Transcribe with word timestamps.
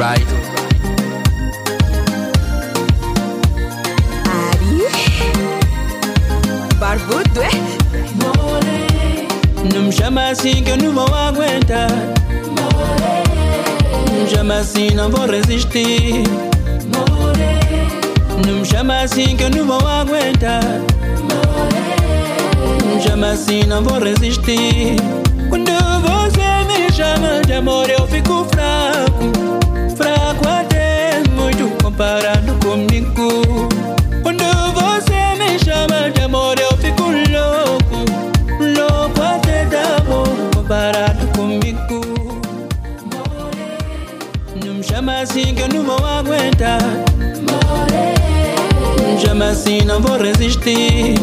right? 0.00 0.26
Ari 4.24 4.86
Barbudo, 6.78 7.42
é? 7.42 7.50
Não 9.74 9.82
me 9.82 9.92
chama 9.92 10.30
assim 10.30 10.62
que 10.64 10.70
eu 10.70 10.78
não 10.78 10.92
vou 10.92 11.14
aguentar. 11.14 11.90
Não 14.06 14.22
me 14.22 14.30
chama 14.30 14.54
assim, 14.60 14.90
não 14.92 15.10
vou 15.10 15.26
resistir. 15.26 16.24
Não 18.46 18.54
me 18.54 18.64
chama 18.64 19.02
assim 19.02 19.36
que 19.36 19.42
eu 19.44 19.50
não 19.50 19.66
vou 19.66 19.86
aguentar. 19.86 20.64
Não 22.86 22.96
me 22.96 23.02
chama 23.02 23.32
assim, 23.32 23.64
não 23.64 23.82
vou 23.82 23.98
resistir. 23.98 24.96
Quando 25.50 25.72
você 26.00 26.64
me 26.68 26.90
chama 26.90 27.42
de 27.46 27.52
amor, 27.52 27.90
eu 27.90 28.06
fico 28.06 28.46
fraco. 28.46 28.59
Comparado 32.00 32.54
comigo. 32.64 33.68
Quando 34.22 34.42
você 34.72 35.34
me 35.36 35.58
chama 35.58 36.10
de 36.10 36.22
amor, 36.22 36.58
eu 36.58 36.74
fico 36.78 37.02
louco. 37.02 38.06
Louco 38.58 39.20
até 39.22 39.66
da 39.66 40.00
bom 40.08 40.24
comparado 40.54 41.26
comigo. 41.36 42.00
Não 44.64 44.74
me 44.76 44.82
chama 44.82 45.20
assim 45.20 45.54
que 45.54 45.60
eu 45.60 45.68
não 45.68 45.84
vou 45.84 46.06
aguentar. 46.06 46.80
Não 49.02 49.12
me 49.12 49.20
chama 49.20 49.48
assim, 49.50 49.82
não 49.82 50.00
vou 50.00 50.16
resistir. 50.16 51.16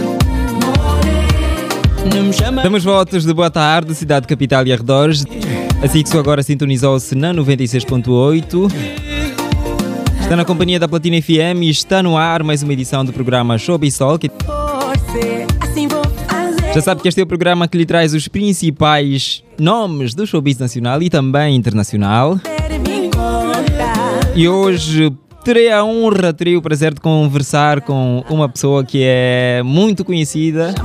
Damos 2.61 2.83
votos 2.83 3.25
de 3.25 3.33
boa 3.33 3.49
tarde, 3.49 3.95
cidade 3.95 4.27
capital 4.27 4.67
e 4.67 4.71
arredores. 4.71 5.25
Assim 5.83 6.03
que 6.03 6.15
agora 6.15 6.43
sintonizou-se 6.43 7.15
na 7.15 7.33
96.8. 7.33 9.06
Está 10.27 10.35
na 10.35 10.43
companhia 10.43 10.77
da 10.77 10.89
Platina 10.89 11.21
FM 11.21 11.63
e 11.63 11.69
está 11.69 12.03
no 12.03 12.17
ar 12.17 12.43
mais 12.43 12.61
uma 12.61 12.73
edição 12.73 13.05
do 13.05 13.13
programa 13.13 13.57
Show 13.57 13.79
Sol. 13.89 14.19
Que 14.19 14.29
já 16.75 16.81
sabe 16.81 17.01
que 17.01 17.07
este 17.07 17.21
é 17.21 17.23
o 17.23 17.25
programa 17.25 17.65
que 17.65 17.77
lhe 17.77 17.85
traz 17.85 18.13
os 18.13 18.27
principais 18.27 19.41
nomes 19.57 20.13
do 20.13 20.27
showbiz 20.27 20.57
nacional 20.57 21.01
e 21.01 21.09
também 21.09 21.55
internacional. 21.55 22.37
E 24.35 24.49
hoje 24.49 25.13
terei 25.45 25.71
a 25.71 25.85
honra, 25.85 26.33
terei 26.33 26.57
o 26.57 26.61
prazer 26.61 26.93
de 26.93 26.99
conversar 26.99 27.79
com 27.79 28.21
uma 28.29 28.49
pessoa 28.49 28.83
que 28.83 29.03
é 29.05 29.61
muito 29.63 30.03
conhecida 30.03 30.75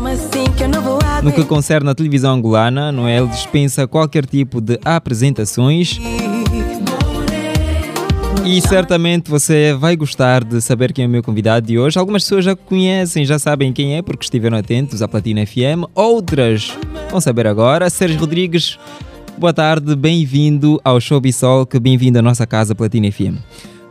no 1.21 1.33
que 1.33 1.45
concerne 1.45 1.91
a 1.91 1.95
televisão 1.97 2.35
angolana, 2.37 2.93
não 2.93 3.09
é? 3.09 3.19
Ele 3.19 3.27
dispensa 3.27 3.89
qualquer 3.89 4.25
tipo 4.25 4.61
de 4.61 4.79
apresentações 4.85 6.01
e 8.45 8.61
certamente 8.61 9.31
você 9.31 9.73
vai 9.75 9.95
gostar 9.95 10.43
de 10.43 10.61
saber 10.61 10.93
quem 10.93 11.05
é 11.05 11.09
o 11.09 11.11
meu 11.11 11.23
convidado 11.23 11.67
de 11.67 11.79
hoje. 11.79 11.99
Algumas 11.99 12.25
pessoas 12.25 12.45
já 12.45 12.57
conhecem, 12.57 13.25
já 13.25 13.39
sabem 13.39 13.73
quem 13.73 13.97
é 13.97 14.03
porque 14.03 14.25
estiveram 14.25 14.57
atentos 14.57 15.01
à 15.01 15.09
Platina 15.09 15.47
FM, 15.47 15.87
outras 15.95 16.77
vão 17.11 17.21
saber 17.21 17.47
agora. 17.47 17.89
Sérgio 17.89 18.19
Rodrigues, 18.19 18.79
boa 19.39 19.53
tarde, 19.53 19.95
bem-vindo 19.95 20.81
ao 20.85 21.01
Show 21.01 21.21
Bissol, 21.21 21.67
que 21.67 21.79
bem-vindo 21.79 22.19
à 22.19 22.23
nossa 22.23 22.47
casa 22.47 22.75
Platina 22.75 23.11
FM. 23.11 23.39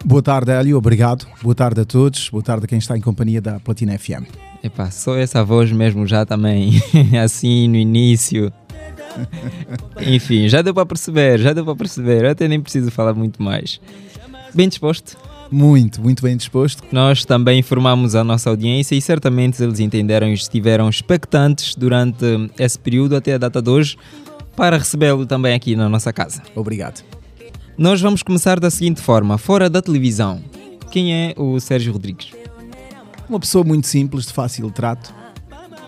Boa 0.03 0.21
tarde, 0.21 0.51
Hélio, 0.51 0.77
obrigado. 0.77 1.25
Boa 1.41 1.55
tarde 1.55 1.81
a 1.81 1.85
todos. 1.85 2.29
Boa 2.29 2.43
tarde 2.43 2.65
a 2.65 2.67
quem 2.67 2.79
está 2.79 2.97
em 2.97 3.01
companhia 3.01 3.39
da 3.39 3.59
Platina 3.59 3.97
FM. 3.97 4.25
Epá, 4.63 4.91
só 4.91 5.15
essa 5.15 5.43
voz 5.43 5.71
mesmo 5.71 6.05
já 6.05 6.25
também, 6.25 6.81
assim 7.23 7.67
no 7.67 7.77
início. 7.77 8.51
Enfim, 10.05 10.47
já 10.49 10.61
deu 10.61 10.73
para 10.73 10.85
perceber, 10.85 11.39
já 11.39 11.53
deu 11.53 11.63
para 11.63 11.75
perceber, 11.75 12.25
eu 12.25 12.31
até 12.31 12.47
nem 12.47 12.59
preciso 12.59 12.91
falar 12.91 13.13
muito 13.13 13.41
mais. 13.41 13.79
Bem 14.53 14.67
disposto? 14.67 15.17
Muito, 15.49 16.01
muito 16.01 16.23
bem 16.23 16.37
disposto. 16.37 16.83
Nós 16.91 17.25
também 17.25 17.59
informamos 17.59 18.15
a 18.15 18.23
nossa 18.23 18.49
audiência 18.49 18.95
e 18.95 19.01
certamente 19.01 19.61
eles 19.61 19.79
entenderam 19.79 20.27
e 20.29 20.33
estiveram 20.33 20.89
expectantes 20.89 21.75
durante 21.75 22.25
esse 22.57 22.79
período 22.79 23.15
até 23.15 23.33
a 23.33 23.37
data 23.37 23.61
de 23.61 23.69
hoje 23.69 23.97
para 24.55 24.77
recebê-lo 24.77 25.25
também 25.25 25.53
aqui 25.53 25.75
na 25.75 25.89
nossa 25.89 26.13
casa. 26.13 26.41
Obrigado. 26.55 27.03
Nós 27.77 27.99
vamos 27.99 28.23
começar 28.23 28.59
da 28.59 28.69
seguinte 28.69 29.01
forma: 29.01 29.37
fora 29.37 29.69
da 29.69 29.81
televisão, 29.81 30.41
quem 30.89 31.13
é 31.13 31.33
o 31.37 31.59
Sérgio 31.59 31.91
Rodrigues? 31.93 32.31
Uma 33.27 33.39
pessoa 33.39 33.63
muito 33.63 33.87
simples, 33.87 34.27
de 34.27 34.33
fácil 34.33 34.69
trato. 34.71 35.13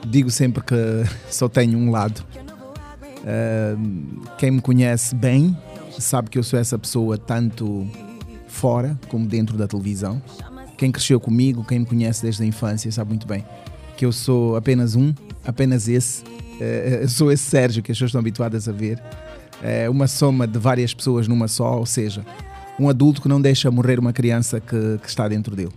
Digo 0.07 0.29
sempre 0.29 0.63
que 0.63 0.75
só 1.29 1.47
tenho 1.47 1.77
um 1.77 1.91
lado. 1.91 2.23
Ahm, 3.25 4.23
quem 4.37 4.51
me 4.51 4.61
conhece 4.61 5.15
bem 5.15 5.57
sabe 5.99 6.29
que 6.29 6.37
eu 6.37 6.43
sou 6.43 6.59
essa 6.59 6.77
pessoa 6.77 7.17
tanto 7.17 7.87
fora 8.53 8.97
como 9.09 9.25
dentro 9.27 9.57
da 9.57 9.67
televisão. 9.67 10.21
Quem 10.77 10.91
cresceu 10.91 11.19
comigo, 11.19 11.65
quem 11.65 11.79
me 11.79 11.85
conhece 11.85 12.21
desde 12.21 12.43
a 12.43 12.45
infância, 12.45 12.91
sabe 12.91 13.09
muito 13.09 13.27
bem 13.27 13.43
que 13.95 14.05
eu 14.05 14.11
sou 14.11 14.55
apenas 14.55 14.95
um, 14.95 15.13
apenas 15.45 15.87
esse. 15.87 16.23
Eu 17.01 17.07
sou 17.09 17.31
esse 17.31 17.43
Sérgio 17.43 17.83
que 17.83 17.91
as 17.91 17.97
pessoas 17.97 18.09
estão 18.09 18.19
habituadas 18.19 18.67
a 18.67 18.71
ver. 18.71 19.01
É 19.61 19.89
uma 19.89 20.07
soma 20.07 20.45
de 20.47 20.57
várias 20.59 20.93
pessoas 20.93 21.27
numa 21.27 21.47
só, 21.47 21.77
ou 21.77 21.85
seja, 21.85 22.25
um 22.79 22.89
adulto 22.89 23.21
que 23.21 23.27
não 23.27 23.41
deixa 23.41 23.69
morrer 23.71 23.99
uma 23.99 24.11
criança 24.11 24.59
que, 24.59 24.97
que 25.01 25.07
está 25.07 25.27
dentro 25.27 25.55
dele. 25.55 25.71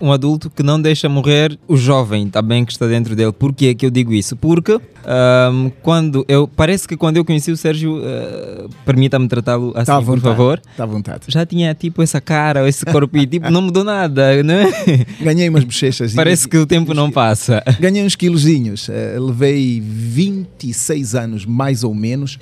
Um 0.00 0.12
adulto 0.12 0.50
que 0.50 0.62
não 0.62 0.80
deixa 0.80 1.08
morrer 1.08 1.58
o 1.66 1.76
jovem 1.76 2.28
também 2.28 2.64
que 2.64 2.72
está 2.72 2.86
dentro 2.86 3.14
dele. 3.16 3.32
Por 3.32 3.52
que 3.52 3.74
que 3.74 3.86
eu 3.86 3.90
digo 3.90 4.12
isso? 4.12 4.36
Porque 4.36 4.80
ahm, 5.04 5.70
quando 5.82 6.24
eu 6.28 6.46
parece 6.48 6.86
que 6.86 6.96
quando 6.96 7.16
eu 7.16 7.24
conheci 7.24 7.50
o 7.50 7.56
Sérgio, 7.56 8.00
ah, 8.04 8.68
permita-me 8.84 9.28
tratá-lo 9.28 9.70
assim, 9.74 9.82
Está 9.82 9.96
à 9.96 10.02
por 10.02 10.20
favor. 10.20 10.60
Está 10.70 10.84
à 10.84 10.86
vontade. 10.86 11.22
Já 11.28 11.44
tinha 11.44 11.74
tipo 11.74 12.02
essa 12.02 12.20
cara, 12.20 12.68
esse 12.68 12.84
corpo 12.84 13.16
e 13.16 13.26
tipo 13.26 13.50
não 13.50 13.62
mudou 13.62 13.84
nada, 13.84 14.42
né? 14.42 14.64
Ganhei 15.20 15.48
umas 15.48 15.64
bochechas. 15.64 16.14
Parece 16.14 16.48
que 16.48 16.56
o 16.56 16.66
tempo 16.66 16.94
não 16.94 17.10
passa. 17.10 17.62
Ganhei 17.80 18.04
uns 18.04 18.14
quilozinhos. 18.14 18.88
Eh, 18.88 19.16
levei 19.18 19.80
26 19.80 21.14
anos, 21.14 21.46
mais 21.46 21.84
ou 21.84 21.94
menos, 21.94 22.38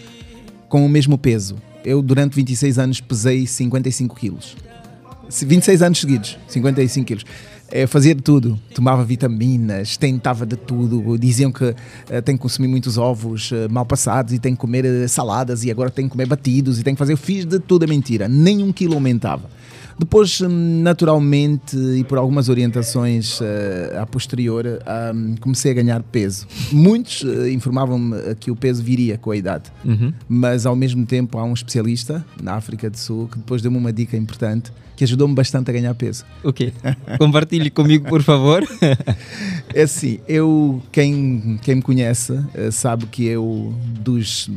com 0.68 0.84
o 0.84 0.88
mesmo 0.88 1.16
peso. 1.16 1.56
Eu, 1.84 2.02
durante 2.02 2.34
26 2.34 2.78
anos, 2.78 3.00
pesei 3.00 3.46
55 3.46 4.16
quilos. 4.16 4.56
Se- 5.28 5.44
26 5.44 5.82
anos 5.82 6.00
seguidos, 6.00 6.38
55 6.48 7.06
quilos. 7.06 7.24
Eh, 7.70 7.86
fazia 7.88 8.14
de 8.14 8.22
tudo. 8.22 8.56
Tomava 8.72 9.04
vitaminas, 9.04 9.96
tentava 9.96 10.46
de 10.46 10.56
tudo. 10.56 11.18
Diziam 11.18 11.50
que 11.50 11.74
eh, 12.08 12.20
tem 12.20 12.36
que 12.36 12.42
consumir 12.42 12.68
muitos 12.68 12.96
ovos 12.96 13.50
eh, 13.52 13.66
mal 13.68 13.84
passados 13.84 14.32
e 14.32 14.38
tem 14.38 14.54
que 14.54 14.60
comer 14.60 15.08
saladas 15.08 15.64
e 15.64 15.70
agora 15.70 15.90
tem 15.90 16.04
que 16.06 16.12
comer 16.12 16.26
batidos 16.26 16.78
e 16.78 16.84
tem 16.84 16.94
que 16.94 16.98
fazer. 16.98 17.14
Eu 17.14 17.16
fiz 17.16 17.44
de 17.44 17.58
tudo 17.58 17.82
a 17.84 17.88
mentira. 17.88 18.28
Nem 18.28 18.62
um 18.62 18.72
quilo 18.72 18.94
aumentava. 18.94 19.50
Depois, 19.98 20.40
hum, 20.42 20.82
naturalmente, 20.82 21.76
e 21.76 22.04
por 22.04 22.18
algumas 22.18 22.48
orientações 22.48 23.40
eh, 23.40 23.98
a 24.00 24.04
posterior, 24.06 24.64
hum, 25.14 25.34
comecei 25.40 25.70
a 25.70 25.74
ganhar 25.74 26.02
peso. 26.02 26.46
Muitos 26.70 27.24
eh, 27.24 27.50
informavam-me 27.50 28.34
que 28.38 28.50
o 28.50 28.56
peso 28.56 28.82
viria 28.82 29.16
com 29.16 29.30
a 29.30 29.36
idade, 29.36 29.72
Uhum. 29.84 30.12
mas 30.28 30.66
ao 30.66 30.76
mesmo 30.76 31.06
tempo 31.06 31.38
há 31.38 31.44
um 31.44 31.54
especialista 31.54 32.24
na 32.42 32.54
África 32.54 32.90
do 32.90 32.98
Sul 32.98 33.28
que 33.28 33.38
depois 33.38 33.62
deu-me 33.62 33.78
uma 33.78 33.92
dica 33.92 34.16
importante 34.16 34.70
que 34.96 35.04
ajudou-me 35.04 35.34
bastante 35.34 35.70
a 35.70 35.72
ganhar 35.74 35.94
peso. 35.94 36.24
O 36.42 36.52
quê? 36.52 36.72
Compartilhe 37.18 37.70
comigo, 37.70 38.08
por 38.08 38.22
favor. 38.22 38.62
É 39.74 39.82
assim, 39.82 40.20
eu, 40.26 40.82
quem, 40.90 41.58
quem 41.62 41.76
me 41.76 41.82
conhece 41.82 42.38
eh, 42.54 42.70
sabe 42.70 43.04
que 43.06 43.24
eu, 43.26 43.74
dos, 44.00 44.48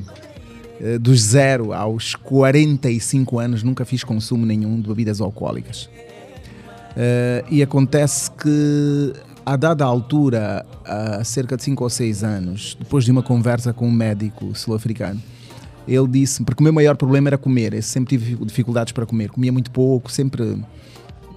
dos 1.00 1.22
0 1.22 1.74
aos 1.74 2.16
45 2.16 3.40
anos, 3.40 3.64
nunca 3.64 3.84
fiz 3.86 4.04
consumo 4.04 4.46
nenhum 4.46 4.80
de 4.80 4.88
bebidas 4.88 5.20
alcoólicas. 5.22 5.90
Eh, 6.96 7.44
e 7.50 7.64
acontece 7.64 8.30
que, 8.32 9.14
a 9.46 9.56
dada 9.56 9.86
altura, 9.86 10.66
há 10.86 11.24
cerca 11.24 11.56
de 11.58 11.64
5 11.64 11.84
ou 11.84 11.90
6 11.90 12.24
anos, 12.24 12.78
depois 12.80 13.06
de 13.06 13.12
uma 13.12 13.24
conversa 13.24 13.74
com 13.74 13.88
um 13.88 13.92
médico 13.92 14.56
sul-africano, 14.56 15.22
ele 15.88 16.08
disse 16.08 16.44
porque 16.44 16.62
o 16.62 16.64
meu 16.64 16.74
maior 16.74 16.96
problema 16.96 17.30
era 17.30 17.38
comer. 17.38 17.74
Eu 17.74 17.82
sempre 17.82 18.18
tive 18.18 18.36
dificuldades 18.46 18.94
para 18.94 19.06
comer. 19.06 19.30
Comia 19.30 19.52
muito 19.52 19.72
pouco, 19.72 20.12
sempre 20.12 20.62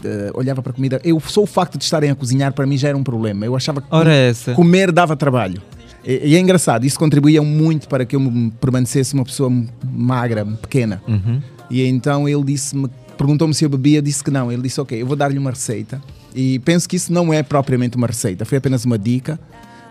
eh, 0.05 0.31
olhava 0.35 0.63
para 0.63 0.73
a 0.73 0.75
comida. 0.75 1.01
Eu 1.03 1.19
só 1.21 1.43
o 1.43 1.47
facto 1.47 1.79
de 1.79 1.85
estarem 1.85 2.11
a 2.11 2.15
cozinhar 2.15 2.53
para 2.53 2.67
mim 2.67 2.77
já 2.77 2.89
era 2.89 2.97
um 2.97 3.05
problema. 3.05 3.47
Eu 3.47 3.57
achava 3.57 3.81
que 3.81 3.87
Ora 3.91 4.13
essa. 4.13 4.53
comer 4.55 4.93
dava 4.93 5.17
trabalho. 5.17 5.63
E, 6.05 6.31
e 6.31 6.37
é 6.37 6.41
engraçado, 6.41 6.85
isso 6.85 6.99
contribuía 6.99 7.43
muito 7.43 7.89
para 7.89 8.05
que 8.05 8.17
eu 8.17 8.21
me 8.21 8.51
permanecesse 8.51 9.15
uma 9.15 9.25
pessoa 9.25 9.51
magra, 9.85 10.45
pequena. 10.45 11.03
Uhum. 11.07 11.41
E 11.71 11.85
então 11.85 12.29
ele 12.29 12.45
disse-me, 12.45 12.89
perguntou-me 13.17 13.55
se 13.55 13.65
eu 13.65 13.69
bebia, 13.69 13.99
eu 13.99 14.03
disse 14.03 14.23
que 14.23 14.31
não. 14.31 14.51
Ele 14.51 14.63
disse, 14.63 14.81
ok, 14.81 15.01
eu 15.01 15.07
vou 15.07 15.17
dar-lhe 15.17 15.39
uma 15.39 15.51
receita. 15.51 16.03
E 16.35 16.59
penso 16.61 16.89
que 16.89 16.97
isso 16.97 17.13
não 17.13 17.33
é 17.33 17.43
propriamente 17.43 17.97
uma 17.97 18.07
receita, 18.07 18.45
foi 18.45 18.59
apenas 18.59 18.85
uma 18.85 18.99
dica. 18.99 19.39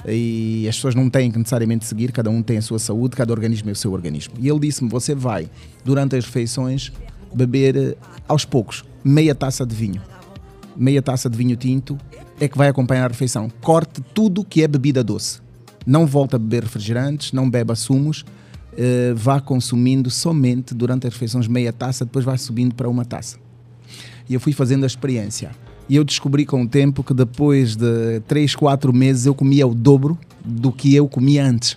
E 0.07 0.65
as 0.67 0.75
pessoas 0.75 0.95
não 0.95 1.09
têm 1.09 1.29
que 1.29 1.37
necessariamente 1.37 1.85
seguir, 1.85 2.11
cada 2.11 2.29
um 2.29 2.41
tem 2.41 2.57
a 2.57 2.61
sua 2.61 2.79
saúde, 2.79 3.15
cada 3.15 3.31
organismo 3.31 3.69
é 3.69 3.73
o 3.73 3.75
seu 3.75 3.93
organismo. 3.93 4.33
E 4.39 4.49
ele 4.49 4.59
disse-me: 4.59 4.89
você 4.89 5.13
vai, 5.13 5.47
durante 5.85 6.15
as 6.15 6.25
refeições, 6.25 6.91
beber 7.31 7.75
eh, 7.77 7.95
aos 8.27 8.43
poucos 8.43 8.83
meia 9.03 9.35
taça 9.35 9.65
de 9.65 9.75
vinho. 9.75 10.01
Meia 10.75 11.01
taça 11.01 11.29
de 11.29 11.37
vinho 11.37 11.55
tinto 11.55 11.97
é 12.39 12.47
que 12.47 12.57
vai 12.57 12.67
acompanhar 12.67 13.05
a 13.05 13.07
refeição. 13.09 13.49
Corte 13.61 14.01
tudo 14.13 14.43
que 14.43 14.63
é 14.63 14.67
bebida 14.67 15.03
doce. 15.03 15.39
Não 15.85 16.05
volta 16.05 16.35
a 16.35 16.39
beber 16.39 16.63
refrigerantes, 16.63 17.31
não 17.33 17.49
beba 17.49 17.75
sumos. 17.75 18.23
eh, 18.77 19.11
vá 19.15 19.41
consumindo 19.41 20.09
somente 20.09 20.73
durante 20.73 21.05
as 21.05 21.11
refeições 21.13 21.45
meia 21.45 21.73
taça, 21.73 22.05
depois 22.05 22.23
vai 22.23 22.37
subindo 22.37 22.73
para 22.73 22.87
uma 22.87 23.03
taça. 23.03 23.35
E 24.29 24.33
eu 24.33 24.39
fui 24.39 24.53
fazendo 24.53 24.85
a 24.85 24.87
experiência. 24.87 25.51
E 25.89 25.95
eu 25.97 26.05
descobri 26.05 26.45
com 26.45 26.61
o 26.61 26.67
tempo 26.67 27.03
que 27.03 27.13
depois 27.13 27.75
de 27.75 28.21
3, 28.29 28.55
4 28.55 28.93
meses 28.93 29.25
eu 29.25 29.35
comia 29.35 29.67
o 29.67 29.75
dobro 29.75 30.17
do 30.45 30.71
que 30.71 30.95
eu 30.95 31.05
comia 31.09 31.45
antes. 31.45 31.75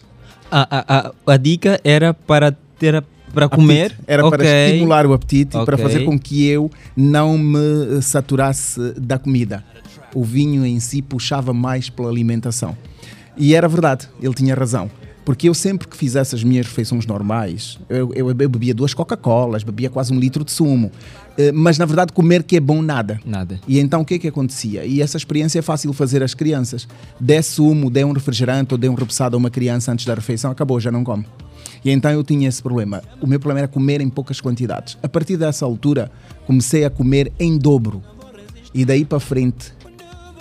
A, 0.49 0.69
a, 0.71 1.09
a, 1.09 1.33
a 1.33 1.37
dica 1.37 1.81
era 1.83 2.15
para 2.15 2.53
ter 2.79 2.95
a- 2.95 3.03
para 3.33 3.49
comer. 3.49 3.87
Apetite. 3.87 4.05
Era 4.07 4.23
para 4.31 4.43
Ok. 4.45 4.67
estimular 4.67 5.05
o 5.07 5.13
apetite 5.15 5.57
e 5.59 5.65
para 5.65 5.77
fazer 5.77 6.05
com 6.05 6.17
que 6.17 6.47
eu 6.47 6.71
não 6.97 7.37
me 7.37 8.01
saturasse 8.01 8.93
da 9.01 9.19
comida. 9.19 9.65
O 10.15 10.23
vinho 10.23 10.65
em 10.65 10.79
si 10.79 11.03
puxava 11.03 11.53
mais 11.53 11.91
pela 11.91 12.09
alimentação. 12.09 12.77
E 13.37 13.55
era 13.55 13.69
verdade, 13.69 14.09
ele 14.23 14.35
tinha 14.35 14.55
razão. 14.55 14.91
Porque 15.25 15.49
eu 15.49 15.55
sempre 15.55 15.89
que 15.89 15.97
fizesse 15.97 16.35
as 16.35 16.45
minhas 16.45 16.67
refeições 16.67 17.07
normais, 17.07 17.79
eu, 17.89 18.13
eu- 18.15 18.29
eu 18.29 18.35
bebia 18.35 18.75
duas 18.75 18.93
Coca-Colas, 18.93 19.63
bebia 19.63 19.89
quase 19.89 20.13
um 20.13 20.19
litro 20.21 20.45
de 20.45 20.53
sumo. 20.53 20.93
Eh, 21.39 21.51
Mas 21.51 21.79
na 21.79 21.87
verdade, 21.87 22.13
comer 22.13 22.43
que 22.43 22.57
é 22.57 22.61
bom 22.61 22.83
nada. 22.83 23.19
Nada. 23.25 23.59
E 23.67 23.79
então 23.81 24.03
o 24.03 24.05
que 24.05 24.15
é 24.15 24.19
que 24.19 24.29
acontecia? 24.29 24.85
E 24.85 25.01
essa 25.01 25.17
experiência 25.17 25.59
é 25.59 25.63
fácil 25.63 25.91
fazer 25.95 26.23
às 26.23 26.35
crianças. 26.35 26.87
Dê 27.19 27.41
sumo, 27.43 27.89
dê 27.91 28.05
um 28.05 28.13
refrigerante 28.13 28.75
ou 28.75 28.79
dê 28.79 28.87
um 28.87 28.95
repousado 28.95 29.35
a 29.35 29.39
uma 29.39 29.49
criança 29.49 29.91
antes 29.91 30.05
da 30.05 30.15
refeição, 30.15 30.51
acabou, 30.51 30.79
já 30.79 30.93
não 30.93 31.03
come. 31.03 31.25
E 31.83 31.91
então 31.91 32.11
eu 32.11 32.23
tinha 32.23 32.47
esse 32.47 32.63
problema. 32.63 33.03
O 33.21 33.27
meu 33.27 33.41
problema 33.41 33.61
era 33.61 33.69
comer 33.69 34.03
em 34.03 34.11
poucas 34.11 34.43
quantidades. 34.43 34.99
A 35.03 35.09
partir 35.09 35.39
dessa 35.39 35.65
altura, 35.65 36.11
comecei 36.47 36.85
a 36.85 36.91
comer 36.91 37.33
em 37.41 37.57
dobro. 37.57 38.03
E 38.75 38.85
daí 38.85 39.05
para 39.07 39.19
frente, 39.21 39.73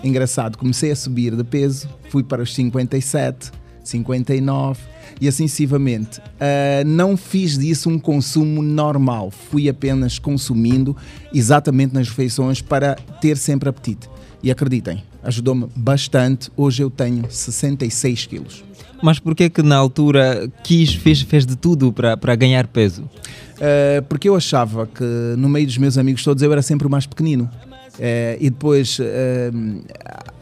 engraçado, 0.04 0.58
comecei 0.58 0.92
a 0.92 0.96
subir 0.96 1.36
de 1.36 1.44
peso, 1.44 1.88
fui 2.10 2.24
para 2.24 2.42
os 2.42 2.54
57, 2.54 3.52
59 3.84 4.80
e 5.20 5.28
assim 5.28 5.48
sucessivamente. 5.48 6.22
Ah, 6.40 6.84
não 6.86 7.16
fiz 7.16 7.58
disso 7.58 7.90
um 7.90 8.00
consumo 8.00 8.62
normal, 8.62 9.32
fui 9.32 9.70
apenas 9.70 10.20
consumindo 10.20 10.96
exatamente 11.34 11.94
nas 11.94 12.10
refeições 12.10 12.62
para 12.62 12.96
ter 13.22 13.38
sempre 13.38 13.70
apetite. 13.70 14.10
E 14.42 14.52
acreditem, 14.52 15.02
ajudou-me 15.24 15.70
bastante. 15.74 16.52
Hoje 16.58 16.84
eu 16.84 16.90
tenho 16.90 17.24
66 17.30 18.26
quilos. 18.26 18.64
Mas 19.02 19.20
por 19.20 19.36
que 19.36 19.50
que 19.50 19.62
na 19.62 19.76
altura 19.76 20.50
quis, 20.64 20.94
fez, 20.94 21.22
fez 21.22 21.46
de 21.46 21.56
tudo 21.56 21.92
para, 21.92 22.18
para 22.18 22.36
ganhar 22.36 22.68
peso? 22.68 23.04
Uh, 23.04 24.02
porque 24.10 24.28
eu 24.28 24.36
achava 24.36 24.88
que 24.88 25.04
no 25.38 25.48
meio 25.48 25.66
dos 25.66 25.78
meus 25.78 25.98
amigos 25.98 26.24
todos 26.24 26.42
eu 26.44 26.52
era 26.52 26.62
sempre 26.62 26.88
o 26.88 26.90
mais 26.90 27.06
pequenino. 27.06 27.50
Uh, 27.94 28.38
e 28.40 28.50
depois, 28.50 28.98
uh, 28.98 29.04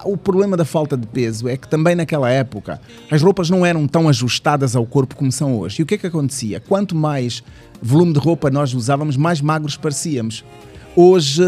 o 0.06 0.16
problema 0.16 0.56
da 0.56 0.64
falta 0.64 0.96
de 0.96 1.06
peso 1.06 1.50
é 1.50 1.58
que 1.58 1.68
também 1.68 1.96
naquela 1.96 2.30
época 2.30 2.80
as 3.10 3.22
roupas 3.22 3.50
não 3.50 3.66
eram 3.66 3.88
tão 3.88 4.08
ajustadas 4.08 4.76
ao 4.76 4.86
corpo 4.86 5.16
como 5.16 5.32
são 5.32 5.58
hoje. 5.58 5.82
E 5.82 5.84
o 5.84 5.86
que 5.86 5.96
é 5.96 5.98
que 5.98 6.08
acontecia? 6.08 6.62
Quanto 6.62 6.96
mais 6.96 7.44
volume 7.82 8.14
de 8.14 8.20
roupa 8.20 8.50
nós 8.50 8.74
usávamos, 8.74 9.18
mais 9.18 9.42
magros 9.42 9.76
parecíamos. 9.76 10.46
Hoje, 10.96 11.42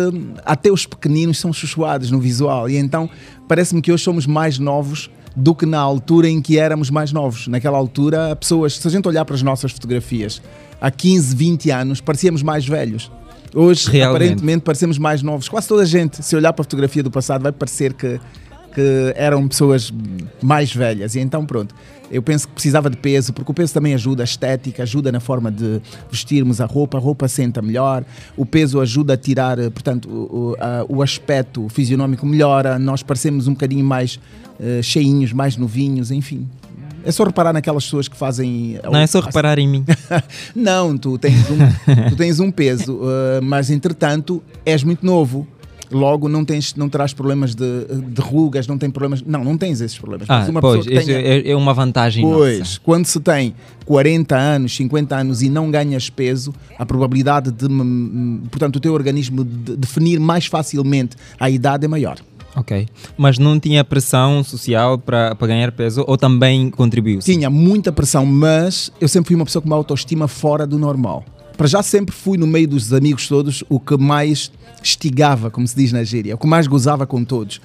até 0.45 0.71
os 0.71 0.85
pequeninos 0.85 1.37
são 1.37 1.51
chuchuados 1.51 2.09
no 2.09 2.19
visual, 2.19 2.69
e 2.69 2.77
então 2.77 3.09
parece-me 3.47 3.81
que 3.81 3.91
hoje 3.91 4.03
somos 4.03 4.25
mais 4.25 4.57
novos 4.57 5.09
do 5.35 5.53
que 5.55 5.65
na 5.65 5.79
altura 5.79 6.29
em 6.29 6.41
que 6.41 6.57
éramos 6.57 6.89
mais 6.89 7.11
novos. 7.11 7.47
Naquela 7.47 7.77
altura, 7.77 8.35
pessoas, 8.35 8.77
se 8.77 8.87
a 8.87 8.91
gente 8.91 9.07
olhar 9.07 9.25
para 9.25 9.35
as 9.35 9.41
nossas 9.41 9.71
fotografias, 9.71 10.41
há 10.79 10.91
15, 10.91 11.35
20 11.35 11.71
anos, 11.71 12.01
parecíamos 12.01 12.41
mais 12.41 12.65
velhos. 12.65 13.11
Hoje, 13.53 13.89
Realmente. 13.91 14.23
aparentemente, 14.25 14.61
parecemos 14.63 14.97
mais 14.97 15.21
novos. 15.21 15.47
Quase 15.47 15.67
toda 15.67 15.83
a 15.83 15.85
gente, 15.85 16.23
se 16.23 16.35
olhar 16.35 16.53
para 16.53 16.61
a 16.61 16.65
fotografia 16.65 17.03
do 17.03 17.11
passado, 17.11 17.43
vai 17.43 17.51
parecer 17.51 17.93
que, 17.93 18.19
que 18.73 19.13
eram 19.15 19.47
pessoas 19.47 19.93
mais 20.41 20.73
velhas. 20.73 21.15
E 21.15 21.19
então, 21.19 21.45
pronto, 21.45 21.75
eu 22.11 22.21
penso 22.21 22.47
que 22.47 22.53
precisava 22.53 22.89
de 22.89 22.97
peso, 22.97 23.31
porque 23.33 23.51
o 23.51 23.53
peso 23.53 23.73
também 23.73 23.93
ajuda 23.93 24.23
a 24.23 24.25
estética, 24.25 24.83
ajuda 24.83 25.11
na 25.11 25.19
forma 25.19 25.51
de 25.51 25.81
vestirmos 26.11 26.59
a 26.61 26.65
roupa, 26.65 26.97
a 26.97 27.01
roupa 27.01 27.27
senta 27.27 27.61
melhor, 27.61 28.03
o 28.35 28.45
peso 28.45 28.79
ajuda 28.81 29.13
a 29.13 29.17
tirar, 29.17 29.57
eh, 29.59 29.69
portanto, 29.69 30.09
o, 30.09 30.55
a- 30.59 30.85
o 30.89 31.01
aspecto 31.01 31.67
fisionómico 31.69 32.25
melhora, 32.25 32.77
nós 32.79 33.01
parecemos 33.03 33.47
um 33.47 33.53
bocadinho 33.53 33.85
mais 33.85 34.19
eh, 34.59 34.81
cheinhos, 34.83 35.31
mais 35.33 35.57
novinhos, 35.57 36.11
enfim. 36.11 36.47
É 37.05 37.11
só 37.11 37.23
reparar 37.23 37.53
naquelas 37.53 37.83
pessoas 37.83 38.07
que 38.07 38.15
fazem. 38.15 38.79
Não 38.83 38.97
é 38.99 39.07
só 39.07 39.19
reparar 39.19 39.59
em 39.59 39.67
mim. 39.67 39.85
Não, 40.55 40.97
tu 40.97 41.17
tens 41.17 41.49
um, 41.49 42.09
tu 42.09 42.15
tens 42.15 42.39
um 42.39 42.49
peso, 42.51 42.95
uh, 42.95 43.41
mas 43.41 43.69
entretanto 43.69 44.41
és 44.65 44.83
muito 44.83 45.05
novo. 45.05 45.47
Logo 45.91 46.27
não, 46.27 46.43
tens, 46.43 46.73
não 46.73 46.89
terás 46.89 47.13
problemas 47.13 47.53
de, 47.53 47.85
de 48.07 48.19
rugas, 48.19 48.65
não 48.65 48.79
tem 48.79 48.89
problemas. 48.89 49.21
Não, 49.21 49.43
não 49.43 49.55
tens 49.55 49.79
esses 49.79 49.95
problemas. 49.95 50.27
Ah, 50.27 50.43
uma 50.49 50.59
pois, 50.59 50.85
tenha- 50.85 51.19
é, 51.19 51.51
é 51.51 51.55
uma 51.55 51.71
vantagem 51.71 52.23
Pois, 52.23 52.57
nossa. 52.59 52.79
quando 52.83 53.05
se 53.05 53.19
tem 53.19 53.53
40 53.85 54.35
anos, 54.35 54.75
50 54.75 55.15
anos 55.15 55.43
e 55.43 55.49
não 55.49 55.69
ganhas 55.69 56.09
peso, 56.09 56.51
a 56.79 56.85
probabilidade 56.85 57.51
de, 57.51 57.65
hum, 57.67 57.81
hum, 57.81 58.41
portanto, 58.49 58.77
o 58.77 58.79
teu 58.79 58.91
organismo 58.91 59.43
de- 59.43 59.75
definir 59.77 60.19
mais 60.19 60.47
facilmente 60.47 61.15
a 61.39 61.47
idade 61.47 61.85
é 61.85 61.87
maior. 61.87 62.17
Ok. 62.55 62.87
Mas 63.17 63.37
não 63.39 63.59
tinha 63.59 63.83
pressão 63.83 64.43
social 64.43 64.97
para 64.97 65.35
para 65.35 65.47
ganhar 65.47 65.71
peso 65.71 66.03
ou 66.07 66.17
também 66.17 66.69
contribuiu? 66.69 67.19
Tinha 67.19 67.49
muita 67.49 67.91
pressão, 67.91 68.25
mas 68.25 68.91
eu 69.01 69.07
sempre 69.07 69.27
fui 69.27 69.35
uma 69.35 69.45
pessoa 69.45 69.61
com 69.61 69.67
uma 69.67 69.75
autoestima 69.75 70.27
fora 70.27 70.65
do 70.67 70.77
normal. 70.77 71.23
Para 71.57 71.67
já 71.67 71.83
sempre 71.83 72.13
fui 72.15 72.37
no 72.37 72.47
meio 72.47 72.67
dos 72.67 72.91
amigos 72.91 73.27
todos 73.27 73.63
o 73.69 73.79
que 73.79 73.95
mais 73.95 74.51
estigava, 74.81 75.49
como 75.49 75.67
se 75.67 75.75
diz 75.75 75.91
na 75.91 76.03
gíria, 76.03 76.35
o 76.35 76.37
que 76.37 76.47
mais 76.47 76.67
gozava 76.67 77.05
com 77.05 77.23
todos. 77.23 77.61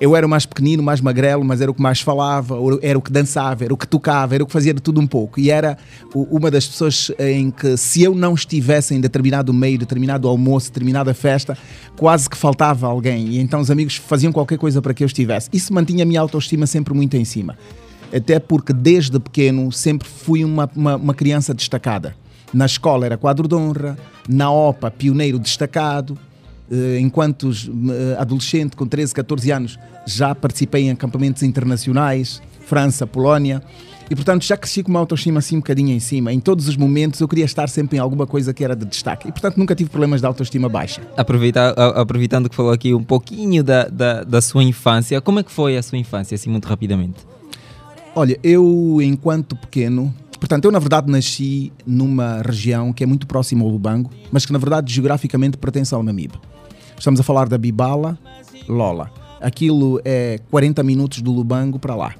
Eu 0.00 0.16
era 0.16 0.26
o 0.26 0.30
mais 0.30 0.46
pequenino, 0.46 0.82
mais 0.82 1.00
magrelo, 1.00 1.44
mas 1.44 1.60
era 1.60 1.70
o 1.70 1.74
que 1.74 1.82
mais 1.82 2.00
falava, 2.00 2.56
era 2.80 2.98
o 2.98 3.02
que 3.02 3.12
dançava, 3.12 3.64
era 3.64 3.74
o 3.74 3.76
que 3.76 3.86
tocava, 3.86 4.34
era 4.34 4.42
o 4.42 4.46
que 4.46 4.52
fazia 4.52 4.72
de 4.72 4.80
tudo 4.80 5.00
um 5.00 5.06
pouco. 5.06 5.38
E 5.38 5.50
era 5.50 5.76
uma 6.14 6.50
das 6.50 6.66
pessoas 6.66 7.10
em 7.18 7.50
que, 7.50 7.76
se 7.76 8.02
eu 8.02 8.14
não 8.14 8.34
estivesse 8.34 8.94
em 8.94 9.00
determinado 9.00 9.52
meio, 9.52 9.78
determinado 9.78 10.28
almoço, 10.28 10.68
determinada 10.68 11.12
festa, 11.12 11.56
quase 11.96 12.30
que 12.30 12.36
faltava 12.36 12.86
alguém. 12.86 13.28
E 13.28 13.38
então 13.38 13.60
os 13.60 13.70
amigos 13.70 13.96
faziam 13.96 14.32
qualquer 14.32 14.58
coisa 14.58 14.80
para 14.80 14.94
que 14.94 15.04
eu 15.04 15.06
estivesse. 15.06 15.50
Isso 15.52 15.74
mantinha 15.74 16.04
a 16.04 16.06
minha 16.06 16.20
autoestima 16.20 16.66
sempre 16.66 16.94
muito 16.94 17.16
em 17.16 17.24
cima 17.24 17.56
até 18.14 18.38
porque 18.38 18.74
desde 18.74 19.18
pequeno 19.18 19.72
sempre 19.72 20.06
fui 20.06 20.44
uma, 20.44 20.70
uma, 20.76 20.96
uma 20.96 21.14
criança 21.14 21.54
destacada. 21.54 22.14
Na 22.52 22.66
escola 22.66 23.06
era 23.06 23.16
quadro 23.16 23.48
de 23.48 23.54
honra, 23.54 23.96
na 24.28 24.50
OPA 24.50 24.90
pioneiro 24.90 25.38
destacado, 25.38 26.18
Eh, 26.74 26.98
enquanto 27.00 27.50
eh, 27.50 28.16
adolescente 28.18 28.74
com 28.76 28.86
13, 28.86 29.12
14 29.12 29.50
anos 29.52 29.78
já 30.06 30.34
participei 30.34 30.84
em 30.84 30.90
acampamentos 30.90 31.42
internacionais, 31.42 32.40
França, 32.66 33.06
Polónia, 33.06 33.62
e 34.10 34.14
portanto 34.14 34.42
já 34.44 34.56
cresci 34.56 34.82
com 34.82 34.88
uma 34.90 35.00
autoestima 35.00 35.40
assim 35.40 35.56
um 35.56 35.58
bocadinho 35.58 35.90
em 35.90 36.00
cima. 36.00 36.32
Em 36.32 36.40
todos 36.40 36.68
os 36.68 36.76
momentos 36.76 37.20
eu 37.20 37.28
queria 37.28 37.44
estar 37.44 37.68
sempre 37.68 37.98
em 37.98 38.00
alguma 38.00 38.26
coisa 38.26 38.54
que 38.54 38.64
era 38.64 38.74
de 38.74 38.86
destaque 38.86 39.28
e 39.28 39.32
portanto 39.32 39.58
nunca 39.58 39.74
tive 39.74 39.90
problemas 39.90 40.20
de 40.22 40.26
autoestima 40.26 40.66
baixa. 40.66 41.02
Aproveita- 41.14 41.72
aproveitando 42.00 42.48
que 42.48 42.56
falou 42.56 42.72
aqui 42.72 42.94
um 42.94 43.04
pouquinho 43.04 43.62
da, 43.62 43.84
da, 43.88 44.24
da 44.24 44.40
sua 44.40 44.62
infância, 44.62 45.20
como 45.20 45.40
é 45.40 45.42
que 45.42 45.52
foi 45.52 45.76
a 45.76 45.82
sua 45.82 45.98
infância, 45.98 46.34
assim, 46.36 46.48
muito 46.48 46.66
rapidamente? 46.66 47.16
Olha, 48.14 48.38
eu 48.42 48.98
enquanto 49.02 49.56
pequeno, 49.56 50.14
portanto, 50.42 50.64
eu 50.64 50.72
na 50.72 50.80
verdade 50.80 51.08
nasci 51.08 51.72
numa 51.86 52.42
região 52.42 52.92
que 52.92 53.04
é 53.04 53.06
muito 53.06 53.28
próxima 53.28 53.62
ao 53.62 53.70
Lubango, 53.70 54.10
mas 54.32 54.44
que 54.44 54.52
na 54.52 54.58
verdade 54.58 54.92
geograficamente 54.92 55.56
pertence 55.56 55.94
ao 55.94 56.02
Namibe. 56.02 56.34
Estamos 56.98 57.20
a 57.20 57.22
falar 57.22 57.48
da 57.48 57.56
Bibala, 57.56 58.18
Lola. 58.68 59.08
Aquilo 59.40 60.00
é 60.04 60.40
40 60.50 60.82
minutos 60.82 61.22
do 61.22 61.30
Lubango 61.30 61.78
para 61.78 61.94
lá. 61.94 62.14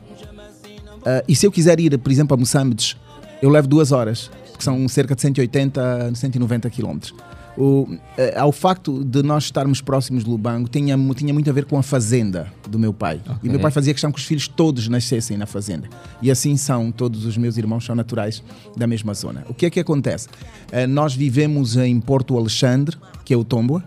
Ah, 1.04 1.24
e 1.26 1.34
se 1.34 1.44
eu 1.44 1.50
quiser 1.50 1.80
ir, 1.80 1.98
por 1.98 2.12
exemplo, 2.12 2.34
a 2.34 2.36
Moçambiques, 2.36 2.96
eu 3.42 3.50
levo 3.50 3.66
duas 3.66 3.90
horas, 3.90 4.30
que 4.56 4.62
são 4.62 4.86
cerca 4.86 5.16
de 5.16 5.20
180, 5.20 6.14
190 6.14 6.70
quilómetros. 6.70 7.12
O, 7.56 7.86
eh, 8.16 8.34
ao 8.38 8.50
facto 8.50 9.04
de 9.04 9.22
nós 9.22 9.44
estarmos 9.44 9.82
próximos 9.82 10.24
de 10.24 10.30
Lubango 10.30 10.68
tinha, 10.68 10.96
tinha 11.14 11.34
muito 11.34 11.50
a 11.50 11.52
ver 11.52 11.66
com 11.66 11.76
a 11.78 11.82
fazenda 11.82 12.50
do 12.68 12.78
meu 12.78 12.94
pai. 12.94 13.20
E 13.26 13.30
Ok. 13.30 13.50
meu 13.50 13.60
pai 13.60 13.70
fazia 13.70 13.92
questão 13.92 14.10
que 14.10 14.18
os 14.18 14.24
filhos 14.24 14.48
todos 14.48 14.88
nascessem 14.88 15.36
na 15.36 15.44
fazenda. 15.44 15.86
E 16.22 16.30
assim 16.30 16.56
são, 16.56 16.90
todos 16.90 17.26
os 17.26 17.36
meus 17.36 17.58
irmãos 17.58 17.84
são 17.84 17.94
naturais 17.94 18.42
da 18.74 18.86
mesma 18.86 19.12
zona. 19.12 19.44
O 19.50 19.54
que 19.54 19.66
é 19.66 19.70
que 19.70 19.78
acontece? 19.80 20.28
Eh, 20.70 20.86
nós 20.86 21.14
vivemos 21.14 21.76
em 21.76 22.00
Porto 22.00 22.38
Alexandre, 22.38 22.96
que 23.24 23.34
é 23.34 23.36
o 23.36 23.44
Tomboa, 23.44 23.84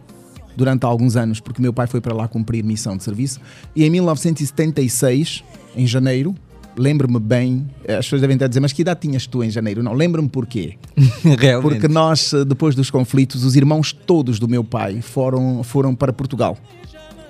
durante 0.55 0.85
alguns 0.85 1.15
anos, 1.15 1.39
porque 1.39 1.61
meu 1.61 1.73
pai 1.73 1.87
foi 1.87 1.99
para 1.99 2.13
lá 2.13 2.27
cumprir 2.27 2.63
missão 2.63 2.95
de 2.95 3.03
serviço. 3.03 3.41
E 3.75 3.83
em 3.83 3.89
1976, 3.89 5.43
em 5.75 5.85
janeiro, 5.87 6.35
lembro-me 6.77 7.19
bem, 7.19 7.67
as 7.87 8.05
pessoas 8.05 8.21
devem 8.21 8.35
estar 8.35 8.45
a 8.45 8.47
dizer, 8.49 8.59
mas 8.59 8.73
que 8.73 8.81
idade 8.81 8.99
tinhas 9.01 9.25
tu 9.27 9.43
em 9.43 9.49
janeiro? 9.49 9.81
Não, 9.83 9.93
lembro-me 9.93 10.27
porquê. 10.29 10.77
Realmente. 11.23 11.61
Porque 11.61 11.87
nós, 11.87 12.33
eh, 12.33 12.43
depois 12.45 12.75
dos 12.75 12.89
conflitos, 12.89 13.43
os 13.43 13.55
irmãos 13.55 13.91
todos 13.93 14.39
do 14.39 14.47
meu 14.47 14.63
pai 14.63 15.01
foram, 15.01 15.63
foram 15.63 15.93
para 15.95 16.11
Portugal. 16.13 16.57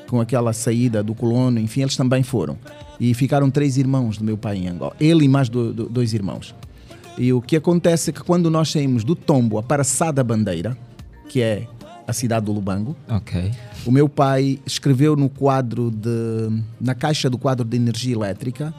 Com 0.07 0.21
aquela 0.21 0.53
saída 0.53 1.01
do 1.03 1.15
colono, 1.15 1.59
enfim, 1.59 1.81
eles 1.81 1.95
também 1.95 2.21
foram. 2.23 2.57
E 2.99 3.13
ficaram 3.13 3.49
três 3.49 3.77
irmãos 3.77 4.17
do 4.17 4.23
meu 4.23 4.37
pai 4.37 4.57
em 4.57 4.67
Angola. 4.67 4.95
Ele 4.99 5.25
e 5.25 5.27
mais 5.27 5.49
do- 5.49 5.73
do- 5.73 5.89
dois 5.89 6.13
irmãos. 6.13 6.53
E 7.17 7.31
o 7.33 7.41
que 7.41 7.55
acontece 7.55 8.09
é 8.09 8.13
que 8.13 8.21
quando 8.23 8.49
nós 8.51 8.69
saímos 8.69 9.03
do 9.03 9.15
Tombo 9.15 9.61
para 9.63 9.83
Sá 9.83 10.11
da 10.11 10.23
Bandeira, 10.23 10.77
que 11.29 11.41
é 11.41 11.67
a 12.07 12.13
cidade 12.13 12.45
do 12.45 12.51
Lubango, 12.51 12.95
Ok. 13.09 13.51
o 13.85 13.91
meu 13.91 14.07
pai 14.07 14.59
escreveu 14.65 15.15
no 15.15 15.27
quadro 15.27 15.89
de. 15.89 16.61
na 16.79 16.93
caixa 16.93 17.29
do 17.29 17.37
quadro 17.37 17.65
de 17.65 17.75
energia 17.75 18.13
elétrica 18.13 18.73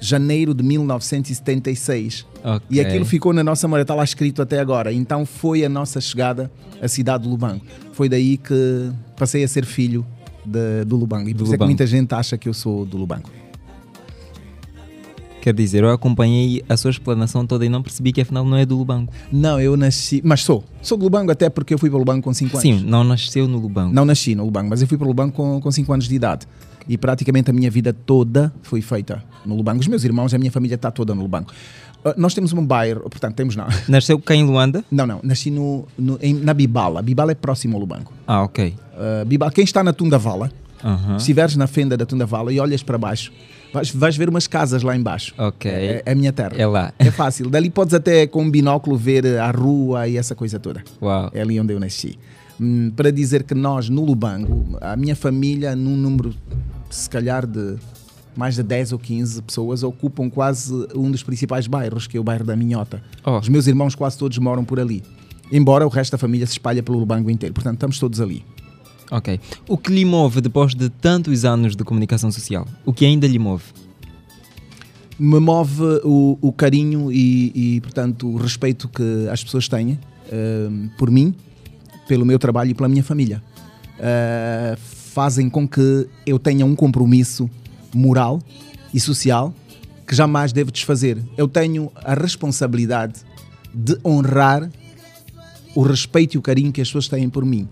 janeiro 0.00 0.54
de 0.54 0.62
1976. 0.62 2.26
Ok. 2.44 2.66
E 2.70 2.80
aquilo 2.80 3.04
ficou 3.04 3.32
na 3.32 3.42
nossa 3.42 3.66
memória, 3.66 3.82
está 3.82 3.94
lá 3.94 4.04
escrito 4.04 4.40
até 4.42 4.60
agora. 4.60 4.92
Então 4.92 5.24
foi 5.26 5.64
a 5.64 5.68
nossa 5.68 6.00
chegada 6.00 6.50
à 6.80 6.88
cidade 6.88 7.24
de 7.24 7.28
Lubango. 7.30 7.62
Foi 7.92 8.08
daí 8.08 8.36
que 8.36 8.90
passei 9.16 9.42
a 9.44 9.48
ser 9.48 9.64
filho 9.64 10.06
de- 10.44 10.84
do 10.86 10.96
Lubango. 10.96 11.28
E 11.28 11.32
por 11.34 11.38
Do 11.38 11.44
isso 11.44 11.54
é 11.54 11.58
que 11.58 11.64
muita 11.64 11.86
gente 11.86 12.12
acha 12.14 12.38
que 12.38 12.48
eu 12.48 12.54
sou 12.54 12.84
do 12.84 12.96
Lubango. 12.96 13.28
Quer 15.40 15.54
dizer, 15.54 15.82
eu 15.84 15.90
acompanhei 15.90 16.62
a 16.68 16.76
sua 16.76 16.90
explanação 16.90 17.46
toda 17.46 17.64
e 17.64 17.68
não 17.68 17.80
percebi 17.82 18.12
que 18.12 18.20
afinal 18.20 18.44
não 18.44 18.56
é 18.56 18.66
do 18.66 18.76
Lubango. 18.76 19.12
Não, 19.32 19.58
eu 19.60 19.76
nasci, 19.76 20.20
mas 20.24 20.42
sou. 20.42 20.64
Sou 20.82 20.98
do 20.98 21.04
Lubango 21.04 21.30
até 21.30 21.48
porque 21.48 21.72
eu 21.72 21.78
fui 21.78 21.88
para 21.88 21.96
o 21.96 22.00
Lubango 22.00 22.22
com 22.22 22.34
5 22.34 22.56
anos. 22.58 22.62
Sim, 22.62 22.84
não 22.84 23.04
nasceu 23.04 23.46
no 23.46 23.56
Lubango. 23.58 23.94
Não 23.94 24.04
nasci 24.04 24.34
no 24.34 24.44
Lubango, 24.44 24.68
mas 24.70 24.82
eu 24.82 24.88
fui 24.88 24.98
para 24.98 25.04
o 25.04 25.08
Lubango 25.08 25.60
com 25.60 25.70
5 25.70 25.92
anos 25.92 26.08
de 26.08 26.14
idade. 26.14 26.46
E 26.88 26.96
praticamente 26.96 27.50
a 27.50 27.52
minha 27.52 27.70
vida 27.70 27.92
toda 27.92 28.52
foi 28.62 28.80
feita 28.80 29.22
no 29.44 29.54
Lubango. 29.56 29.80
Os 29.80 29.88
meus 29.88 30.04
irmãos, 30.04 30.32
a 30.32 30.38
minha 30.38 30.50
família 30.50 30.74
está 30.76 30.90
toda 30.90 31.14
no 31.14 31.22
Lubango. 31.22 31.50
Ah, 32.04 32.14
nós 32.16 32.32
temos 32.32 32.52
um 32.52 32.64
bairro, 32.64 33.02
portanto, 33.10 33.34
temos 33.34 33.54
não. 33.56 33.66
Nasceu 33.88 34.18
cá 34.18 34.34
em 34.34 34.44
Luanda? 34.44 34.84
Não, 34.90 35.06
não, 35.06 35.20
nasci 35.22 35.50
no, 35.50 35.86
no- 35.98 36.18
em- 36.22 36.34
na 36.34 36.54
Bibala. 36.54 37.02
Bibala 37.02 37.32
é 37.32 37.34
próximo 37.34 37.74
ao 37.74 37.80
Lubango. 37.80 38.12
Ah, 38.26 38.42
ok. 38.42 38.74
Ah, 38.96 39.24
Bibala, 39.26 39.52
quem 39.52 39.64
está 39.64 39.82
na 39.84 39.92
Tunda 39.92 40.16
Vala, 40.16 40.50
Aham. 40.82 41.18
se 41.18 41.24
estiveres 41.24 41.56
na 41.56 41.66
fenda 41.66 41.96
da 41.96 42.06
Tunda 42.06 42.24
Vala 42.24 42.52
e 42.52 42.60
olhas 42.60 42.82
para 42.84 42.96
baixo, 42.96 43.32
vais, 43.74 43.90
vais 43.90 44.16
ver 44.16 44.28
umas 44.28 44.46
casas 44.46 44.82
lá 44.82 44.96
embaixo. 44.96 45.34
Ok. 45.36 45.70
É, 45.70 46.02
é 46.06 46.12
a 46.12 46.14
minha 46.14 46.32
terra. 46.32 46.52
É 46.56 46.64
lá. 46.66 46.92
É 46.98 47.10
fácil. 47.10 47.50
Dali 47.50 47.68
podes 47.68 47.92
até 47.92 48.26
com 48.28 48.44
um 48.44 48.50
binóculo 48.50 48.96
ver 48.96 49.26
a 49.38 49.50
rua 49.50 50.06
e 50.08 50.16
essa 50.16 50.34
coisa 50.36 50.58
toda. 50.58 50.82
Uau. 51.02 51.30
É 51.34 51.42
ali 51.42 51.58
onde 51.60 51.72
eu 51.74 51.80
nasci. 51.80 52.16
Hum, 52.60 52.92
para 52.96 53.10
dizer 53.12 53.42
que 53.42 53.54
nós, 53.54 53.88
no 53.88 54.04
Lubango, 54.04 54.78
a 54.80 54.96
minha 54.96 55.14
família, 55.16 55.74
num 55.76 55.96
número, 55.96 56.32
se 56.90 57.08
calhar, 57.08 57.46
de 57.46 57.76
mais 58.36 58.54
de 58.54 58.62
10 58.62 58.92
ou 58.92 58.98
15 58.98 59.42
pessoas, 59.42 59.82
ocupam 59.82 60.30
quase 60.30 60.72
um 60.94 61.10
dos 61.10 61.22
principais 61.22 61.66
bairros, 61.66 62.06
que 62.06 62.16
é 62.16 62.20
o 62.20 62.24
bairro 62.24 62.44
da 62.44 62.54
Minhota. 62.54 63.02
Oh. 63.24 63.38
Os 63.38 63.48
meus 63.48 63.66
irmãos 63.66 63.94
quase 63.94 64.16
todos 64.16 64.38
moram 64.38 64.64
por 64.64 64.78
ali. 64.78 65.02
Embora 65.50 65.84
o 65.86 65.88
resto 65.88 66.12
da 66.12 66.18
família 66.18 66.46
se 66.46 66.52
espalha 66.52 66.82
pelo 66.82 66.98
Lubango 66.98 67.30
inteiro. 67.30 67.54
Portanto, 67.54 67.74
estamos 67.74 67.98
todos 67.98 68.20
ali. 68.20 68.44
Ok. 69.10 69.40
O 69.66 69.76
que 69.76 69.90
lhe 69.90 70.04
move 70.04 70.40
depois 70.40 70.74
de 70.74 70.88
tantos 70.88 71.44
anos 71.44 71.74
de 71.74 71.82
comunicação 71.82 72.30
social? 72.30 72.66
O 72.84 72.92
que 72.92 73.04
ainda 73.04 73.26
lhe 73.26 73.38
move? 73.38 73.64
me 75.18 75.40
move 75.40 75.82
o, 76.04 76.38
o 76.40 76.52
carinho 76.52 77.10
e, 77.10 77.76
e, 77.76 77.80
portanto, 77.80 78.28
o 78.28 78.36
respeito 78.36 78.88
que 78.88 79.28
as 79.30 79.42
pessoas 79.42 79.66
têm 79.66 79.98
eh, 80.30 80.68
por 80.96 81.10
mim, 81.10 81.34
pelo 82.06 82.24
meu 82.24 82.38
trabalho 82.38 82.70
e 82.70 82.74
pela 82.74 82.88
minha 82.88 83.02
família. 83.02 83.42
Eh, 83.98 84.78
fazem 85.08 85.48
com 85.48 85.66
que 85.66 86.06
eu 86.26 86.38
tenha 86.38 86.64
um 86.64 86.76
compromisso 86.76 87.48
moral 87.94 88.40
e 88.92 89.00
social 89.00 89.54
que 90.06 90.14
jamais 90.14 90.52
devo 90.52 90.70
desfazer. 90.70 91.18
Eu 91.36 91.48
tenho 91.48 91.90
a 91.96 92.14
responsabilidade 92.14 93.20
de 93.74 93.98
honrar 94.04 94.70
o 95.74 95.82
respeito 95.82 96.34
e 96.34 96.38
o 96.38 96.42
carinho 96.42 96.72
que 96.72 96.80
as 96.80 96.88
pessoas 96.88 97.08
têm 97.08 97.28
por 97.28 97.44
mim. 97.44 97.68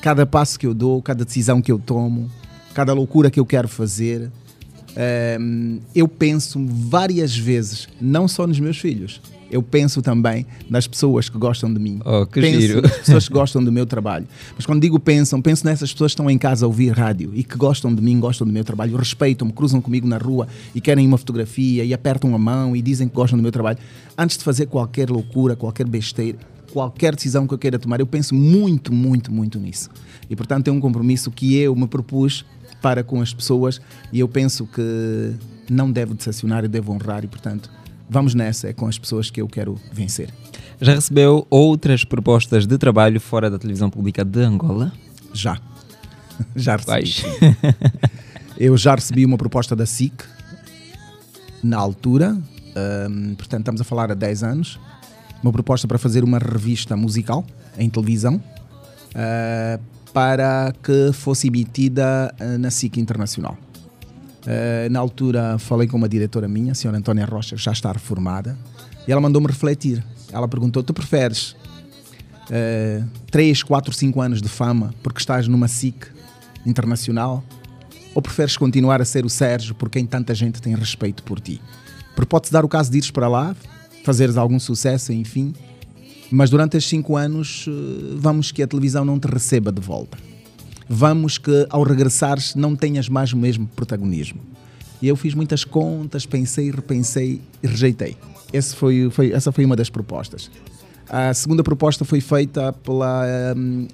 Cada 0.00 0.26
passo 0.26 0.58
que 0.58 0.66
eu 0.66 0.74
dou, 0.74 1.02
cada 1.02 1.24
decisão 1.24 1.60
que 1.60 1.70
eu 1.70 1.78
tomo, 1.78 2.30
cada 2.74 2.92
loucura 2.92 3.30
que 3.30 3.38
eu 3.38 3.46
quero 3.46 3.68
fazer, 3.68 4.30
Ehm, 5.00 5.78
eu 5.94 6.08
penso 6.08 6.58
várias 6.66 7.36
vezes, 7.36 7.86
não 8.00 8.26
só 8.26 8.48
nos 8.48 8.58
meus 8.58 8.78
filhos, 8.78 9.20
eu 9.48 9.62
penso 9.62 10.02
também 10.02 10.44
nas 10.68 10.88
pessoas 10.88 11.28
que 11.28 11.38
gostam 11.38 11.72
de 11.72 11.78
mim. 11.78 12.00
Oh, 12.04 12.26
que 12.26 12.40
penso 12.40 12.60
giro. 12.60 12.82
nas 12.82 12.98
pessoas 12.98 13.28
que 13.28 13.32
gostam 13.32 13.64
do 13.64 13.70
meu 13.70 13.86
trabalho. 13.86 14.26
Mas 14.56 14.66
quando 14.66 14.82
digo 14.82 14.98
pensam, 14.98 15.40
penso 15.40 15.64
nessas 15.64 15.92
pessoas 15.92 16.10
que 16.10 16.14
estão 16.14 16.28
em 16.28 16.36
casa 16.36 16.66
a 16.66 16.68
ouvir 16.68 16.90
rádio 16.90 17.30
e 17.32 17.44
que 17.44 17.56
gostam 17.56 17.94
de 17.94 18.02
mim, 18.02 18.18
gostam 18.18 18.44
do 18.46 18.52
meu 18.52 18.64
trabalho, 18.64 18.96
respeitam-me, 18.96 19.52
cruzam 19.52 19.80
comigo 19.80 20.06
na 20.06 20.18
rua 20.18 20.48
e 20.74 20.80
querem 20.80 21.06
uma 21.06 21.16
fotografia 21.16 21.84
e 21.84 21.94
apertam 21.94 22.34
a 22.34 22.38
mão 22.38 22.74
e 22.74 22.82
dizem 22.82 23.08
que 23.08 23.14
gostam 23.14 23.38
do 23.38 23.42
meu 23.42 23.52
trabalho. 23.52 23.78
Antes 24.16 24.36
de 24.36 24.44
fazer 24.44 24.66
qualquer 24.66 25.08
loucura, 25.08 25.54
qualquer 25.54 25.86
besteira, 25.86 26.38
qualquer 26.72 27.14
decisão 27.14 27.46
que 27.46 27.54
eu 27.54 27.58
queira 27.58 27.78
tomar, 27.78 28.00
eu 28.00 28.06
penso 28.06 28.34
muito, 28.34 28.92
muito, 28.92 29.32
muito 29.32 29.58
nisso. 29.58 29.88
E 30.28 30.36
portanto 30.36 30.68
é 30.68 30.72
um 30.72 30.80
compromisso 30.80 31.30
que 31.30 31.56
eu 31.56 31.74
me 31.74 31.86
propus 31.86 32.44
para 32.80 33.02
com 33.02 33.20
as 33.20 33.32
pessoas 33.32 33.80
e 34.12 34.20
eu 34.20 34.28
penso 34.28 34.66
que 34.66 35.34
não 35.70 35.90
devo 35.90 36.14
decepcionar, 36.14 36.64
eu 36.64 36.68
devo 36.68 36.92
honrar 36.92 37.24
e 37.24 37.28
portanto 37.28 37.70
vamos 38.08 38.34
nessa, 38.34 38.68
é 38.68 38.72
com 38.72 38.86
as 38.86 38.98
pessoas 38.98 39.30
que 39.30 39.40
eu 39.40 39.48
quero 39.48 39.78
vencer. 39.92 40.32
Já 40.80 40.94
recebeu 40.94 41.46
outras 41.50 42.04
propostas 42.04 42.66
de 42.66 42.78
trabalho 42.78 43.20
fora 43.20 43.50
da 43.50 43.58
televisão 43.58 43.90
pública 43.90 44.24
de 44.24 44.40
Angola? 44.40 44.92
Já. 45.32 45.58
Já 46.54 46.76
recebi. 46.76 47.12
Eu 48.60 48.76
já 48.76 48.96
recebi 48.96 49.24
uma 49.24 49.38
proposta 49.38 49.76
da 49.76 49.86
SIC 49.86 50.24
na 51.62 51.76
altura, 51.76 52.36
hum, 53.08 53.36
portanto 53.36 53.60
estamos 53.60 53.80
a 53.80 53.84
falar 53.84 54.10
há 54.10 54.14
10 54.14 54.42
anos, 54.42 54.80
uma 55.40 55.52
proposta 55.52 55.86
para 55.86 55.96
fazer 55.96 56.24
uma 56.24 56.38
revista 56.38 56.96
musical 56.96 57.46
em 57.78 57.88
televisão 57.88 58.42
ah, 59.14 59.78
para 60.12 60.72
que 60.82 61.12
fosse 61.12 61.48
emitida 61.48 62.34
ah, 62.38 62.58
na 62.58 62.70
SIC 62.70 62.96
Internacional. 62.98 63.56
Ah, 64.46 64.88
na 64.90 64.98
altura 64.98 65.58
falei 65.58 65.86
com 65.86 65.96
uma 65.96 66.08
diretora 66.08 66.48
minha, 66.48 66.72
a 66.72 66.74
senhora 66.74 66.98
Antónia 66.98 67.24
Rocha, 67.24 67.56
que 67.56 67.62
já 67.62 67.72
está 67.72 67.92
reformada, 67.92 68.56
e 69.06 69.12
ela 69.12 69.20
mandou-me 69.20 69.46
refletir. 69.46 70.04
Ela 70.32 70.48
perguntou: 70.48 70.82
Tu 70.82 70.92
preferes 70.92 71.56
3, 73.30 73.62
4, 73.62 73.92
5 73.92 74.20
anos 74.20 74.42
de 74.42 74.48
fama 74.48 74.94
porque 75.02 75.20
estás 75.20 75.46
numa 75.48 75.68
SIC 75.68 76.06
internacional? 76.64 77.44
Ou 78.14 78.22
preferes 78.22 78.56
continuar 78.56 79.00
a 79.00 79.04
ser 79.04 79.24
o 79.24 79.28
Sérgio 79.28 79.74
por 79.74 79.90
quem 79.90 80.04
tanta 80.04 80.34
gente 80.34 80.60
tem 80.60 80.74
respeito 80.74 81.22
por 81.22 81.40
ti? 81.40 81.60
Porque 82.14 82.28
pode-se 82.28 82.52
dar 82.52 82.64
o 82.64 82.68
caso 82.68 82.90
de 82.90 82.98
ires 82.98 83.10
para 83.10 83.28
lá, 83.28 83.54
fazeres 84.04 84.36
algum 84.36 84.58
sucesso, 84.58 85.12
enfim, 85.12 85.54
mas 86.30 86.50
durante 86.50 86.76
estes 86.76 86.90
5 86.90 87.16
anos 87.16 87.66
eh, 87.68 87.72
vamos 88.16 88.52
que 88.52 88.62
a 88.62 88.66
televisão 88.66 89.04
não 89.04 89.18
te 89.18 89.26
receba 89.26 89.72
de 89.72 89.80
volta. 89.80 90.18
Vamos 90.88 91.38
que 91.38 91.66
ao 91.70 91.82
regressares 91.82 92.54
não 92.54 92.74
tenhas 92.74 93.08
mais 93.08 93.32
o 93.32 93.36
mesmo 93.36 93.66
protagonismo. 93.76 94.40
E 95.00 95.08
eu 95.08 95.16
fiz 95.16 95.34
muitas 95.34 95.64
contas, 95.64 96.26
pensei, 96.26 96.70
repensei 96.70 97.40
e 97.62 97.66
rejeitei. 97.66 98.16
Foi, 98.74 99.10
foi, 99.10 99.32
essa 99.32 99.52
foi 99.52 99.64
uma 99.64 99.76
das 99.76 99.90
propostas. 99.90 100.50
A 101.10 101.32
segunda 101.32 101.62
proposta 101.64 102.04
foi 102.04 102.20
feita 102.20 102.72
pela. 102.72 103.24
hum, 103.56 103.86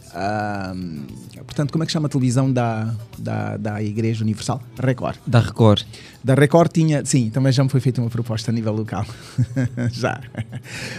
portanto, 1.46 1.70
como 1.70 1.84
é 1.84 1.86
que 1.86 1.92
chama 1.92 2.06
a 2.06 2.08
televisão 2.08 2.52
da, 2.52 2.92
da, 3.18 3.56
da 3.56 3.82
Igreja 3.82 4.24
Universal? 4.24 4.60
Record. 4.80 5.16
Da 5.26 5.38
Record. 5.40 5.82
Da 6.24 6.34
Record 6.34 6.72
tinha. 6.72 7.04
Sim, 7.04 7.30
também 7.30 7.52
já 7.52 7.62
me 7.62 7.70
foi 7.70 7.80
feita 7.80 8.00
uma 8.00 8.10
proposta 8.10 8.50
a 8.50 8.54
nível 8.54 8.72
local. 8.74 9.06
já. 9.92 10.20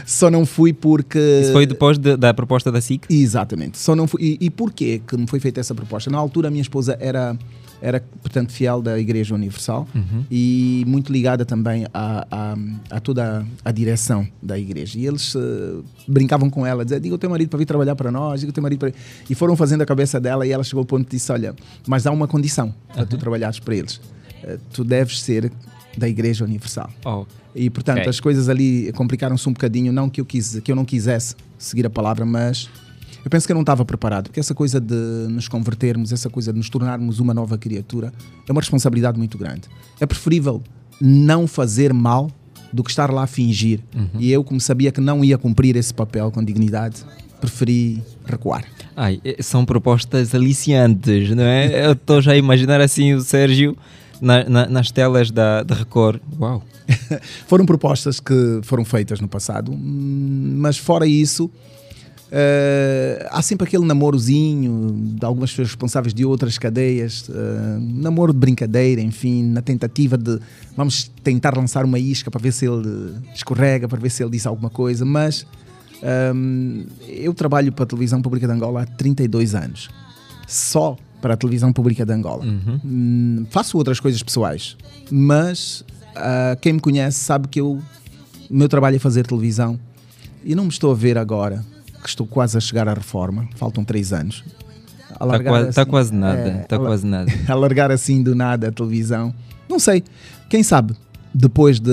Só 0.06 0.30
não 0.32 0.46
fui 0.46 0.72
porque. 0.72 1.20
Isso 1.42 1.52
foi 1.52 1.66
depois 1.66 1.98
de- 1.98 2.16
da 2.16 2.34
proposta 2.34 2.72
da 2.72 2.80
SIC? 2.80 3.06
Exatamente. 3.10 3.78
Só 3.78 3.96
não 3.96 4.08
fui, 4.08 4.38
e, 4.40 4.46
e 4.46 4.50
porquê 4.50 5.02
que 5.06 5.18
me 5.18 5.28
foi 5.28 5.40
feita 5.40 5.60
essa 5.60 5.76
proposta? 5.76 6.10
Na 6.10 6.18
altura 6.18 6.48
a 6.48 6.52
minha 6.52 6.62
esposa 6.62 6.98
era, 7.02 7.38
era 7.82 8.02
portanto, 8.22 8.52
fiel 8.52 8.82
da 8.82 9.00
Igreja 9.00 9.36
Universal 9.36 9.88
e 10.32 10.84
muito 10.88 11.12
ligada 11.12 11.46
também 11.46 11.86
a, 11.94 12.26
a, 12.30 12.58
a 12.90 13.00
toda 13.00 13.46
a 13.64 13.72
direção 13.72 14.28
da 14.42 14.58
igreja. 14.58 14.98
E 14.98 15.06
eles 15.06 15.36
eh, 15.36 15.84
brincavam 16.08 16.50
com 16.50 16.66
ela, 16.66 16.84
diziam, 16.84 17.00
diga 17.00 17.16
o 17.16 17.18
teu 17.18 17.30
marido 17.30 17.50
para 17.50 17.60
vir 17.60 17.66
trabalhar 17.66 17.96
para 17.96 18.12
nós, 18.12 18.40
diga 18.40 18.50
o 18.50 18.54
teu 18.54 18.64
marido 18.64 18.80
para... 18.80 18.94
E 19.30 19.36
foram 19.36 19.56
fazendo 19.56 19.82
a 19.82 19.86
cabeça 19.86 20.20
dela 20.20 20.46
e 20.46 20.52
ela 20.52 20.64
chegou 20.64 20.82
ao 20.82 20.86
ponto 20.86 21.06
de 21.06 21.12
disse, 21.12 21.32
olha, 21.32 21.56
mas 21.88 22.08
há 22.08 22.12
uma 22.12 22.28
condição 22.28 22.74
para 22.94 23.06
tu 23.06 23.18
trabalhares 23.18 23.60
para 23.60 23.76
eles. 23.76 24.02
Eh, 24.44 24.58
tu 24.74 24.84
deves 24.84 25.22
ser 25.22 25.52
da 25.98 26.08
Igreja 26.10 26.44
Universal. 26.44 26.90
Oh. 27.06 27.26
E 27.54 27.70
portanto 27.70 28.00
Ok. 28.00 28.10
as 28.10 28.20
coisas 28.20 28.50
ali 28.50 28.92
complicaram-se 28.94 29.48
um 29.48 29.54
bocadinho, 29.54 29.94
não 29.94 30.10
que 30.10 30.20
eu 30.20 30.26
quis, 30.26 30.60
que 30.60 30.72
eu 30.72 30.76
não 30.76 30.84
quisesse 30.84 31.36
seguir 31.58 31.86
a 31.86 31.90
palavra, 31.90 32.26
mas 32.26 32.70
eu 33.26 33.30
penso 33.32 33.46
que 33.46 33.52
eu 33.52 33.56
não 33.56 33.62
estava 33.64 33.84
preparado, 33.84 34.26
porque 34.28 34.40
essa 34.40 34.54
coisa 34.56 34.80
de 34.80 34.96
nos 35.30 35.48
convertermos, 35.48 36.14
essa 36.14 36.30
coisa 36.30 36.54
de 36.54 36.58
nos 36.60 36.70
tornarmos 36.70 37.20
uma 37.20 37.34
nova 37.34 37.58
criatura, 37.58 38.14
é 38.48 38.52
uma 38.52 38.62
responsabilidade 38.62 39.18
muito 39.18 39.38
grande. 39.38 39.64
É 40.00 40.06
preferível 40.06 40.62
não 41.02 41.48
fazer 41.48 41.92
mal 41.94 42.30
do 42.72 42.84
que 42.84 42.90
estar 42.92 43.12
lá 43.12 43.24
a 43.24 43.28
fingir. 43.28 43.80
E 44.20 44.32
eu, 44.32 44.44
como 44.44 44.62
sabia 44.62 44.92
que 44.92 45.02
não 45.02 45.24
ia 45.26 45.38
cumprir 45.38 45.76
esse 45.76 45.94
papel 45.94 46.30
com 46.32 46.44
dignidade, 46.44 47.04
preferi 47.42 48.02
recuar. 48.26 48.64
Ai, 48.96 49.20
eh, 49.26 49.38
são 49.42 49.66
propostas 49.66 50.34
aliciantes, 50.36 51.30
não 51.36 51.44
é? 51.44 51.88
Eu 51.88 51.94
estou 51.94 52.22
já 52.22 52.32
a 52.34 52.38
imaginar 52.38 52.80
assim 52.82 53.14
o 53.14 53.22
Sérgio 53.22 53.78
na- 54.22 54.44
na- 54.48 54.66
nas 54.68 54.92
telas 54.92 55.32
da, 55.32 55.64
da 55.64 55.76
Record. 55.76 56.22
Uau! 56.40 56.64
foram 57.48 57.66
propostas 57.66 58.20
que 58.20 58.60
foram 58.64 58.86
feitas 58.86 59.20
no 59.20 59.28
passado, 59.28 59.72
hum, 59.72 60.56
mas 60.60 60.78
fora 60.78 61.06
isso, 61.08 61.50
eh, 62.32 63.28
há 63.32 63.42
sempre 63.42 63.68
aquele 63.68 63.86
namorozinho 63.86 64.94
de 65.18 65.26
algumas 65.26 65.52
pessoas 65.52 65.70
responsáveis 65.70 66.14
de 66.14 66.26
outras 66.26 66.58
cadeias, 66.58 67.30
eh, 67.30 67.78
namoro 67.80 68.34
de 68.34 68.40
brincadeira, 68.40 69.02
enfim, 69.02 69.44
na 69.44 69.62
tentativa 69.62 70.18
de 70.18 70.40
vamos 70.76 71.12
tentar 71.24 71.56
lançar 71.56 71.86
uma 71.86 72.00
isca 72.00 72.32
para 72.32 72.42
ver 72.42 72.52
se 72.52 72.66
ele 72.66 73.14
escorrega, 73.34 73.88
para 73.88 74.00
ver 74.00 74.10
se 74.10 74.24
ele 74.24 74.32
diz 74.32 74.46
alguma 74.46 74.70
coisa, 74.70 75.06
mas 75.06 75.46
hum, 76.34 76.86
eu 77.08 77.34
trabalho 77.34 77.72
para 77.72 77.84
a 77.84 77.88
televisão 77.88 78.22
pública 78.22 78.48
de 78.48 78.54
Angola 78.54 78.82
há 78.82 78.86
32 78.86 79.54
anos, 79.54 79.90
só 80.48 80.98
para 81.22 81.36
a 81.36 81.38
televisão 81.38 81.72
pública 81.72 82.06
de 82.06 82.12
Angola. 82.14 82.46
Hum, 82.84 83.46
faço 83.50 83.78
outras 83.78 84.00
coisas 84.00 84.22
pessoais, 84.22 84.76
mas 85.12 85.84
ah, 86.16 86.58
quem 86.62 86.74
me 86.74 86.80
conhece 86.80 87.20
sabe 87.20 87.48
que 87.48 87.60
eu, 87.60 87.82
o 88.50 88.54
meu 88.54 88.70
trabalho 88.70 88.96
é 88.96 89.00
fazer 89.00 89.28
televisão 89.28 89.80
e 90.44 90.56
não 90.56 90.64
me 90.64 90.70
estou 90.70 90.92
a 90.92 90.96
ver 90.96 91.18
agora, 91.18 91.64
que 92.06 92.10
estou 92.10 92.26
quase 92.28 92.58
a 92.58 92.62
chegar 92.62 92.88
à 92.88 92.94
reforma, 92.94 93.48
faltam 93.56 93.84
três 93.84 94.14
anos. 94.14 94.44
Está 95.12 95.40
quase, 95.44 95.74
tá 95.74 95.82
assim- 95.82 95.90
quase 95.90 96.14
nada. 96.14 96.40
é, 96.40 96.62
Está 96.62 96.76
ala- 96.76 96.86
quase 96.88 97.06
nada. 97.08 97.32
alargar 97.48 97.92
assim 97.92 98.22
do 98.22 98.36
nada 98.36 98.68
a 98.68 98.72
televisão. 98.72 99.34
Não 99.70 99.80
sei, 99.80 100.04
quem 100.50 100.62
sabe, 100.62 100.94
depois 101.34 101.80
de 101.80 101.92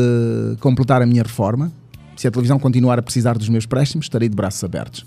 completar 0.60 1.00
a 1.02 1.06
minha 1.06 1.22
reforma, 1.22 1.72
se 2.16 2.26
a 2.28 2.30
televisão 2.30 2.58
continuar 2.58 2.98
a 2.98 3.02
precisar 3.02 3.38
dos 3.38 3.48
meus 3.48 3.64
préstimos, 3.66 4.04
estarei 4.06 4.28
de 4.28 4.36
braços 4.36 4.62
abertos. 4.62 5.04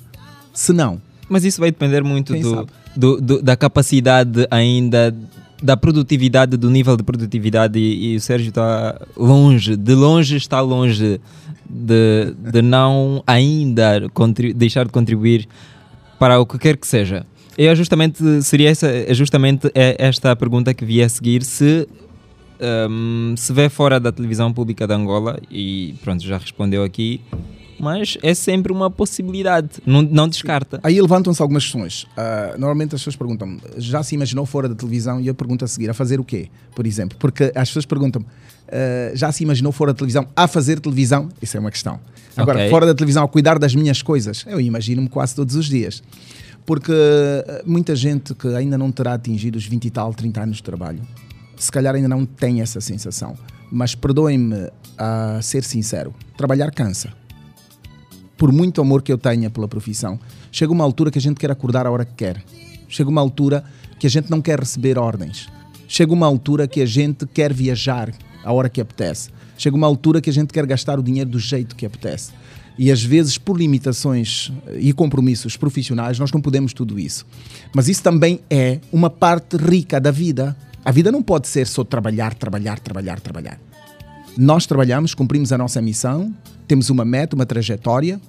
Se 0.53 0.73
não, 0.73 0.99
Mas 1.29 1.43
isso 1.43 1.59
vai 1.59 1.71
depender 1.71 2.03
muito 2.03 2.33
do, 2.39 2.67
do- 2.95 3.21
do- 3.21 3.41
da 3.41 3.55
capacidade 3.55 4.47
ainda, 4.51 5.13
da 5.65 5.75
produtividade, 5.75 6.55
do 6.55 6.69
nível 6.69 6.95
de 6.95 7.03
produtividade. 7.03 7.79
E, 7.79 8.13
e 8.13 8.15
o 8.15 8.21
Sérgio 8.21 8.49
está 8.49 9.01
longe, 9.17 9.75
de 9.75 9.93
longe 9.93 10.37
está 10.37 10.61
longe 10.61 11.19
de, 11.69 12.33
de 12.37 12.61
não 12.61 13.23
ainda 13.25 14.09
deixar 14.55 14.85
de 14.85 14.91
contribuir 14.91 15.47
para 16.19 16.39
o 16.39 16.45
que 16.45 16.57
quer 16.57 16.77
que 16.77 16.87
seja. 16.87 17.25
É 17.57 17.73
justamente, 17.73 18.21
seria 18.43 18.69
essa, 18.69 18.87
é 18.87 19.13
justamente 19.13 19.71
é 19.73 19.95
esta 19.97 20.31
a 20.31 20.35
pergunta 20.35 20.73
que 20.73 20.85
via 20.85 21.05
a 21.05 21.09
seguir 21.09 21.41
se 21.43 21.87
hum, 22.89 23.33
se 23.37 23.53
vê 23.53 23.69
fora 23.69 23.99
da 23.99 24.11
televisão 24.11 24.51
pública 24.51 24.85
de 24.85 24.93
Angola 24.93 25.39
e 25.49 25.95
pronto, 26.03 26.23
já 26.23 26.37
respondeu 26.37 26.83
aqui, 26.83 27.21
mas 27.79 28.17
é 28.23 28.33
sempre 28.33 28.71
uma 28.71 28.89
possibilidade, 28.89 29.69
não, 29.85 30.01
não 30.01 30.27
descarta. 30.27 30.79
Aí 30.83 30.99
levantam-se 31.01 31.41
algumas 31.41 31.63
questões. 31.63 32.05
Ah, 32.15 32.55
normalmente 32.57 32.95
as 32.95 33.01
pessoas 33.01 33.15
perguntam 33.15 33.57
já 33.77 34.01
se 34.03 34.15
imaginou 34.15 34.45
fora 34.45 34.69
da 34.69 34.75
televisão? 34.75 35.19
E 35.19 35.27
eu 35.27 35.35
pergunto 35.35 35.65
a 35.65 35.67
seguir, 35.67 35.89
a 35.89 35.93
fazer 35.93 36.19
o 36.19 36.23
quê? 36.23 36.49
Por 36.75 36.85
exemplo, 36.87 37.17
porque 37.19 37.51
as 37.55 37.69
pessoas 37.69 37.85
perguntam 37.85 38.23
ah, 38.67 39.11
já 39.13 39.31
se 39.31 39.43
imaginou 39.43 39.71
fora 39.71 39.93
da 39.93 39.97
televisão 39.97 40.27
a 40.35 40.47
fazer 40.47 40.79
televisão? 40.79 41.29
Isso 41.41 41.57
é 41.57 41.59
uma 41.59 41.71
questão. 41.71 41.99
Agora, 42.37 42.59
Ok. 42.59 42.69
fora 42.69 42.85
da 42.85 42.93
televisão 42.93 43.23
a 43.23 43.27
cuidar 43.27 43.57
das 43.59 43.73
minhas 43.75 44.01
coisas? 44.01 44.43
Eu 44.47 44.59
imagino-me 44.59 45.07
quase 45.07 45.35
todos 45.35 45.55
os 45.55 45.65
dias. 45.67 46.03
Porque 46.65 46.91
ah, 46.91 47.61
muita 47.65 47.95
gente 47.95 48.33
que 48.33 48.47
ainda 48.49 48.77
não 48.77 48.91
terá 48.91 49.13
atingido 49.13 49.57
os 49.57 49.65
20 49.65 49.85
e 49.85 49.89
tal, 49.89 50.13
30 50.13 50.41
anos 50.41 50.57
de 50.57 50.63
trabalho, 50.63 51.01
se 51.57 51.71
calhar 51.71 51.95
ainda 51.95 52.09
não 52.09 52.25
tem 52.25 52.61
essa 52.61 52.81
sensação. 52.81 53.37
Mas 53.71 53.95
perdoem-me 53.95 54.69
a 54.97 55.39
ser 55.41 55.63
sincero, 55.63 56.13
trabalhar 56.37 56.71
cansa 56.71 57.11
por 58.37 58.51
muito 58.51 58.81
amor 58.81 59.01
que 59.01 59.11
eu 59.11 59.17
tenha 59.17 59.49
pela 59.49 59.67
profissão, 59.67 60.19
chega 60.51 60.71
uma 60.71 60.83
altura 60.83 61.09
que 61.11 61.17
a 61.17 61.21
gente 61.21 61.37
quer 61.37 61.51
acordar 61.51 61.85
a 61.85 61.91
hora 61.91 62.05
que 62.05 62.13
quer. 62.13 62.43
Chega 62.87 63.09
uma 63.09 63.21
altura 63.21 63.63
que 63.99 64.07
a 64.07 64.09
gente 64.09 64.29
não 64.29 64.41
quer 64.41 64.59
receber 64.59 64.97
ordens. 64.97 65.47
Chega 65.87 66.11
uma 66.13 66.25
altura 66.25 66.67
que 66.67 66.81
a 66.81 66.85
gente 66.85 67.25
quer 67.25 67.53
viajar 67.53 68.11
a 68.43 68.51
hora 68.51 68.69
que 68.69 68.81
apetece. 68.81 69.29
Chega 69.57 69.75
uma 69.75 69.87
altura 69.87 70.19
que 70.19 70.29
a 70.29 70.33
gente 70.33 70.51
quer 70.51 70.65
gastar 70.65 70.99
o 70.99 71.03
dinheiro 71.03 71.29
do 71.29 71.39
jeito 71.39 71.75
que 71.75 71.85
apetece. 71.85 72.31
E 72.77 72.91
às 72.91 73.01
vezes, 73.01 73.37
por 73.37 73.57
limitações 73.57 74.51
eh, 74.67 74.79
e 74.79 74.93
compromissos 74.93 75.55
profissionais, 75.55 76.19
nós 76.19 76.31
não 76.31 76.41
podemos 76.41 76.73
tudo 76.73 76.99
isso. 76.99 77.25
Mas 77.73 77.87
isso 77.87 78.03
também 78.03 78.41
é 78.49 78.79
uma 78.91 79.09
parte 79.09 79.55
rica 79.55 79.99
da 79.99 80.11
vida. 80.11 80.55
A 80.83 80.91
vida 80.91 81.11
não 81.11 81.23
pode 81.23 81.47
ser 81.47 81.67
só 81.67 81.83
trabalhar, 81.83 82.33
trabalhar, 82.33 82.79
trabalhar, 82.79 83.19
trabalhar. 83.21 83.59
Nós 84.37 84.65
trabalhamos, 84.65 85.13
cumprimos 85.13 85.51
a 85.51 85.57
nossa 85.57 85.81
missão, 85.81 86.33
temos 86.67 86.89
uma 86.89 87.05
meta, 87.05 87.35
uma 87.35 87.45
trajetória 87.45 88.19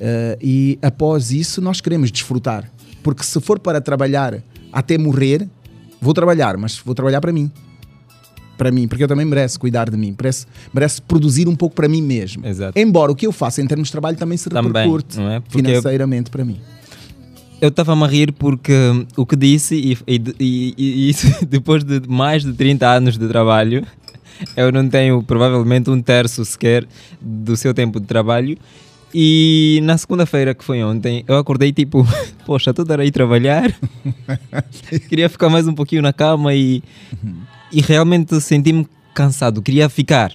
eh, 0.00 0.38
e 0.42 0.78
após 0.82 1.30
isso 1.30 1.60
nós 1.60 1.80
queremos 1.80 2.10
desfrutar. 2.10 2.70
Porque 3.02 3.22
se 3.22 3.40
for 3.40 3.58
para 3.58 3.80
trabalhar 3.80 4.42
até 4.72 4.98
morrer, 4.98 5.48
vou 6.00 6.12
trabalhar, 6.12 6.56
mas 6.56 6.78
vou 6.78 6.94
trabalhar 6.94 7.20
para 7.20 7.32
mim. 7.32 7.50
Para 8.58 8.70
mim, 8.70 8.86
porque 8.86 9.02
eu 9.02 9.08
também 9.08 9.26
mereço 9.26 9.58
cuidar 9.58 9.90
de 9.90 9.96
mim, 9.96 10.14
mereço, 10.16 10.46
mereço 10.72 11.02
produzir 11.02 11.48
um 11.48 11.56
pouco 11.56 11.74
para 11.74 11.88
mim 11.88 12.00
mesmo. 12.02 12.46
Exato. 12.46 12.78
Embora 12.78 13.10
o 13.10 13.14
que 13.16 13.26
eu 13.26 13.32
faço 13.32 13.60
em 13.60 13.66
termos 13.66 13.88
de 13.88 13.92
trabalho 13.92 14.16
também 14.16 14.38
se 14.38 14.48
Também, 14.48 14.70
repercute 14.84 15.18
não 15.18 15.28
é? 15.30 15.42
Financeiramente 15.48 16.30
para 16.30 16.44
mim. 16.44 16.58
Eu 17.60 17.68
estava-me 17.68 18.04
a 18.04 18.06
rir 18.06 18.32
porque 18.32 18.72
o 19.16 19.24
que 19.26 19.34
disse, 19.34 19.74
e, 19.74 19.98
e, 20.06 20.22
e- 20.38 20.74
e 20.76 21.08
isso 21.10 21.26
depois 21.46 21.82
de 21.82 22.02
mais 22.08 22.44
de 22.44 22.52
30 22.52 22.86
anos 22.86 23.18
de 23.18 23.26
trabalho, 23.26 23.84
eu 24.56 24.72
não 24.72 24.88
tenho 24.88 25.22
provavelmente 25.22 25.90
um 25.90 26.00
terço 26.00 26.44
sequer 26.44 26.86
do 27.20 27.56
seu 27.56 27.72
tempo 27.72 28.00
de 28.00 28.06
trabalho. 28.06 28.58
E 29.14 29.78
na 29.84 29.96
segunda-feira, 29.96 30.54
que 30.54 30.64
foi 30.64 30.82
ontem, 30.82 31.24
eu 31.28 31.36
acordei 31.36 31.72
tipo, 31.72 32.04
poxa, 32.44 32.70
estou 32.70 32.84
a 32.98 33.04
ir 33.04 33.12
trabalhar. 33.12 33.72
Queria 35.08 35.28
ficar 35.28 35.48
mais 35.48 35.68
um 35.68 35.74
pouquinho 35.74 36.02
na 36.02 36.12
cama 36.12 36.52
e, 36.52 36.82
e 37.70 37.80
realmente 37.80 38.40
senti-me 38.40 38.88
cansado, 39.14 39.62
queria 39.62 39.88
ficar. 39.88 40.32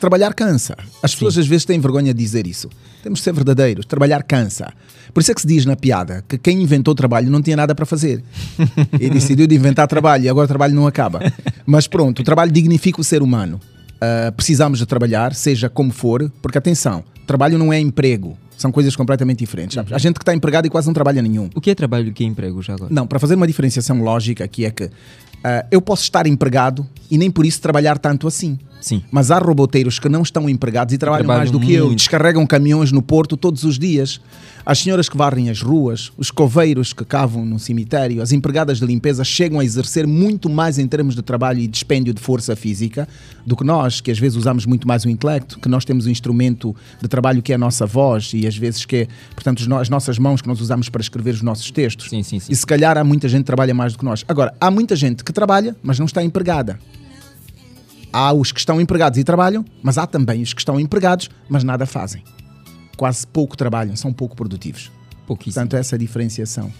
Trabalhar 0.00 0.34
cansa. 0.34 0.76
As 1.02 1.14
pessoas 1.14 1.36
às 1.36 1.46
vezes 1.46 1.64
têm 1.64 1.78
vergonha 1.78 2.14
de 2.14 2.18
dizer 2.18 2.46
isso. 2.46 2.68
Temos 3.02 3.18
de 3.20 3.24
ser 3.24 3.32
verdadeiros. 3.32 3.84
Trabalhar 3.84 4.22
cansa. 4.22 4.72
Por 5.12 5.20
isso 5.20 5.30
é 5.30 5.34
que 5.34 5.42
se 5.42 5.46
diz 5.46 5.66
na 5.66 5.76
piada 5.76 6.24
que 6.26 6.38
quem 6.38 6.62
inventou 6.62 6.94
trabalho 6.94 7.30
não 7.30 7.42
tinha 7.42 7.56
nada 7.56 7.74
para 7.74 7.84
fazer. 7.84 8.24
E 8.98 9.10
decidiu 9.10 9.46
de 9.46 9.54
inventar 9.54 9.86
trabalho 9.86 10.24
e 10.24 10.28
agora 10.28 10.46
o 10.46 10.48
trabalho 10.48 10.74
não 10.74 10.86
acaba. 10.86 11.20
Mas 11.66 11.86
pronto, 11.86 12.20
o 12.20 12.24
trabalho 12.24 12.50
dignifica 12.50 13.00
o 13.00 13.04
ser 13.04 13.22
humano. 13.22 13.60
Ah, 14.00 14.32
precisamos 14.34 14.78
de 14.78 14.86
trabalhar, 14.86 15.34
seja 15.34 15.68
como 15.68 15.92
for, 15.92 16.30
porque 16.40 16.56
atenção, 16.56 17.04
trabalho 17.26 17.58
não 17.58 17.72
é 17.72 17.78
emprego. 17.78 18.36
São 18.56 18.70
coisas 18.70 18.94
completamente 18.94 19.38
diferentes. 19.38 19.78
A 19.78 19.96
gente 19.96 20.16
que 20.16 20.22
está 20.22 20.34
empregado 20.34 20.66
e 20.66 20.70
quase 20.70 20.86
não 20.86 20.92
trabalha 20.92 21.22
nenhum. 21.22 21.48
O 21.54 21.62
que 21.62 21.70
é 21.70 21.74
trabalho 21.74 22.08
e 22.08 22.10
o 22.10 22.12
que 22.12 22.22
é 22.22 22.26
emprego 22.26 22.60
já 22.60 22.74
agora? 22.74 22.92
Não, 22.92 23.06
para 23.06 23.18
fazer 23.18 23.34
uma 23.34 23.46
diferenciação 23.46 24.02
lógica 24.02 24.44
aqui 24.44 24.66
é 24.66 24.70
que 24.70 24.90
ah, 25.42 25.66
eu 25.70 25.80
posso 25.80 26.02
estar 26.02 26.26
empregado 26.26 26.86
e 27.10 27.18
nem 27.18 27.30
por 27.30 27.46
isso 27.46 27.60
trabalhar 27.60 27.98
tanto 27.98 28.26
assim. 28.26 28.58
Sim. 28.80 29.02
Mas 29.10 29.30
há 29.30 29.38
roboteiros 29.38 29.98
que 29.98 30.08
não 30.08 30.22
estão 30.22 30.48
empregados 30.48 30.94
e 30.94 30.98
trabalham, 30.98 31.26
trabalham 31.26 31.40
mais 31.40 31.50
do 31.50 31.60
que 31.60 31.72
eu, 31.72 31.94
descarregam 31.94 32.46
caminhões 32.46 32.90
no 32.90 33.02
porto 33.02 33.36
todos 33.36 33.62
os 33.62 33.78
dias. 33.78 34.20
As 34.64 34.78
senhoras 34.78 35.08
que 35.08 35.16
varrem 35.16 35.48
as 35.48 35.62
ruas, 35.62 36.12
os 36.16 36.30
coveiros 36.30 36.92
que 36.92 37.04
cavam 37.04 37.44
no 37.44 37.58
cemitério, 37.58 38.22
as 38.22 38.30
empregadas 38.30 38.78
de 38.78 38.86
limpeza 38.86 39.24
chegam 39.24 39.58
a 39.58 39.64
exercer 39.64 40.06
muito 40.06 40.48
mais 40.50 40.78
em 40.78 40.86
termos 40.86 41.14
de 41.14 41.22
trabalho 41.22 41.60
e 41.60 41.66
dispêndio 41.66 42.12
de 42.12 42.20
força 42.20 42.54
física 42.54 43.08
do 43.44 43.56
que 43.56 43.64
nós, 43.64 44.00
que 44.00 44.10
às 44.10 44.18
vezes 44.18 44.36
usamos 44.36 44.66
muito 44.66 44.86
mais 44.86 45.04
o 45.04 45.08
intelecto, 45.08 45.58
que 45.58 45.68
nós 45.68 45.84
temos 45.84 46.06
um 46.06 46.10
instrumento 46.10 46.76
de 47.00 47.08
trabalho 47.08 47.42
que 47.42 47.52
é 47.52 47.54
a 47.54 47.58
nossa 47.58 47.86
voz 47.86 48.32
e 48.34 48.46
às 48.46 48.56
vezes 48.56 48.84
que 48.84 48.96
é, 48.96 49.08
portanto, 49.34 49.66
as 49.80 49.88
nossas 49.88 50.18
mãos 50.18 50.42
que 50.42 50.48
nós 50.48 50.60
usamos 50.60 50.88
para 50.88 51.00
escrever 51.00 51.34
os 51.34 51.42
nossos 51.42 51.70
textos. 51.70 52.10
Sim, 52.10 52.22
sim, 52.22 52.38
sim. 52.38 52.52
E 52.52 52.54
se 52.54 52.66
calhar 52.66 52.98
há 52.98 53.02
muita 53.02 53.28
gente 53.28 53.40
que 53.40 53.46
trabalha 53.46 53.74
mais 53.74 53.94
do 53.94 53.98
que 53.98 54.04
nós. 54.04 54.24
Agora, 54.28 54.54
há 54.60 54.70
muita 54.70 54.94
gente 54.94 55.24
que 55.24 55.29
trabalha, 55.32 55.76
mas 55.82 55.98
não 55.98 56.06
está 56.06 56.22
empregada. 56.22 56.78
Há 58.12 58.32
os 58.32 58.50
que 58.50 58.58
estão 58.58 58.80
empregados 58.80 59.18
e 59.18 59.24
trabalham, 59.24 59.64
mas 59.82 59.96
há 59.96 60.06
também 60.06 60.42
os 60.42 60.52
que 60.52 60.60
estão 60.60 60.80
empregados, 60.80 61.30
mas 61.48 61.62
nada 61.62 61.86
fazem. 61.86 62.22
Quase 62.96 63.26
pouco 63.26 63.56
trabalham, 63.56 63.94
são 63.96 64.12
pouco 64.12 64.34
produtivos. 64.36 64.90
Pouquíssimo. 65.26 65.54
Portanto, 65.62 65.80
essa 65.80 65.94
é 65.94 65.98
diferenciação. 65.98 66.72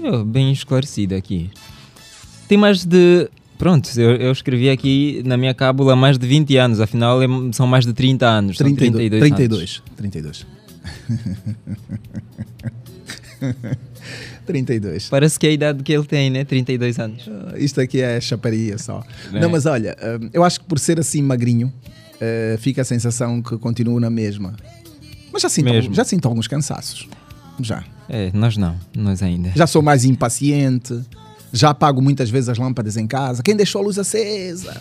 Oh, 0.00 0.24
bem 0.24 0.52
esclarecido 0.52 1.14
aqui. 1.14 1.50
Tem 2.48 2.56
mais 2.56 2.84
de. 2.84 3.28
Pronto, 3.58 3.88
eu, 3.98 4.12
eu 4.16 4.30
escrevi 4.32 4.70
aqui 4.70 5.22
na 5.24 5.36
minha 5.36 5.54
cábula 5.54 5.96
mais 5.96 6.18
de 6.18 6.26
20 6.26 6.56
anos, 6.56 6.80
afinal 6.80 7.20
é- 7.22 7.26
são 7.52 7.66
mais 7.66 7.84
de 7.84 7.92
30 7.92 8.26
anos. 8.26 8.58
são 8.58 8.66
32. 8.74 9.20
32. 9.20 9.82
32. 9.96 10.46
32. 13.40 13.86
32. 14.46 15.08
Parece 15.08 15.38
que 15.38 15.46
é 15.46 15.50
a 15.50 15.52
idade 15.52 15.82
que 15.82 15.92
ele 15.92 16.04
tem, 16.04 16.30
né? 16.30 16.44
32 16.44 16.98
anos. 16.98 17.28
Ah, 17.28 17.58
Isto 17.58 17.80
aqui 17.80 18.00
é 18.00 18.20
chaparia 18.20 18.78
só. 18.78 19.02
É. 19.32 19.40
Não, 19.40 19.50
mas 19.50 19.66
olha, 19.66 19.96
hum, 20.22 20.30
eu 20.32 20.42
acho 20.44 20.60
que 20.60 20.66
por 20.66 20.78
ser 20.78 20.98
assim 20.98 21.20
magrinho, 21.20 21.72
eh, 22.20 22.56
fica 22.60 22.82
a 22.82 22.84
sensação 22.84 23.42
que 23.42 23.58
continuo 23.58 24.00
na 24.00 24.08
mesma. 24.08 24.54
Mas 25.32 25.42
já 25.42 25.48
sinto, 25.48 25.70
Mesmo. 25.70 25.92
já 25.94 26.04
sinto 26.04 26.26
alguns 26.26 26.46
cansaços. 26.48 27.06
Já. 27.60 27.84
É, 28.08 28.30
nós 28.32 28.56
não, 28.56 28.76
nós 28.96 29.22
ainda. 29.22 29.50
Já 29.54 29.66
sou 29.66 29.82
mais 29.82 30.04
impaciente. 30.04 30.98
Já 31.52 31.70
apago 31.70 32.00
muitas 32.02 32.30
vezes 32.30 32.48
as 32.48 32.58
lâmpadas 32.58 32.96
em 32.96 33.06
casa. 33.06 33.42
Quem 33.42 33.54
deixou 33.56 33.82
a 33.82 33.84
luz 33.84 33.98
acesa? 33.98 34.80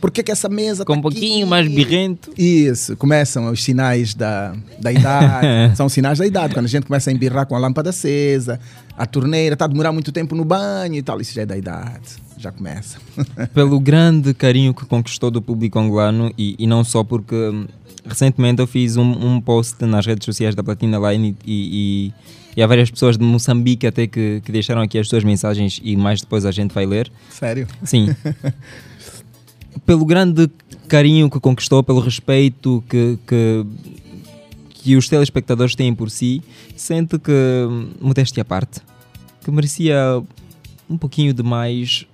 Por 0.00 0.10
que, 0.10 0.30
essa 0.30 0.48
mesa 0.48 0.84
Com 0.84 0.92
tá 0.94 0.98
um 0.98 1.02
pouquinho 1.02 1.40
aqui? 1.42 1.50
mais 1.50 1.68
birrento. 1.68 2.30
Isso, 2.36 2.96
começam 2.96 3.50
os 3.50 3.62
sinais 3.62 4.14
da, 4.14 4.54
da 4.80 4.92
idade. 4.92 5.46
São 5.76 5.88
sinais 5.88 6.18
da 6.18 6.26
idade. 6.26 6.54
Quando 6.54 6.66
a 6.66 6.68
gente 6.68 6.86
começa 6.86 7.10
a 7.10 7.12
embirrar 7.12 7.46
com 7.46 7.54
a 7.54 7.58
lâmpada 7.58 7.90
acesa, 7.90 8.60
a 8.96 9.06
torneira 9.06 9.54
está 9.54 9.64
a 9.64 9.68
demorar 9.68 9.92
muito 9.92 10.12
tempo 10.12 10.34
no 10.34 10.44
banho 10.44 10.94
e 10.94 11.02
tal. 11.02 11.20
Isso 11.20 11.34
já 11.34 11.42
é 11.42 11.46
da 11.46 11.56
idade. 11.56 12.16
Já 12.38 12.52
começa. 12.52 12.98
Pelo 13.54 13.80
grande 13.80 14.34
carinho 14.34 14.74
que 14.74 14.84
conquistou 14.84 15.30
do 15.30 15.40
público 15.40 15.78
angolano 15.78 16.30
e, 16.36 16.54
e 16.58 16.66
não 16.66 16.84
só 16.84 17.02
porque 17.02 17.34
hum, 17.34 17.66
recentemente 18.06 18.60
eu 18.60 18.66
fiz 18.66 18.96
um, 18.96 19.10
um 19.10 19.40
post 19.40 19.82
nas 19.86 20.04
redes 20.06 20.24
sociais 20.26 20.54
da 20.54 20.62
Platina 20.62 20.98
Line 21.10 21.34
e, 21.46 22.12
e- 22.12 22.36
e 22.58 22.62
há 22.62 22.66
várias 22.66 22.90
pessoas 22.90 23.18
de 23.18 23.24
Moçambique 23.24 23.86
até 23.86 24.06
que, 24.06 24.40
que 24.42 24.50
deixaram 24.50 24.80
aqui 24.80 24.98
as 24.98 25.08
suas 25.10 25.22
mensagens 25.22 25.78
e 25.84 25.94
mais 25.94 26.22
depois 26.22 26.46
a 26.46 26.50
gente 26.50 26.72
vai 26.72 26.86
ler. 26.86 27.10
Sério? 27.30 27.66
Sim. 27.84 28.14
pelo 29.86 30.04
grande 30.04 30.50
carinho 30.88 31.30
que 31.30 31.40
conquistou, 31.40 31.82
pelo 31.82 32.00
respeito 32.00 32.82
que, 32.88 33.18
que, 33.26 33.66
que 34.68 34.96
os 34.96 35.08
telespectadores 35.08 35.74
têm 35.74 35.94
por 35.94 36.10
si, 36.10 36.42
sente 36.76 37.18
que, 37.18 37.32
modéstia 38.00 38.42
à 38.42 38.44
parte, 38.44 38.80
que 39.42 39.50
merecia 39.50 40.22
um 40.90 40.98
pouquinho 40.98 41.32
de 41.32 41.42
mais 41.42 42.06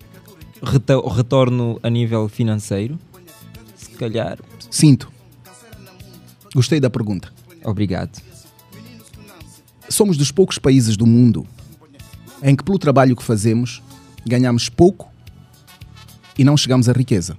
retorno 1.17 1.81
a 1.83 1.91
nível 1.91 2.29
financeiro. 2.29 2.99
Se 3.75 3.91
calhar, 3.91 4.39
Sinto. 4.73 5.13
Gostei 6.55 6.81
da 6.81 6.89
pergunta. 6.89 7.31
Obrigado. 7.63 8.21
Somos 9.89 10.17
dos 10.17 10.33
poucos 10.33 10.59
países 10.59 10.97
do 10.97 11.07
mundo 11.07 11.47
em 12.43 12.57
que, 12.57 12.65
pelo 12.65 12.79
trabalho 12.79 13.15
que 13.15 13.23
fazemos, 13.23 13.83
ganhamos 14.27 14.71
pouco 14.71 15.11
e 16.39 16.43
não 16.43 16.57
chegamos 16.57 16.89
à 16.89 16.93
riqueza. 16.93 17.37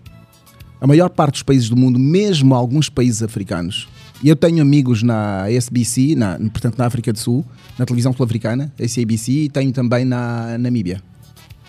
A 0.84 0.88
maior 0.88 1.10
parte 1.10 1.36
dos 1.36 1.44
países 1.44 1.70
do 1.70 1.78
mundo, 1.78 1.98
mesmo 1.98 2.54
alguns 2.54 2.90
países 2.90 3.24
africanos, 3.24 3.88
eu 4.22 4.36
tenho 4.36 4.62
amigos 4.62 5.02
na 5.02 5.50
SBC, 5.50 6.14
na, 6.14 6.38
portanto 6.38 6.78
na 6.78 6.86
África 6.86 7.14
do 7.14 7.18
Sul, 7.18 7.46
na 7.80 7.86
televisão 7.86 8.12
sul-africana, 8.12 8.70
SABC, 8.78 9.32
e 9.32 9.50
tenho 9.50 9.72
também 9.72 10.04
na 10.04 10.58
Namíbia, 10.58 11.02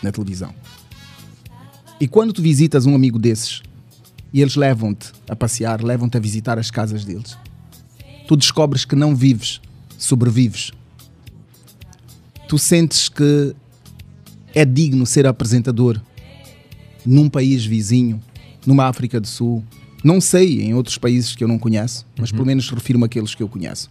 na 0.03 0.11
televisão. 0.11 0.53
E 1.97 2.09
quando 2.09 2.33
tu 2.33 2.41
visitas 2.41 2.85
um 2.85 2.93
amigo 2.93 3.17
desses 3.17 3.61
e 4.33 4.41
eles 4.41 4.57
levam-te 4.57 5.13
a 5.29 5.35
passear, 5.35 5.81
levam-te 5.81 6.17
a 6.17 6.19
visitar 6.19 6.59
as 6.59 6.69
casas 6.69 7.05
deles, 7.05 7.37
tu 8.27 8.35
descobres 8.35 8.83
que 8.83 8.97
não 8.97 9.15
vives, 9.15 9.61
sobrevives. 9.97 10.73
Tu 12.49 12.59
sentes 12.59 13.07
que 13.07 13.55
é 14.53 14.65
digno 14.65 15.05
ser 15.05 15.25
apresentador 15.25 16.01
num 17.05 17.29
país 17.29 17.65
vizinho, 17.65 18.21
numa 18.65 18.85
África 18.85 19.19
do 19.19 19.27
Sul. 19.27 19.63
Não 20.03 20.21
sei 20.21 20.61
em 20.61 20.73
outros 20.73 20.97
países 20.97 21.35
que 21.35 21.43
eu 21.43 21.47
não 21.47 21.57
conheço, 21.57 22.05
mas 22.19 22.31
pelo 22.31 22.45
menos 22.45 22.69
refiro-me 22.69 23.05
àqueles 23.05 23.33
que 23.33 23.41
eu 23.41 23.47
conheço. 23.49 23.89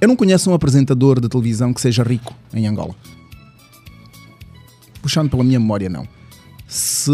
Eu 0.00 0.08
não 0.08 0.16
conheço 0.16 0.50
um 0.50 0.54
apresentador 0.54 1.20
de 1.20 1.28
televisão 1.28 1.72
que 1.72 1.80
seja 1.80 2.02
rico 2.02 2.34
em 2.52 2.66
Angola. 2.66 2.94
Puxando 5.00 5.30
pela 5.30 5.44
minha 5.44 5.60
memória, 5.60 5.88
não. 5.88 6.06
Se 6.66 7.12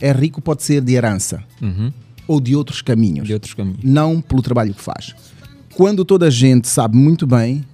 é 0.00 0.10
rico, 0.12 0.40
pode 0.42 0.62
ser 0.62 0.80
de 0.82 0.94
herança 0.94 1.42
Uhum. 1.62 1.92
ou 2.26 2.40
de 2.40 2.56
outros 2.56 2.82
caminhos 2.82 3.26
De 3.28 3.32
outros 3.34 3.54
caminhos. 3.54 3.78
não 3.82 4.20
pelo 4.20 4.42
trabalho 4.42 4.74
que 4.74 4.82
faz. 4.82 5.14
Quando 5.74 6.04
toda 6.04 6.26
a 6.26 6.30
gente 6.30 6.66
sabe 6.66 6.96
muito 6.96 7.26
bem 7.26 7.64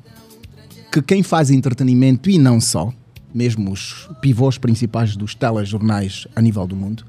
que 0.93 1.01
quem 1.01 1.23
faz 1.23 1.51
entretenimento 1.51 2.29
e 2.29 2.37
não 2.39 2.61
só, 2.61 2.93
mesmo 3.35 3.73
os 3.73 4.09
pivôs 4.21 4.59
principais 4.59 5.17
dos 5.17 5.35
telejornais 5.35 6.27
a 6.37 6.43
nível 6.43 6.67
do 6.67 6.77
mundo, 6.77 7.05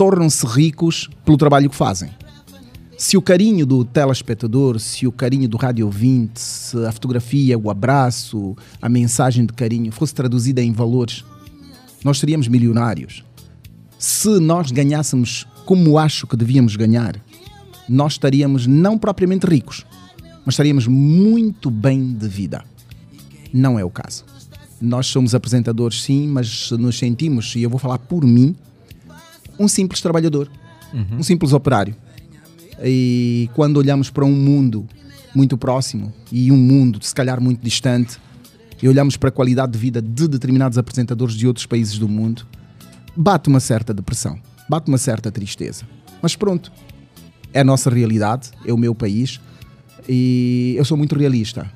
tornam-se 0.00 0.46
ricos 0.46 1.10
pelo 1.26 1.36
trabalho 1.36 1.68
que 1.68 1.76
fazem. 1.76 2.08
Se 2.96 3.18
o 3.18 3.22
carinho 3.22 3.66
do 3.66 3.84
telespectador, 3.84 4.80
se 4.80 5.06
o 5.06 5.12
carinho 5.12 5.46
do 5.46 5.58
rádio 5.58 5.84
ouvinte, 5.84 6.40
se 6.40 6.86
a 6.86 6.90
fotografia, 6.90 7.58
o 7.58 7.70
abraço, 7.70 8.56
a 8.80 8.88
mensagem 8.88 9.44
de 9.44 9.52
carinho 9.52 9.92
fosse 9.92 10.14
traduzida 10.14 10.62
em 10.62 10.72
valores, 10.72 11.22
nós 12.02 12.18
seríamos 12.18 12.48
milionários. 12.48 13.22
Se 13.98 14.40
nós 14.40 14.70
ganhássemos 14.70 15.46
como 15.66 15.98
acho 15.98 16.26
que 16.26 16.34
devíamos 16.34 16.76
ganhar, 16.76 17.22
nós 17.86 18.12
estaríamos 18.12 18.66
não 18.66 18.96
propriamente 18.96 19.44
ricos, 19.44 19.84
mas 20.46 20.54
estaríamos 20.54 20.86
muito 20.86 21.70
bem 21.70 22.14
de 22.14 22.26
vida. 22.26 22.64
Não 23.52 23.78
é 23.78 23.84
o 23.84 23.90
caso. 23.90 24.24
Nós 24.80 25.08
somos 25.08 25.34
apresentadores, 25.34 26.02
sim, 26.02 26.26
mas 26.26 26.70
nos 26.70 26.98
sentimos, 26.98 27.54
e 27.54 27.62
eu 27.62 27.68
vou 27.68 27.78
falar 27.78 27.98
por 27.98 28.24
mim, 28.24 28.56
um 29.60 29.68
simples 29.68 30.00
trabalhador, 30.00 30.50
um 31.18 31.22
simples 31.22 31.52
operário. 31.52 31.94
E 32.82 33.50
quando 33.54 33.76
olhamos 33.76 34.08
para 34.08 34.24
um 34.24 34.32
mundo 34.32 34.88
muito 35.34 35.58
próximo 35.58 36.12
e 36.32 36.50
um 36.50 36.56
mundo, 36.56 36.98
se 37.02 37.14
calhar, 37.14 37.40
muito 37.40 37.62
distante, 37.62 38.18
e 38.82 38.88
olhamos 38.88 39.18
para 39.18 39.28
a 39.28 39.32
qualidade 39.32 39.72
de 39.72 39.78
vida 39.78 40.00
de 40.00 40.26
determinados 40.26 40.78
apresentadores 40.78 41.34
de 41.34 41.46
outros 41.46 41.66
países 41.66 41.98
do 41.98 42.08
mundo, 42.08 42.46
bate 43.14 43.50
uma 43.50 43.60
certa 43.60 43.92
depressão, 43.92 44.40
bate 44.68 44.88
uma 44.88 44.96
certa 44.96 45.30
tristeza. 45.30 45.84
Mas 46.22 46.34
pronto, 46.34 46.72
é 47.52 47.60
a 47.60 47.64
nossa 47.64 47.90
realidade, 47.90 48.50
é 48.64 48.72
o 48.72 48.78
meu 48.78 48.94
país 48.94 49.38
e 50.08 50.74
eu 50.78 50.84
sou 50.86 50.96
muito 50.96 51.14
realista. 51.14 51.70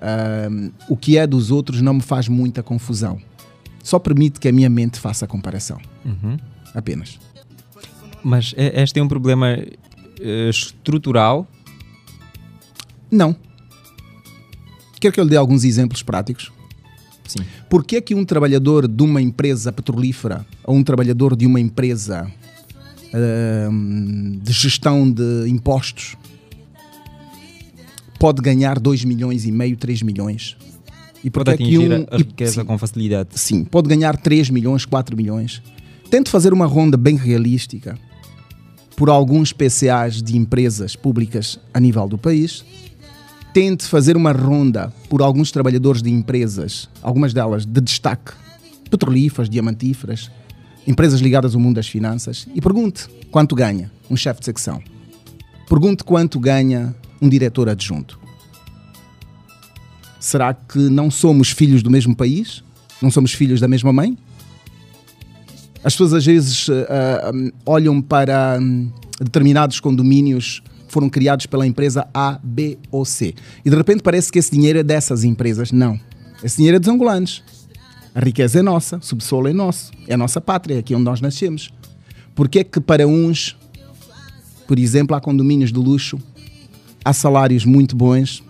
Ahm, 0.00 0.70
o 0.88 0.96
que 0.96 1.18
é 1.18 1.26
dos 1.26 1.50
outros 1.50 1.82
não 1.82 1.94
me 1.94 2.00
faz 2.00 2.28
muita 2.28 2.62
confusão. 2.62 3.18
Só 3.82 3.98
permite 3.98 4.38
que 4.38 4.48
a 4.48 4.52
minha 4.52 4.70
mente 4.70 5.00
faça 5.00 5.24
a 5.24 5.28
comparação. 5.28 5.78
Uhum. 6.04 6.36
Apenas. 6.74 7.18
Mas 8.22 8.54
é- 8.56 8.82
este 8.82 8.98
é 9.00 9.02
um 9.02 9.08
problema 9.08 9.48
eh, 10.20 10.48
estrutural. 10.50 11.46
Não. 13.10 13.34
Quer 15.00 15.10
que 15.12 15.18
eu 15.18 15.24
lhe 15.24 15.30
dê 15.30 15.36
alguns 15.36 15.64
exemplos 15.64 16.02
práticos? 16.02 16.52
Sim. 17.26 17.40
Por 17.68 17.84
que 17.84 17.96
é 17.96 18.00
que 18.00 18.14
um 18.14 18.24
trabalhador 18.24 18.86
de 18.86 19.02
uma 19.02 19.20
empresa 19.22 19.72
petrolífera 19.72 20.44
ou 20.64 20.76
um 20.76 20.82
trabalhador 20.82 21.34
de 21.36 21.46
uma 21.46 21.58
empresa 21.60 22.30
ahm, 23.14 24.38
de 24.42 24.52
gestão 24.52 25.10
de 25.10 25.48
impostos 25.48 26.16
pode 28.18 28.42
ganhar 28.42 28.78
2 28.78 29.04
milhões 29.04 29.44
e 29.46 29.52
meio, 29.52 29.76
3 29.76 30.02
milhões? 30.02 30.56
E 31.22 31.30
Pode 31.30 31.44
que 31.46 31.50
é 31.50 31.56
que 31.56 31.62
atingir 31.64 31.90
um, 31.92 32.06
a 32.10 32.14
e- 32.16 32.18
riqueza 32.18 32.60
sim, 32.60 32.66
com 32.66 32.78
facilidade. 32.78 33.28
sim, 33.34 33.64
pode 33.64 33.88
ganhar 33.88 34.16
3 34.16 34.50
milhões, 34.50 34.84
4 34.84 35.16
milhões. 35.16 35.62
Tente 36.10 36.28
fazer 36.28 36.52
uma 36.52 36.66
ronda 36.66 36.96
bem 36.96 37.14
realística 37.14 37.96
por 38.96 39.08
alguns 39.08 39.52
PCAs 39.52 40.20
de 40.20 40.36
empresas 40.36 40.96
públicas 40.96 41.56
a 41.72 41.78
nível 41.78 42.08
do 42.08 42.18
país. 42.18 42.64
Tente 43.54 43.84
fazer 43.84 44.16
uma 44.16 44.32
ronda 44.32 44.92
por 45.08 45.22
alguns 45.22 45.52
trabalhadores 45.52 46.02
de 46.02 46.10
empresas, 46.10 46.88
algumas 47.00 47.32
delas 47.32 47.64
de 47.64 47.80
destaque, 47.80 48.32
petrolíferas, 48.90 49.48
diamantíferas, 49.48 50.28
empresas 50.84 51.20
ligadas 51.20 51.54
ao 51.54 51.60
mundo 51.60 51.76
das 51.76 51.86
finanças, 51.86 52.44
e 52.52 52.60
pergunte 52.60 53.06
quanto 53.30 53.54
ganha 53.54 53.90
um 54.10 54.16
chefe 54.16 54.40
de 54.40 54.46
secção. 54.46 54.82
Pergunte 55.68 56.02
quanto 56.02 56.40
ganha 56.40 56.92
um 57.22 57.28
diretor 57.28 57.68
adjunto. 57.68 58.18
Será 60.18 60.52
que 60.52 60.78
não 60.78 61.08
somos 61.08 61.50
filhos 61.50 61.84
do 61.84 61.90
mesmo 61.90 62.16
país? 62.16 62.64
Não 63.00 63.12
somos 63.12 63.32
filhos 63.32 63.60
da 63.60 63.68
mesma 63.68 63.92
mãe? 63.92 64.18
As 65.82 65.94
pessoas 65.94 66.14
às 66.14 66.26
vezes 66.26 66.68
ah, 66.68 67.28
ah, 67.28 67.30
hum, 67.34 67.50
olham 67.64 68.02
para 68.02 68.58
hum, 68.60 68.90
determinados 69.20 69.80
condomínios 69.80 70.62
que 70.86 70.92
foram 70.92 71.08
criados 71.08 71.46
pela 71.46 71.66
empresa 71.66 72.06
A, 72.12 72.38
B 72.42 72.78
ou 72.90 73.04
C. 73.04 73.34
E 73.64 73.70
de 73.70 73.76
repente 73.76 74.02
parece 74.02 74.30
que 74.30 74.38
esse 74.38 74.50
dinheiro 74.50 74.78
é 74.78 74.82
dessas 74.82 75.24
empresas. 75.24 75.72
Não. 75.72 75.98
Esse 76.42 76.56
dinheiro 76.58 76.76
é 76.76 76.80
dos 76.80 76.88
angolanos. 76.88 77.42
A 78.14 78.20
riqueza 78.20 78.58
é 78.58 78.62
nossa, 78.62 78.96
o 78.96 79.02
subsolo 79.02 79.48
é 79.48 79.52
nosso. 79.52 79.92
É 80.06 80.14
a 80.14 80.16
nossa 80.16 80.40
pátria, 80.40 80.74
é 80.74 80.78
aqui 80.78 80.94
onde 80.94 81.04
nós 81.04 81.20
nascemos. 81.20 81.72
Porque 82.34 82.58
é 82.58 82.64
que 82.64 82.80
para 82.80 83.06
uns, 83.06 83.56
por 84.66 84.78
exemplo, 84.78 85.16
há 85.16 85.20
condomínios 85.20 85.72
de 85.72 85.78
luxo, 85.78 86.18
há 87.04 87.12
salários 87.12 87.64
muito 87.64 87.96
bons, 87.96 88.42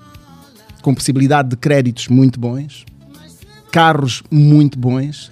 com 0.82 0.94
possibilidade 0.94 1.50
de 1.50 1.56
créditos 1.56 2.08
muito 2.08 2.40
bons, 2.40 2.86
carros 3.70 4.22
muito 4.30 4.78
bons, 4.78 5.30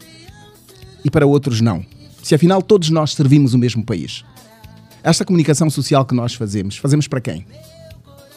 e 1.04 1.10
para 1.10 1.26
outros 1.26 1.60
não. 1.60 1.84
Se 2.22 2.34
afinal 2.34 2.60
todos 2.60 2.90
nós 2.90 3.14
servimos 3.14 3.54
o 3.54 3.58
mesmo 3.58 3.84
país. 3.84 4.24
Esta 5.02 5.24
comunicação 5.24 5.70
social 5.70 6.04
que 6.04 6.14
nós 6.14 6.34
fazemos, 6.34 6.76
fazemos 6.76 7.06
para 7.06 7.20
quem? 7.20 7.46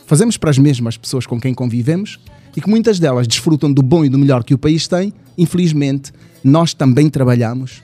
Fazemos 0.06 0.38
para 0.38 0.50
as 0.50 0.58
mesmas 0.58 0.98
pessoas 0.98 1.26
com 1.26 1.40
quem 1.40 1.54
convivemos 1.54 2.20
e 2.56 2.62
que 2.62 2.70
muitas 2.70 3.00
delas 3.00 3.28
desfrutam 3.28 3.72
do 3.72 3.82
bom 3.82 4.04
e 4.06 4.10
do 4.10 4.18
melhor 4.18 4.44
que 4.44 4.54
o 4.54 4.58
país 4.58 4.88
tem. 4.88 5.14
Infelizmente, 5.38 6.12
nós 6.44 6.74
também 6.74 7.10
trabalhamos 7.10 7.82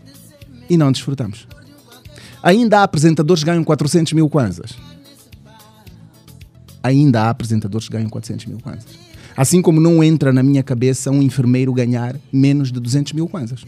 e 0.69 0.77
não 0.77 0.91
desfrutamos. 0.91 1.47
Ainda 2.43 2.79
há 2.79 2.83
apresentadores 2.83 3.43
que 3.43 3.49
ganham 3.49 3.63
400 3.63 4.13
mil 4.13 4.29
kwanzas. 4.29 4.77
Ainda 6.83 7.23
há 7.23 7.29
apresentadores 7.29 7.87
que 7.87 7.93
ganham 7.93 8.09
400 8.09 8.45
mil 8.45 8.59
kwanzas. 8.59 8.87
Assim 9.35 9.61
como 9.61 9.79
não 9.79 10.03
entra 10.03 10.33
na 10.33 10.41
minha 10.41 10.63
cabeça 10.63 11.11
um 11.11 11.21
enfermeiro 11.21 11.73
ganhar 11.73 12.15
menos 12.31 12.71
de 12.71 12.79
200 12.79 13.13
mil 13.13 13.27
kwanzas. 13.27 13.63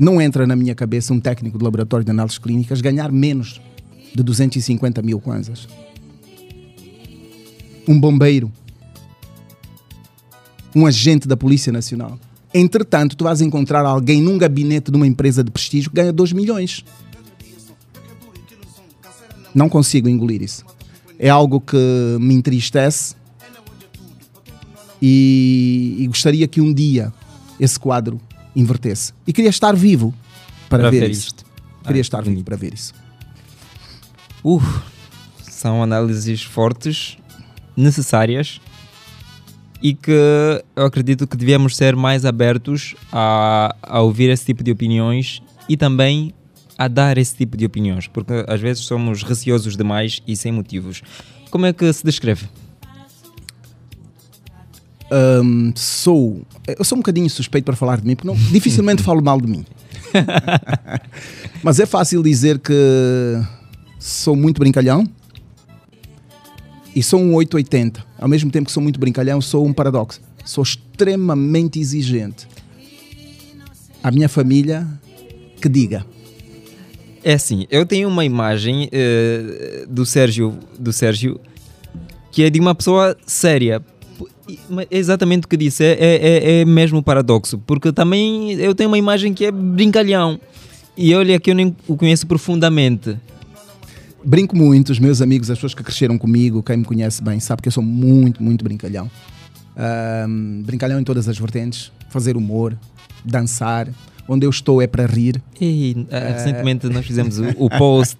Não 0.00 0.18
entra 0.18 0.46
na 0.46 0.56
minha 0.56 0.74
cabeça 0.74 1.12
um 1.12 1.20
técnico 1.20 1.58
de 1.58 1.62
laboratório 1.62 2.02
de 2.02 2.10
análises 2.10 2.38
clínicas 2.38 2.80
ganhar 2.80 3.12
menos 3.12 3.60
de 4.14 4.22
250 4.22 5.02
mil 5.02 5.20
kwanzas. 5.20 5.68
Um 7.86 8.00
bombeiro. 8.00 8.50
Um 10.74 10.86
agente 10.86 11.28
da 11.28 11.36
Polícia 11.36 11.70
Nacional. 11.70 12.18
Entretanto, 12.54 13.14
tu 13.14 13.24
vais 13.24 13.42
encontrar 13.42 13.84
alguém 13.84 14.22
num 14.22 14.38
gabinete 14.38 14.90
de 14.90 14.96
uma 14.96 15.06
empresa 15.06 15.44
de 15.44 15.50
prestígio 15.50 15.90
que 15.90 15.96
ganha 15.96 16.14
2 16.14 16.32
milhões. 16.32 16.82
Não 19.54 19.68
consigo 19.68 20.08
engolir 20.08 20.40
isso. 20.40 20.64
É 21.18 21.28
algo 21.28 21.60
que 21.60 21.76
me 22.18 22.32
entristece 22.32 23.14
e, 25.02 25.96
e 25.98 26.06
gostaria 26.06 26.48
que 26.48 26.62
um 26.62 26.72
dia 26.72 27.12
esse 27.58 27.78
quadro 27.78 28.18
invertesse. 28.60 29.12
E 29.26 29.32
queria 29.32 29.50
estar 29.50 29.74
vivo 29.74 30.14
para, 30.68 30.82
Para 30.82 30.90
ver, 30.90 31.00
ver 31.00 31.10
isso. 31.10 31.28
isto. 31.28 31.44
Queria 31.84 32.00
Ah, 32.00 32.02
estar 32.02 32.22
vivo 32.22 32.42
para 32.44 32.56
ver 32.56 32.74
isso. 32.74 32.92
Uh, 34.44 34.62
são 35.42 35.82
análises 35.82 36.42
fortes, 36.42 37.18
necessárias 37.76 38.60
e 39.82 39.94
que 39.94 40.12
eu 40.76 40.84
acredito 40.84 41.26
que 41.26 41.36
devemos 41.36 41.76
ser 41.76 41.96
mais 41.96 42.24
abertos 42.26 42.94
a, 43.10 43.74
a 43.82 44.00
ouvir 44.00 44.28
esse 44.30 44.44
tipo 44.44 44.62
de 44.62 44.70
opiniões 44.70 45.42
e 45.68 45.76
também 45.76 46.34
a 46.76 46.86
dar 46.88 47.16
esse 47.18 47.34
tipo 47.36 47.56
de 47.56 47.64
opiniões? 47.66 48.06
Porque 48.06 48.44
às 48.46 48.60
vezes 48.60 48.84
somos 48.84 49.22
receosos 49.22 49.76
demais 49.76 50.20
e 50.26 50.36
sem 50.36 50.52
motivos. 50.52 51.02
Como 51.50 51.66
é 51.66 51.72
que 51.72 51.90
se 51.92 52.04
descreve? 52.04 52.46
Hum, 55.12 55.72
sou. 55.74 56.42
Eu 56.66 56.84
sou 56.84 56.96
um 56.96 57.00
bocadinho 57.00 57.28
suspeito 57.28 57.64
para 57.64 57.76
falar 57.76 58.00
de 58.00 58.06
mim, 58.06 58.14
porque 58.14 58.28
não, 58.28 58.36
dificilmente 58.52 59.02
falo 59.04 59.22
mal 59.22 59.40
de 59.40 59.48
mim. 59.48 59.64
Mas 61.62 61.80
é 61.80 61.86
fácil 61.86 62.22
dizer 62.22 62.58
que 62.58 62.74
sou 63.98 64.36
muito 64.36 64.58
brincalhão 64.58 65.04
e 66.94 67.02
sou 67.02 67.20
um 67.20 67.34
880. 67.34 68.04
Ao 68.18 68.28
mesmo 68.28 68.50
tempo 68.50 68.66
que 68.66 68.72
sou 68.72 68.82
muito 68.82 69.00
brincalhão, 69.00 69.40
sou 69.40 69.66
um 69.66 69.72
paradoxo. 69.72 70.20
Sou 70.44 70.62
extremamente 70.62 71.78
exigente. 71.78 72.46
A 74.02 74.10
minha 74.10 74.28
família 74.28 74.86
que 75.60 75.68
diga. 75.68 76.04
É 77.22 77.34
assim, 77.34 77.66
eu 77.70 77.84
tenho 77.84 78.08
uma 78.08 78.24
imagem 78.24 78.88
eh, 78.90 79.84
do 79.86 80.06
Sérgio, 80.06 80.58
do 80.78 80.90
Sérgio 80.90 81.38
que 82.32 82.42
é 82.42 82.50
de 82.50 82.58
uma 82.58 82.74
pessoa 82.74 83.16
séria. 83.26 83.82
É 84.90 84.96
Exatamente 84.98 85.44
o 85.44 85.48
que 85.48 85.56
disse, 85.56 85.84
é, 85.84 85.92
é, 85.98 86.16
é- 86.22 86.60
é 86.60 86.64
mesmo 86.64 86.98
um 86.98 87.02
paradoxo, 87.02 87.58
porque 87.66 87.92
também 87.92 88.52
eu 88.52 88.74
tenho 88.74 88.88
uma 88.90 88.98
imagem 88.98 89.32
que 89.34 89.44
é 89.44 89.50
brincalhão. 89.50 90.40
E 90.96 91.14
olha 91.14 91.38
que 91.40 91.50
eu 91.50 91.54
nem 91.54 91.74
o 91.88 91.96
conheço 91.96 92.26
profundamente. 92.26 93.16
Brinco 94.24 94.54
muito, 94.56 94.90
os 94.90 94.98
meus 94.98 95.22
amigos, 95.22 95.50
as 95.50 95.56
pessoas 95.56 95.74
que 95.74 95.82
cresceram 95.82 96.18
comigo, 96.18 96.62
quem 96.62 96.76
me 96.76 96.84
conhece 96.84 97.22
bem, 97.22 97.40
sabe 97.40 97.62
que 97.62 97.68
eu 97.68 97.72
sou 97.72 97.82
muito, 97.82 98.42
muito 98.42 98.62
brincalhão. 98.62 99.10
Ahm, 99.76 100.62
brincalhão 100.62 101.00
em 101.00 101.04
todas 101.04 101.26
as 101.28 101.38
vertentes, 101.38 101.90
fazer 102.10 102.36
humor, 102.36 102.76
dançar. 103.24 103.88
Onde 104.28 104.46
eu 104.46 104.50
estou 104.50 104.80
é 104.80 104.86
para 104.86 105.06
rir. 105.06 105.42
E, 105.60 106.06
ah, 106.10 106.32
recentemente 106.34 106.86
nós 106.88 107.04
fizemos 107.04 107.38
o, 107.38 107.46
o 107.58 107.68
post 107.68 108.18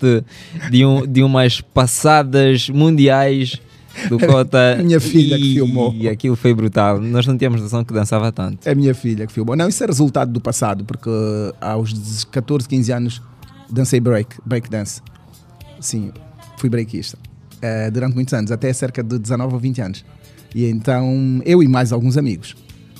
de, 0.68 0.84
um, 0.84 1.06
de 1.06 1.22
umas 1.22 1.60
passadas 1.60 2.68
mundiais 2.68 3.60
do 4.08 4.18
Cota. 4.18 4.76
Minha 4.82 5.00
filha 5.00 5.36
que 5.36 5.50
e, 5.50 5.54
filmou. 5.54 5.94
E 5.94 6.08
aquilo 6.08 6.36
foi 6.36 6.54
brutal. 6.54 7.00
Nós 7.00 7.26
não 7.26 7.36
tínhamos 7.36 7.60
noção 7.60 7.84
que 7.84 7.92
dançava 7.92 8.30
tanto. 8.32 8.66
É 8.66 8.74
minha 8.74 8.94
filha 8.94 9.26
que 9.26 9.32
filmou. 9.32 9.56
Não, 9.56 9.68
isso 9.68 9.82
é 9.82 9.86
resultado 9.86 10.32
do 10.32 10.40
passado, 10.40 10.84
porque 10.84 11.10
aos 11.60 12.24
14, 12.24 12.68
15 12.68 12.92
anos 12.92 13.22
dancei 13.70 14.00
break, 14.00 14.36
break 14.44 14.68
dance. 14.70 15.00
Sim, 15.80 16.12
fui 16.56 16.68
breakista. 16.68 17.18
eh, 17.62 17.90
durante 17.90 18.14
muitos 18.14 18.32
anos, 18.34 18.50
até 18.50 18.72
cerca 18.72 19.02
de 19.02 19.18
19 19.18 19.54
ou 19.54 19.60
20 19.60 19.80
anos. 19.82 20.04
E 20.54 20.64
então, 20.66 21.40
eu 21.44 21.62
e 21.62 21.68
mais 21.68 21.92
alguns 21.92 22.16
amigos. 22.16 22.56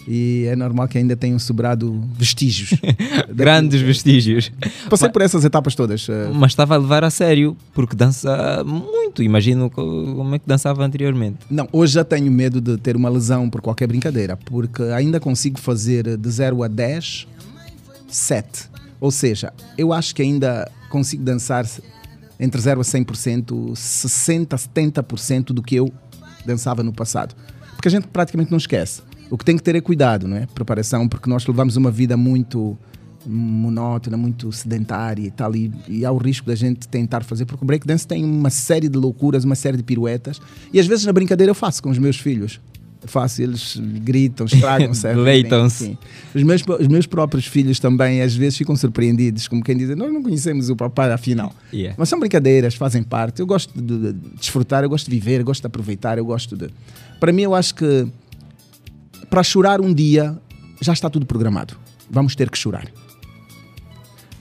E 0.09 0.47
é 0.49 0.57
normal 0.57 0.89
que 0.89 0.99
ainda 0.99 1.15
tenham 1.15 1.39
sobrado 1.39 2.03
vestígios. 2.17 2.71
Grandes 3.33 3.81
vestígios. 3.81 4.51
Passei 4.89 5.09
por 5.09 5.23
essas 5.23 5.45
etapas 5.45 5.75
todas. 5.75 6.09
eh, 6.09 6.31
Mas 6.35 6.53
estava 6.53 6.75
a 6.75 6.79
levar 6.79 7.05
a 7.05 7.11
sério, 7.11 7.57
porque 7.75 7.95
dança 7.95 8.65
muito. 8.65 9.23
Imagino 9.23 9.69
co- 9.71 9.83
como 10.17 10.35
é 10.35 10.39
que 10.39 10.47
dançava 10.49 10.85
anteriormente. 10.85 11.39
Não, 11.51 11.69
hoje 11.71 11.95
já 11.95 12.05
tenho 12.05 12.31
medo 12.33 12.61
de 12.61 12.77
ter 12.79 12.97
uma 12.97 13.09
lesão 13.09 13.49
por 13.51 13.61
qualquer 13.61 13.87
brincadeira, 13.87 14.37
porque 14.37 14.83
ainda 14.85 15.21
consigo 15.21 15.61
fazer 15.61 16.17
de 16.17 16.31
0 16.31 16.63
a 16.63 16.69
10, 16.69 17.27
7. 18.09 18.71
Ou 19.01 19.11
seja, 19.11 19.53
eu 19.79 19.93
acho 19.93 20.15
que 20.15 20.23
ainda 20.23 20.71
consigo 20.89 21.23
dançar 21.23 21.67
entre 22.39 22.61
0 22.61 22.81
a 22.81 22.85
100%, 22.85 23.45
60% 23.75 24.55
a 24.55 24.57
70% 24.57 25.45
do 25.53 25.63
que 25.63 25.77
eu 25.77 25.93
dançava 26.45 26.83
no 26.83 26.93
passado. 26.93 27.35
Porque 27.77 27.89
a 27.89 27.91
gente 27.91 28.09
praticamente 28.09 28.51
não 28.51 28.59
esquece. 28.59 29.03
O 29.31 29.39
que 29.39 29.45
tem 29.45 29.57
que 29.57 29.63
ter 29.63 29.77
é 29.77 29.81
cuidado, 29.81 30.27
não 30.27 30.37
é? 30.37 30.47
Preparação, 30.47 31.09
porque 31.09 31.31
nós 31.31 31.47
levamos 31.47 31.77
uma 31.77 31.91
vida 31.91 32.17
muito 32.17 32.77
monótona, 33.27 34.17
muito 34.17 34.51
sedentária 34.51 35.23
e 35.27 35.31
tal, 35.31 35.55
e, 35.55 35.71
e 35.89 36.05
há 36.05 36.11
o 36.11 36.17
risco 36.17 36.47
da 36.47 36.55
gente 36.55 36.89
tentar 36.89 37.23
fazer, 37.23 37.45
porque 37.45 37.63
o 37.63 37.67
breakdance 37.67 38.07
tem 38.07 38.25
uma 38.25 38.51
série 38.51 38.89
de 38.89 38.99
loucuras, 38.99 39.45
uma 39.45 39.55
série 39.55 39.77
de 39.77 39.83
piruetas, 39.83 40.41
e 40.73 40.81
às 40.81 40.87
vezes 40.87 41.05
na 41.05 41.13
brincadeira 41.13 41.51
eu 41.51 41.55
faço 41.55 41.83
com 41.83 41.91
os 41.91 41.99
meus 41.99 42.19
filhos. 42.19 42.61
Eu 43.03 43.09
faço, 43.09 43.41
eles 43.41 43.81
gritam, 44.03 44.45
estragam-se. 44.45 45.03
Deleitam-se. 45.09 45.85
Sim. 45.85 45.99
Os 46.35 46.43
meus, 46.43 46.63
os 46.79 46.87
meus 46.87 47.07
próprios 47.07 47.47
filhos 47.47 47.81
também 47.81 48.21
às 48.21 48.37
vezes 48.37 48.59
ficam 48.59 48.77
surpreendidos, 48.77 49.49
como 49.49 49.65
quem 49.65 49.75
diz, 49.75 49.89
nós 49.97 50.13
não 50.13 50.23
conhecemos 50.23 50.69
o 50.69 50.77
papai 50.77 51.11
afinal. 51.11 51.51
Yeah. 51.73 51.95
Mas 51.99 52.11
são 52.11 52.21
brincadeiras, 52.21 52.75
fazem 52.75 53.03
parte. 53.03 53.41
Eu 53.41 53.47
gosto 53.47 53.73
de, 53.81 54.13
de 54.13 54.19
desfrutar, 54.39 54.83
eu 54.83 54.91
gosto 54.91 55.07
de 55.07 55.13
viver, 55.13 55.41
eu 55.41 55.45
gosto 55.47 55.63
de 55.63 55.67
aproveitar, 55.67 56.19
eu 56.19 56.27
gosto 56.27 56.55
de. 56.55 56.69
Para 57.19 57.33
mim, 57.33 57.43
eu 57.43 57.55
acho 57.55 57.75
que 57.75 58.07
para 59.31 59.43
chorar 59.43 59.81
um 59.81 59.93
dia 59.95 60.37
já 60.81 60.93
está 60.93 61.09
tudo 61.09 61.25
programado. 61.27 61.77
Vamos 62.11 62.35
ter 62.35 62.51
que 62.51 62.59
chorar. 62.59 62.87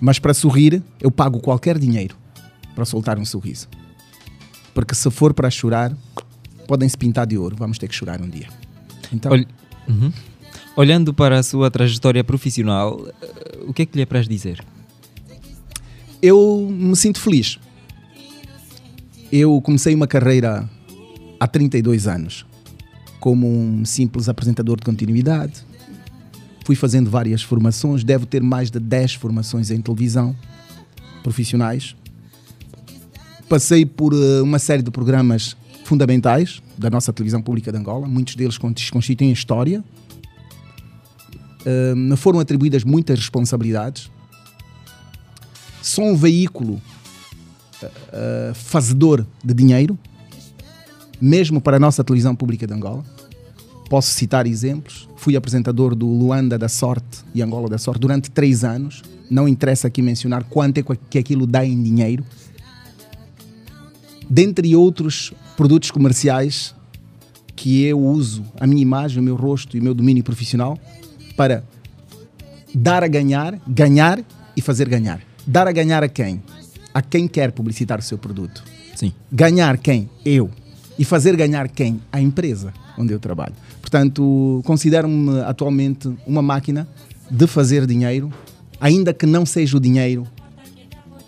Mas 0.01 0.17
para 0.17 0.33
sorrir, 0.33 0.81
eu 0.99 1.11
pago 1.11 1.39
qualquer 1.39 1.77
dinheiro 1.77 2.15
para 2.73 2.85
soltar 2.85 3.19
um 3.19 3.25
sorriso. 3.25 3.67
Porque 4.73 4.95
se 4.95 5.09
for 5.11 5.33
para 5.33 5.49
chorar, 5.49 5.95
podem 6.67 6.87
se 6.87 6.97
pintar 6.97 7.27
de 7.27 7.37
ouro. 7.37 7.55
Vamos 7.57 7.77
ter 7.77 7.87
que 7.87 7.95
chorar 7.95 8.21
um 8.21 8.29
dia. 8.29 8.47
Então, 9.11 9.31
Olh- 9.31 9.45
Uhum. 9.87 10.11
Olhando 10.75 11.13
para 11.13 11.39
a 11.39 11.43
sua 11.43 11.69
trajetória 11.71 12.23
profissional, 12.23 13.05
eh, 13.21 13.59
o 13.67 13.73
que 13.73 13.81
é 13.81 13.85
que 13.85 13.97
lhe 13.97 14.03
apraz 14.03 14.27
dizer? 14.27 14.63
eu 16.21 16.67
me 16.69 16.95
sinto 16.95 17.19
feliz. 17.19 17.57
Eu 19.31 19.59
comecei 19.61 19.95
uma 19.95 20.05
carreira 20.07 20.69
há 21.39 21.47
32 21.47 22.07
anos 22.07 22.45
como 23.19 23.47
um 23.47 23.83
simples 23.85 24.29
apresentador 24.29 24.77
de 24.77 24.83
continuidade. 24.83 25.53
Fui 26.65 26.75
fazendo 26.75 27.09
várias 27.09 27.41
formações, 27.41 28.03
devo 28.03 28.25
ter 28.25 28.41
mais 28.43 28.69
de 28.69 28.79
10 28.79 29.15
formações 29.15 29.71
em 29.71 29.81
televisão 29.81 30.35
profissionais. 31.23 31.95
Passei 33.47 33.85
por 33.85 34.13
eh, 34.13 34.41
uma 34.41 34.59
série 34.59 34.83
de 34.83 34.91
programas 34.91 35.57
fundamentais 35.83 36.61
da 36.77 36.89
nossa 36.89 37.11
televisão 37.11 37.41
pública 37.41 37.71
de 37.71 37.77
Angola, 37.77 38.07
muitos 38.07 38.35
deles 38.35 38.57
con- 38.57 38.73
constituem 38.91 39.31
história. 39.31 39.83
Eh, 41.65 41.95
me 41.95 42.15
foram 42.15 42.39
atribuídas 42.39 42.83
muitas 42.83 43.17
responsabilidades 43.19 44.09
sou 45.81 46.05
um 46.05 46.15
veículo 46.15 46.79
eh, 47.81 48.51
fazedor 48.53 49.25
de 49.43 49.53
dinheiro, 49.53 49.97
mesmo 51.21 51.59
para 51.59 51.77
a 51.77 51.79
nossa 51.79 52.03
televisão 52.03 52.35
pública 52.35 52.65
de 52.65 52.73
Angola. 52.73 53.03
Posso 53.89 54.11
citar 54.11 54.45
exemplos. 54.45 55.07
Fui 55.15 55.35
apresentador 55.35 55.95
do 55.95 56.07
Luanda 56.07 56.57
da 56.57 56.69
Sorte 56.69 57.19
e 57.33 57.41
Angola 57.41 57.67
da 57.67 57.77
Sorte 57.77 57.99
durante 57.99 58.29
três 58.29 58.63
anos. 58.63 59.01
Não 59.29 59.47
interessa 59.47 59.87
aqui 59.87 60.01
mencionar 60.01 60.43
quanto 60.43 60.77
é 60.79 60.83
que 61.09 61.17
aquilo 61.17 61.47
dá 61.47 61.65
em 61.65 61.81
dinheiro. 61.81 62.23
Dentre 64.29 64.75
outros 64.75 65.33
produtos 65.57 65.89
comerciais 65.89 66.75
que 67.55 67.83
eu 67.83 67.99
uso 67.99 68.45
a 68.59 68.65
minha 68.65 68.81
imagem, 68.81 69.19
o 69.19 69.23
meu 69.23 69.35
rosto 69.35 69.75
e 69.75 69.79
o 69.79 69.83
meu 69.83 69.93
domínio 69.93 70.23
profissional 70.23 70.79
para 71.35 71.63
dar 72.73 73.03
a 73.03 73.07
ganhar, 73.07 73.59
ganhar 73.67 74.23
e 74.55 74.61
fazer 74.61 74.87
ganhar. 74.87 75.21
Dar 75.45 75.67
a 75.67 75.71
ganhar 75.71 76.03
a 76.03 76.07
quem? 76.07 76.41
A 76.93 77.01
quem 77.01 77.27
quer 77.27 77.51
publicitar 77.51 77.99
o 77.99 78.01
seu 78.03 78.17
produto. 78.17 78.63
Sim. 78.95 79.11
Ganhar 79.31 79.77
quem? 79.77 80.09
Eu. 80.23 80.49
E 80.99 81.05
fazer 81.05 81.33
ganhar 81.37 81.69
quem? 81.69 82.01
A 82.11 82.19
empresa 82.19 82.73
onde 82.97 83.13
eu 83.13 83.19
trabalho. 83.21 83.53
Portanto, 83.79 84.61
considero-me 84.65 85.39
atualmente 85.43 86.13
uma 86.27 86.41
máquina 86.41 86.85
de 87.31 87.47
fazer 87.47 87.85
dinheiro, 87.85 88.29
ainda 88.81 89.13
que 89.13 89.25
não 89.25 89.45
seja 89.45 89.77
o 89.77 89.79
dinheiro 89.79 90.27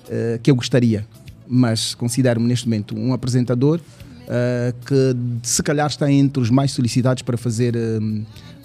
eh, 0.09 0.37
que 0.43 0.51
eu 0.51 0.55
gostaria, 0.55 1.07
mas 1.47 1.95
considero-me 1.95 2.45
neste 2.47 2.67
momento 2.67 2.97
um 2.97 3.13
apresentador 3.13 3.79
eh, 4.27 4.73
que 4.85 5.15
se 5.41 5.63
calhar 5.63 5.87
está 5.87 6.11
entre 6.11 6.43
os 6.43 6.49
mais 6.49 6.71
solicitados 6.71 7.23
para 7.23 7.37
fazer 7.37 7.73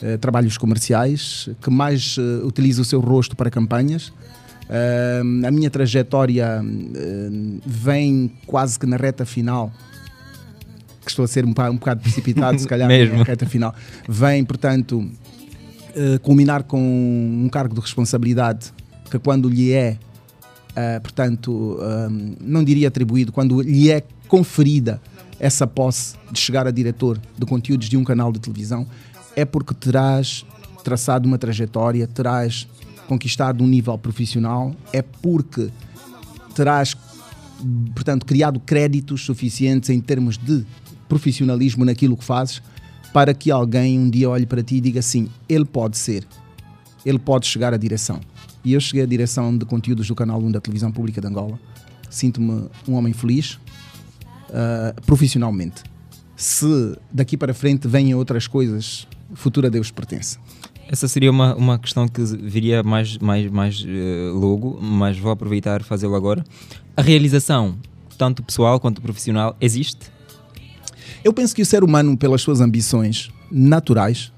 eh, 0.02 0.16
trabalhos 0.16 0.58
comerciais, 0.58 1.48
que 1.62 1.70
mais 1.70 2.16
utiliza 2.42 2.82
o 2.82 2.84
seu 2.84 2.98
rosto 2.98 3.36
para 3.36 3.48
campanhas. 3.48 4.12
A 5.46 5.50
minha 5.52 5.70
trajetória 5.70 6.60
vem 7.64 8.30
quase 8.44 8.76
que 8.76 8.84
na 8.84 8.96
reta 8.96 9.24
final 9.24 9.72
que 11.06 11.10
estou 11.12 11.24
a 11.24 11.28
ser 11.28 11.44
um, 11.44 11.50
um 11.50 11.76
bocado 11.76 12.02
precipitado, 12.02 12.58
se 12.58 12.66
calhar 12.66 12.86
Mesmo. 12.88 13.16
na 13.16 13.24
reta 13.24 13.46
final, 13.46 13.74
vem, 14.08 14.44
portanto, 14.44 15.08
eh, 15.94 16.18
culminar 16.18 16.64
com 16.64 16.78
um 16.78 17.48
cargo 17.48 17.74
de 17.74 17.80
responsabilidade 17.80 18.70
que 19.10 19.18
quando 19.18 19.48
lhe 19.48 19.72
é, 19.72 19.96
eh, 20.74 21.00
portanto, 21.00 21.78
eh, 21.80 22.08
não 22.40 22.62
diria 22.62 22.88
atribuído, 22.88 23.32
quando 23.32 23.62
lhe 23.62 23.90
é 23.90 24.02
conferida 24.28 25.00
essa 25.40 25.66
posse 25.66 26.16
de 26.30 26.38
chegar 26.38 26.66
a 26.66 26.70
diretor 26.70 27.18
de 27.38 27.46
conteúdos 27.46 27.88
de 27.88 27.96
um 27.96 28.04
canal 28.04 28.30
de 28.30 28.40
televisão, 28.40 28.86
é 29.34 29.44
porque 29.44 29.72
terás 29.72 30.44
traçado 30.84 31.26
uma 31.26 31.38
trajetória, 31.38 32.06
terás 32.06 32.68
conquistado 33.08 33.64
um 33.64 33.66
nível 33.66 33.96
profissional, 33.96 34.74
é 34.92 35.00
porque 35.00 35.70
terás, 36.54 36.94
portanto, 37.94 38.26
criado 38.26 38.60
créditos 38.60 39.24
suficientes 39.24 39.88
em 39.88 40.00
termos 40.00 40.36
de 40.36 40.66
profissionalismo 41.08 41.84
naquilo 41.84 42.16
que 42.16 42.24
fazes 42.24 42.62
para 43.12 43.32
que 43.32 43.50
alguém 43.50 43.98
um 43.98 44.10
dia 44.10 44.28
olhe 44.28 44.46
para 44.46 44.62
ti 44.62 44.76
e 44.76 44.80
diga 44.80 45.00
assim: 45.00 45.28
ele 45.48 45.64
pode 45.64 45.96
ser, 45.96 46.26
ele 47.04 47.18
pode 47.18 47.46
chegar 47.46 47.72
à 47.72 47.76
direção. 47.76 48.20
e 48.64 48.72
eu 48.72 48.80
cheguei 48.80 49.02
à 49.02 49.06
direção 49.06 49.56
de 49.56 49.64
conteúdos 49.64 50.08
do 50.08 50.14
canal 50.14 50.40
1 50.40 50.50
da 50.50 50.60
televisão 50.60 50.90
pública 50.90 51.20
de 51.20 51.26
Angola. 51.26 51.58
Sinto-me 52.10 52.68
um 52.88 52.94
homem 52.94 53.12
feliz 53.12 53.58
ah, 54.52 54.94
profissionalmente. 55.04 55.82
Se 56.36 56.96
daqui 57.12 57.36
para 57.36 57.54
frente 57.54 57.88
vêm 57.88 58.14
outras 58.14 58.46
coisas, 58.46 59.06
futuro 59.34 59.66
a 59.66 59.70
Deus 59.70 59.90
pertence. 59.90 60.38
Essa 60.88 61.08
seria 61.08 61.30
uma, 61.30 61.54
uma 61.54 61.78
questão 61.78 62.06
que 62.06 62.22
viria 62.22 62.82
mais, 62.82 63.18
mais, 63.18 63.50
mais 63.50 63.84
eh, 63.84 64.30
logo, 64.32 64.78
mas 64.80 65.18
vou 65.18 65.32
aproveitar 65.32 65.80
e 65.80 65.84
fazê-lo 65.84 66.14
agora. 66.14 66.44
A 66.96 67.02
realização, 67.02 67.76
tanto 68.16 68.40
pessoal 68.40 68.78
quanto 68.78 69.02
profissional, 69.02 69.56
existe? 69.60 70.12
Eu 71.26 71.32
penso 71.32 71.56
que 71.56 71.60
o 71.60 71.66
ser 71.66 71.82
humano, 71.82 72.16
pelas 72.16 72.40
suas 72.40 72.60
ambições 72.60 73.32
naturais, 73.50 74.32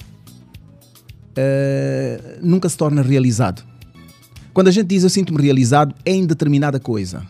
eh, 1.36 2.38
nunca 2.42 2.66
se 2.66 2.78
torna 2.78 3.02
realizado. 3.02 3.62
Quando 4.54 4.68
a 4.68 4.70
gente 4.70 4.86
diz 4.86 5.02
eu 5.02 5.10
sinto-me 5.10 5.38
realizado, 5.42 5.94
é 6.02 6.12
em 6.12 6.24
determinada 6.24 6.80
coisa. 6.80 7.26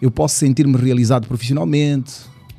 Eu 0.00 0.08
posso 0.08 0.36
sentir-me 0.36 0.76
realizado 0.76 1.26
profissionalmente, 1.26 2.12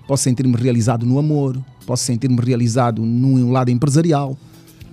posso 0.06 0.24
sentir-me 0.24 0.58
realizado 0.58 1.06
no 1.06 1.18
amor, 1.18 1.58
posso 1.86 2.04
sentir-me 2.04 2.42
realizado 2.42 3.02
num 3.04 3.50
lado 3.50 3.72
empresarial, 3.72 4.38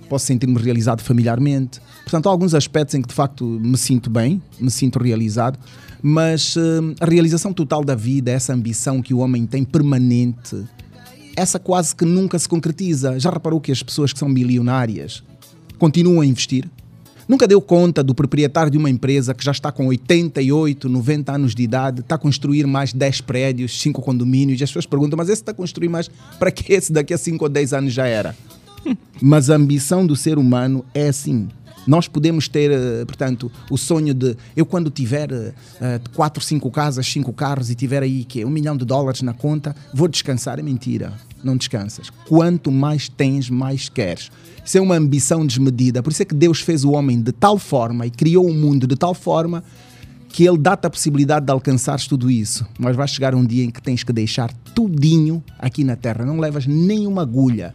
posso 0.07 0.27
sentir-me 0.27 0.57
realizado 0.57 1.01
familiarmente. 1.01 1.81
Portanto, 2.05 2.29
há 2.29 2.31
alguns 2.31 2.55
aspectos 2.55 2.95
em 2.95 3.01
que 3.01 3.09
de 3.09 3.13
facto 3.13 3.43
me 3.43 3.77
sinto 3.77 4.09
bem, 4.09 4.41
me 4.57 4.71
sinto 4.71 4.99
realizado, 4.99 5.59
mas 6.01 6.55
eh, 6.55 6.95
a 7.01 7.05
realização 7.05 7.51
total 7.51 7.83
da 7.83 7.93
vida, 7.93 8.31
essa 8.31 8.53
ambição 8.53 9.01
que 9.01 9.13
o 9.13 9.17
homem 9.17 9.45
tem 9.45 9.65
permanente, 9.65 10.65
essa 11.35 11.59
quase 11.59 11.95
que 11.95 12.05
nunca 12.05 12.37
se 12.37 12.47
concretiza. 12.47 13.19
Já 13.19 13.29
reparou 13.29 13.59
que 13.59 13.71
as 13.71 13.81
pessoas 13.83 14.13
que 14.13 14.19
são 14.19 14.29
milionárias 14.29 15.23
continuam 15.77 16.21
a 16.21 16.25
investir? 16.25 16.69
Nunca 17.27 17.47
deu 17.47 17.61
conta 17.61 18.03
do 18.03 18.13
proprietário 18.13 18.71
de 18.71 18.77
uma 18.77 18.89
empresa 18.89 19.33
que 19.33 19.43
já 19.43 19.51
está 19.51 19.71
com 19.71 19.87
88, 19.87 20.89
90 20.89 21.31
anos 21.31 21.55
de 21.55 21.63
idade, 21.63 22.01
está 22.01 22.15
a 22.15 22.17
construir 22.17 22.67
mais 22.67 22.91
10 22.91 23.21
prédios, 23.21 23.79
5 23.79 24.01
condomínios, 24.01 24.59
e 24.59 24.63
as 24.63 24.69
pessoas 24.69 24.85
perguntam, 24.85 25.15
mas 25.15 25.29
esse 25.29 25.41
está 25.41 25.51
a 25.51 25.55
construir 25.55 25.87
mais, 25.87 26.09
para 26.37 26.51
que 26.51 26.73
esse 26.73 26.91
daqui 26.91 27.13
a 27.13 27.17
5 27.17 27.45
ou 27.45 27.49
10 27.49 27.73
anos 27.73 27.93
já 27.93 28.05
era? 28.05 28.35
Mas 29.21 29.49
a 29.49 29.55
ambição 29.55 30.05
do 30.05 30.15
ser 30.15 30.39
humano 30.39 30.83
é 30.93 31.07
assim. 31.07 31.47
Nós 31.85 32.07
podemos 32.07 32.47
ter, 32.47 32.71
eh, 32.71 33.05
portanto, 33.05 33.51
o 33.69 33.77
sonho 33.77 34.13
de 34.13 34.35
eu 34.55 34.65
quando 34.65 34.89
tiver 34.89 35.31
uh, 35.31 35.53
quatro, 36.13 36.43
cinco 36.43 36.69
casas, 36.69 37.07
cinco 37.07 37.33
carros 37.33 37.69
e 37.69 37.75
tiver 37.75 38.03
aí 38.03 38.23
que 38.23 38.45
um 38.45 38.49
milhão 38.49 38.77
de 38.77 38.85
dólares 38.85 39.21
na 39.21 39.33
conta, 39.33 39.75
vou 39.93 40.07
descansar. 40.07 40.59
É 40.59 40.61
mentira. 40.61 41.13
Não 41.43 41.57
descansas. 41.57 42.09
Quanto 42.27 42.71
mais 42.71 43.09
tens, 43.09 43.49
mais 43.49 43.89
queres. 43.89 44.29
Isso 44.63 44.77
é 44.77 44.81
uma 44.81 44.95
ambição 44.95 45.45
desmedida. 45.45 46.03
Por 46.03 46.11
isso 46.11 46.21
é 46.21 46.25
que 46.25 46.35
Deus 46.35 46.61
fez 46.61 46.83
o 46.83 46.91
homem 46.91 47.19
de 47.19 47.31
tal 47.31 47.57
forma 47.57 48.05
e 48.05 48.11
criou 48.11 48.47
o 48.47 48.53
mundo 48.53 48.85
de 48.85 48.95
tal 48.95 49.13
forma 49.15 49.63
que 50.29 50.45
ele 50.45 50.57
dá-te 50.57 50.87
a 50.87 50.89
possibilidade 50.89 51.45
de 51.45 51.51
alcançares 51.51 52.07
tudo 52.07 52.29
isso. 52.29 52.65
Mas 52.79 52.95
vai 52.95 53.07
chegar 53.07 53.35
um 53.35 53.45
dia 53.45 53.63
em 53.63 53.71
que 53.71 53.81
tens 53.81 54.03
que 54.03 54.13
deixar 54.13 54.53
tudinho 54.75 55.43
aqui 55.57 55.83
na 55.83 55.95
terra. 55.95 56.25
Não 56.25 56.39
levas 56.39 56.65
nenhuma 56.65 57.23
agulha. 57.23 57.73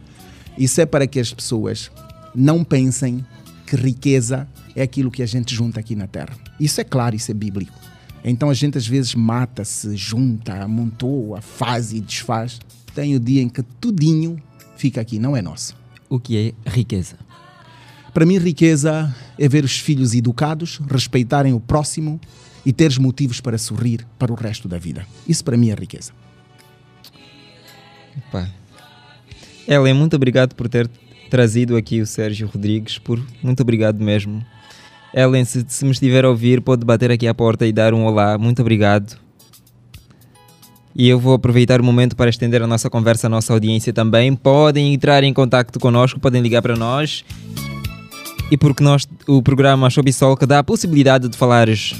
Isso 0.57 0.81
é 0.81 0.85
para 0.85 1.05
que 1.05 1.19
as 1.19 1.33
pessoas 1.33 1.91
não 2.33 2.63
pensem 2.63 3.23
que 3.67 3.75
riqueza 3.75 4.47
é 4.73 4.81
aquilo 4.81 5.11
que 5.11 5.21
a 5.21 5.25
gente 5.25 5.53
junta 5.53 5.81
aqui 5.81 5.93
na 5.93 6.07
terra. 6.07 6.35
Isso 6.57 6.79
é 6.79 6.83
claro, 6.85 7.15
isso 7.15 7.29
é 7.29 7.33
bíblico. 7.33 7.77
Então 8.23 8.49
a 8.49 8.53
gente 8.53 8.77
às 8.77 8.87
vezes 8.87 9.13
mata-se, 9.13 9.95
junta, 9.97 10.63
amontoa, 10.63 11.41
faz 11.41 11.91
e 11.91 11.99
desfaz. 11.99 12.59
Tem 12.95 13.13
o 13.13 13.19
dia 13.19 13.41
em 13.41 13.49
que 13.49 13.61
tudinho 13.61 14.41
fica 14.77 15.01
aqui, 15.01 15.19
não 15.19 15.35
é 15.35 15.41
nosso. 15.41 15.75
O 16.09 16.19
que 16.19 16.55
é 16.65 16.69
riqueza? 16.69 17.17
Para 18.13 18.25
mim, 18.25 18.39
riqueza 18.39 19.13
é 19.37 19.47
ver 19.47 19.63
os 19.63 19.77
filhos 19.77 20.15
educados, 20.15 20.79
respeitarem 20.89 21.53
o 21.53 21.59
próximo 21.59 22.19
e 22.65 22.73
teres 22.73 22.97
motivos 22.97 23.39
para 23.39 23.57
sorrir 23.57 24.07
para 24.17 24.31
o 24.31 24.35
resto 24.35 24.67
da 24.67 24.79
vida. 24.79 25.05
Isso 25.27 25.43
para 25.43 25.57
mim 25.57 25.69
é 25.69 25.75
riqueza. 25.75 26.11
Pá. 28.31 28.49
Ellen, 29.67 29.93
muito 29.93 30.15
obrigado 30.15 30.55
por 30.55 30.67
ter 30.67 30.89
trazido 31.27 31.75
aqui 31.75 32.01
o 32.01 32.05
Sérgio 32.05 32.47
Rodrigues. 32.47 32.97
Por... 32.97 33.19
Muito 33.41 33.61
obrigado 33.61 34.03
mesmo. 34.03 34.43
Ellen, 35.13 35.45
se, 35.45 35.65
se 35.67 35.85
me 35.85 35.91
estiver 35.91 36.25
a 36.25 36.29
ouvir, 36.29 36.61
pode 36.61 36.85
bater 36.85 37.11
aqui 37.11 37.27
à 37.27 37.33
porta 37.33 37.65
e 37.65 37.71
dar 37.71 37.93
um 37.93 38.05
olá. 38.05 38.37
Muito 38.37 38.61
obrigado. 38.61 39.17
E 40.95 41.07
eu 41.07 41.19
vou 41.19 41.35
aproveitar 41.35 41.79
o 41.79 41.83
momento 41.83 42.15
para 42.15 42.29
estender 42.29 42.61
a 42.61 42.67
nossa 42.67 42.89
conversa 42.89 43.27
à 43.27 43.29
nossa 43.29 43.53
audiência 43.53 43.93
também. 43.93 44.35
Podem 44.35 44.93
entrar 44.93 45.23
em 45.23 45.31
contato 45.31 45.79
connosco, 45.79 46.19
podem 46.19 46.41
ligar 46.41 46.61
para 46.61 46.75
nós. 46.75 47.23
E 48.49 48.57
porque 48.57 48.83
nós, 48.83 49.07
o 49.27 49.43
programa 49.43 49.89
Show 49.89 50.03
Sol, 50.11 50.35
que 50.35 50.45
dá 50.45 50.59
a 50.59 50.63
possibilidade 50.63 51.29
de 51.29 51.37
falares 51.37 51.93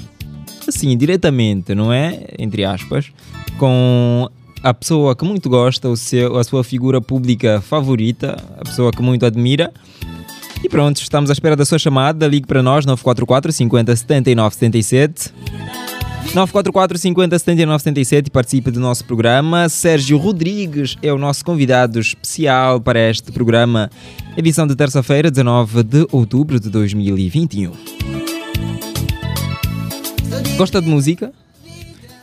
assim, 0.68 0.98
diretamente, 0.98 1.76
não 1.76 1.94
é? 1.94 2.26
Entre 2.40 2.66
aspas, 2.66 3.12
com 3.58 4.30
a 4.68 4.74
pessoa 4.74 5.16
que 5.16 5.24
muito 5.24 5.50
gosta, 5.50 5.88
o 5.88 5.96
seu, 5.96 6.38
a 6.38 6.44
sua 6.44 6.62
figura 6.62 7.00
pública 7.00 7.62
favorita, 7.62 8.36
a 8.58 8.66
pessoa 8.66 8.92
que 8.92 9.02
muito 9.02 9.26
admira. 9.26 9.72
E 10.62 10.68
pronto, 10.68 10.98
estamos 10.98 11.30
à 11.30 11.34
espera 11.34 11.56
da 11.56 11.64
sua 11.64 11.80
chamada. 11.80 12.28
Ligue 12.28 12.46
para 12.46 12.62
nós, 12.62 12.86
944 12.86 13.50
50 13.54 13.96
79 13.96 14.56
77. 14.56 15.34
944 16.34 16.98
50 16.98 17.40
79 17.40 17.82
77 17.82 18.28
e 18.28 18.30
participe 18.30 18.70
do 18.70 18.82
nosso 18.82 19.06
programa. 19.06 19.70
Sérgio 19.70 20.18
Rodrigues 20.18 20.98
é 21.02 21.14
o 21.14 21.18
nosso 21.18 21.46
convidado 21.46 22.02
especial 22.02 22.82
para 22.82 23.10
este 23.10 23.32
programa, 23.32 23.90
edição 24.36 24.68
de 24.68 24.76
terça-feira, 24.76 25.32
19 25.32 25.84
de 25.84 26.08
outubro 26.12 26.60
de 26.60 26.70
2021. 26.70 27.72
Gosta 30.58 30.82
de 30.82 30.90
música? 30.90 31.32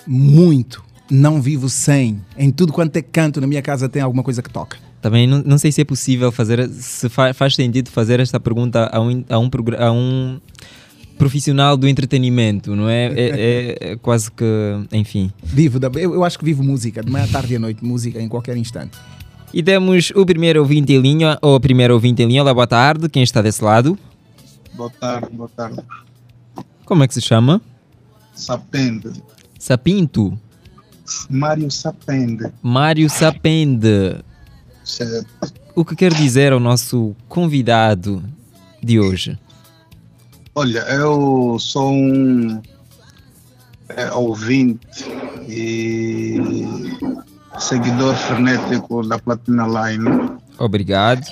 Muito. 0.06 0.84
Não 1.10 1.40
vivo 1.40 1.68
sem. 1.68 2.20
Em 2.36 2.50
tudo 2.50 2.72
quanto 2.72 2.96
é 2.96 3.02
canto 3.02 3.40
na 3.40 3.46
minha 3.46 3.62
casa 3.62 3.88
tem 3.88 4.00
alguma 4.00 4.22
coisa 4.22 4.42
que 4.42 4.50
toca. 4.50 4.78
Também 5.02 5.26
não, 5.26 5.42
não 5.42 5.58
sei 5.58 5.70
se 5.70 5.82
é 5.82 5.84
possível 5.84 6.32
fazer, 6.32 6.66
se 6.70 7.08
fa, 7.10 7.34
faz 7.34 7.54
sentido 7.54 7.90
fazer 7.90 8.20
esta 8.20 8.40
pergunta 8.40 8.88
a 8.90 9.00
um, 9.00 9.24
a 9.28 9.38
um, 9.38 9.50
a 9.78 9.92
um 9.92 10.40
profissional 11.18 11.76
do 11.76 11.86
entretenimento, 11.86 12.74
não 12.74 12.88
é? 12.88 13.06
É, 13.06 13.12
é, 13.14 13.78
é 13.92 13.96
quase 13.96 14.30
que, 14.32 14.44
enfim. 14.92 15.30
Vivo, 15.42 15.78
da, 15.78 15.88
eu, 15.94 16.14
eu 16.14 16.24
acho 16.24 16.38
que 16.38 16.44
vivo 16.44 16.62
música, 16.62 17.02
de 17.02 17.10
manhã, 17.10 17.26
tarde 17.28 17.52
e 17.52 17.56
à 17.56 17.58
noite, 17.58 17.84
música 17.84 18.20
em 18.20 18.28
qualquer 18.28 18.56
instante. 18.56 18.98
E 19.52 19.62
temos 19.62 20.10
o 20.16 20.24
primeiro 20.24 20.60
ouvinte 20.60 20.92
em 20.92 21.00
linha, 21.00 21.38
ou 21.40 21.54
a 21.54 21.60
primeira 21.60 21.94
ouvinte 21.94 22.22
em 22.22 22.26
linha. 22.26 22.42
Olá, 22.42 22.52
boa 22.52 22.66
tarde. 22.66 23.08
Quem 23.08 23.22
está 23.22 23.40
desse 23.40 23.62
lado? 23.62 23.98
Boa 24.74 24.90
tarde, 24.90 25.28
boa 25.32 25.48
tarde. 25.48 25.80
Como 26.84 27.04
é 27.04 27.08
que 27.08 27.14
se 27.14 27.20
chama? 27.20 27.60
Sapende. 28.34 29.12
Sapinto. 29.58 30.36
Mário 31.28 31.70
Sapende. 31.70 32.52
Mário 32.62 33.08
Sapende. 33.10 34.16
Certo. 34.84 35.26
O 35.74 35.84
que 35.84 35.96
quer 35.96 36.12
dizer 36.12 36.52
ao 36.52 36.60
nosso 36.60 37.14
convidado 37.28 38.22
de 38.82 39.00
hoje? 39.00 39.38
Olha, 40.54 40.80
eu 40.80 41.56
sou 41.58 41.90
um 41.90 42.62
é, 43.88 44.12
ouvinte 44.12 44.86
e 45.48 46.36
seguidor 47.58 48.14
frenético 48.14 49.06
da 49.06 49.18
Platina 49.18 49.66
Line. 49.66 50.38
Obrigado. 50.58 51.26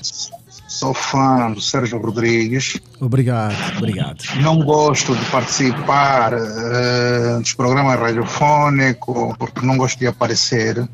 Sou 0.73 0.95
fã 0.95 1.53
do 1.53 1.61
Sérgio 1.61 1.99
Rodrigues. 1.99 2.81
Obrigado, 2.99 3.55
obrigado. 3.77 4.25
Não 4.41 4.59
gosto 4.59 5.15
de 5.15 5.23
participar 5.27 6.33
eh, 6.33 7.39
dos 7.39 7.53
programas 7.53 8.01
radiofônicos 8.01 9.37
porque 9.37 9.67
não 9.67 9.77
gosto 9.77 9.99
de 9.99 10.07
aparecer. 10.07 10.89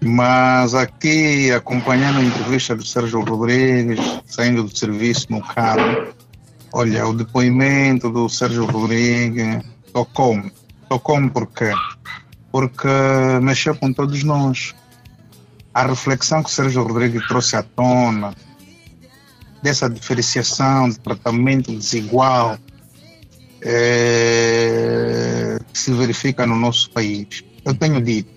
Mas 0.00 0.74
aqui, 0.74 1.52
acompanhando 1.52 2.20
a 2.20 2.24
entrevista 2.24 2.74
do 2.74 2.84
Sérgio 2.84 3.20
Rodrigues, 3.20 4.00
saindo 4.26 4.62
do 4.62 4.74
serviço 4.74 5.26
no 5.28 5.42
carro, 5.42 6.08
olha, 6.72 7.06
o 7.06 7.12
depoimento 7.12 8.10
do 8.10 8.30
Sérgio 8.30 8.64
Rodrigues 8.64 9.62
tocou-me. 9.92 10.50
Tocou-me 10.88 11.28
por 11.28 11.46
quê? 11.48 11.70
Porque 12.50 12.88
mexeu 13.42 13.74
com 13.76 13.92
todos 13.92 14.24
nós. 14.24 14.74
A 15.78 15.86
reflexão 15.86 16.42
que 16.42 16.50
o 16.50 16.52
Sérgio 16.52 16.82
Rodrigues 16.82 17.24
trouxe 17.28 17.54
à 17.54 17.62
tona, 17.62 18.34
dessa 19.62 19.88
diferenciação, 19.88 20.88
de 20.88 20.98
tratamento 20.98 21.70
desigual 21.70 22.58
eh, 23.62 25.56
que 25.72 25.78
se 25.78 25.92
verifica 25.92 26.44
no 26.44 26.56
nosso 26.56 26.90
país. 26.90 27.44
Eu 27.64 27.74
tenho 27.74 28.02
dito 28.02 28.28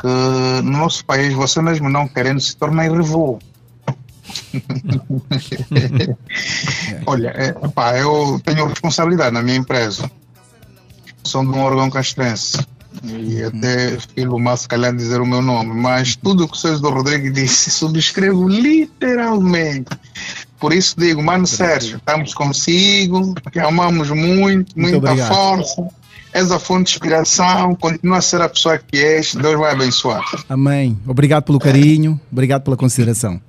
que 0.00 0.62
no 0.62 0.78
nosso 0.78 1.04
país, 1.04 1.34
você 1.34 1.60
mesmo 1.60 1.90
não 1.90 2.08
querendo, 2.08 2.40
se 2.40 2.56
torna 2.56 2.86
irrevolt. 2.86 3.44
Olha, 7.04 7.34
é, 7.36 7.52
pá, 7.68 7.98
eu 7.98 8.40
tenho 8.42 8.66
responsabilidade 8.66 9.34
na 9.34 9.42
minha 9.42 9.58
empresa. 9.58 10.10
Sou 11.22 11.42
de 11.42 11.50
um 11.50 11.60
órgão 11.60 11.90
castrense. 11.90 12.56
E 13.04 13.42
até 13.42 13.98
filho 14.14 14.38
mais 14.38 14.60
se 14.60 14.68
calhar 14.68 14.94
dizer 14.94 15.20
o 15.20 15.26
meu 15.26 15.42
nome, 15.42 15.74
mas 15.74 16.16
tudo 16.16 16.44
o 16.44 16.48
que 16.48 16.56
o 16.56 16.60
Sérgio 16.60 16.88
Rodrigues 16.90 17.32
disse, 17.32 17.70
subscrevo 17.70 18.48
literalmente. 18.48 19.90
Por 20.58 20.72
isso 20.72 20.94
digo, 20.98 21.22
mano 21.22 21.46
Sérgio, 21.46 21.98
estamos 21.98 22.32
consigo, 22.32 23.34
te 23.52 23.58
amamos 23.60 24.10
muito, 24.10 24.78
muita 24.78 24.98
obrigado. 24.98 25.28
força. 25.28 25.88
És 26.32 26.50
a 26.50 26.58
fonte 26.58 26.90
de 26.90 26.90
inspiração, 26.96 27.74
continua 27.74 28.18
a 28.18 28.20
ser 28.20 28.42
a 28.42 28.48
pessoa 28.48 28.76
que 28.76 28.98
és, 28.98 29.34
Deus 29.34 29.58
vai 29.58 29.72
abençoar. 29.72 30.22
Amém. 30.50 30.98
Obrigado 31.06 31.44
pelo 31.44 31.58
carinho, 31.58 32.20
obrigado 32.30 32.62
pela 32.62 32.76
consideração. 32.76 33.40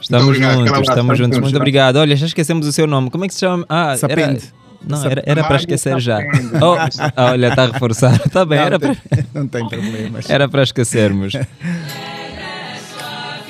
Estamos 0.00 0.26
obrigado, 0.26 0.66
juntos, 0.66 0.88
estamos 0.88 1.18
juntos. 1.18 1.38
Muito 1.38 1.56
obrigado. 1.56 1.96
Olha, 1.96 2.16
já 2.16 2.26
esquecemos 2.26 2.66
o 2.66 2.72
seu 2.72 2.86
nome. 2.86 3.10
Como 3.10 3.24
é 3.24 3.28
que 3.28 3.34
se 3.34 3.40
chama? 3.40 3.64
Ah, 3.68 3.96
era... 4.08 4.38
Não, 4.86 5.04
era, 5.04 5.22
era 5.26 5.44
para 5.44 5.56
esquecer 5.56 5.98
já. 6.00 6.18
Sapende. 6.18 6.50
Oh, 6.62 6.74
ah, 7.16 7.30
olha, 7.32 7.48
está 7.48 7.64
a 7.64 7.66
reforçar. 7.72 8.20
Está 8.24 8.44
bem, 8.44 8.58
era 8.58 8.78
não, 8.78 8.80
para... 8.80 8.94
tem, 8.94 9.26
não 9.34 9.48
tem 9.48 9.68
problemas. 9.68 10.30
Era 10.30 10.48
para 10.48 10.62
esquecermos. 10.62 11.32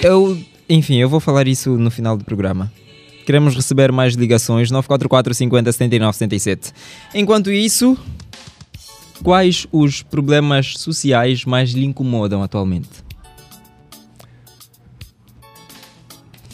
Eu, 0.03 0.39
enfim, 0.69 0.97
eu 0.97 1.09
vou 1.09 1.21
falar 1.21 1.47
isso 1.47 1.77
no 1.77 1.91
final 1.91 2.17
do 2.17 2.25
programa. 2.25 2.73
Queremos 3.27 3.55
receber 3.55 3.91
mais 3.93 4.15
ligações 4.15 4.71
944 4.71 5.35
50 5.35 5.73
79 5.73 6.13
77. 6.17 6.73
Enquanto 7.15 7.51
isso, 7.51 7.99
quais 9.23 9.67
os 9.73 10.03
problemas 10.03 10.75
sociais 10.79 11.45
mais 11.45 11.71
lhe 11.73 11.85
incomodam 11.85 12.43
atualmente? 12.43 13.05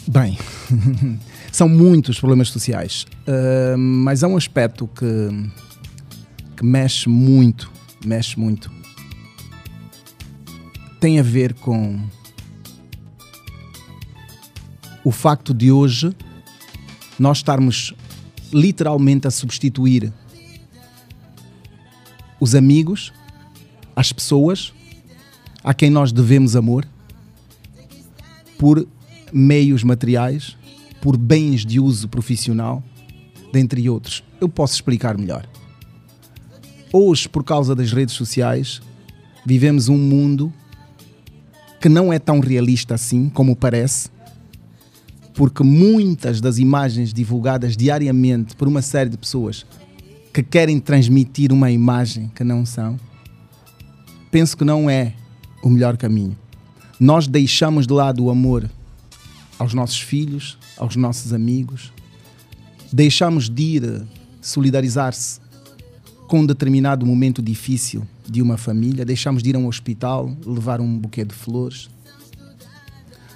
Bem, 0.07 0.37
são 1.53 1.69
muitos 1.69 2.19
problemas 2.19 2.49
sociais, 2.49 3.05
Ah, 3.27 3.77
mas 3.77 4.23
há 4.23 4.27
um 4.27 4.35
aspecto 4.35 4.87
que, 4.87 5.51
que 6.57 6.65
mexe 6.65 7.07
muito, 7.07 7.71
mexe 8.03 8.37
muito. 8.39 8.71
Tem 10.99 11.19
a 11.19 11.23
ver 11.23 11.53
com 11.53 11.99
o 15.03 15.11
facto 15.11 15.53
de 15.53 15.71
hoje 15.71 16.15
nós 17.19 17.37
estarmos 17.37 17.93
literalmente 18.51 19.27
a 19.27 19.31
substituir 19.31 20.11
os 22.39 22.55
amigos, 22.55 23.13
as 23.95 24.11
pessoas 24.11 24.73
a 25.63 25.73
quem 25.73 25.89
nós 25.89 26.11
devemos 26.11 26.55
amor, 26.55 26.85
por 28.57 28.87
meios 29.31 29.83
materiais, 29.83 30.57
por 31.03 31.17
bens 31.17 31.65
de 31.65 31.81
uso 31.81 32.07
profissional, 32.07 32.81
dentre 33.51 33.89
outros. 33.89 34.23
Eu 34.39 34.47
posso 34.47 34.75
explicar 34.75 35.17
melhor. 35.17 35.45
Hoje, 36.93 37.27
por 37.27 37.43
causa 37.43 37.75
das 37.75 37.91
redes 37.91 38.15
sociais, 38.15 38.81
vivemos 39.45 39.89
um 39.89 39.97
mundo 39.97 40.53
que 41.81 41.89
não 41.89 42.13
é 42.13 42.19
tão 42.19 42.39
realista 42.39 42.95
assim 42.95 43.27
como 43.27 43.53
parece, 43.53 44.09
porque 45.33 45.61
muitas 45.61 46.39
das 46.39 46.57
imagens 46.57 47.13
divulgadas 47.13 47.75
diariamente 47.75 48.55
por 48.55 48.69
uma 48.69 48.81
série 48.81 49.09
de 49.09 49.17
pessoas 49.17 49.65
que 50.33 50.41
querem 50.41 50.79
transmitir 50.79 51.51
uma 51.51 51.69
imagem 51.69 52.31
que 52.33 52.45
não 52.45 52.65
são, 52.65 52.97
penso 54.31 54.55
que 54.55 54.63
não 54.63 54.89
é 54.89 55.13
o 55.61 55.69
melhor 55.69 55.97
caminho. 55.97 56.37
Nós 56.97 57.27
deixamos 57.27 57.85
de 57.85 57.91
lado 57.91 58.23
o 58.23 58.29
amor 58.29 58.69
aos 59.59 59.73
nossos 59.73 59.99
filhos, 59.99 60.57
aos 60.77 60.95
nossos 60.95 61.33
amigos, 61.33 61.91
deixamos 62.91 63.49
de 63.49 63.63
ir 63.63 64.03
solidarizar-se 64.41 65.39
com 66.27 66.39
um 66.39 66.45
determinado 66.45 67.05
momento 67.05 67.41
difícil 67.41 68.07
de 68.27 68.41
uma 68.41 68.57
família, 68.57 69.05
deixamos 69.05 69.43
de 69.43 69.51
ir 69.51 69.55
a 69.55 69.59
um 69.59 69.67
hospital, 69.67 70.35
levar 70.45 70.81
um 70.81 70.97
buquê 70.97 71.23
de 71.23 71.33
flores, 71.33 71.89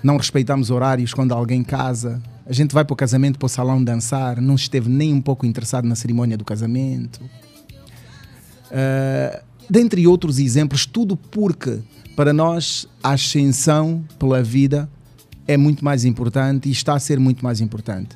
não 0.04 0.18
respeitamos 0.18 0.70
horários 0.70 1.14
quando 1.14 1.34
alguém 1.34 1.64
casa, 1.64 2.22
a 2.46 2.54
gente 2.54 2.74
vai 2.74 2.86
para 2.86 2.94
o 2.94 2.98
casamento, 2.98 3.38
para 3.38 3.46
o 3.46 3.50
salão 3.50 3.84
dançar, 3.84 4.40
não 4.40 4.56
esteve 4.56 4.90
nem 4.90 5.14
um 5.14 5.22
pouco 5.22 5.46
interessado 5.46 5.86
na 5.86 5.96
cerimônia 5.96 6.38
do 6.38 6.46
casamento. 6.46 7.22
Uh, 8.72 9.44
dentre 9.70 10.08
outros 10.08 10.40
exemplos, 10.40 10.86
tudo 10.86 11.18
porque 11.18 11.80
para 12.16 12.32
nós 12.32 12.88
a 13.04 13.12
ascensão 13.12 14.04
pela 14.18 14.42
vida 14.42 14.90
é 15.48 15.56
muito 15.58 15.84
mais 15.84 16.06
importante 16.06 16.68
e 16.68 16.72
está 16.72 16.94
a 16.94 17.00
ser 17.00 17.20
muito 17.20 17.44
mais 17.44 17.62
importante. 17.62 18.10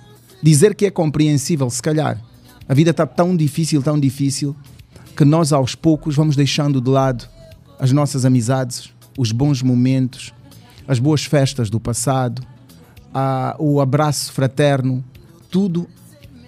Dizer 0.44 0.76
que 0.76 0.86
é 0.86 0.92
compreensível, 0.92 1.70
se 1.70 1.82
calhar, 1.82 2.22
a 2.68 2.74
vida 2.74 2.92
está 2.92 3.06
tão 3.06 3.36
difícil, 3.36 3.82
tão 3.82 4.00
difícil, 4.00 4.56
que 5.16 5.24
nós 5.24 5.54
aos 5.54 5.76
poucos 5.76 6.16
vamos 6.16 6.36
deixando 6.36 6.82
de 6.82 6.90
lado 6.90 7.28
as 7.80 7.92
nossas 7.92 8.26
amizades, 8.26 8.94
os 9.18 9.32
bons 9.32 9.62
momentos, 9.62 10.34
as 10.88 11.00
boas 11.00 11.26
festas 11.26 11.70
do 11.70 11.80
passado, 11.80 12.42
a, 13.14 13.56
o 13.60 13.82
abraço 13.82 14.32
fraterno, 14.32 15.04
tudo 15.50 15.88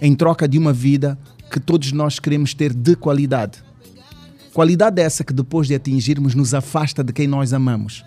em 0.02 0.16
troca 0.16 0.48
de 0.48 0.58
uma 0.58 0.74
vida 0.74 1.18
que 1.52 1.60
todos 1.60 1.92
nós 1.92 2.20
queremos 2.20 2.54
ter 2.54 2.74
de 2.74 2.96
qualidade. 2.96 3.64
Qualidade 4.54 5.02
essa 5.02 5.24
que 5.24 5.34
depois 5.34 5.68
de 5.68 5.76
atingirmos 5.76 6.36
nos 6.36 6.54
afasta 6.54 7.04
de 7.04 7.12
quem 7.12 7.28
nós 7.28 7.54
amamos. 7.54 8.04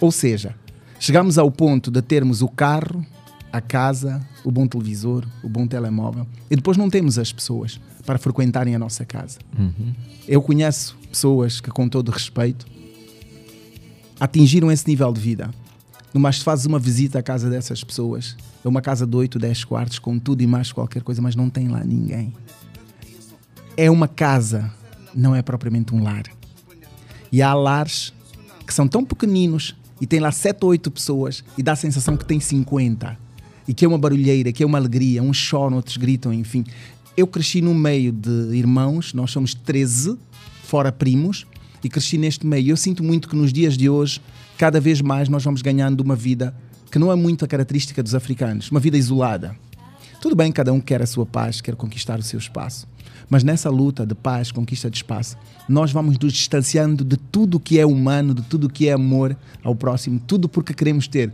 Ou 0.00 0.12
seja, 0.12 0.54
chegamos 1.04 1.36
ao 1.36 1.50
ponto 1.50 1.90
de 1.90 2.00
termos 2.00 2.40
o 2.40 2.48
carro, 2.48 3.04
a 3.52 3.60
casa, 3.60 4.26
o 4.42 4.50
bom 4.50 4.66
televisor, 4.66 5.26
o 5.42 5.50
bom 5.50 5.66
telemóvel 5.66 6.26
e 6.50 6.56
depois 6.56 6.78
não 6.78 6.88
temos 6.88 7.18
as 7.18 7.30
pessoas 7.30 7.78
para 8.06 8.18
frequentarem 8.18 8.74
a 8.74 8.78
nossa 8.78 9.04
casa. 9.04 9.38
Eu 10.26 10.40
conheço 10.40 10.96
pessoas 11.10 11.60
que, 11.60 11.70
com 11.70 11.90
todo 11.90 12.10
respeito, 12.10 12.66
atingiram 14.18 14.72
esse 14.72 14.88
nível 14.88 15.12
de 15.12 15.20
vida. 15.20 15.50
Mas 16.14 16.38
fazes 16.38 16.64
uma 16.64 16.78
visita 16.78 17.18
à 17.18 17.22
casa 17.22 17.50
dessas 17.50 17.84
pessoas, 17.84 18.34
é 18.64 18.68
uma 18.68 18.80
casa 18.80 19.06
de 19.06 19.14
8, 19.14 19.38
10 19.38 19.64
quartos, 19.64 19.98
com 19.98 20.18
tudo 20.18 20.40
e 20.40 20.46
mais 20.46 20.72
qualquer 20.72 21.02
coisa, 21.02 21.20
mas 21.20 21.36
não 21.36 21.50
tem 21.50 21.68
lá 21.68 21.84
ninguém. 21.84 22.32
É 23.76 23.90
uma 23.90 24.08
casa, 24.08 24.72
não 25.14 25.36
é 25.36 25.42
propriamente 25.42 25.94
um 25.94 26.02
lar. 26.02 26.24
E 27.30 27.42
há 27.42 27.52
lares 27.52 28.10
que 28.66 28.72
são 28.72 28.88
tão 28.88 29.04
pequeninos 29.04 29.76
e 30.00 30.06
tem 30.06 30.20
lá 30.20 30.32
7 30.32 30.58
ou 30.62 30.70
8 30.70 30.90
pessoas 30.90 31.44
e 31.56 31.62
dá 31.62 31.72
a 31.72 31.76
sensação 31.76 32.16
que 32.16 32.24
tem 32.24 32.40
50. 32.40 33.16
E 33.66 33.72
que 33.72 33.84
é 33.84 33.88
uma 33.88 33.98
barulheira, 33.98 34.52
que 34.52 34.62
é 34.62 34.66
uma 34.66 34.78
alegria, 34.78 35.22
uns 35.22 35.36
choram, 35.36 35.76
outros 35.76 35.96
gritam, 35.96 36.32
enfim. 36.32 36.64
Eu 37.16 37.26
cresci 37.26 37.60
no 37.60 37.74
meio 37.74 38.12
de 38.12 38.54
irmãos, 38.54 39.14
nós 39.14 39.30
somos 39.30 39.54
13, 39.54 40.18
fora 40.64 40.92
primos, 40.92 41.46
e 41.82 41.88
cresci 41.88 42.18
neste 42.18 42.46
meio. 42.46 42.70
Eu 42.70 42.76
sinto 42.76 43.02
muito 43.02 43.28
que 43.28 43.36
nos 43.36 43.52
dias 43.52 43.76
de 43.76 43.88
hoje, 43.88 44.20
cada 44.58 44.80
vez 44.80 45.00
mais 45.00 45.28
nós 45.28 45.42
vamos 45.44 45.62
ganhando 45.62 46.00
uma 46.00 46.16
vida 46.16 46.54
que 46.90 46.98
não 46.98 47.10
é 47.10 47.14
muito 47.14 47.44
a 47.44 47.48
característica 47.48 48.02
dos 48.02 48.14
africanos, 48.14 48.70
uma 48.70 48.80
vida 48.80 48.96
isolada. 48.96 49.56
Tudo 50.20 50.36
bem, 50.36 50.52
cada 50.52 50.72
um 50.72 50.80
quer 50.80 51.02
a 51.02 51.06
sua 51.06 51.26
paz, 51.26 51.60
quer 51.60 51.74
conquistar 51.74 52.18
o 52.18 52.22
seu 52.22 52.38
espaço. 52.38 52.86
Mas 53.28 53.42
nessa 53.42 53.70
luta 53.70 54.06
de 54.06 54.14
paz, 54.14 54.50
conquista 54.52 54.90
de 54.90 54.96
espaço, 54.96 55.36
nós 55.68 55.92
vamos 55.92 56.18
nos 56.18 56.32
distanciando 56.32 57.04
de 57.04 57.16
tudo 57.16 57.60
que 57.60 57.78
é 57.78 57.86
humano, 57.86 58.34
de 58.34 58.42
tudo 58.42 58.68
que 58.68 58.88
é 58.88 58.92
amor 58.92 59.36
ao 59.62 59.74
próximo, 59.74 60.20
tudo 60.26 60.48
porque 60.48 60.74
queremos 60.74 61.08
ter 61.08 61.32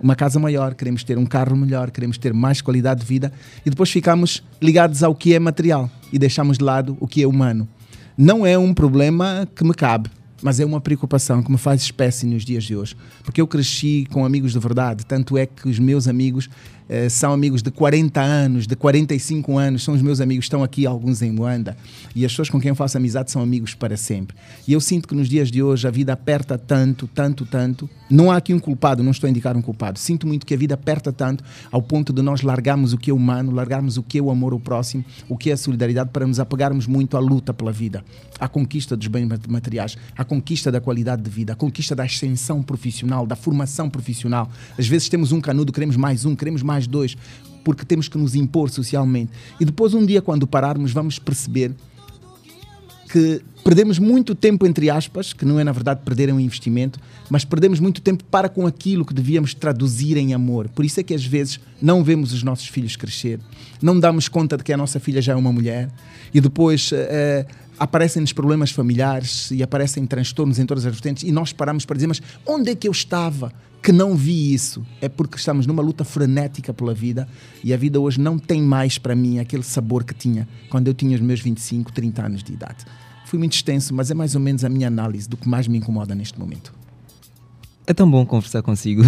uma 0.00 0.14
casa 0.14 0.38
maior, 0.38 0.74
queremos 0.74 1.02
ter 1.02 1.18
um 1.18 1.26
carro 1.26 1.56
melhor, 1.56 1.90
queremos 1.90 2.18
ter 2.18 2.32
mais 2.32 2.60
qualidade 2.60 3.00
de 3.00 3.06
vida. 3.06 3.32
E 3.66 3.70
depois 3.70 3.90
ficamos 3.90 4.42
ligados 4.62 5.02
ao 5.02 5.14
que 5.14 5.34
é 5.34 5.38
material 5.38 5.90
e 6.12 6.18
deixamos 6.18 6.58
de 6.58 6.64
lado 6.64 6.96
o 7.00 7.06
que 7.06 7.22
é 7.22 7.26
humano. 7.26 7.68
Não 8.16 8.46
é 8.46 8.56
um 8.56 8.72
problema 8.72 9.48
que 9.54 9.64
me 9.64 9.74
cabe, 9.74 10.10
mas 10.42 10.60
é 10.60 10.64
uma 10.64 10.80
preocupação 10.80 11.42
que 11.42 11.50
me 11.50 11.58
faz 11.58 11.82
espécie 11.82 12.26
nos 12.26 12.44
dias 12.44 12.64
de 12.64 12.76
hoje. 12.76 12.96
Porque 13.22 13.40
eu 13.40 13.46
cresci 13.46 14.06
com 14.10 14.24
amigos 14.24 14.52
de 14.52 14.58
verdade, 14.58 15.04
tanto 15.04 15.36
é 15.36 15.46
que 15.46 15.68
os 15.68 15.78
meus 15.78 16.08
amigos 16.08 16.48
eh, 16.88 17.08
são 17.08 17.32
amigos 17.32 17.62
de 17.62 17.70
40 17.70 18.20
anos, 18.20 18.66
de 18.66 18.74
45 18.74 19.58
anos, 19.58 19.84
são 19.84 19.94
os 19.94 20.00
meus 20.00 20.20
amigos, 20.20 20.46
estão 20.46 20.64
aqui 20.64 20.86
alguns 20.86 21.20
em 21.20 21.30
Luanda, 21.30 21.76
e 22.14 22.24
as 22.24 22.32
pessoas 22.32 22.48
com 22.48 22.58
quem 22.58 22.70
eu 22.70 22.74
faço 22.74 22.96
amizade 22.96 23.30
são 23.30 23.42
amigos 23.42 23.74
para 23.74 23.96
sempre. 23.96 24.34
E 24.66 24.72
eu 24.72 24.80
sinto 24.80 25.06
que 25.06 25.14
nos 25.14 25.28
dias 25.28 25.50
de 25.50 25.62
hoje 25.62 25.86
a 25.86 25.90
vida 25.90 26.14
aperta 26.14 26.56
tanto, 26.56 27.06
tanto, 27.06 27.44
tanto. 27.44 27.88
Não 28.10 28.30
há 28.30 28.38
aqui 28.38 28.54
um 28.54 28.58
culpado, 28.58 29.02
não 29.02 29.10
estou 29.10 29.26
a 29.26 29.30
indicar 29.30 29.54
um 29.54 29.60
culpado. 29.60 29.98
Sinto 29.98 30.26
muito 30.26 30.46
que 30.46 30.54
a 30.54 30.56
vida 30.56 30.74
aperta 30.74 31.12
tanto 31.12 31.44
ao 31.70 31.82
ponto 31.82 32.10
de 32.10 32.22
nós 32.22 32.40
largarmos 32.40 32.94
o 32.94 32.98
que 32.98 33.10
é 33.10 33.14
humano, 33.14 33.52
largarmos 33.52 33.98
o 33.98 34.02
que 34.02 34.18
é 34.18 34.22
o 34.22 34.30
amor 34.30 34.54
ao 34.54 34.60
próximo, 34.60 35.04
o 35.28 35.36
que 35.36 35.50
é 35.50 35.52
a 35.52 35.56
solidariedade, 35.58 36.10
para 36.10 36.26
nos 36.26 36.40
apegarmos 36.40 36.86
muito 36.86 37.18
à 37.18 37.20
luta 37.20 37.52
pela 37.52 37.70
vida, 37.70 38.02
à 38.40 38.48
conquista 38.48 38.96
dos 38.96 39.06
bens 39.08 39.28
materiais, 39.46 39.96
à 40.16 40.24
conquista 40.28 40.70
da 40.70 40.80
qualidade 40.80 41.22
de 41.22 41.30
vida, 41.30 41.54
à 41.54 41.56
conquista 41.56 41.94
da 41.96 42.04
ascensão 42.04 42.62
profissional, 42.62 43.26
da 43.26 43.34
formação 43.34 43.90
profissional. 43.90 44.48
Às 44.78 44.86
vezes 44.86 45.08
temos 45.08 45.32
um 45.32 45.40
canudo, 45.40 45.72
queremos 45.72 45.96
mais 45.96 46.24
um, 46.24 46.36
queremos 46.36 46.62
mais 46.62 46.86
dois, 46.86 47.16
porque 47.64 47.84
temos 47.84 48.08
que 48.08 48.16
nos 48.16 48.34
impor 48.34 48.70
socialmente. 48.70 49.32
E 49.58 49.64
depois, 49.64 49.94
um 49.94 50.06
dia, 50.06 50.22
quando 50.22 50.46
pararmos, 50.46 50.92
vamos 50.92 51.18
perceber 51.18 51.74
que 53.08 53.40
perdemos 53.64 53.98
muito 53.98 54.34
tempo, 54.34 54.66
entre 54.66 54.90
aspas, 54.90 55.32
que 55.32 55.44
não 55.44 55.58
é 55.58 55.64
na 55.64 55.72
verdade 55.72 56.00
perder 56.04 56.32
um 56.32 56.38
investimento, 56.38 57.00
mas 57.28 57.44
perdemos 57.44 57.80
muito 57.80 58.00
tempo 58.00 58.22
para 58.24 58.48
com 58.48 58.66
aquilo 58.66 59.04
que 59.04 59.14
devíamos 59.14 59.54
traduzir 59.54 60.16
em 60.16 60.34
amor. 60.34 60.68
Por 60.68 60.84
isso 60.84 61.00
é 61.00 61.02
que 61.02 61.14
às 61.14 61.24
vezes 61.24 61.58
não 61.80 62.04
vemos 62.04 62.32
os 62.32 62.42
nossos 62.42 62.68
filhos 62.68 62.96
crescer, 62.96 63.40
não 63.82 63.98
damos 63.98 64.28
conta 64.28 64.56
de 64.56 64.64
que 64.64 64.72
a 64.72 64.76
nossa 64.76 65.00
filha 65.00 65.20
já 65.20 65.32
é 65.32 65.36
uma 65.36 65.52
mulher 65.52 65.90
e 66.32 66.40
depois 66.40 66.90
eh, 66.92 67.46
aparecem-nos 67.78 68.32
problemas 68.32 68.70
familiares 68.70 69.50
e 69.50 69.62
aparecem 69.62 70.06
transtornos 70.06 70.58
em 70.58 70.66
todas 70.66 70.84
as 70.84 70.92
vertentes 70.92 71.22
e 71.22 71.32
nós 71.32 71.52
paramos 71.52 71.84
para 71.84 71.94
dizer, 71.94 72.06
mas 72.06 72.20
onde 72.46 72.70
é 72.70 72.74
que 72.74 72.88
eu 72.88 72.92
estava 72.92 73.52
que 73.82 73.92
não 73.92 74.16
vi 74.16 74.52
isso 74.52 74.84
é 75.00 75.08
porque 75.08 75.36
estamos 75.36 75.66
numa 75.66 75.82
luta 75.82 76.04
frenética 76.04 76.74
pela 76.74 76.92
vida 76.92 77.28
e 77.62 77.72
a 77.72 77.76
vida 77.76 78.00
hoje 78.00 78.20
não 78.20 78.38
tem 78.38 78.60
mais 78.60 78.98
para 78.98 79.14
mim 79.14 79.38
aquele 79.38 79.62
sabor 79.62 80.04
que 80.04 80.14
tinha 80.14 80.48
quando 80.68 80.88
eu 80.88 80.94
tinha 80.94 81.14
os 81.14 81.20
meus 81.20 81.40
25, 81.40 81.92
30 81.92 82.26
anos 82.26 82.42
de 82.42 82.52
idade. 82.52 82.84
Fui 83.24 83.38
muito 83.38 83.52
extenso, 83.52 83.94
mas 83.94 84.10
é 84.10 84.14
mais 84.14 84.34
ou 84.34 84.40
menos 84.40 84.64
a 84.64 84.68
minha 84.68 84.88
análise 84.88 85.28
do 85.28 85.36
que 85.36 85.48
mais 85.48 85.68
me 85.68 85.78
incomoda 85.78 86.14
neste 86.14 86.38
momento. 86.38 86.72
É 87.86 87.94
tão 87.94 88.10
bom 88.10 88.24
conversar 88.26 88.62
consigo. 88.62 89.02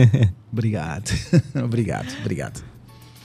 Obrigado, 0.52 1.10
obrigado, 1.62 2.16
obrigado. 2.20 2.64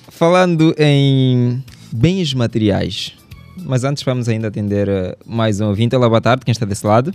Falando 0.10 0.76
em 0.78 1.64
bens 1.92 2.34
materiais, 2.34 3.16
mas 3.58 3.84
antes 3.84 4.04
vamos 4.04 4.28
ainda 4.28 4.48
atender 4.48 4.88
eh, 4.90 5.18
mais 5.26 5.60
um 5.60 5.68
ouvinte. 5.68 5.96
Olá, 5.96 6.08
boa 6.08 6.22
tarde, 6.22 6.46
quem 6.46 6.52
está 6.52 6.66
desse 6.66 6.86
lado? 6.86 7.14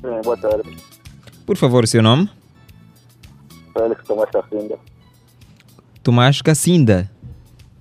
Sim, 0.00 0.20
boa 0.22 0.36
tarde. 0.36 0.76
Por 1.46 1.56
favor, 1.56 1.84
o 1.84 1.86
seu 1.86 2.02
nome? 2.02 2.28
Félix 3.72 4.04
Tomás 4.04 4.30
Cacinda. 4.30 4.78
Tomás 6.02 6.42
Cacinda. 6.42 7.10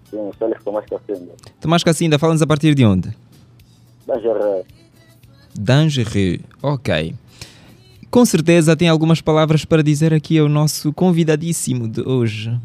Sim, 0.10 0.32
Félix 0.38 0.64
Tomás 0.64 0.86
Cacinda. 0.86 1.32
Tomás 1.60 1.84
Cacinda, 1.84 2.20
fala-nos 2.20 2.42
a 2.42 2.48
partir 2.48 2.74
de 2.74 2.86
onde? 2.86 3.16
Da 4.08 4.20
Gerré. 4.20 4.64
Dangereux. 5.54 6.42
Ok. 6.62 7.16
Com 8.10 8.26
certeza 8.26 8.76
tem 8.76 8.90
algumas 8.90 9.22
palavras 9.22 9.66
para 9.66 9.84
dizer 9.84 10.14
aqui 10.14 10.40
ao 10.40 10.50
nosso 10.50 10.92
convidadíssimo 10.94 11.88
de 11.88 12.02
hoje. 12.02 12.60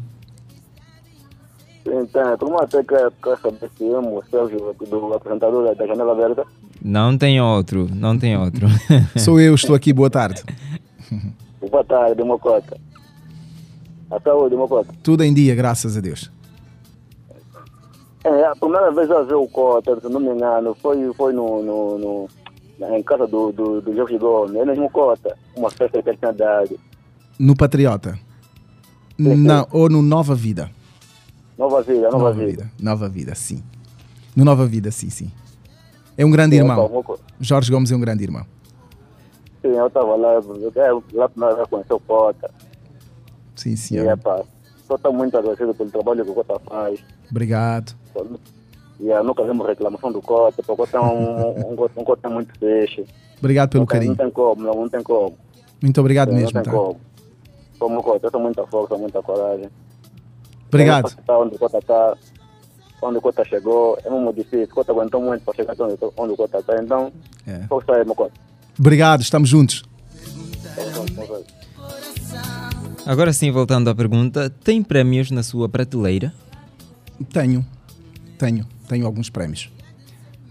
Todo 2.39 2.49
mundo 2.49 2.61
até 2.63 2.83
quer, 2.83 3.11
quer 3.23 3.37
saber 3.37 3.69
se 3.77 3.87
amo 3.91 4.17
o 4.19 4.23
Sérgio, 4.25 4.75
do 4.89 5.13
apresentador 5.13 5.65
da- 5.65 5.73
da 5.75 5.85
Janela 5.85 6.13
Aberta. 6.13 6.43
Não 6.81 7.15
tem 7.15 7.39
outro, 7.39 7.87
não 7.93 8.17
tem 8.17 8.35
outro. 8.37 8.67
Sou 9.19 9.39
eu, 9.39 9.53
estou 9.53 9.75
aqui, 9.75 9.93
boa 9.93 10.09
tarde. 10.09 10.43
Boa 11.71 11.83
tarde, 11.83 12.23
Mocota. 12.23 12.77
A 14.11 14.19
saúde, 14.19 14.55
Mocota. 14.55 14.93
Tudo 15.01 15.23
em 15.23 15.33
dia, 15.33 15.55
graças 15.55 15.97
a 15.97 15.99
Deus. 16.01 16.31
É, 18.23 18.45
a 18.45 18.55
primeira 18.55 18.91
vez 18.91 19.09
eu 19.09 19.25
vi 19.25 19.33
o 19.33 19.47
Cota, 19.47 19.99
se 19.99 20.07
não 20.09 20.19
me 20.19 20.29
engano, 20.29 20.75
foi, 20.79 21.11
foi 21.13 21.33
no, 21.33 21.63
no, 21.63 21.97
no- 22.79 22.95
em 22.97 23.01
casa 23.03 23.25
do, 23.25 23.51
do, 23.51 23.81
do 23.81 23.95
Jorge 23.95 24.17
Gomes, 24.19 24.55
é 24.55 24.65
mesmo 24.65 24.89
Cota, 24.91 25.35
uma 25.55 25.69
festa 25.71 26.01
que 26.03 26.09
ele 26.09 26.17
tinha 26.17 26.33
dado. 26.33 26.79
No 27.39 27.55
Patriota. 27.55 28.19
Não, 29.17 29.67
ou 29.71 29.89
no 29.89 30.01
Nova 30.03 30.35
Vida. 30.35 30.69
Nova 31.57 31.81
vida, 31.81 32.09
nova, 32.11 32.33
vida. 32.33 32.71
Nova 32.79 33.09
Vida, 33.09 33.35
sim. 33.35 33.63
No 34.35 34.43
Nova 34.43 34.65
Vida, 34.65 34.91
sim, 34.91 35.09
sim. 35.09 35.31
É 36.17 36.25
um 36.25 36.31
grande 36.31 36.55
Sim, 36.55 36.61
irmão. 36.61 36.89
Moco- 36.89 37.19
Jorge 37.39 37.71
Gomes 37.71 37.91
é 37.91 37.95
um 37.95 37.99
grande 37.99 38.23
irmão. 38.23 38.45
Sim, 39.61 39.69
eu 39.69 39.87
estava 39.87 40.15
lá, 40.15 40.33
lá 40.33 41.25
a 41.25 41.29
primeira 41.29 41.55
vez 41.55 41.67
conheci 41.69 41.93
o 41.93 41.99
Cota. 41.99 42.51
Sim, 43.55 43.71
E, 43.71 43.77
senhor. 43.77 44.07
epa, 44.11 44.43
só 44.87 44.95
estou 44.95 45.13
muito 45.13 45.37
agradecido 45.37 45.73
pelo 45.73 45.89
trabalho 45.89 46.23
que 46.25 46.31
o 46.31 46.33
Cota 46.33 46.59
faz. 46.59 46.99
Obrigado. 47.31 47.95
E 48.99 49.07
eu 49.07 49.23
nunca 49.23 49.43
vimos 49.43 49.65
reclamação 49.67 50.11
do 50.11 50.21
Cota, 50.21 50.57
porque 50.57 50.71
o 50.71 50.75
Cota 50.75 50.97
é 50.97 51.01
um, 51.01 51.71
um, 51.71 51.75
Cota- 51.75 51.99
um 51.99 52.03
Cota 52.03 52.29
muito 52.29 52.57
peixe. 52.59 53.05
Obrigado 53.39 53.69
pelo 53.71 53.81
não, 53.81 53.87
tem, 53.87 54.07
não 54.09 54.15
carinho. 54.15 54.15
tem 54.15 54.31
como, 54.31 54.61
não, 54.63 54.73
não 54.81 54.89
tem 54.89 55.03
como. 55.03 55.37
Muito 55.81 55.99
obrigado 55.99 56.29
não 56.29 56.35
mesmo, 56.35 56.51
tem 56.53 56.63
tá? 56.63 56.71
como. 56.71 56.99
Como 57.79 57.99
o 57.99 58.03
Cota, 58.03 58.27
eu 58.27 58.31
tenho 58.31 58.43
muita 58.43 58.65
força, 58.67 58.97
muita 58.97 59.21
coragem. 59.21 59.69
Obrigado. 60.67 61.15
Onde 61.29 61.55
o 61.55 61.59
Cota 61.59 61.77
está, 61.77 62.17
onde 63.01 63.17
o 63.17 63.21
Cota 63.21 63.45
chegou, 63.45 63.97
é 64.03 64.09
muito 64.09 64.35
difícil. 64.35 64.65
O 64.65 64.75
Cota 64.75 64.91
aguentou 64.91 65.21
muito 65.21 65.43
para 65.43 65.53
chegar 65.53 65.75
onde, 65.79 65.97
onde 66.17 66.33
o 66.33 66.37
Cota 66.37 66.59
está. 66.59 66.81
Então, 66.81 67.11
É. 67.47 67.59
força 67.67 67.93
aí, 67.93 68.05
meu 68.05 68.15
Cota. 68.15 68.33
Obrigado, 68.77 69.21
estamos 69.21 69.49
juntos. 69.49 69.83
Agora 73.05 73.31
sim, 73.31 73.51
voltando 73.51 73.89
à 73.89 73.95
pergunta, 73.95 74.49
tem 74.49 74.81
prémios 74.81 75.29
na 75.31 75.43
sua 75.43 75.69
prateleira? 75.69 76.33
Tenho, 77.31 77.65
tenho, 78.37 78.65
tenho 78.89 79.05
alguns 79.05 79.29
prémios. 79.29 79.69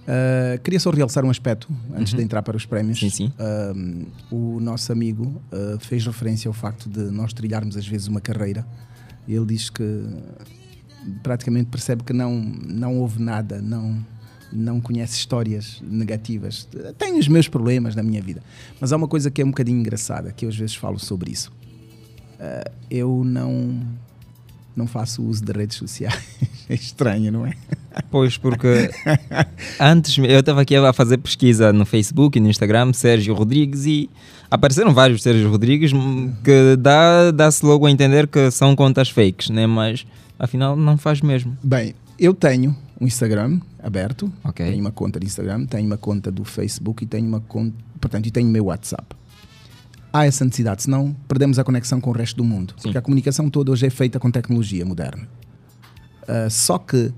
Ah, 0.06 0.58
queria 0.62 0.78
só 0.78 0.90
realçar 0.90 1.24
um 1.24 1.30
aspecto 1.30 1.68
antes 1.96 2.14
de 2.14 2.22
entrar 2.22 2.42
para 2.42 2.56
os 2.56 2.64
prémios. 2.64 3.00
Sim, 3.00 3.10
sim. 3.10 3.32
Ah, 3.38 3.72
o 4.30 4.60
nosso 4.60 4.92
amigo 4.92 5.42
ah, 5.52 5.76
fez 5.80 6.06
referência 6.06 6.48
ao 6.48 6.52
facto 6.52 6.88
de 6.88 7.00
nós 7.10 7.32
trilharmos 7.32 7.76
às 7.76 7.86
vezes 7.86 8.06
uma 8.06 8.20
carreira. 8.20 8.64
Ele 9.28 9.46
diz 9.46 9.70
que 9.70 10.04
praticamente 11.22 11.66
percebe 11.70 12.02
que 12.02 12.12
não, 12.12 12.34
não 12.34 12.98
houve 12.98 13.20
nada, 13.20 13.60
não, 13.60 14.04
não 14.52 14.80
conhece 14.80 15.16
histórias 15.16 15.82
negativas. 15.82 16.68
Tenho 16.98 17.18
os 17.18 17.28
meus 17.28 17.48
problemas 17.48 17.94
na 17.94 18.02
minha 18.02 18.22
vida, 18.22 18.42
mas 18.80 18.92
há 18.92 18.96
uma 18.96 19.08
coisa 19.08 19.30
que 19.30 19.42
é 19.42 19.44
um 19.44 19.50
bocadinho 19.50 19.78
engraçada, 19.80 20.32
que 20.32 20.44
eu 20.44 20.48
às 20.48 20.56
vezes 20.56 20.74
falo 20.74 20.98
sobre 20.98 21.30
isso. 21.30 21.52
Ah, 22.38 22.70
eu 22.90 23.22
não, 23.24 23.80
não 24.76 24.86
faço 24.86 25.22
uso 25.22 25.44
de 25.44 25.52
redes 25.52 25.76
sociais. 25.76 26.22
É 26.66 26.72
estranho, 26.72 27.30
não 27.30 27.44
é? 27.44 27.52
Pois, 28.10 28.38
porque 28.38 28.90
antes 29.78 30.16
eu 30.16 30.40
estava 30.40 30.62
aqui 30.62 30.74
a 30.74 30.94
fazer 30.94 31.18
pesquisa 31.18 31.74
no 31.74 31.84
Facebook 31.84 32.38
e 32.38 32.40
no 32.40 32.48
Instagram, 32.48 32.94
Sérgio 32.94 33.34
Rodrigues, 33.34 33.84
e 33.84 34.08
apareceram 34.54 34.94
vários 34.94 35.22
Sérgio 35.22 35.50
Rodrigues 35.50 35.92
hum, 35.92 36.32
que 36.42 36.76
dá- 36.76 37.30
dá-se 37.30 37.64
logo 37.64 37.86
a 37.86 37.90
entender 37.90 38.26
que 38.28 38.50
são 38.50 38.74
contas 38.76 39.08
fakes, 39.10 39.50
né? 39.50 39.66
mas 39.66 40.06
afinal 40.38 40.76
não 40.76 40.96
faz 40.96 41.20
mesmo. 41.20 41.56
Bem, 41.62 41.94
eu 42.18 42.32
tenho 42.34 42.76
um 43.00 43.06
Instagram 43.06 43.60
aberto, 43.82 44.32
Ok. 44.44 44.64
tenho 44.64 44.80
uma 44.80 44.92
conta 44.92 45.18
de 45.18 45.26
Instagram, 45.26 45.66
tenho 45.66 45.86
uma 45.86 45.96
conta 45.96 46.30
do 46.30 46.44
Facebook 46.44 47.04
e 47.04 47.06
tenho 47.06 47.26
uma 47.26 47.40
conta, 47.40 47.74
portanto, 48.00 48.26
e 48.26 48.30
tenho 48.30 48.48
o 48.48 48.50
meu 48.50 48.66
WhatsApp. 48.66 49.04
Há 50.12 50.26
essa 50.26 50.44
necessidade, 50.44 50.84
senão 50.84 51.14
perdemos 51.26 51.58
a 51.58 51.64
conexão 51.64 52.00
com 52.00 52.10
o 52.10 52.12
resto 52.12 52.36
do 52.36 52.44
mundo. 52.44 52.74
Porque 52.80 52.96
a 52.96 53.02
comunicação 53.02 53.50
toda 53.50 53.72
hoje 53.72 53.86
é 53.86 53.90
feita 53.90 54.20
com 54.20 54.30
tecnologia 54.30 54.84
moderna. 54.86 55.26
Ah, 56.28 56.48
só 56.48 56.78
que 56.78 57.12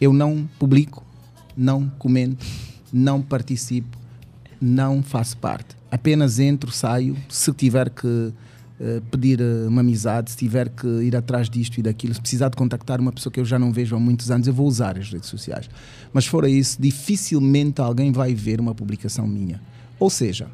eu 0.00 0.12
não 0.12 0.48
publico, 0.58 1.04
não 1.54 1.88
comento, 1.98 2.44
não 2.90 3.20
participo, 3.20 3.98
não 4.58 5.02
faço 5.02 5.36
parte. 5.36 5.76
Apenas 5.90 6.38
entro, 6.38 6.70
saio. 6.70 7.16
Se 7.28 7.52
tiver 7.52 7.90
que 7.90 8.32
eh, 8.82 9.02
pedir 9.10 9.40
eh, 9.42 9.68
uma 9.68 9.82
amizade, 9.82 10.30
se 10.30 10.36
tiver 10.38 10.70
que 10.70 10.86
ir 10.86 11.14
atrás 11.14 11.50
disto 11.50 11.78
e 11.78 11.82
daquilo, 11.82 12.14
se 12.14 12.20
precisar 12.20 12.48
de 12.48 12.56
contactar 12.56 12.98
uma 12.98 13.12
pessoa 13.12 13.30
que 13.30 13.38
eu 13.38 13.44
já 13.44 13.58
não 13.58 13.70
vejo 13.70 13.94
há 13.94 14.00
muitos 14.00 14.30
anos, 14.30 14.46
eu 14.46 14.54
vou 14.54 14.66
usar 14.66 14.96
as 14.96 15.12
redes 15.12 15.28
sociais. 15.28 15.68
Mas 16.14 16.26
fora 16.26 16.48
isso, 16.48 16.80
dificilmente 16.80 17.82
alguém 17.82 18.10
vai 18.10 18.34
ver 18.34 18.58
uma 18.58 18.74
publicação 18.74 19.26
minha. 19.26 19.60
Ou 19.98 20.08
seja, 20.08 20.48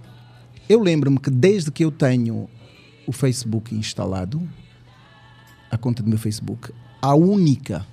eu 0.69 0.81
lembro-me 0.83 1.21
que 1.21 1.31
desde 1.31 1.71
que 1.71 1.85
eu 1.85 1.93
tenho 1.93 2.49
o 3.07 3.13
Facebook 3.13 3.73
instalado, 3.73 4.43
a 5.71 5.79
conta 5.79 6.03
do 6.03 6.09
meu 6.09 6.19
Facebook, 6.19 6.73
a 7.01 7.15
única 7.15 7.87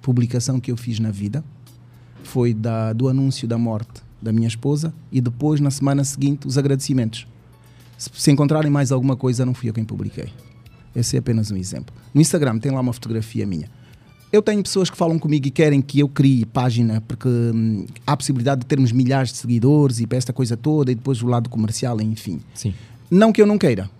publicação 0.00 0.60
que 0.60 0.70
eu 0.70 0.76
fiz 0.76 1.00
na 1.00 1.10
vida 1.10 1.42
foi 2.22 2.54
da, 2.54 2.92
do 2.92 3.08
anúncio 3.08 3.48
da 3.48 3.58
morte 3.58 4.00
da 4.22 4.32
minha 4.32 4.48
esposa 4.48 4.94
e 5.10 5.20
depois, 5.20 5.60
na 5.60 5.70
semana 5.70 6.04
seguinte, 6.04 6.46
os 6.46 6.56
agradecimentos. 6.56 7.26
Se, 7.98 8.08
se 8.14 8.30
encontrarem 8.30 8.70
mais 8.70 8.92
alguma 8.92 9.16
coisa, 9.16 9.44
não 9.44 9.52
fui 9.54 9.68
eu 9.68 9.74
quem 9.74 9.84
publiquei. 9.84 10.28
Esse 10.94 11.16
é 11.16 11.18
apenas 11.18 11.50
um 11.50 11.56
exemplo. 11.56 11.94
No 12.14 12.20
Instagram 12.20 12.58
tem 12.58 12.70
lá 12.70 12.80
uma 12.80 12.92
fotografia 12.92 13.46
minha. 13.46 13.68
Eu 14.32 14.40
tenho 14.40 14.62
pessoas 14.62 14.88
que 14.88 14.96
falam 14.96 15.18
comigo 15.18 15.46
e 15.46 15.50
querem 15.50 15.82
que 15.82 16.00
eu 16.00 16.08
crie 16.08 16.46
página 16.46 17.02
porque 17.02 17.28
hum, 17.28 17.84
há 18.06 18.12
a 18.12 18.16
possibilidade 18.16 18.60
de 18.62 18.66
termos 18.66 18.90
milhares 18.92 19.30
de 19.30 19.36
seguidores 19.38 20.00
e 20.00 20.06
para 20.06 20.16
esta 20.16 20.32
coisa 20.32 20.56
toda 20.56 20.90
e 20.90 20.94
depois 20.94 21.22
o 21.22 21.26
lado 21.26 21.50
comercial, 21.50 22.00
enfim. 22.00 22.40
Sim. 22.54 22.72
Não 23.10 23.30
que 23.32 23.42
eu 23.42 23.46
não 23.46 23.58
queira. 23.58 23.90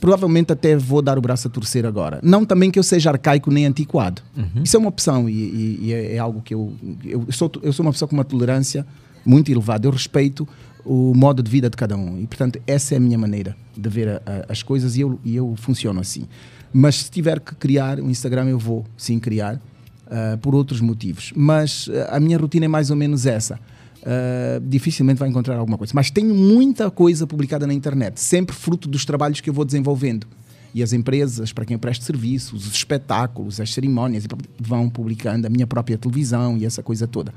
Provavelmente 0.00 0.52
até 0.52 0.76
vou 0.76 1.00
dar 1.00 1.18
o 1.18 1.20
braço 1.20 1.48
a 1.48 1.50
torcer 1.50 1.86
agora. 1.86 2.20
Não 2.22 2.44
também 2.44 2.70
que 2.70 2.78
eu 2.78 2.82
seja 2.82 3.10
arcaico 3.10 3.50
nem 3.50 3.64
antiquado. 3.66 4.22
Isso 4.62 4.76
é 4.76 4.78
uma 4.78 4.88
opção 4.88 5.28
e, 5.28 5.32
e- 5.32 5.78
e 5.82 5.92
é, 5.92 6.14
é 6.16 6.18
algo 6.18 6.40
que 6.42 6.52
eu, 6.54 6.72
eu, 7.04 7.26
sou, 7.32 7.50
eu 7.62 7.72
sou 7.72 7.84
uma 7.84 7.90
pessoa 7.92 8.08
com 8.08 8.14
uma 8.14 8.24
tolerância 8.24 8.86
muito 9.24 9.50
elevada. 9.50 9.86
Eu 9.86 9.92
respeito 9.92 10.46
o 10.84 11.14
modo 11.14 11.42
de 11.42 11.50
vida 11.50 11.70
de 11.70 11.76
cada 11.76 11.96
um. 11.96 12.20
E, 12.20 12.26
portanto, 12.26 12.60
essa 12.66 12.94
é 12.94 12.96
a 12.96 13.00
minha 13.00 13.16
maneira 13.18 13.56
de 13.76 13.88
ver 13.88 14.08
a- 14.08 14.22
a- 14.26 14.52
as 14.52 14.62
coisas 14.62 14.96
e 14.96 15.00
eu, 15.00 15.18
e 15.24 15.34
eu 15.36 15.54
funciono 15.56 16.00
assim. 16.00 16.24
Mas 16.72 16.96
se 17.04 17.10
tiver 17.10 17.40
que 17.40 17.54
criar 17.54 18.00
um 18.00 18.10
Instagram, 18.10 18.48
eu 18.48 18.58
vou 18.58 18.84
sim 18.96 19.18
criar, 19.18 19.60
ah, 20.06 20.36
por 20.42 20.54
outros 20.54 20.80
motivos. 20.80 21.32
Mas 21.34 21.88
ah, 22.10 22.16
a 22.16 22.20
minha 22.20 22.36
rotina 22.36 22.66
é 22.66 22.68
mais 22.68 22.90
ou 22.90 22.96
menos 22.96 23.24
essa. 23.26 23.58
Uh, 24.06 24.60
dificilmente 24.68 25.18
vai 25.18 25.30
encontrar 25.30 25.56
alguma 25.56 25.78
coisa. 25.78 25.92
Mas 25.94 26.10
tenho 26.10 26.34
muita 26.34 26.90
coisa 26.90 27.26
publicada 27.26 27.66
na 27.66 27.72
internet, 27.72 28.20
sempre 28.20 28.54
fruto 28.54 28.86
dos 28.86 29.06
trabalhos 29.06 29.40
que 29.40 29.48
eu 29.48 29.54
vou 29.54 29.64
desenvolvendo. 29.64 30.26
E 30.74 30.82
as 30.82 30.92
empresas 30.92 31.54
para 31.54 31.64
quem 31.64 31.74
eu 31.74 31.78
presto 31.78 32.04
serviços, 32.04 32.66
os 32.66 32.74
espetáculos, 32.74 33.60
as 33.60 33.72
cerimónias, 33.72 34.26
vão 34.60 34.90
publicando 34.90 35.46
a 35.46 35.50
minha 35.50 35.66
própria 35.66 35.96
televisão 35.96 36.58
e 36.58 36.66
essa 36.66 36.82
coisa 36.82 37.06
toda. 37.06 37.32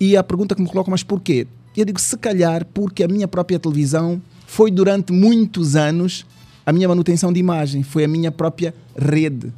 E 0.00 0.16
a 0.16 0.22
pergunta 0.22 0.54
que 0.54 0.62
me 0.62 0.68
colocam, 0.68 0.90
mas 0.90 1.02
porquê? 1.02 1.46
Eu 1.76 1.84
digo, 1.84 2.00
se 2.00 2.16
calhar 2.16 2.64
porque 2.66 3.02
a 3.04 3.08
minha 3.08 3.28
própria 3.28 3.58
televisão 3.58 4.20
foi 4.46 4.70
durante 4.70 5.12
muitos 5.12 5.76
anos 5.76 6.24
a 6.66 6.72
minha 6.72 6.88
manutenção 6.88 7.32
de 7.32 7.40
imagem, 7.40 7.82
foi 7.82 8.04
a 8.04 8.08
minha 8.08 8.30
própria 8.30 8.74
rede, 8.96 9.52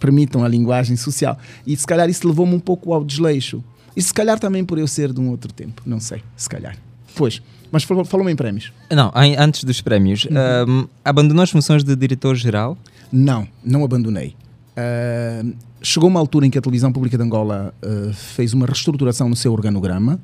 permitam 0.00 0.42
a 0.44 0.48
linguagem 0.48 0.96
social. 0.96 1.38
E 1.66 1.76
se 1.76 1.86
calhar 1.86 2.08
isso 2.10 2.26
levou-me 2.26 2.54
um 2.54 2.58
pouco 2.60 2.92
ao 2.92 3.04
desleixo. 3.04 3.62
E 3.96 4.02
se 4.02 4.12
calhar 4.12 4.38
também 4.38 4.64
por 4.64 4.78
eu 4.78 4.86
ser 4.86 5.12
de 5.12 5.20
um 5.20 5.30
outro 5.30 5.52
tempo, 5.52 5.82
não 5.86 6.00
sei, 6.00 6.22
se 6.36 6.48
calhar. 6.48 6.76
Pois, 7.14 7.40
mas 7.70 7.82
falou- 7.84 8.04
falou-me 8.04 8.32
em 8.32 8.36
prémios. 8.36 8.72
Não, 8.90 9.08
an- 9.14 9.36
antes 9.38 9.64
dos 9.64 9.80
prémios, 9.80 10.24
Uhum. 10.26 10.86
abandonou 11.04 11.42
as 11.42 11.50
funções 11.50 11.82
de 11.84 11.94
diretor-geral? 11.96 12.76
Não, 13.12 13.46
não 13.64 13.84
abandonei. 13.84 14.34
Ah, 14.76 15.42
chegou 15.86 16.08
uma 16.08 16.18
altura 16.18 16.46
em 16.46 16.50
que 16.50 16.58
a 16.58 16.60
televisão 16.60 16.92
pública 16.92 17.16
de 17.16 17.22
Angola 17.22 17.72
ah, 17.80 18.12
fez 18.12 18.52
uma 18.52 18.66
reestruturação 18.66 19.28
no 19.28 19.36
seu 19.36 19.52
organograma 19.52 20.20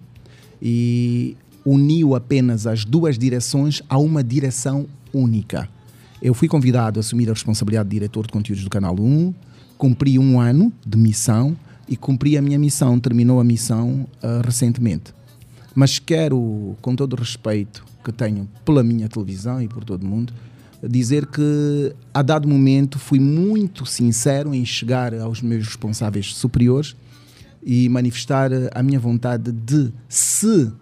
e 0.60 1.36
uniu 1.64 2.14
apenas 2.14 2.66
as 2.66 2.84
duas 2.84 3.16
direções 3.16 3.80
a 3.88 3.96
uma 3.98 4.24
direção 4.24 4.86
única. 5.12 5.68
Eu 6.20 6.34
fui 6.34 6.48
convidado 6.48 6.98
a 6.98 7.00
assumir 7.00 7.28
a 7.28 7.32
responsabilidade 7.32 7.88
de 7.88 7.94
diretor 7.94 8.26
de 8.26 8.32
conteúdos 8.32 8.64
do 8.64 8.70
Canal 8.70 8.96
1, 8.98 9.32
cumpri 9.78 10.18
um 10.18 10.40
ano 10.40 10.72
de 10.84 10.98
missão 10.98 11.56
e 11.88 11.96
cumpri 11.96 12.36
a 12.36 12.42
minha 12.42 12.58
missão, 12.58 12.98
terminou 12.98 13.40
a 13.40 13.44
missão 13.44 14.06
ah, 14.22 14.42
recentemente. 14.44 15.14
Mas 15.74 15.98
quero, 15.98 16.76
com 16.82 16.94
todo 16.96 17.14
o 17.14 17.16
respeito 17.16 17.84
que 18.04 18.12
tenho 18.12 18.48
pela 18.64 18.82
minha 18.82 19.08
televisão 19.08 19.62
e 19.62 19.68
por 19.68 19.84
todo 19.84 20.04
mundo, 20.04 20.32
dizer 20.88 21.26
que 21.26 21.94
a 22.12 22.22
dado 22.22 22.48
momento 22.48 22.98
fui 22.98 23.20
muito 23.20 23.86
sincero 23.86 24.54
em 24.54 24.64
chegar 24.64 25.14
aos 25.14 25.40
meus 25.40 25.66
responsáveis 25.66 26.34
superiores 26.34 26.96
e 27.62 27.88
manifestar 27.88 28.50
a 28.74 28.82
minha 28.82 28.98
vontade 28.98 29.52
de, 29.52 29.92
se 30.08 30.72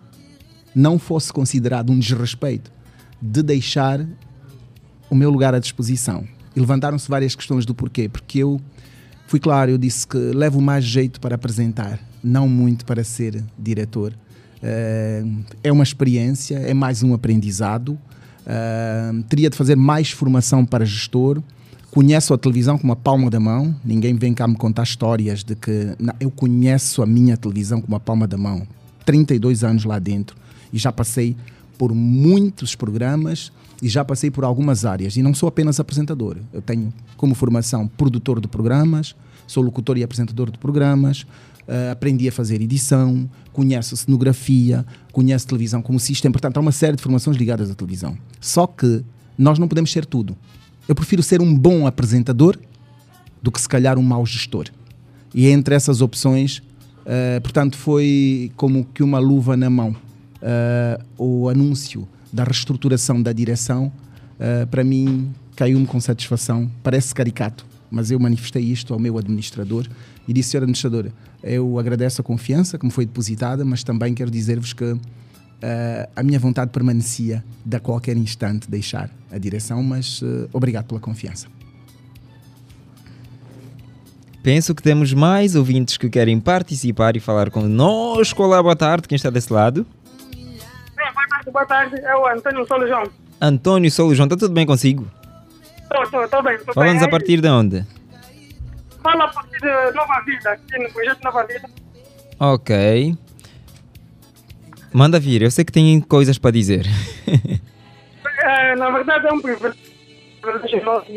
não 0.75 0.99
fosse 0.99 1.33
considerado 1.33 1.91
um 1.91 1.99
desrespeito, 1.99 2.73
de 3.21 3.43
deixar 3.43 4.07
o 5.11 5.15
meu 5.15 5.31
lugar 5.31 5.55
à 5.55 5.59
disposição. 5.59 6.27
E 6.55 6.61
levantaram-se 6.61 7.09
várias 7.09 7.35
questões 7.35 7.67
do 7.67 7.75
porquê. 7.75 8.09
Porque 8.09 8.39
eu 8.39 8.61
fui 9.27 9.39
claro, 9.39 9.71
eu 9.71 9.79
disse 9.79 10.07
que 10.07 10.17
levo 10.17 10.61
mais 10.61 10.85
jeito 10.85 11.21
para 11.21 11.35
apresentar, 11.35 12.01
não 12.23 12.49
muito 12.49 12.85
para 12.87 13.05
ser 13.05 13.45
diretor. 13.59 14.15
Eh, 14.63 15.25
é 15.65 15.73
uma 15.73 15.85
experiência, 15.85 16.57
é 16.57 16.73
mais 16.73 17.03
um 17.03 17.13
aprendizado. 17.13 17.99
Teria 19.29 19.51
de 19.51 19.57
fazer 19.57 19.77
mais 19.77 20.11
formação 20.11 20.65
para 20.65 20.85
gestor. 20.85 21.43
Conheço 21.91 22.33
a 22.33 22.39
televisão 22.39 22.79
como 22.79 22.93
a 22.93 22.97
palma 22.97 23.29
da 23.29 23.41
mão. 23.41 23.75
Ninguém 23.85 24.15
vem 24.15 24.33
cá 24.33 24.47
me 24.47 24.57
contar 24.57 24.85
histórias 24.85 25.43
de 25.43 25.55
que. 25.55 25.95
Não, 25.99 26.15
eu 26.21 26.31
conheço 26.31 27.03
a 27.03 27.07
minha 27.07 27.37
televisão 27.37 27.81
como 27.81 27.97
a 27.97 28.01
palma 28.01 28.27
da 28.27 28.37
mão. 28.37 28.67
32 29.05 29.65
anos 29.65 29.85
lá 29.85 29.99
dentro 29.99 30.37
e 30.73 30.79
já 30.79 30.93
passei 30.93 31.37
por 31.77 31.95
muitos 31.95 32.75
programas 32.75 33.51
e 33.83 33.89
já 33.89 34.05
passei 34.05 34.31
por 34.31 34.45
algumas 34.45 34.85
áreas. 34.85 35.17
E 35.17 35.23
não 35.23 35.35
sou 35.35 35.49
apenas 35.49 35.81
apresentador. 35.81 36.37
Eu 36.53 36.61
tenho 36.61 36.93
como 37.17 37.35
formação 37.35 37.89
produtor 37.89 38.41
de 38.41 38.47
programas, 38.47 39.15
sou 39.47 39.63
locutor 39.63 39.97
e 39.99 40.03
apresentador 40.03 40.51
de 40.51 40.59
programas, 40.59 41.27
eh, 41.73 41.91
aprendi 41.93 42.27
a 42.27 42.33
fazer 42.33 42.61
edição, 42.61 43.31
conheço 43.53 43.97
cenografia, 43.97 44.85
conheço 45.13 45.47
televisão 45.47 45.81
como 45.81 46.01
sistema. 46.01 46.33
Portanto, 46.33 46.57
há 46.57 46.61
uma 46.61 46.73
série 46.73 46.97
de 46.97 47.03
formações 47.03 47.37
ligadas 47.37 47.71
à 47.71 47.75
televisão. 47.77 48.19
Só 48.41 48.67
que 48.67 49.05
nós 49.39 49.57
não 49.57 49.69
podemos 49.69 49.93
ser 49.93 50.05
tudo. 50.05 50.37
Eu 50.89 50.97
prefiro 50.97 51.23
ser 51.23 51.41
um 51.41 51.57
bom 51.57 51.87
apresentador 51.87 52.59
do 53.41 53.53
que 53.53 53.61
se 53.61 53.69
calhar 53.69 53.97
um 54.01 54.03
mau 54.03 54.27
gestor. 54.27 54.67
E 55.33 55.47
entre 55.47 55.77
essas 55.77 56.01
opções, 56.03 56.61
eh, 57.07 57.39
portanto, 57.39 57.77
foi 57.77 58.51
como 58.57 58.85
que 58.85 59.05
uma 59.05 59.21
luva 59.21 59.57
na 59.57 59.71
mão. 59.71 59.95
Eh, 60.43 61.01
o 61.17 61.49
anúncio 61.49 62.09
da 62.33 62.43
reestruturação 62.43 63.23
da 63.23 63.33
direção, 63.33 63.93
eh, 64.41 64.67
para 64.67 64.83
mim, 64.83 65.31
caiu-me 65.55 65.87
com 65.87 66.01
satisfação. 66.01 66.69
Parece 66.83 67.15
caricato, 67.15 67.65
mas 67.89 68.11
eu 68.11 68.19
manifestei 68.19 68.65
isto 68.65 68.93
ao 68.93 68.99
meu 68.99 69.17
administrador 69.17 69.87
e 70.31 70.33
disse, 70.33 70.51
senhor 70.51 70.63
administrador, 70.63 71.07
eu 71.43 71.77
agradeço 71.77 72.21
a 72.21 72.25
confiança 72.25 72.79
que 72.79 72.87
me 72.87 72.93
foi 72.93 73.05
depositada, 73.05 73.65
mas 73.65 73.83
também 73.83 74.15
quero 74.15 74.31
dizer-vos 74.31 74.73
que 74.73 74.97
eh, 75.61 76.09
a 76.15 76.23
minha 76.23 76.39
vontade 76.39 76.71
permanecia 76.71 77.43
de 77.67 77.77
a 77.77 77.81
qualquer 77.81 78.17
instante 78.17 78.71
deixar 78.71 79.11
a 79.29 79.39
direção, 79.39 79.83
mas 79.83 80.23
eh, 80.23 80.49
obrigado 80.53 80.87
pela 80.87 81.01
confiança. 81.01 81.49
Penso 84.41 84.73
que 84.73 84.85
temos 84.85 85.13
mais 85.13 85.57
ouvintes 85.57 85.97
que 85.97 86.09
querem 86.09 86.39
participar 86.39 87.17
e 87.17 87.21
falar 87.21 87.51
conosco. 87.51 88.41
Olá, 88.45 88.63
boa 88.63 88.77
tarde. 88.77 89.09
Quem 89.09 89.17
está 89.17 89.31
desse 89.31 89.53
lado? 89.53 89.85
Sim, 90.33 90.59
boa 91.13 91.27
tarde, 91.29 91.51
boa 91.51 91.67
tarde. 91.67 91.97
É 92.03 92.15
o 92.15 92.29
Antônio 92.29 92.65
Solujão. 92.69 93.03
Antônio 93.41 93.91
Solo 93.91 94.15
João, 94.15 94.27
está 94.27 94.37
tudo 94.37 94.55
bem 94.55 94.65
consigo? 94.65 95.11
Estou, 95.83 96.05
estou, 96.05 96.25
estou 96.25 96.43
bem. 96.45 96.57
Falamos 96.73 97.01
bem. 97.01 97.09
a 97.09 97.11
partir 97.11 97.41
de 97.41 97.49
onde? 97.49 97.85
Fala 99.03 99.25
a 99.25 99.29
partir 99.29 99.59
de 99.61 99.93
Nova 99.93 100.21
Vida, 100.21 100.51
aqui 100.51 100.79
no 100.79 100.93
projeto 100.93 101.23
Nova 101.25 101.47
Vida. 101.47 101.69
Ok. 102.39 103.17
Manda 104.93 105.21
vir, 105.21 105.43
eu 105.43 105.51
sei 105.51 105.65
que 105.65 105.73
tem 105.73 106.01
coisas 106.01 106.39
para 106.39 106.51
dizer. 106.51 106.87
É, 108.43 108.75
na 108.75 108.91
verdade, 108.91 109.27
é 109.27 109.33
um 109.35 109.41
privilégio 109.41 109.77
nosso 110.83 111.13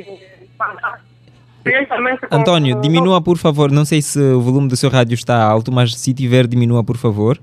Antônio, 2.30 2.82
diminua 2.82 3.22
por 3.22 3.38
favor. 3.38 3.72
Não 3.72 3.86
sei 3.86 4.02
se 4.02 4.20
o 4.20 4.42
volume 4.42 4.68
do 4.68 4.76
seu 4.76 4.90
rádio 4.90 5.14
está 5.16 5.42
alto, 5.42 5.72
mas 5.72 5.96
se 5.96 6.14
tiver, 6.14 6.46
diminua 6.48 6.84
por 6.84 6.98
favor. 6.98 7.40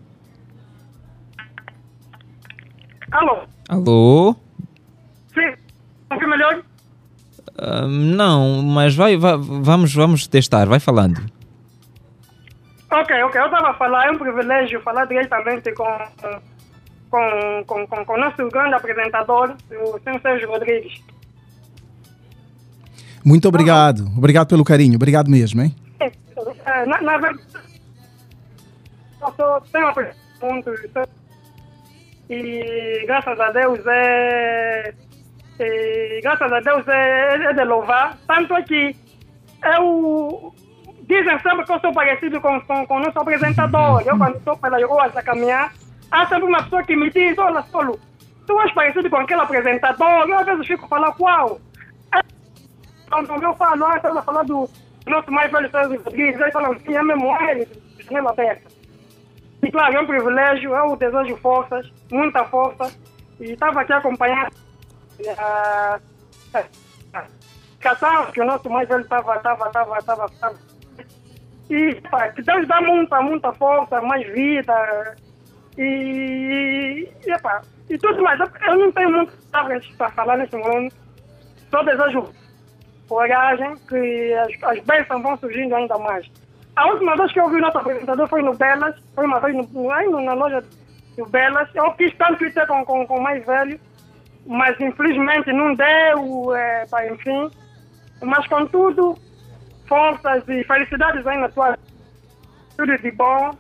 Alô? 3.11 3.39
Alô? 3.69 4.37
Sim, 5.33 5.55
ouve 6.11 6.27
melhor? 6.27 6.63
Não, 7.89 8.63
mas 8.63 8.95
vai, 8.95 9.17
vai- 9.17 9.37
vamos, 9.39 9.95
vamos 9.95 10.27
testar, 10.27 10.67
vai 10.67 10.81
falando. 10.81 11.21
Ok, 12.91 13.23
ok. 13.23 13.41
Eu 13.41 13.45
estava 13.47 13.71
a 13.71 13.75
falar, 13.75 14.07
é 14.09 14.11
um 14.11 14.19
privilégio 14.19 14.81
falar 14.83 15.05
diretamente 15.05 15.73
com, 15.73 15.85
com, 17.11 17.65
com, 17.67 17.87
com, 17.87 18.05
com 18.05 18.13
o 18.15 18.19
nosso 18.19 18.49
grande 18.49 18.75
apresentador, 18.75 19.55
o 19.71 19.99
Sr. 20.01 20.21
Sérgio 20.23 20.49
Rodrigues. 20.51 21.01
Muito 23.25 23.47
obrigado. 23.49 24.07
Obrigado 24.17 24.49
pelo 24.49 24.65
carinho. 24.65 24.97
Obrigado 24.97 25.31
mesmo, 25.31 25.61
hein? 25.63 25.75
É, 26.01 26.87
na, 26.87 27.01
na 27.03 27.19
verdade, 27.19 27.45
eu 29.21 29.33
sou, 29.37 29.61
tenho 29.71 29.85
uma 29.85 29.93
pergunta 29.93 31.09
e 32.31 33.05
graças 33.07 33.39
a 33.39 33.51
Deus 33.51 33.81
é, 33.87 34.95
e 35.63 36.21
graças 36.23 36.53
a 36.53 36.61
Deus 36.61 36.87
é, 36.89 37.35
é 37.35 37.53
de 37.53 37.65
louvar, 37.65 38.17
tanto 38.27 38.55
é 38.55 38.63
que 38.63 38.97
eu 39.65 40.55
dizem 41.03 41.39
sempre 41.41 41.65
que 41.65 41.73
eu 41.73 41.81
sou 41.81 41.93
parecido 41.93 42.41
com, 42.41 42.61
com, 42.63 42.87
com 42.87 42.97
o 42.97 43.01
nosso 43.01 43.19
apresentador. 43.19 44.01
Eu 44.07 44.17
quando 44.17 44.37
estou 44.37 44.57
pelas 44.57 44.83
ruas 44.83 45.17
a 45.17 45.23
caminhar, 45.23 45.73
há 46.11 46.27
sempre 46.27 46.45
uma 46.45 46.63
pessoa 46.63 46.83
que 46.85 46.97
me 46.97 47.11
diz, 47.11 47.37
olha 47.37 47.63
Solo, 47.63 47.99
tu 48.47 48.61
és 48.61 48.73
parecido 48.73 49.11
com 49.11 49.17
aquele 49.17 49.41
apresentador, 49.41 50.29
eu 50.29 50.39
às 50.39 50.47
vezes 50.47 50.67
fico 50.67 50.89
falando 50.89 51.15
qual? 51.15 51.61
Quando 53.09 53.43
eu 53.43 53.55
falo, 53.55 53.85
ah, 53.87 53.97
estamos 53.97 54.19
a 54.19 54.23
falar 54.23 54.45
do 54.45 54.69
nosso 55.07 55.31
mais 55.33 55.51
velho 55.51 55.71
Sérgio 55.71 56.03
Rodrigues, 56.03 56.41
eles 56.41 56.53
falam, 56.53 56.79
sim, 56.79 56.95
é 56.95 57.03
mesmo 57.03 57.37
ele, 57.43 57.69
janela 57.99 58.31
aberta. 58.31 58.69
E 59.63 59.71
claro, 59.71 59.97
é 59.97 60.01
um 60.01 60.07
privilégio, 60.07 60.75
eu 60.75 60.97
desejo 60.97 61.37
forças, 61.39 61.93
muita 62.11 62.45
força, 62.45 62.97
e 63.41 63.53
estava 63.53 63.81
aqui 63.81 63.93
acompanhando 63.93 64.53
a 65.29 65.99
a 66.53 68.27
que 68.33 68.41
o 68.41 68.45
nosso 68.45 68.69
mais 68.69 68.89
velho 68.89 69.01
estava, 69.03 69.37
estava, 69.37 69.69
estava, 69.69 70.27
estava. 70.27 70.55
E 71.71 71.95
pá, 72.11 72.29
que 72.29 72.43
Deus 72.43 72.67
dá 72.69 72.81
muita, 72.81 73.21
muita 73.23 73.53
força, 73.53 74.01
mais 74.03 74.27
vida, 74.33 75.17
e, 75.79 77.09
e, 77.27 77.31
epá, 77.33 77.63
e 77.89 77.97
tudo 77.97 78.23
mais. 78.23 78.39
Eu- 78.41 78.77
não 78.79 78.93
tenho 78.93 79.27
palavras 79.51 79.87
para 79.97 80.11
falar 80.11 80.37
nesse 80.37 80.57
momento, 80.57 80.95
só 81.71 81.83
desejo 81.83 82.29
coragem, 83.09 83.75
que 83.89 84.33
as, 84.35 84.63
as 84.77 84.85
bênçãos 84.85 85.23
vão 85.23 85.37
surgindo 85.39 85.75
ainda 85.75 85.97
mais. 85.99 86.31
A 86.77 86.87
última 86.87 87.17
vez 87.17 87.33
que 87.33 87.41
eu 87.41 87.49
vi 87.49 87.57
o 87.57 87.61
nosso 87.61 87.79
apresentador 87.79 88.29
foi 88.29 88.43
no 88.43 88.55
Belas, 88.55 88.95
foi 89.15 89.25
uma 89.27 89.41
vez 89.41 89.55
no, 89.57 89.63
no- 89.73 90.21
na 90.23 90.35
loja 90.35 90.63
do 91.17 91.27
Belas. 91.27 91.69
Eu 91.75 91.93
quis 91.95 92.15
tanto 92.17 92.45
ir 92.45 92.53
ter 92.53 92.67
com, 92.67 92.85
com, 92.85 93.07
com 93.07 93.19
o 93.19 93.23
mais 93.23 93.45
velho, 93.45 93.79
mas 94.47 94.79
infelizmente 94.81 95.53
não 95.53 95.75
deu, 95.75 96.55
é, 96.55 96.87
pá, 96.87 97.07
enfim. 97.07 97.51
Mas 98.23 98.47
contudo, 98.47 99.17
forças 99.87 100.43
e 100.49 100.65
felicidades 100.65 101.27
aí 101.27 101.39
na 101.39 101.49
tua 101.49 101.79
tudo 102.77 102.97
de 102.97 103.11
bom. 103.13 103.51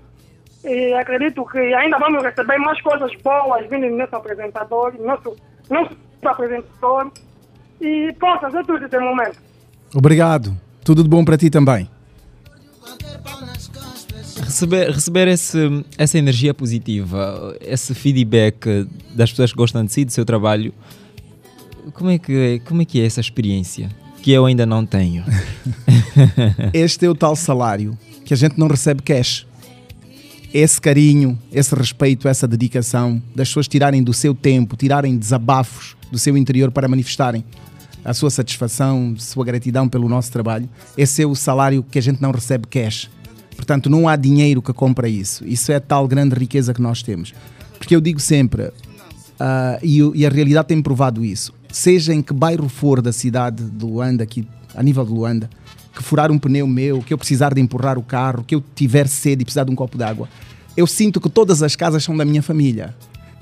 E 0.64 0.92
acredito 0.94 1.44
que 1.46 1.58
ainda 1.58 1.98
vamos 1.98 2.22
receber 2.22 2.58
mais 2.58 2.80
coisas 2.82 3.10
boas 3.22 3.68
vindo 3.70 3.88
do 3.88 3.96
nosso 3.96 4.14
apresentador, 4.14 4.94
nosso, 5.00 5.36
nosso 5.70 5.96
apresentador. 6.24 7.10
E 7.80 8.14
forças, 8.20 8.54
é 8.54 8.62
tudo 8.62 8.88
de 8.88 8.98
momento. 8.98 9.38
Obrigado. 9.94 10.54
Tudo 10.84 11.02
de 11.02 11.08
bom 11.08 11.24
para 11.24 11.38
ti 11.38 11.50
também. 11.50 11.88
Receber, 14.50 14.90
receber 14.90 15.28
esse, 15.28 15.58
essa 15.96 16.18
energia 16.18 16.52
positiva, 16.52 17.56
esse 17.60 17.94
feedback 17.94 18.84
das 19.14 19.30
pessoas 19.30 19.52
que 19.52 19.56
gostam 19.56 19.84
de 19.84 19.92
si, 19.92 20.04
do 20.04 20.10
seu 20.10 20.24
trabalho, 20.24 20.74
como 21.94 22.10
é 22.10 22.18
que, 22.18 22.60
como 22.66 22.82
é, 22.82 22.84
que 22.84 23.00
é 23.00 23.06
essa 23.06 23.20
experiência? 23.20 23.88
Que 24.20 24.32
eu 24.32 24.44
ainda 24.44 24.66
não 24.66 24.84
tenho. 24.84 25.24
Este 26.74 27.06
é 27.06 27.08
o 27.08 27.14
tal 27.14 27.36
salário 27.36 27.96
que 28.24 28.34
a 28.34 28.36
gente 28.36 28.58
não 28.58 28.66
recebe 28.66 29.02
cash. 29.02 29.46
Esse 30.52 30.80
carinho, 30.80 31.38
esse 31.52 31.72
respeito, 31.72 32.26
essa 32.26 32.48
dedicação 32.48 33.22
das 33.36 33.48
pessoas 33.48 33.68
tirarem 33.68 34.02
do 34.02 34.12
seu 34.12 34.34
tempo, 34.34 34.76
tirarem 34.76 35.16
desabafos 35.16 35.96
do 36.10 36.18
seu 36.18 36.36
interior 36.36 36.72
para 36.72 36.88
manifestarem. 36.88 37.44
a 38.04 38.12
sua 38.12 38.30
satisfação, 38.30 39.14
sua 39.16 39.44
gratidão 39.44 39.88
pelo 39.88 40.08
nosso 40.08 40.32
trabalho. 40.32 40.68
Esse 40.98 41.22
é 41.22 41.26
o 41.26 41.36
salário 41.36 41.84
que 41.84 42.00
a 42.00 42.02
gente 42.02 42.20
não 42.20 42.32
recebe 42.32 42.66
cash. 42.66 43.08
Portanto, 43.60 43.90
não 43.90 44.08
há 44.08 44.16
dinheiro 44.16 44.62
que 44.62 44.72
compra 44.72 45.06
isso. 45.06 45.46
Isso 45.46 45.70
é 45.70 45.74
a 45.74 45.80
tal 45.80 46.08
grande 46.08 46.34
riqueza 46.34 46.72
que 46.72 46.80
nós 46.80 47.02
temos. 47.02 47.34
Porque 47.78 47.94
eu 47.94 48.00
digo 48.00 48.18
sempre, 48.18 48.72
ah, 49.38 49.78
e, 49.82 49.98
e 50.14 50.24
a 50.24 50.30
realidade 50.30 50.68
tem 50.68 50.80
provado 50.80 51.22
isso, 51.22 51.52
seja 51.70 52.14
em 52.14 52.22
que 52.22 52.32
bairro 52.32 52.70
for 52.70 53.02
da 53.02 53.12
cidade 53.12 53.62
de 53.62 53.84
Luanda, 53.84 54.24
aqui 54.24 54.48
a 54.74 54.82
nível 54.82 55.04
de 55.04 55.12
Luanda, 55.12 55.50
que 55.94 56.02
furar 56.02 56.30
um 56.30 56.38
pneu 56.38 56.66
meu, 56.66 57.02
que 57.02 57.12
eu 57.12 57.18
precisar 57.18 57.52
de 57.52 57.60
empurrar 57.60 57.98
o 57.98 58.02
carro, 58.02 58.42
que 58.44 58.54
eu 58.54 58.64
tiver 58.74 59.06
sede 59.06 59.42
e 59.42 59.44
precisar 59.44 59.64
de 59.64 59.70
um 59.70 59.74
copo 59.74 59.98
d'água, 59.98 60.26
eu 60.74 60.86
sinto 60.86 61.20
que 61.20 61.28
todas 61.28 61.62
as 61.62 61.76
casas 61.76 62.02
são 62.02 62.16
da 62.16 62.24
minha 62.24 62.42
família. 62.42 62.94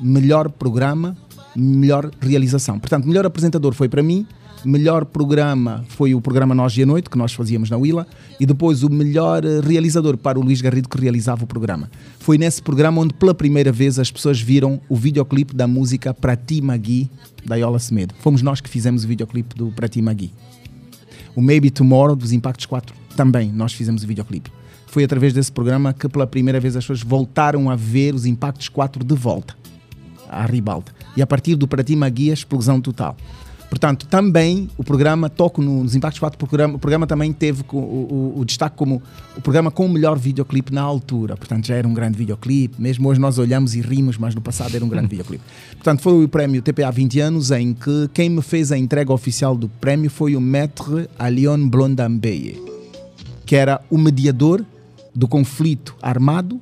melhor 0.00 0.48
programa, 0.48 1.16
melhor 1.56 2.08
realização. 2.20 2.78
Portanto, 2.78 3.08
melhor 3.08 3.26
apresentador 3.26 3.74
foi 3.74 3.88
para 3.88 4.00
mim, 4.00 4.24
melhor 4.66 5.04
programa 5.04 5.84
foi 5.88 6.14
o 6.14 6.20
programa 6.20 6.54
Nós 6.54 6.76
e 6.76 6.82
a 6.82 6.86
Noite, 6.86 7.08
que 7.08 7.16
nós 7.16 7.32
fazíamos 7.32 7.70
na 7.70 7.76
Willa, 7.76 8.06
e 8.38 8.46
depois 8.46 8.82
o 8.82 8.90
melhor 8.90 9.44
eh, 9.44 9.60
realizador 9.60 10.16
para 10.16 10.38
o 10.38 10.42
Luís 10.42 10.60
Garrido, 10.60 10.88
que 10.88 11.00
realizava 11.00 11.44
o 11.44 11.46
programa. 11.46 11.90
Foi 12.18 12.36
nesse 12.36 12.60
programa 12.60 13.00
onde 13.00 13.14
pela 13.14 13.34
primeira 13.34 13.70
vez 13.70 13.98
as 13.98 14.10
pessoas 14.10 14.40
viram 14.40 14.80
o 14.88 14.96
videoclipe 14.96 15.54
da 15.54 15.66
música 15.66 16.12
Para 16.12 16.36
Ti 16.36 16.60
Magui, 16.60 17.10
da 17.44 17.56
Yola 17.56 17.78
Semedo. 17.78 18.14
Fomos 18.20 18.42
nós 18.42 18.60
que 18.60 18.68
fizemos 18.68 19.04
o 19.04 19.08
videoclipe 19.08 19.54
do 19.54 19.70
Para 19.72 19.88
Ti 19.88 20.02
Magui. 20.02 20.32
O 21.34 21.40
Maybe 21.40 21.70
Tomorrow 21.70 22.16
dos 22.16 22.32
Impactos 22.32 22.66
4 22.66 22.94
também 23.16 23.52
nós 23.52 23.72
fizemos 23.72 24.04
o 24.04 24.06
videoclipe. 24.06 24.50
Foi 24.86 25.04
através 25.04 25.32
desse 25.32 25.52
programa 25.52 25.92
que 25.92 26.08
pela 26.08 26.26
primeira 26.26 26.58
vez 26.58 26.76
as 26.76 26.84
pessoas 26.84 27.02
voltaram 27.02 27.68
a 27.70 27.76
ver 27.76 28.14
os 28.14 28.24
Impactos 28.24 28.68
4 28.68 29.04
de 29.04 29.14
volta 29.14 29.54
à 30.28 30.44
ribalta. 30.46 30.92
E 31.16 31.22
a 31.22 31.26
partir 31.26 31.54
do 31.54 31.68
Para 31.68 31.84
Ti 31.84 31.94
Magui, 31.96 32.30
a 32.30 32.34
explosão 32.34 32.80
total. 32.80 33.16
Portanto, 33.68 34.06
também 34.06 34.68
o 34.78 34.84
programa, 34.84 35.28
toco 35.28 35.60
nos 35.60 35.94
Impactos 35.94 36.20
4, 36.20 36.36
o 36.36 36.38
programa, 36.48 36.74
o 36.76 36.78
programa 36.78 37.06
também 37.06 37.32
teve 37.32 37.64
o, 37.72 37.76
o- 37.76 38.34
o 38.38 38.44
destaque 38.44 38.76
como 38.76 39.02
o 39.36 39.40
programa 39.40 39.70
com 39.70 39.86
o 39.86 39.88
melhor 39.88 40.16
videoclipe 40.18 40.72
na 40.72 40.80
altura. 40.82 41.36
Portanto, 41.36 41.66
já 41.66 41.74
era 41.74 41.86
um 41.86 41.92
grande 41.92 42.16
videoclipe. 42.16 42.80
Mesmo 42.80 43.08
hoje 43.08 43.20
nós 43.20 43.38
olhamos 43.38 43.74
e 43.74 43.80
rimos, 43.80 44.16
mas 44.16 44.34
no 44.34 44.40
passado 44.40 44.74
era 44.74 44.84
um 44.84 44.88
grande 44.88 45.08
videoclipe. 45.10 45.42
Portanto, 45.72 46.00
foi 46.00 46.24
o 46.24 46.28
prémio 46.28 46.62
TPA 46.62 46.90
20 46.90 47.20
anos 47.20 47.50
em 47.50 47.74
que 47.74 48.08
quem 48.14 48.30
me 48.30 48.40
fez 48.40 48.70
a 48.72 48.78
entrega 48.78 49.12
oficial 49.12 49.56
do 49.56 49.68
prémio 49.68 50.08
foi 50.10 50.36
o 50.36 50.40
Maître 50.40 51.08
Alion 51.18 51.68
Blondambeye, 51.68 52.62
que 53.44 53.56
era 53.56 53.80
o 53.90 53.98
mediador 53.98 54.64
do 55.14 55.26
conflito 55.26 55.94
armado 56.00 56.60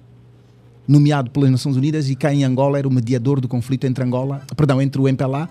nomeado 0.87 1.31
pelas 1.31 1.51
Nações 1.51 1.77
Unidas 1.77 2.11
e 2.11 2.15
cá 2.15 2.33
em 2.33 2.45
Angola 2.45 2.79
era 2.79 2.87
o 2.87 2.91
mediador 2.93 3.41
do 3.41 3.49
conflito 3.49 3.87
entre 3.87 4.05
Angola, 4.05 4.43
perdão, 4.57 4.81
entre 4.83 5.01
o 5.01 5.09
MPLA 5.09 5.49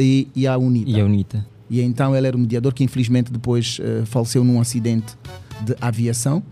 e, 0.00 0.28
e 0.34 0.46
a 0.46 0.56
UNITA. 0.56 0.90
E 0.90 1.00
a 1.00 1.04
UNITA. 1.04 1.46
E 1.68 1.80
então 1.80 2.16
ele 2.16 2.26
era 2.26 2.36
o 2.36 2.40
mediador 2.40 2.74
que 2.74 2.82
infelizmente 2.82 3.30
depois 3.32 3.78
eh, 3.80 4.02
faleceu 4.04 4.42
num 4.42 4.60
acidente 4.60 5.14
de 5.64 5.76
aviação 5.80 6.42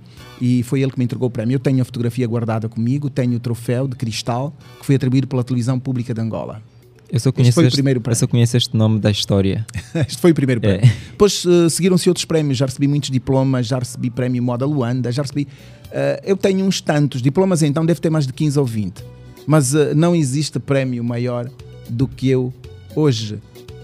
e 0.40 0.62
foi 0.62 0.80
ele 0.80 0.92
que 0.92 0.98
me 0.98 1.04
entregou 1.04 1.26
o 1.26 1.30
prémio. 1.30 1.56
Eu 1.56 1.58
tenho 1.58 1.82
a 1.82 1.84
fotografia 1.84 2.24
guardada 2.26 2.68
comigo, 2.68 3.10
tenho 3.10 3.36
o 3.36 3.40
troféu 3.40 3.88
de 3.88 3.96
cristal 3.96 4.54
que 4.78 4.86
foi 4.86 4.94
atribuído 4.94 5.26
pela 5.26 5.42
televisão 5.42 5.78
pública 5.80 6.14
de 6.14 6.20
Angola. 6.20 6.62
Eu 7.10 7.18
só 7.18 7.30
Este 7.30 7.36
conheço, 7.36 7.52
foi 7.54 7.64
o 7.64 7.66
este, 7.66 7.74
primeiro 7.76 7.98
eu 7.98 8.02
prémio. 8.02 8.16
só 8.18 8.26
conheço 8.28 8.56
este 8.56 8.76
nome 8.76 9.00
da 9.00 9.10
história. 9.10 9.66
este 10.06 10.18
foi 10.20 10.30
o 10.30 10.34
primeiro 10.34 10.60
prémio. 10.60 10.86
É. 10.86 10.92
Depois 11.10 11.44
eh, 11.44 11.68
seguiram-se 11.68 12.08
outros 12.08 12.24
prémios, 12.24 12.56
já 12.58 12.66
recebi 12.66 12.86
muitos 12.86 13.10
diplomas, 13.10 13.66
já 13.66 13.78
recebi 13.78 14.10
prémio 14.10 14.40
Moda 14.42 14.66
Luanda, 14.66 15.10
já 15.10 15.22
recebi. 15.22 15.48
eh, 15.90 16.22
eu 16.24 16.36
tenho 16.36 16.64
uns 16.64 16.80
tantos 16.80 17.20
diplomas, 17.22 17.62
então 17.62 17.84
deve 17.84 17.98
ter 18.00 18.10
mais 18.10 18.26
de 18.26 18.32
15 18.32 18.58
ou 18.58 18.64
20. 18.66 19.02
Mas 19.46 19.74
eh, 19.74 19.94
não 19.94 20.14
existe 20.14 20.60
prémio 20.60 21.02
maior 21.02 21.50
do 21.88 22.06
que 22.06 22.28
eu 22.28 22.52
hoje 22.94 23.38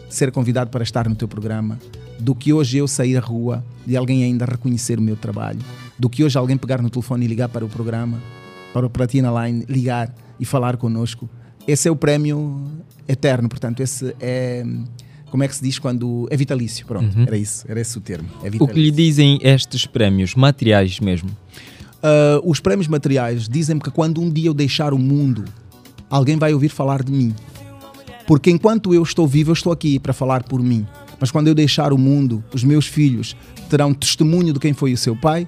ser 0.08 0.30
convidado 0.30 0.70
para 0.70 0.82
estar 0.82 1.08
no 1.08 1.14
teu 1.14 1.26
programa, 1.26 1.78
do 2.18 2.34
que 2.34 2.52
hoje 2.52 2.78
eu 2.78 2.86
sair 2.86 3.16
à 3.16 3.20
rua 3.20 3.64
e 3.86 3.96
alguém 3.96 4.22
ainda 4.22 4.44
reconhecer 4.44 4.98
o 4.98 5.02
meu 5.02 5.16
trabalho, 5.16 5.58
do 5.98 6.08
que 6.08 6.22
hoje 6.22 6.38
alguém 6.38 6.56
pegar 6.56 6.80
no 6.80 6.88
telefone 6.88 7.24
e 7.24 7.28
ligar 7.28 7.48
para 7.48 7.64
o 7.64 7.68
programa, 7.68 8.22
para 8.72 8.86
o 8.86 8.90
Platina 8.90 9.30
Line, 9.44 9.64
ligar 9.68 10.14
e 10.38 10.44
falar 10.44 10.76
connosco. 10.76 11.28
Esse 11.66 11.88
é 11.88 11.90
o 11.90 11.96
prémio 11.96 12.64
eterno, 13.08 13.48
portanto, 13.48 13.80
esse 13.80 14.14
é. 14.20 14.64
Como 15.30 15.42
é 15.42 15.48
que 15.48 15.56
se 15.56 15.62
diz 15.64 15.78
quando. 15.78 16.28
É 16.30 16.36
vitalício, 16.36 16.86
pronto, 16.86 17.18
era 17.26 17.36
isso, 17.36 17.64
era 17.68 17.80
esse 17.80 17.98
o 17.98 18.00
termo. 18.00 18.28
É 18.44 18.48
O 18.62 18.68
que 18.68 18.80
lhe 18.80 18.90
dizem 18.90 19.40
estes 19.42 19.84
prémios? 19.84 20.34
Materiais 20.34 21.00
mesmo. 21.00 21.30
Ah, 22.04 22.38
os 22.44 22.60
prémios 22.60 22.86
materiais 22.86 23.48
dizem-me 23.48 23.80
que 23.80 23.90
quando 23.90 24.20
um 24.20 24.30
dia 24.30 24.48
eu 24.48 24.54
deixar 24.54 24.92
o 24.92 24.98
mundo, 24.98 25.42
alguém 26.10 26.36
vai 26.36 26.52
ouvir 26.52 26.68
falar 26.68 27.02
de 27.02 27.10
mim. 27.10 27.34
Porque 28.26 28.50
enquanto 28.50 28.94
eu 28.94 29.02
estou 29.02 29.26
vivo, 29.26 29.50
eu 29.50 29.54
estou 29.54 29.72
aqui 29.72 29.98
para 29.98 30.12
falar 30.12 30.42
por 30.42 30.60
mim. 30.62 30.86
Mas 31.20 31.30
quando 31.30 31.48
eu 31.48 31.54
deixar 31.54 31.92
o 31.92 31.98
mundo, 31.98 32.42
os 32.52 32.64
meus 32.64 32.86
filhos 32.86 33.36
terão 33.68 33.92
testemunho 33.92 34.52
de 34.52 34.58
quem 34.58 34.72
foi 34.72 34.92
o 34.92 34.96
seu 34.96 35.14
pai, 35.14 35.46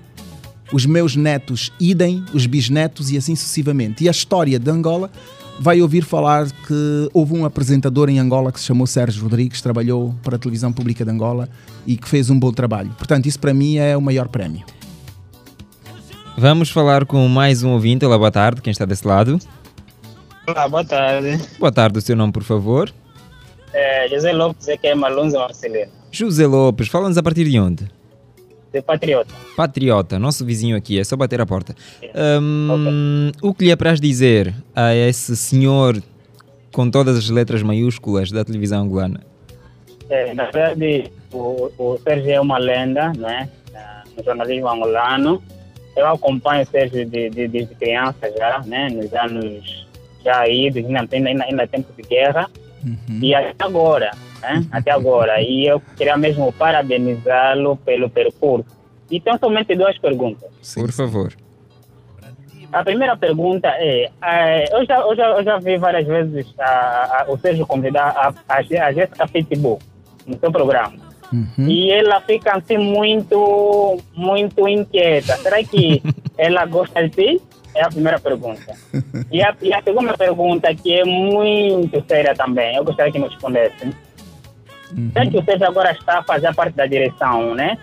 os 0.73 0.85
meus 0.85 1.17
netos 1.17 1.73
idem, 1.79 2.25
os 2.35 2.47
bisnetos 2.47 3.11
e 3.11 3.17
assim 3.17 3.35
sucessivamente. 3.35 4.05
E 4.05 4.09
a 4.09 4.11
história 4.11 4.59
de 4.59 4.71
Angola 4.71 5.11
vai 5.59 5.81
ouvir 5.81 6.05
falar 6.05 6.51
que 6.51 7.09
houve 7.13 7.35
um 7.35 7.45
apresentador 7.45 8.09
em 8.09 8.19
Angola 8.19 8.53
que 8.53 8.61
se 8.61 8.67
chamou 8.67 8.87
Sérgio 8.87 9.23
Rodrigues, 9.23 9.61
trabalhou 9.61 10.15
para 10.23 10.37
a 10.37 10.39
televisão 10.39 10.73
pública 10.73 11.05
de 11.05 11.11
Angola 11.11 11.49
e 11.87 11.97
que 11.97 12.09
fez 12.09 12.31
um 12.31 12.39
bom 12.39 12.53
trabalho. 12.53 12.91
Portanto, 12.99 13.27
isso 13.27 13.39
para 13.39 13.55
mim 13.55 13.77
é 13.77 13.97
o 13.97 14.03
maior 14.03 14.29
prémio. 14.29 14.65
Vamos 16.37 16.69
falar 16.69 17.07
com 17.07 17.27
mais 17.29 17.63
um 17.63 17.71
ouvinte. 17.71 18.05
Olá, 18.05 18.19
boa 18.19 18.31
tarde. 18.31 18.61
Quem 18.61 18.71
está 18.71 18.85
desse 18.85 19.07
lado? 19.07 19.39
Olá, 20.47 20.69
boa 20.69 20.85
tarde. 20.85 21.39
Boa 21.59 21.73
tarde, 21.73 21.99
o 21.99 22.01
seu 22.03 22.17
nome, 22.17 22.33
por 22.33 22.43
favor. 22.43 22.91
É, 23.73 24.09
José 24.09 24.33
Lopes, 24.33 24.69
aqui 24.69 24.87
é 24.89 24.95
Malunza 24.95 25.39
Marcelino, 25.39 25.91
José 26.11 26.47
Lopes, 26.47 26.89
fala-nos 26.89 27.19
a 27.19 27.23
partir 27.23 27.45
de 27.45 27.59
onde? 27.59 27.85
de 28.73 28.83
Patriota. 28.83 29.33
Patriota, 29.57 30.19
nosso 30.19 30.45
vizinho 30.45 30.77
aqui, 30.77 30.99
é 30.99 31.05
só 31.05 31.17
bater 31.17 31.41
a 31.41 31.47
porta. 31.47 31.75
Hum, 32.43 33.31
O 33.43 33.55
que 33.55 33.65
lhe 33.65 33.73
apraz 33.73 33.99
dizer 34.01 34.55
a 34.75 34.95
esse 34.95 35.35
senhor 35.35 36.03
com 36.73 36.91
todas 36.91 37.17
as 37.17 37.31
letras 37.31 37.63
maiúsculas 37.63 38.31
da 38.31 38.45
televisão 38.45 38.83
angolana? 38.83 39.21
É, 40.11 40.35
na 40.35 40.45
verdade, 40.51 41.11
o, 41.33 41.71
o 41.79 41.99
Sérgio 42.05 42.31
é 42.33 42.41
uma 42.41 42.59
lenda 42.59 43.13
né, 43.15 43.49
na- 43.73 44.05
no 44.17 44.23
jornalismo 44.23 44.69
angolano. 44.69 45.43
Eu 45.97 46.07
acompanho 46.09 46.63
o 46.65 46.67
Sérgio 46.67 47.07
de, 47.07 47.31
de, 47.31 47.49
desde 47.49 47.75
criança 47.77 48.31
já, 48.37 48.63
né, 48.67 48.89
nos 48.91 49.11
anos 49.15 49.86
já 50.27 50.49
idos, 50.49 50.85
ainda, 50.85 51.09
ainda, 51.13 51.45
ainda 51.45 51.67
tempo 51.67 51.93
de 51.97 52.03
guerra. 52.03 52.51
E 53.21 53.35
até 53.35 53.65
agora, 53.65 54.11
né? 54.41 54.65
Até 54.71 54.91
agora. 54.91 55.41
E 55.41 55.67
eu 55.67 55.81
queria 55.97 56.17
mesmo 56.17 56.53
parabenizá-lo 56.53 57.77
pelo 57.79 58.11
percurso. 58.11 58.67
E 59.11 59.21
tenho 59.21 59.39
somente 59.39 59.75
duas 59.75 59.99
perguntas. 59.99 60.51
por 60.75 60.93
favor. 60.93 61.33
A 62.73 62.85
primeira 62.85 63.17
pergunta 63.17 63.69
é, 63.69 64.11
eh, 64.23 64.65
eu, 64.73 64.85
já, 64.85 64.99
eu, 65.01 65.17
já, 65.17 65.29
eu 65.31 65.45
já 65.45 65.59
vi 65.59 65.79
várias 65.79 66.07
vezes 66.07 66.47
a, 66.59 67.23
a, 67.23 67.33
o 67.33 67.39
Sérgio 67.39 67.67
convidar 67.67 68.09
a, 68.09 68.35
a, 68.49 68.59
a 68.59 68.93
Jéssica 68.93 69.27
Pitbull 69.29 69.79
no 70.27 70.39
seu 70.39 70.51
programa. 70.51 70.95
Uhum. 71.33 71.69
E 71.69 71.91
ela 71.91 72.21
fica 72.21 72.57
assim 72.57 72.79
muito, 72.79 73.99
muito 74.15 74.69
inquieta. 74.69 75.37
Será 75.37 75.63
que 75.63 76.03
ela 76.37 76.67
gosta 76.67 77.09
de 77.09 77.11
ti? 77.11 77.43
É 77.77 77.85
a 77.85 77.89
primeira 77.89 78.19
pergunta. 78.19 78.75
E 79.31 79.43
a, 79.43 79.55
e 79.61 79.73
a 79.73 79.83
segunda 79.83 80.17
pergunta, 80.17 80.75
que 80.75 80.95
é 80.95 81.05
muito 81.05 82.03
séria 82.09 82.35
também, 82.35 82.75
eu 82.75 82.85
gostaria 82.85 83.13
que 83.13 83.19
me 83.19 83.29
respondesse. 83.29 83.95
Já 85.15 85.27
que 85.27 85.37
o 85.37 85.45
Sérgio 85.45 85.67
agora 85.67 85.93
está 85.93 86.21
a 86.21 86.23
fazer 86.23 86.55
parte 86.55 86.75
da 86.75 86.87
direção, 86.87 87.55
né? 87.55 87.77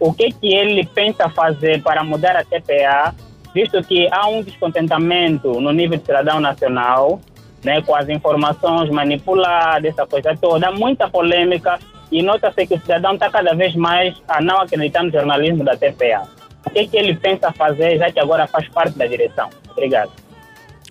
O 0.00 0.12
que 0.12 0.30
que 0.32 0.54
ele 0.54 0.86
pensa 0.86 1.28
fazer 1.28 1.82
para 1.82 2.02
mudar 2.02 2.36
a 2.36 2.44
TPA, 2.44 3.14
visto 3.54 3.82
que 3.82 4.08
há 4.10 4.26
um 4.28 4.42
descontentamento 4.42 5.60
no 5.60 5.72
nível 5.72 5.98
de 5.98 6.06
cidadão 6.06 6.40
nacional, 6.40 7.20
né? 7.62 7.82
Com 7.82 7.94
as 7.94 8.08
informações 8.08 8.88
manipuladas, 8.90 9.92
essa 9.92 10.06
coisa 10.06 10.36
toda, 10.40 10.70
muita 10.70 11.08
polêmica 11.08 11.78
e 12.10 12.22
nota-se 12.22 12.66
que 12.66 12.74
o 12.74 12.80
cidadão 12.80 13.14
está 13.14 13.30
cada 13.30 13.54
vez 13.54 13.74
mais 13.74 14.14
a 14.28 14.40
não 14.40 14.60
acreditar 14.60 15.02
no 15.02 15.10
jornalismo 15.10 15.64
da 15.64 15.76
TPA. 15.76 16.22
O 16.66 16.70
que 16.70 16.86
que 16.88 16.96
ele 16.96 17.14
pensa 17.14 17.52
fazer, 17.52 17.98
já 17.98 18.10
que 18.10 18.18
agora 18.18 18.46
faz 18.46 18.68
parte 18.68 18.96
da 18.98 19.06
direção? 19.06 19.48
Obrigado. 19.70 20.10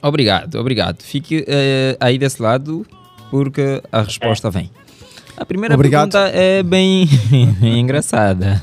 Obrigado, 0.01 0.55
obrigado. 0.59 1.01
Fique 1.01 1.45
eh, 1.47 1.95
aí 1.99 2.17
desse 2.17 2.41
lado 2.41 2.85
porque 3.31 3.81
a 3.91 4.01
resposta 4.01 4.49
vem. 4.51 4.69
A 5.35 5.45
primeira 5.45 5.73
Obrigado. 5.75 6.11
pergunta 6.11 6.37
é 6.37 6.61
bem 6.61 7.07
engraçada. 7.61 8.61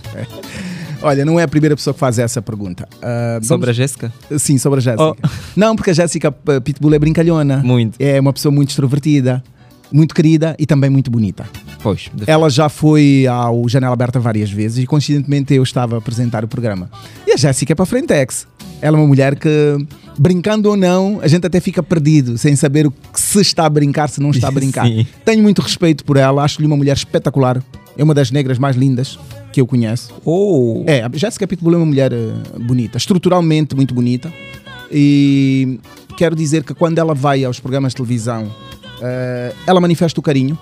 Olha, 1.02 1.24
não 1.24 1.40
é 1.40 1.42
a 1.44 1.48
primeira 1.48 1.74
pessoa 1.74 1.94
que 1.94 1.98
faz 2.00 2.18
essa 2.18 2.42
pergunta. 2.42 2.86
Ah, 3.02 3.38
Sobre 3.42 3.64
a 3.70 3.72
vamos- 3.72 3.76
Jéssica? 3.76 4.12
Sim, 4.38 4.58
sobre 4.58 4.78
a 4.80 4.82
Jéssica. 4.82 5.16
Não, 5.56 5.74
porque 5.74 5.90
a 5.90 5.94
Jéssica 5.94 6.28
uh, 6.28 6.60
Pitbull 6.60 6.92
é 6.94 6.98
brincalhona. 6.98 7.56
Muito. 7.64 7.96
É 7.98 8.20
uma 8.20 8.32
pessoa 8.34 8.52
muito 8.54 8.68
extrovertida, 8.68 9.42
muito 9.90 10.14
querida 10.14 10.54
e 10.58 10.66
também 10.66 10.90
muito 10.90 11.10
bonita. 11.10 11.46
Pois, 11.82 12.10
Ela 12.26 12.50
já 12.50 12.68
foi 12.68 13.26
ao 13.26 13.68
Janela 13.68 13.92
Aberta 13.94 14.20
várias 14.20 14.50
vezes 14.50 14.82
e 14.82 14.86
coincidentemente 14.86 15.54
eu 15.54 15.62
estava 15.62 15.94
a 15.94 15.98
apresentar 15.98 16.44
o 16.44 16.48
programa. 16.48 16.90
E 17.26 17.32
a 17.32 17.36
Jéssica 17.36 17.72
é 17.72 17.74
para 17.74 17.86
Frentex. 17.86 18.46
Ela 18.82 18.96
é 18.96 19.00
uma 19.00 19.06
mulher 19.06 19.34
que, 19.36 19.48
brincando 20.18 20.68
ou 20.70 20.76
não, 20.76 21.20
a 21.22 21.28
gente 21.28 21.46
até 21.46 21.60
fica 21.60 21.82
perdido, 21.82 22.36
sem 22.38 22.56
saber 22.56 22.86
o 22.86 22.90
que 22.90 23.20
se 23.20 23.40
está 23.40 23.66
a 23.66 23.70
brincar, 23.70 24.08
se 24.08 24.20
não 24.20 24.30
está 24.30 24.48
a 24.48 24.50
brincar. 24.52 24.86
Sim. 24.86 25.06
Tenho 25.24 25.42
muito 25.42 25.60
respeito 25.60 26.04
por 26.04 26.16
ela, 26.16 26.42
acho-lhe 26.42 26.66
uma 26.66 26.76
mulher 26.76 26.96
espetacular. 26.96 27.62
É 27.96 28.04
uma 28.04 28.14
das 28.14 28.30
negras 28.30 28.58
mais 28.58 28.76
lindas 28.76 29.18
que 29.52 29.60
eu 29.60 29.66
conheço. 29.66 30.14
Oh. 30.24 30.84
É, 30.86 31.02
a 31.02 31.10
Jéssica 31.12 31.46
Pitbull 31.46 31.74
é 31.74 31.76
uma 31.76 31.86
mulher 31.86 32.12
eh, 32.12 32.32
bonita, 32.58 32.96
estruturalmente 32.96 33.74
muito 33.74 33.94
bonita. 33.94 34.32
E 34.90 35.78
quero 36.16 36.34
dizer 36.36 36.62
que 36.64 36.72
quando 36.72 36.98
ela 36.98 37.14
vai 37.14 37.44
aos 37.44 37.60
programas 37.60 37.92
de 37.92 37.96
televisão, 37.96 38.50
eh, 39.02 39.52
ela 39.66 39.80
manifesta 39.80 40.18
o 40.20 40.22
carinho 40.22 40.58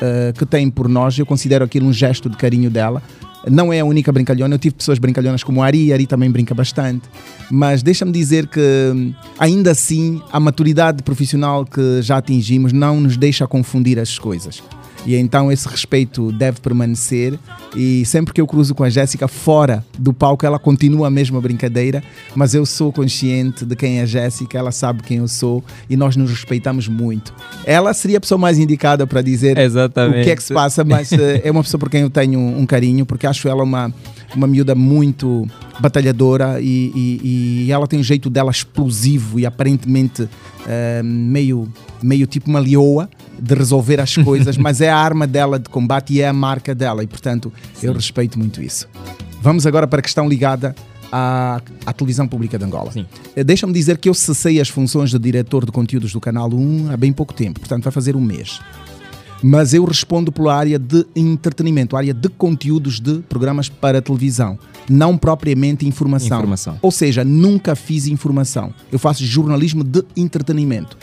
eh, 0.00 0.32
que 0.36 0.44
tem 0.44 0.70
por 0.70 0.88
nós. 0.88 1.18
Eu 1.18 1.26
considero 1.26 1.64
aquilo 1.64 1.86
um 1.86 1.92
gesto 1.92 2.28
de 2.28 2.36
carinho 2.36 2.70
dela. 2.70 3.02
Não 3.48 3.72
é 3.72 3.78
a 3.78 3.84
única 3.84 4.10
brincalhona, 4.10 4.56
eu 4.56 4.58
tive 4.58 4.74
pessoas 4.74 4.98
brincalhonas 4.98 5.44
como 5.44 5.62
a 5.62 5.66
Ari, 5.66 5.92
a 5.92 5.94
Ari 5.94 6.06
também 6.06 6.28
brinca 6.28 6.52
bastante. 6.52 7.08
Mas 7.48 7.80
deixa-me 7.80 8.10
dizer 8.10 8.48
que, 8.48 9.14
ainda 9.38 9.70
assim, 9.70 10.20
a 10.32 10.40
maturidade 10.40 11.02
profissional 11.04 11.64
que 11.64 12.02
já 12.02 12.16
atingimos 12.16 12.72
não 12.72 13.00
nos 13.00 13.16
deixa 13.16 13.46
confundir 13.46 14.00
as 14.00 14.18
coisas. 14.18 14.60
E 15.06 15.14
então 15.14 15.52
esse 15.52 15.68
respeito 15.68 16.32
deve 16.32 16.60
permanecer. 16.60 17.38
E 17.76 18.04
sempre 18.04 18.34
que 18.34 18.40
eu 18.40 18.46
cruzo 18.46 18.74
com 18.74 18.82
a 18.82 18.90
Jéssica 18.90 19.28
fora 19.28 19.84
do 19.98 20.12
palco, 20.12 20.44
ela 20.44 20.58
continua 20.58 21.06
a 21.06 21.10
mesma 21.10 21.40
brincadeira, 21.40 22.02
mas 22.34 22.54
eu 22.54 22.66
sou 22.66 22.92
consciente 22.92 23.64
de 23.64 23.76
quem 23.76 23.98
é 24.00 24.02
a 24.02 24.06
Jéssica, 24.06 24.58
ela 24.58 24.72
sabe 24.72 25.02
quem 25.02 25.18
eu 25.18 25.28
sou 25.28 25.62
e 25.88 25.96
nós 25.96 26.16
nos 26.16 26.30
respeitamos 26.30 26.88
muito. 26.88 27.32
Ela 27.64 27.94
seria 27.94 28.18
a 28.18 28.20
pessoa 28.20 28.38
mais 28.38 28.58
indicada 28.58 29.06
para 29.06 29.22
dizer 29.22 29.56
Exatamente. 29.58 30.20
o 30.20 30.24
que 30.24 30.30
é 30.30 30.36
que 30.36 30.42
se 30.42 30.52
passa, 30.52 30.82
mas 30.84 31.12
eh, 31.12 31.42
é 31.44 31.50
uma 31.50 31.62
pessoa 31.62 31.78
por 31.78 31.88
quem 31.90 32.00
eu 32.00 32.10
tenho 32.10 32.40
um, 32.40 32.66
carinho, 32.66 33.04
porque 33.06 33.26
acho 33.26 33.46
ela 33.48 33.62
uma, 33.62 33.92
uma 34.34 34.46
miúda 34.46 34.74
muito 34.74 35.46
batalhadora 35.78 36.58
e, 36.60 36.90
e- 36.94 37.64
e 37.66 37.72
ela 37.72 37.86
tem 37.86 38.00
um 38.00 38.02
jeito 38.02 38.28
dela 38.30 38.50
explosivo 38.50 39.38
e 39.38 39.46
aparentemente 39.46 40.28
eh, 40.66 41.02
meio, 41.04 41.68
meio 42.02 42.26
tipo 42.26 42.48
uma 42.50 42.58
leoa 42.58 43.08
de 43.38 43.54
resolver 43.54 44.00
as 44.00 44.16
coisas, 44.16 44.56
mas 44.58 44.80
é 44.80 44.90
a 44.90 44.96
arma 44.96 45.26
dela 45.26 45.58
de 45.58 45.68
combate 45.68 46.14
e 46.14 46.20
é 46.20 46.28
a 46.28 46.32
marca 46.32 46.74
dela 46.74 47.02
e 47.02 47.06
portanto 47.06 47.52
eu 47.82 47.92
respeito 47.92 48.38
muito 48.38 48.62
isso. 48.62 48.88
Vamos 49.40 49.66
agora 49.66 49.86
para 49.86 50.00
a 50.00 50.02
questão 50.02 50.28
ligada 50.28 50.74
à, 51.12 51.60
à 51.84 51.92
televisão 51.92 52.26
pública 52.26 52.58
de 52.58 52.64
Angola. 52.64 52.90
Sim. 52.92 53.06
Eh, 53.36 53.44
Deixa-me 53.44 53.72
dizer 53.72 53.98
que 53.98 54.08
eu 54.08 54.14
cessei 54.14 54.60
as 54.60 54.68
funções 54.68 55.10
de 55.10 55.18
diretor 55.18 55.64
de 55.64 55.72
conteúdos 55.72 56.12
do 56.12 56.20
Canal 56.20 56.52
1 56.52 56.90
há 56.90 56.96
bem 56.96 57.12
pouco 57.12 57.32
tempo, 57.32 57.60
portanto 57.60 57.84
vai 57.84 57.92
fazer 57.92 58.16
um 58.16 58.20
mês 58.20 58.60
mas 59.42 59.74
eu 59.74 59.84
respondo 59.84 60.32
pela 60.32 60.54
área 60.54 60.78
de 60.78 61.06
entretenimento, 61.14 61.96
área 61.96 62.14
de 62.14 62.28
conteúdos 62.28 63.00
de 63.00 63.18
programas 63.28 63.68
para 63.68 64.00
televisão, 64.00 64.58
não 64.88 65.16
propriamente 65.16 65.86
informação. 65.86 66.38
Informação. 66.38 66.78
Ou 66.82 66.90
seja, 66.90 67.24
nunca 67.24 67.74
fiz 67.74 68.06
informação. 68.06 68.72
Eu 68.90 68.98
faço 68.98 69.24
jornalismo 69.24 69.84
de 69.84 70.02
entretenimento. 70.16 70.96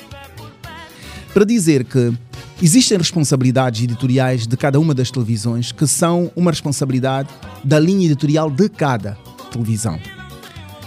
Para 1.34 1.45
dizer 1.45 1.84
que 1.84 2.13
existem 2.61 2.95
responsabilidades 2.95 3.84
editoriais 3.84 4.45
de 4.45 4.55
cada 4.55 4.79
uma 4.79 4.93
das 4.93 5.09
televisões 5.09 5.71
que 5.71 5.88
são 5.88 6.31
uma 6.36 6.51
responsabilidade 6.51 7.29
da 7.63 7.79
linha 7.79 8.05
editorial 8.05 8.51
de 8.51 8.69
cada 8.69 9.17
televisão. 9.51 9.99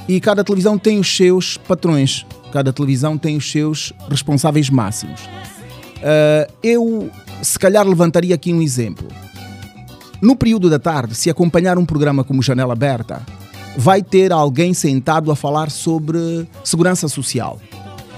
E 0.09 0.21
cada 0.21 0.45
televisão 0.45 0.79
tem 0.79 1.01
os 1.01 1.17
seus 1.17 1.57
patrões, 1.57 2.25
cada 2.53 2.73
televisão 2.73 3.19
tem 3.19 3.37
os 3.37 3.51
seus 3.51 3.93
responsáveis 4.09 4.71
máximos. 4.71 5.21
Uh, 5.97 6.53
eu, 6.63 7.11
se 7.43 7.59
calhar, 7.59 7.85
levantaria 7.85 8.35
aqui 8.35 8.53
um 8.53 8.63
exemplo. 8.63 9.09
No 10.23 10.37
período 10.37 10.71
da 10.71 10.79
tarde, 10.79 11.17
se 11.17 11.29
acompanhar 11.29 11.77
um 11.77 11.85
programa 11.85 12.23
como 12.23 12.41
Janela 12.41 12.73
Aberta, 12.73 13.21
vai 13.77 14.01
ter 14.01 14.33
alguém 14.33 14.73
sentado 14.73 15.33
a 15.33 15.37
falar 15.37 15.71
sobre 15.71 16.47
segurança 16.63 17.09
social. 17.09 17.61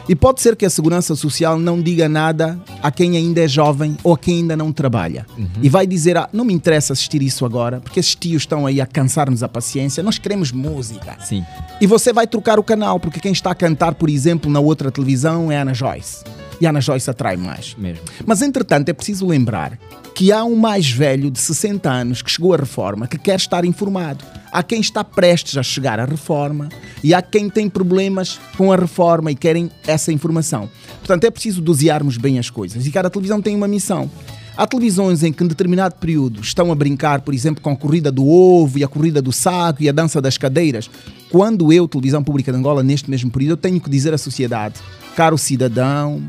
E 0.08 0.16
pode 0.16 0.40
ser 0.40 0.56
que 0.56 0.64
a 0.64 0.70
segurança 0.70 1.14
social 1.14 1.58
não 1.58 1.82
diga 1.82 2.08
nada 2.08 2.58
a 2.82 2.90
quem 2.90 3.16
ainda 3.16 3.42
é 3.42 3.48
jovem 3.48 3.96
ou 4.02 4.14
a 4.14 4.18
quem 4.18 4.38
ainda 4.38 4.56
não 4.56 4.72
trabalha. 4.72 5.26
E 5.62 5.68
vai 5.68 5.86
dizer: 5.86 6.16
ah, 6.16 6.28
não 6.32 6.44
me 6.44 6.54
interessa 6.54 6.94
assistir 6.94 7.22
isso 7.22 7.44
agora, 7.44 7.80
porque 7.80 8.00
esses 8.00 8.14
tios 8.14 8.42
estão 8.42 8.66
aí 8.66 8.80
a 8.80 8.86
cansar-nos 8.86 9.42
a 9.42 9.48
paciência, 9.48 10.02
nós 10.02 10.18
queremos 10.18 10.50
música. 10.50 11.16
Sim. 11.20 11.44
E 11.80 11.86
você 11.86 12.12
vai 12.12 12.26
trocar 12.26 12.58
o 12.58 12.62
canal, 12.62 12.98
porque 12.98 13.20
quem 13.20 13.32
está 13.32 13.50
a 13.50 13.54
cantar, 13.54 13.94
por 13.94 14.08
exemplo, 14.08 14.50
na 14.50 14.60
outra 14.60 14.90
televisão 14.90 15.52
é 15.52 15.58
Ana 15.58 15.74
Joyce. 15.74 16.24
E 16.60 16.66
a 16.66 16.70
Ana 16.70 16.80
Joyce 16.80 17.08
atrai 17.08 17.36
mais. 17.36 17.76
Mesmo. 17.76 18.04
Mas, 18.26 18.42
entretanto, 18.42 18.88
é 18.88 18.92
preciso 18.92 19.26
lembrar 19.26 19.78
que 20.14 20.32
há 20.32 20.42
um 20.42 20.56
mais 20.56 20.90
velho 20.90 21.30
de 21.30 21.38
60 21.38 21.88
anos 21.88 22.22
que 22.22 22.30
chegou 22.30 22.52
à 22.52 22.56
reforma 22.56 23.06
que 23.06 23.16
quer 23.16 23.36
estar 23.36 23.64
informado. 23.64 24.24
Há 24.50 24.62
quem 24.62 24.80
está 24.80 25.04
prestes 25.04 25.56
a 25.56 25.62
chegar 25.62 26.00
à 26.00 26.04
reforma 26.04 26.68
e 27.02 27.12
há 27.12 27.20
quem 27.20 27.50
tem 27.50 27.68
problemas 27.68 28.40
com 28.56 28.72
a 28.72 28.76
reforma 28.76 29.30
e 29.30 29.34
querem 29.34 29.70
essa 29.86 30.12
informação. 30.12 30.68
Portanto, 30.98 31.24
é 31.24 31.30
preciso 31.30 31.60
dosearmos 31.60 32.16
bem 32.16 32.38
as 32.38 32.48
coisas. 32.50 32.86
E 32.86 32.90
cada 32.90 33.10
televisão 33.10 33.42
tem 33.42 33.54
uma 33.54 33.68
missão. 33.68 34.10
Há 34.56 34.66
televisões 34.66 35.22
em 35.22 35.32
que, 35.32 35.44
em 35.44 35.46
determinado 35.46 35.94
período, 35.96 36.40
estão 36.40 36.72
a 36.72 36.74
brincar, 36.74 37.20
por 37.20 37.32
exemplo, 37.32 37.62
com 37.62 37.70
a 37.70 37.76
corrida 37.76 38.10
do 38.10 38.26
ovo 38.26 38.78
e 38.78 38.82
a 38.82 38.88
corrida 38.88 39.22
do 39.22 39.30
saco 39.30 39.82
e 39.82 39.88
a 39.88 39.92
dança 39.92 40.20
das 40.20 40.36
cadeiras. 40.36 40.90
Quando 41.30 41.72
eu, 41.72 41.86
televisão 41.86 42.24
pública 42.24 42.50
de 42.50 42.58
Angola, 42.58 42.82
neste 42.82 43.08
mesmo 43.08 43.30
período, 43.30 43.52
eu 43.52 43.56
tenho 43.56 43.80
que 43.80 43.88
dizer 43.88 44.12
à 44.12 44.18
sociedade, 44.18 44.74
caro 45.14 45.38
cidadão, 45.38 46.20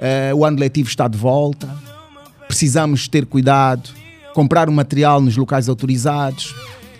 eh, 0.00 0.32
o 0.34 0.44
ano 0.44 0.58
letivo 0.58 0.88
está 0.88 1.06
de 1.06 1.16
volta, 1.16 1.68
precisamos 2.48 3.06
ter 3.06 3.24
cuidado, 3.24 3.88
comprar 4.34 4.68
o 4.68 4.72
material 4.72 5.20
nos 5.20 5.36
locais 5.36 5.68
autorizados, 5.68 6.52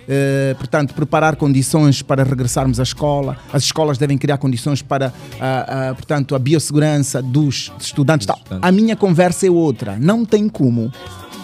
eh, 0.08 0.54
portanto, 0.58 0.94
preparar 0.94 1.36
condições 1.36 2.02
para 2.02 2.22
regressarmos 2.22 2.78
à 2.78 2.82
escola. 2.82 3.36
As 3.52 3.64
escolas 3.64 3.98
devem 3.98 4.18
criar 4.18 4.38
condições 4.38 4.82
para, 4.82 5.12
ah, 5.40 5.90
ah, 5.90 5.94
portanto, 5.94 6.34
a 6.34 6.38
biossegurança 6.38 7.22
dos 7.22 7.72
estudantes. 7.78 8.26
Tal. 8.26 8.38
A 8.60 8.70
minha 8.70 8.96
conversa 8.96 9.46
é 9.46 9.50
outra. 9.50 9.96
Não 9.98 10.24
tem 10.24 10.48
como 10.48 10.92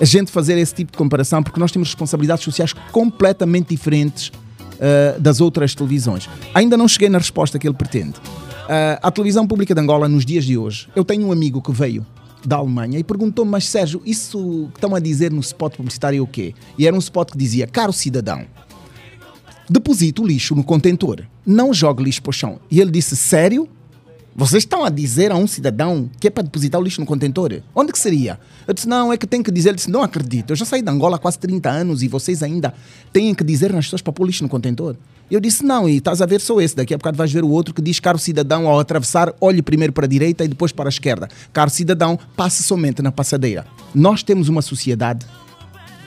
a 0.00 0.04
gente 0.04 0.30
fazer 0.30 0.58
esse 0.58 0.74
tipo 0.74 0.92
de 0.92 0.98
comparação 0.98 1.42
porque 1.42 1.60
nós 1.60 1.72
temos 1.72 1.88
responsabilidades 1.88 2.44
sociais 2.44 2.72
completamente 2.92 3.68
diferentes 3.68 4.32
eh, 4.78 5.16
das 5.18 5.40
outras 5.40 5.74
televisões. 5.74 6.28
Ainda 6.54 6.76
não 6.76 6.88
cheguei 6.88 7.08
na 7.08 7.18
resposta 7.18 7.58
que 7.58 7.66
ele 7.66 7.76
pretende. 7.76 8.14
A 9.02 9.10
televisão 9.10 9.48
pública 9.48 9.74
de 9.74 9.80
Angola, 9.80 10.08
nos 10.08 10.24
dias 10.24 10.44
de 10.44 10.56
hoje, 10.56 10.86
eu 10.94 11.04
tenho 11.04 11.26
um 11.26 11.32
amigo 11.32 11.60
que 11.60 11.72
veio 11.72 12.06
da 12.44 12.56
Alemanha 12.56 12.98
e 12.98 13.04
perguntou-me, 13.04 13.50
mas 13.50 13.68
Sérgio, 13.68 14.02
isso 14.04 14.68
que 14.72 14.78
estão 14.78 14.94
a 14.94 15.00
dizer 15.00 15.30
no 15.30 15.40
spot 15.40 15.76
publicitário 15.76 16.18
é 16.18 16.20
o 16.20 16.26
quê? 16.26 16.54
E 16.78 16.86
era 16.86 16.94
um 16.94 16.98
spot 16.98 17.32
que 17.32 17.38
dizia, 17.38 17.66
caro 17.66 17.92
cidadão, 17.92 18.46
deposite 19.68 20.20
o 20.20 20.26
lixo 20.26 20.54
no 20.54 20.64
contentor, 20.64 21.24
não 21.44 21.72
jogue 21.72 22.02
lixo 22.02 22.22
para 22.22 22.30
o 22.30 22.32
chão. 22.32 22.60
E 22.70 22.80
ele 22.80 22.90
disse, 22.90 23.16
sério? 23.16 23.68
Vocês 24.40 24.62
estão 24.62 24.86
a 24.86 24.88
dizer 24.88 25.30
a 25.30 25.36
um 25.36 25.46
cidadão 25.46 26.08
que 26.18 26.26
é 26.26 26.30
para 26.30 26.42
depositar 26.42 26.80
o 26.80 26.82
lixo 26.82 26.98
no 26.98 27.06
contentor? 27.06 27.60
Onde 27.74 27.92
que 27.92 27.98
seria? 27.98 28.40
Eu 28.66 28.72
disse, 28.72 28.88
não, 28.88 29.12
é 29.12 29.18
que 29.18 29.26
tem 29.26 29.42
que 29.42 29.50
dizer. 29.50 29.68
Ele 29.68 29.76
disse, 29.76 29.90
não 29.90 30.02
acredito. 30.02 30.48
Eu 30.48 30.56
já 30.56 30.64
saí 30.64 30.80
de 30.80 30.88
Angola 30.88 31.16
há 31.16 31.18
quase 31.18 31.38
30 31.38 31.68
anos 31.68 32.02
e 32.02 32.08
vocês 32.08 32.42
ainda 32.42 32.72
têm 33.12 33.34
que 33.34 33.44
dizer 33.44 33.70
nas 33.70 33.84
pessoas 33.84 34.00
para 34.00 34.14
pôr 34.14 34.24
lixo 34.24 34.42
no 34.42 34.48
contentor. 34.48 34.96
Eu 35.30 35.40
disse, 35.40 35.62
não, 35.62 35.86
e 35.86 35.98
estás 35.98 36.22
a 36.22 36.26
ver 36.26 36.40
só 36.40 36.58
esse. 36.58 36.74
Daqui 36.74 36.94
a 36.94 36.96
bocado 36.96 37.18
vais 37.18 37.30
ver 37.30 37.44
o 37.44 37.50
outro 37.50 37.74
que 37.74 37.82
diz, 37.82 38.00
caro 38.00 38.18
cidadão, 38.18 38.66
ao 38.66 38.80
atravessar, 38.80 39.30
olhe 39.42 39.60
primeiro 39.60 39.92
para 39.92 40.06
a 40.06 40.08
direita 40.08 40.42
e 40.42 40.48
depois 40.48 40.72
para 40.72 40.88
a 40.88 40.88
esquerda. 40.88 41.28
Caro 41.52 41.68
cidadão, 41.68 42.18
passe 42.34 42.62
somente 42.62 43.02
na 43.02 43.12
passadeira. 43.12 43.66
Nós 43.94 44.22
temos 44.22 44.48
uma 44.48 44.62
sociedade 44.62 45.26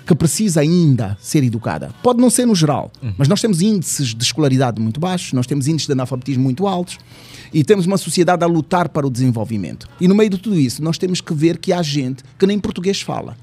que 0.05 0.13
precisa 0.13 0.61
ainda 0.61 1.17
ser 1.21 1.43
educada. 1.43 1.91
Pode 2.01 2.19
não 2.19 2.29
ser 2.29 2.45
no 2.45 2.55
geral, 2.55 2.91
mas 3.17 3.27
nós 3.27 3.41
temos 3.41 3.61
índices 3.61 4.13
de 4.13 4.23
escolaridade 4.23 4.81
muito 4.81 4.99
baixos, 4.99 5.33
nós 5.33 5.47
temos 5.47 5.67
índices 5.67 5.87
de 5.87 5.93
analfabetismo 5.93 6.43
muito 6.43 6.67
altos 6.67 6.97
e 7.53 7.63
temos 7.63 7.85
uma 7.85 7.97
sociedade 7.97 8.43
a 8.43 8.47
lutar 8.47 8.89
para 8.89 9.07
o 9.07 9.09
desenvolvimento. 9.09 9.87
E 9.99 10.07
no 10.07 10.15
meio 10.15 10.29
de 10.29 10.37
tudo 10.37 10.59
isso, 10.59 10.83
nós 10.83 10.97
temos 10.97 11.21
que 11.21 11.33
ver 11.33 11.57
que 11.57 11.71
há 11.71 11.81
gente 11.81 12.23
que 12.37 12.45
nem 12.45 12.59
português 12.59 13.01
fala. 13.01 13.37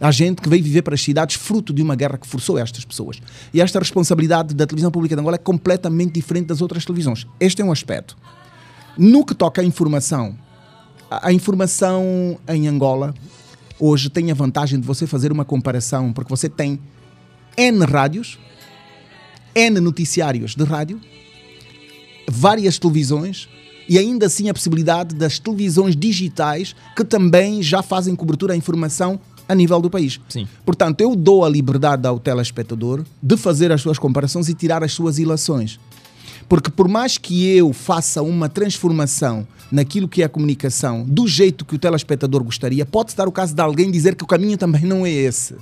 Há 0.00 0.10
gente 0.10 0.42
que 0.42 0.48
veio 0.48 0.62
viver 0.62 0.82
para 0.82 0.94
as 0.94 1.02
cidades 1.02 1.36
fruto 1.36 1.72
de 1.72 1.80
uma 1.80 1.94
guerra 1.94 2.18
que 2.18 2.26
forçou 2.26 2.58
estas 2.58 2.84
pessoas. 2.84 3.20
E 3.52 3.60
esta 3.60 3.78
responsabilidade 3.78 4.54
da 4.54 4.66
televisão 4.66 4.90
pública 4.90 5.14
de 5.14 5.20
Angola 5.20 5.36
é 5.36 5.38
completamente 5.38 6.12
diferente 6.12 6.46
das 6.46 6.60
outras 6.60 6.84
televisões. 6.84 7.26
Este 7.40 7.62
é 7.62 7.64
um 7.64 7.72
aspecto. 7.72 8.16
No 8.98 9.24
que 9.24 9.34
toca 9.34 9.62
à 9.62 9.64
informação, 9.64 10.36
a 11.10 11.28
a 11.28 11.32
informação 11.32 12.38
em 12.48 12.68
Angola 12.68 13.14
hoje 13.78 14.10
tem 14.10 14.30
a 14.30 14.34
vantagem 14.34 14.80
de 14.80 14.86
você 14.86 15.06
fazer 15.06 15.32
uma 15.32 15.44
comparação, 15.44 16.12
porque 16.12 16.30
você 16.30 16.48
tem 16.48 16.78
N 17.56 17.84
rádios, 17.84 18.38
N 19.54 19.80
noticiários 19.80 20.54
de 20.54 20.64
rádio, 20.64 21.00
várias 22.28 22.78
televisões 22.78 23.48
e 23.88 23.98
ainda 23.98 24.26
assim 24.26 24.48
a 24.48 24.54
possibilidade 24.54 25.14
das 25.14 25.38
televisões 25.38 25.94
digitais 25.94 26.74
que 26.96 27.04
também 27.04 27.62
já 27.62 27.82
fazem 27.82 28.14
cobertura 28.16 28.54
à 28.54 28.56
informação 28.56 29.20
a 29.48 29.54
nível 29.54 29.80
do 29.80 29.90
país. 29.90 30.18
Sim. 30.28 30.48
Portanto, 30.64 31.00
eu 31.02 31.14
dou 31.14 31.44
a 31.44 31.48
liberdade 31.48 32.06
ao 32.06 32.18
telespectador 32.18 33.04
de 33.22 33.36
fazer 33.36 33.70
as 33.70 33.82
suas 33.82 33.98
comparações 33.98 34.48
e 34.48 34.54
tirar 34.54 34.82
as 34.82 34.92
suas 34.92 35.18
ilações. 35.18 35.78
Porque 36.48 36.70
por 36.70 36.88
mais 36.88 37.18
que 37.18 37.48
eu 37.48 37.72
faça 37.72 38.22
uma 38.22 38.48
transformação 38.48 39.46
naquilo 39.70 40.08
que 40.08 40.22
é 40.22 40.26
a 40.26 40.28
comunicação 40.28 41.04
do 41.04 41.26
jeito 41.26 41.64
que 41.64 41.74
o 41.74 41.78
telespectador 41.78 42.42
gostaria, 42.44 42.84
pode-se 42.84 43.16
dar 43.16 43.26
o 43.26 43.32
caso 43.32 43.54
de 43.54 43.60
alguém 43.60 43.90
dizer 43.90 44.14
que 44.14 44.24
o 44.24 44.26
caminho 44.26 44.56
também 44.56 44.82
não 44.82 45.04
é 45.04 45.10
esse. 45.10 45.54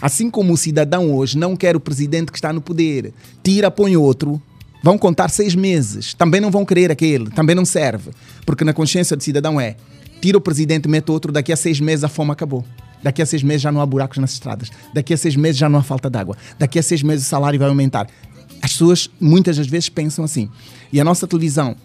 Assim 0.00 0.30
como 0.30 0.52
o 0.52 0.56
cidadão 0.56 1.12
hoje 1.12 1.36
não 1.36 1.56
quer 1.56 1.74
o 1.74 1.80
presidente 1.80 2.30
que 2.30 2.38
está 2.38 2.52
no 2.52 2.60
poder, 2.60 3.12
tira, 3.42 3.70
põe 3.70 3.96
outro, 3.96 4.40
vão 4.82 4.96
contar 4.96 5.28
seis 5.28 5.54
meses, 5.54 6.14
também 6.14 6.40
não 6.40 6.50
vão 6.50 6.64
querer 6.64 6.90
aquele, 6.90 7.30
também 7.30 7.56
não 7.56 7.64
serve. 7.64 8.10
Porque 8.46 8.64
na 8.64 8.72
consciência 8.72 9.16
do 9.16 9.22
cidadão 9.22 9.60
é, 9.60 9.76
tira 10.20 10.38
o 10.38 10.40
presidente, 10.40 10.88
mete 10.88 11.10
outro, 11.10 11.32
daqui 11.32 11.52
a 11.52 11.56
seis 11.56 11.80
meses 11.80 12.04
a 12.04 12.08
fome 12.08 12.30
acabou. 12.30 12.64
Daqui 13.02 13.22
a 13.22 13.26
seis 13.26 13.42
meses 13.42 13.62
já 13.62 13.70
não 13.70 13.80
há 13.80 13.86
buracos 13.86 14.18
nas 14.18 14.32
estradas. 14.32 14.70
Daqui 14.92 15.14
a 15.14 15.16
seis 15.16 15.36
meses 15.36 15.56
já 15.56 15.68
não 15.68 15.78
há 15.78 15.82
falta 15.82 16.10
de 16.10 16.18
água. 16.18 16.36
Daqui 16.58 16.78
a 16.78 16.82
seis 16.82 17.02
meses 17.02 17.26
o 17.26 17.28
salário 17.28 17.58
vai 17.58 17.68
aumentar. 17.68 18.08
As 18.62 18.72
pessoas 18.72 19.10
muitas 19.20 19.56
das 19.56 19.66
vezes 19.66 19.88
pensam 19.88 20.24
assim. 20.24 20.48
E 20.92 21.00
a 21.00 21.04
nossa 21.04 21.26
televisão 21.26 21.76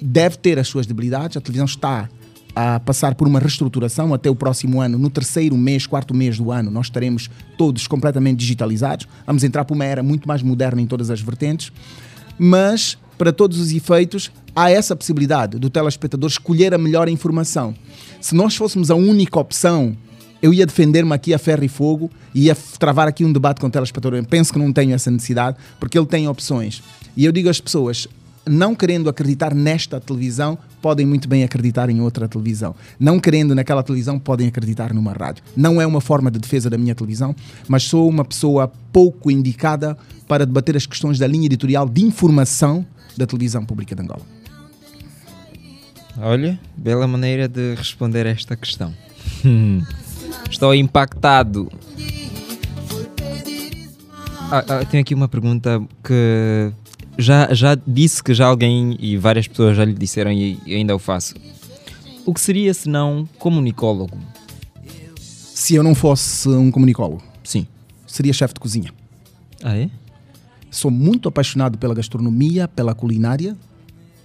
deve 0.00 0.36
ter 0.36 0.58
as 0.58 0.68
suas 0.68 0.86
debilidades. 0.86 1.36
A 1.36 1.40
televisão 1.40 1.66
está 1.66 2.08
a 2.54 2.80
passar 2.80 3.14
por 3.14 3.26
uma 3.28 3.38
reestruturação 3.38 4.12
até 4.12 4.30
o 4.30 4.34
próximo 4.34 4.80
ano. 4.80 4.98
No 4.98 5.10
terceiro 5.10 5.56
mês, 5.56 5.86
quarto 5.86 6.14
mês 6.14 6.36
do 6.38 6.50
ano, 6.50 6.70
nós 6.70 6.86
estaremos 6.86 7.30
todos 7.56 7.86
completamente 7.86 8.38
digitalizados. 8.38 9.06
Vamos 9.26 9.44
entrar 9.44 9.64
para 9.64 9.74
uma 9.74 9.84
era 9.84 10.02
muito 10.02 10.26
mais 10.26 10.42
moderna 10.42 10.80
em 10.80 10.86
todas 10.86 11.10
as 11.10 11.20
vertentes. 11.20 11.72
Mas, 12.38 12.96
para 13.18 13.32
todos 13.32 13.58
os 13.58 13.72
efeitos, 13.72 14.30
há 14.54 14.70
essa 14.70 14.96
possibilidade 14.96 15.58
do 15.58 15.70
telespectador 15.70 16.28
escolher 16.28 16.74
a 16.74 16.78
melhor 16.78 17.08
informação. 17.08 17.74
Se 18.20 18.34
nós 18.34 18.56
fôssemos 18.56 18.90
a 18.90 18.94
única 18.94 19.38
opção 19.38 19.96
eu 20.42 20.54
ia 20.54 20.64
defender-me 20.64 21.12
aqui 21.12 21.34
a 21.34 21.38
ferro 21.38 21.64
e 21.64 21.68
fogo 21.68 22.10
e 22.34 22.44
ia 22.44 22.56
travar 22.78 23.08
aqui 23.08 23.24
um 23.24 23.32
debate 23.32 23.60
com 23.60 23.66
o 23.66 23.70
telespectador. 23.70 24.18
Eu 24.18 24.24
penso 24.24 24.52
que 24.52 24.58
não 24.58 24.72
tenho 24.72 24.94
essa 24.94 25.10
necessidade, 25.10 25.56
porque 25.78 25.98
ele 25.98 26.06
tem 26.06 26.28
opções. 26.28 26.82
E 27.16 27.24
eu 27.24 27.32
digo 27.32 27.48
às 27.48 27.60
pessoas, 27.60 28.08
não 28.46 28.74
querendo 28.74 29.08
acreditar 29.08 29.54
nesta 29.54 30.00
televisão, 30.00 30.56
podem 30.80 31.04
muito 31.04 31.28
bem 31.28 31.44
acreditar 31.44 31.90
em 31.90 32.00
outra 32.00 32.26
televisão. 32.26 32.74
Não 32.98 33.20
querendo 33.20 33.54
naquela 33.54 33.82
televisão, 33.82 34.18
podem 34.18 34.48
acreditar 34.48 34.94
numa 34.94 35.12
rádio. 35.12 35.44
Não 35.56 35.80
é 35.80 35.86
uma 35.86 36.00
forma 36.00 36.30
de 36.30 36.38
defesa 36.38 36.70
da 36.70 36.78
minha 36.78 36.94
televisão, 36.94 37.34
mas 37.68 37.82
sou 37.82 38.08
uma 38.08 38.24
pessoa 38.24 38.72
pouco 38.92 39.30
indicada 39.30 39.96
para 40.26 40.46
debater 40.46 40.76
as 40.76 40.86
questões 40.86 41.18
da 41.18 41.26
linha 41.26 41.46
editorial 41.46 41.88
de 41.88 42.02
informação 42.02 42.84
da 43.16 43.26
televisão 43.26 43.64
pública 43.64 43.94
de 43.94 44.02
Angola. 44.02 44.22
Olha, 46.18 46.58
bela 46.76 47.06
maneira 47.06 47.48
de 47.48 47.74
responder 47.74 48.26
a 48.26 48.30
esta 48.30 48.56
questão. 48.56 48.94
Estou 50.50 50.74
impactado. 50.74 51.70
Ah, 54.52 54.64
ah, 54.68 54.84
tenho 54.84 55.02
aqui 55.02 55.14
uma 55.14 55.28
pergunta 55.28 55.80
que 56.02 56.72
já, 57.16 57.52
já 57.54 57.78
disse 57.86 58.22
que 58.22 58.34
já 58.34 58.46
alguém 58.46 58.96
e 58.98 59.16
várias 59.16 59.46
pessoas 59.46 59.76
já 59.76 59.84
lhe 59.84 59.94
disseram 59.94 60.32
e 60.32 60.58
e 60.66 60.74
ainda 60.74 60.94
o 60.94 60.98
faço. 60.98 61.34
O 62.26 62.34
que 62.34 62.40
seria 62.40 62.74
se 62.74 62.88
não 62.88 63.28
comunicólogo? 63.38 64.18
Se 65.18 65.74
eu 65.74 65.82
não 65.82 65.94
fosse 65.94 66.48
um 66.48 66.70
comunicólogo, 66.70 67.22
Sim. 67.44 67.66
seria 68.06 68.32
chefe 68.32 68.54
de 68.54 68.60
cozinha. 68.60 68.92
Ah, 69.62 69.76
é? 69.76 69.90
Sou 70.70 70.90
muito 70.90 71.28
apaixonado 71.28 71.76
pela 71.78 71.94
gastronomia, 71.94 72.66
pela 72.68 72.94
culinária. 72.94 73.56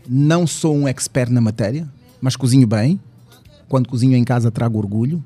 Não 0.07 0.45
sou 0.45 0.75
um 0.75 0.87
expert 0.87 1.31
na 1.31 1.41
matéria, 1.41 1.87
mas 2.21 2.35
cozinho 2.35 2.67
bem. 2.67 2.99
Quando 3.67 3.89
cozinho 3.89 4.15
em 4.15 4.23
casa, 4.23 4.51
trago 4.51 4.77
orgulho. 4.77 5.23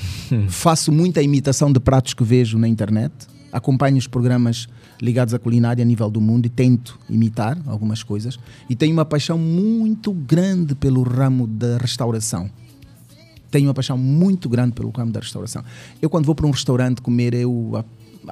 Faço 0.48 0.92
muita 0.92 1.22
imitação 1.22 1.72
de 1.72 1.80
pratos 1.80 2.14
que 2.14 2.24
vejo 2.24 2.58
na 2.58 2.68
internet. 2.68 3.12
Acompanho 3.52 3.96
os 3.96 4.06
programas 4.06 4.68
ligados 5.00 5.34
à 5.34 5.38
culinária 5.38 5.82
a 5.82 5.84
nível 5.84 6.10
do 6.10 6.20
mundo 6.20 6.46
e 6.46 6.48
tento 6.48 6.98
imitar 7.08 7.58
algumas 7.66 8.02
coisas. 8.02 8.38
E 8.68 8.74
tenho 8.74 8.92
uma 8.92 9.04
paixão 9.04 9.38
muito 9.38 10.12
grande 10.12 10.74
pelo 10.74 11.02
ramo 11.02 11.46
da 11.46 11.78
restauração 11.78 12.50
tenho 13.48 13.68
uma 13.68 13.74
paixão 13.74 13.96
muito 13.96 14.48
grande 14.48 14.72
pelo 14.72 14.90
ramo 14.90 15.12
da 15.12 15.20
restauração. 15.20 15.64
Eu, 16.02 16.10
quando 16.10 16.26
vou 16.26 16.34
para 16.34 16.46
um 16.46 16.50
restaurante 16.50 17.00
comer, 17.00 17.32
eu 17.32 17.82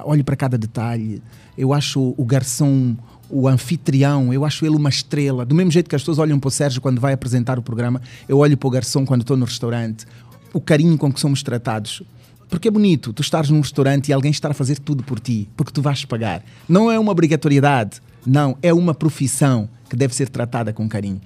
olho 0.03 0.23
para 0.23 0.35
cada 0.35 0.57
detalhe, 0.57 1.21
eu 1.57 1.73
acho 1.73 2.13
o 2.17 2.25
garçom, 2.25 2.95
o 3.29 3.47
anfitrião, 3.47 4.33
eu 4.33 4.45
acho 4.45 4.65
ele 4.65 4.75
uma 4.75 4.89
estrela. 4.89 5.45
Do 5.45 5.55
mesmo 5.55 5.71
jeito 5.71 5.89
que 5.89 5.95
as 5.95 6.01
pessoas 6.01 6.19
olham 6.19 6.39
para 6.39 6.47
o 6.47 6.51
Sérgio 6.51 6.81
quando 6.81 6.99
vai 6.99 7.13
apresentar 7.13 7.57
o 7.57 7.61
programa, 7.61 8.01
eu 8.27 8.37
olho 8.37 8.57
para 8.57 8.67
o 8.67 8.69
garçom 8.69 9.05
quando 9.05 9.21
estou 9.21 9.37
no 9.37 9.45
restaurante, 9.45 10.05
o 10.55 10.61
carinho 10.61 10.97
com 10.97 11.11
que 11.11 11.19
somos 11.19 11.43
tratados. 11.43 12.01
Porque 12.49 12.69
é 12.69 12.71
bonito 12.71 13.11
tu 13.11 13.21
estares 13.21 13.49
num 13.49 13.59
restaurante 13.59 14.07
e 14.07 14.13
alguém 14.13 14.31
estar 14.31 14.51
a 14.51 14.53
fazer 14.53 14.79
tudo 14.79 15.03
por 15.03 15.19
ti, 15.19 15.49
porque 15.57 15.69
tu 15.69 15.81
vais 15.81 16.05
pagar. 16.05 16.41
Não 16.69 16.89
é 16.89 16.97
uma 16.97 17.11
obrigatoriedade, 17.11 18.01
não, 18.25 18.57
é 18.61 18.73
uma 18.73 18.93
profissão 18.93 19.67
que 19.89 19.97
deve 19.97 20.15
ser 20.15 20.29
tratada 20.29 20.71
com 20.71 20.87
carinho. 20.87 21.19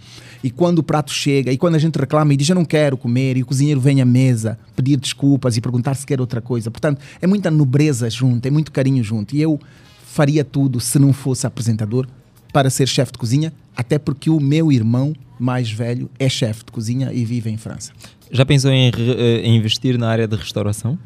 E 0.43 0.49
quando 0.49 0.79
o 0.79 0.83
prato 0.83 1.11
chega, 1.11 1.51
e 1.51 1.59
quando 1.59 1.75
a 1.75 1.77
gente 1.77 1.95
reclama 1.95 2.33
e 2.33 2.37
diz 2.37 2.49
eu 2.49 2.55
não 2.55 2.65
quero 2.65 2.97
comer, 2.97 3.37
e 3.37 3.43
o 3.43 3.45
cozinheiro 3.45 3.79
vem 3.79 4.01
à 4.01 4.05
mesa 4.05 4.57
pedir 4.75 4.97
desculpas 4.97 5.55
e 5.55 5.61
perguntar 5.61 5.93
se 5.93 6.07
quer 6.07 6.19
outra 6.19 6.41
coisa. 6.41 6.71
Portanto, 6.71 6.99
é 7.21 7.27
muita 7.27 7.51
nobreza 7.51 8.09
junto, 8.09 8.47
é 8.47 8.49
muito 8.49 8.71
carinho 8.71 9.03
junto. 9.03 9.35
E 9.35 9.41
eu 9.43 9.59
faria 10.07 10.43
tudo 10.43 10.79
se 10.79 10.97
não 10.97 11.13
fosse 11.13 11.45
apresentador 11.45 12.07
para 12.51 12.71
ser 12.71 12.87
chefe 12.87 13.11
de 13.11 13.19
cozinha, 13.19 13.53
até 13.77 13.99
porque 13.99 14.31
o 14.31 14.39
meu 14.39 14.71
irmão 14.71 15.13
mais 15.39 15.71
velho 15.71 16.09
é 16.17 16.27
chefe 16.27 16.65
de 16.65 16.71
cozinha 16.71 17.13
e 17.13 17.23
vive 17.23 17.51
em 17.51 17.57
França. 17.57 17.93
Já 18.31 18.45
pensou 18.45 18.71
em, 18.71 18.89
eh, 18.89 19.41
em 19.43 19.55
investir 19.55 19.97
na 19.97 20.09
área 20.09 20.27
de 20.27 20.35
restauração? 20.35 20.97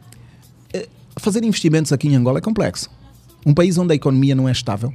fazer 1.17 1.43
investimentos 1.43 1.91
aqui 1.91 2.07
em 2.07 2.15
Angola 2.15 2.39
é 2.39 2.41
complexo. 2.41 2.89
Um 3.45 3.53
país 3.53 3.77
onde 3.77 3.93
a 3.93 3.95
economia 3.95 4.35
não 4.35 4.47
é 4.47 4.51
estável. 4.51 4.93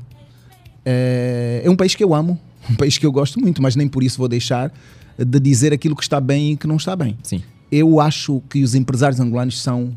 É, 0.84 1.62
é 1.64 1.70
um 1.70 1.76
país 1.76 1.94
que 1.94 2.02
eu 2.02 2.14
amo, 2.14 2.38
um 2.70 2.74
país 2.74 2.98
que 2.98 3.06
eu 3.06 3.12
gosto 3.12 3.40
muito, 3.40 3.62
mas 3.62 3.76
nem 3.76 3.88
por 3.88 4.02
isso 4.02 4.18
vou 4.18 4.28
deixar 4.28 4.72
de 5.18 5.40
dizer 5.40 5.72
aquilo 5.72 5.96
que 5.96 6.02
está 6.02 6.20
bem 6.20 6.52
e 6.52 6.56
que 6.56 6.66
não 6.66 6.76
está 6.76 6.94
bem. 6.94 7.16
Sim. 7.22 7.42
Eu 7.70 8.00
acho 8.00 8.42
que 8.48 8.62
os 8.62 8.74
empresários 8.74 9.20
angolanos 9.20 9.60
são 9.60 9.94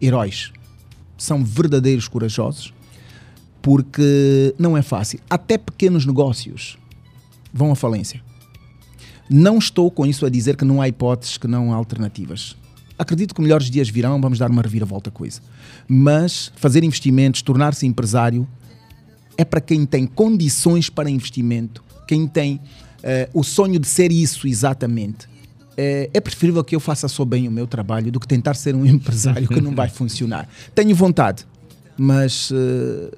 heróis, 0.00 0.52
são 1.18 1.44
verdadeiros 1.44 2.08
corajosos, 2.08 2.72
porque 3.60 4.54
não 4.58 4.76
é 4.76 4.82
fácil. 4.82 5.20
Até 5.28 5.58
pequenos 5.58 6.06
negócios 6.06 6.78
vão 7.52 7.72
à 7.72 7.74
falência. 7.74 8.22
Não 9.28 9.58
estou 9.58 9.90
com 9.90 10.04
isso 10.04 10.26
a 10.26 10.30
dizer 10.30 10.56
que 10.56 10.64
não 10.64 10.82
há 10.82 10.88
hipóteses, 10.88 11.36
que 11.36 11.46
não 11.46 11.72
há 11.72 11.76
alternativas. 11.76 12.56
Acredito 12.98 13.34
que 13.34 13.40
melhores 13.40 13.70
dias 13.70 13.88
virão, 13.88 14.20
vamos 14.20 14.38
dar 14.38 14.50
uma 14.50 14.62
reviravolta 14.62 15.10
com 15.10 15.26
isso. 15.26 15.42
Mas 15.88 16.52
fazer 16.56 16.84
investimentos, 16.84 17.42
tornar-se 17.42 17.86
empresário, 17.86 18.46
é 19.36 19.44
para 19.44 19.60
quem 19.60 19.84
tem 19.84 20.06
condições 20.06 20.88
para 20.88 21.10
investimento, 21.10 21.82
quem 22.06 22.26
tem 22.26 22.60
eh, 23.02 23.28
o 23.34 23.42
sonho 23.42 23.78
de 23.80 23.88
ser 23.88 24.12
isso 24.12 24.46
exatamente. 24.46 25.28
Eh, 25.76 26.08
é 26.14 26.20
preferível 26.20 26.62
que 26.62 26.76
eu 26.76 26.80
faça 26.80 27.08
só 27.08 27.24
bem 27.24 27.48
o 27.48 27.50
meu 27.50 27.66
trabalho 27.66 28.12
do 28.12 28.20
que 28.20 28.28
tentar 28.28 28.54
ser 28.54 28.74
um 28.76 28.84
empresário 28.86 29.48
que 29.48 29.60
não 29.60 29.74
vai 29.74 29.88
funcionar. 29.88 30.48
Tenho 30.74 30.94
vontade, 30.94 31.44
mas 31.96 32.52
eh, 32.52 33.10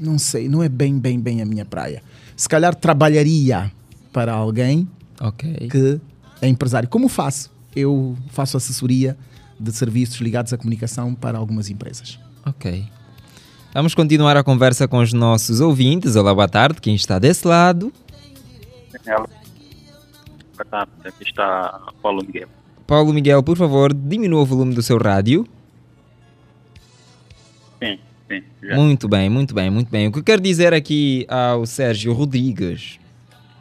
não 0.00 0.18
sei, 0.18 0.48
não 0.48 0.62
é 0.62 0.68
bem, 0.68 0.98
bem, 0.98 1.20
bem 1.20 1.42
a 1.42 1.44
minha 1.44 1.64
praia. 1.64 2.02
Se 2.36 2.48
calhar 2.48 2.74
trabalharia 2.74 3.70
para 4.12 4.32
alguém 4.32 4.88
Ok. 5.20 5.68
que 5.68 6.00
é 6.40 6.48
empresário. 6.48 6.88
Como 6.88 7.08
faço? 7.08 7.50
Eu 7.74 8.16
faço 8.30 8.56
assessoria 8.56 9.16
de 9.58 9.72
serviços 9.72 10.20
ligados 10.20 10.52
à 10.52 10.56
comunicação 10.56 11.14
para 11.14 11.38
algumas 11.38 11.68
empresas. 11.70 12.18
Ok. 12.46 12.86
Vamos 13.74 13.94
continuar 13.94 14.36
a 14.36 14.42
conversa 14.42 14.88
com 14.88 14.98
os 14.98 15.12
nossos 15.12 15.60
ouvintes. 15.60 16.16
Olá, 16.16 16.34
boa 16.34 16.48
tarde. 16.48 16.80
Quem 16.80 16.94
está 16.94 17.18
desse 17.18 17.46
lado? 17.46 17.92
Aqui 21.04 21.22
está 21.22 21.80
Paulo 22.02 22.24
Miguel. 22.24 22.48
Paulo 22.86 23.12
Miguel, 23.12 23.42
por 23.42 23.56
favor, 23.56 23.92
diminua 23.92 24.42
o 24.42 24.46
volume 24.46 24.74
do 24.74 24.82
seu 24.82 24.98
rádio. 24.98 25.46
Sim, 27.78 27.98
sim. 28.28 28.42
Já. 28.62 28.74
Muito 28.74 29.06
bem, 29.08 29.28
muito 29.28 29.54
bem, 29.54 29.70
muito 29.70 29.90
bem. 29.90 30.08
O 30.08 30.12
que 30.12 30.18
eu 30.18 30.24
quero 30.24 30.40
dizer 30.40 30.72
aqui 30.72 31.26
ao 31.28 31.66
Sérgio 31.66 32.12
Rodrigues? 32.12 32.98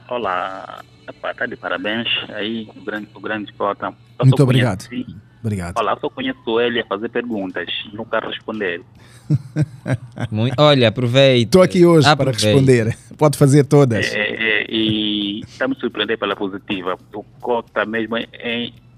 Olá, 0.09 0.83
epá, 1.07 1.33
tá 1.33 1.45
de 1.45 1.55
parabéns 1.55 2.07
aí, 2.29 2.69
o 2.75 2.81
grande, 2.83 3.07
o 3.13 3.19
grande 3.19 3.53
Cota. 3.53 3.93
Eu 4.19 4.25
Muito 4.25 4.43
obrigado. 4.43 4.87
conheci- 4.87 5.15
Obrigado. 5.39 5.77
Olá, 5.77 5.93
eu 5.93 5.99
só 5.99 6.09
conheço 6.09 6.59
ele 6.59 6.79
a 6.81 6.85
fazer 6.85 7.09
perguntas, 7.09 7.67
nunca 7.93 8.19
responder. 8.19 8.81
Mui- 10.31 10.51
Olha, 10.57 10.87
aproveita. 10.89 11.43
Estou 11.47 11.61
aqui 11.61 11.85
hoje 11.85 12.13
para 12.15 12.31
responder. 12.31 12.97
Pode 13.17 13.37
fazer 13.37 13.63
todas. 13.63 14.13
É, 14.13 14.19
é, 14.19 14.65
e 14.69 15.41
está 15.41 15.67
me 15.67 15.75
surpreender 15.75 16.17
pela 16.17 16.35
positiva. 16.35 16.97
O 17.13 17.23
Cota 17.39 17.85
mesmo 17.85 18.17
é, 18.17 18.27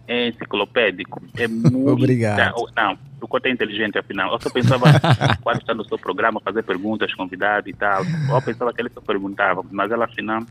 é 0.07 0.27
enciclopédico. 0.29 1.21
É 1.37 1.45
muito. 1.47 1.89
Obrigado. 1.89 2.55
Não, 2.75 2.97
o 3.21 3.27
Cota 3.27 3.49
é 3.49 3.51
inteligente, 3.51 3.97
afinal. 3.99 4.31
Eu 4.33 4.41
só 4.41 4.49
pensava, 4.49 4.85
quando 5.43 5.59
está 5.59 5.73
no 5.73 5.85
seu 5.87 5.99
programa, 5.99 6.39
fazer 6.43 6.63
perguntas, 6.63 7.13
convidado 7.13 7.69
e 7.69 7.73
tal. 7.73 8.03
Eu 8.29 8.41
pensava 8.41 8.73
que 8.73 8.81
ele 8.81 8.89
só 8.93 9.01
perguntava, 9.01 9.63
mas 9.69 9.91
ela, 9.91 10.05
afinal, 10.05 10.41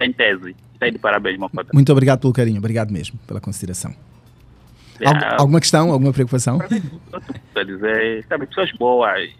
tem 0.00 0.12
tese. 0.12 0.56
Está 0.74 0.86
aí 0.86 0.90
de 0.92 0.98
parabéns, 0.98 1.38
meu 1.38 1.48
Cota. 1.50 1.70
Muito 1.74 1.92
obrigado 1.92 2.20
pelo 2.20 2.32
carinho. 2.32 2.58
Obrigado 2.58 2.90
mesmo 2.90 3.18
pela 3.26 3.38
consideração. 3.40 3.94
Ah, 5.04 5.36
alguma 5.38 5.60
questão? 5.60 5.90
Alguma 5.92 6.12
preocupação? 6.12 6.58
Quer 7.54 7.64
dizer, 7.66 8.24
sabe, 8.28 8.46
pessoas 8.46 8.70
boas, 8.72 9.30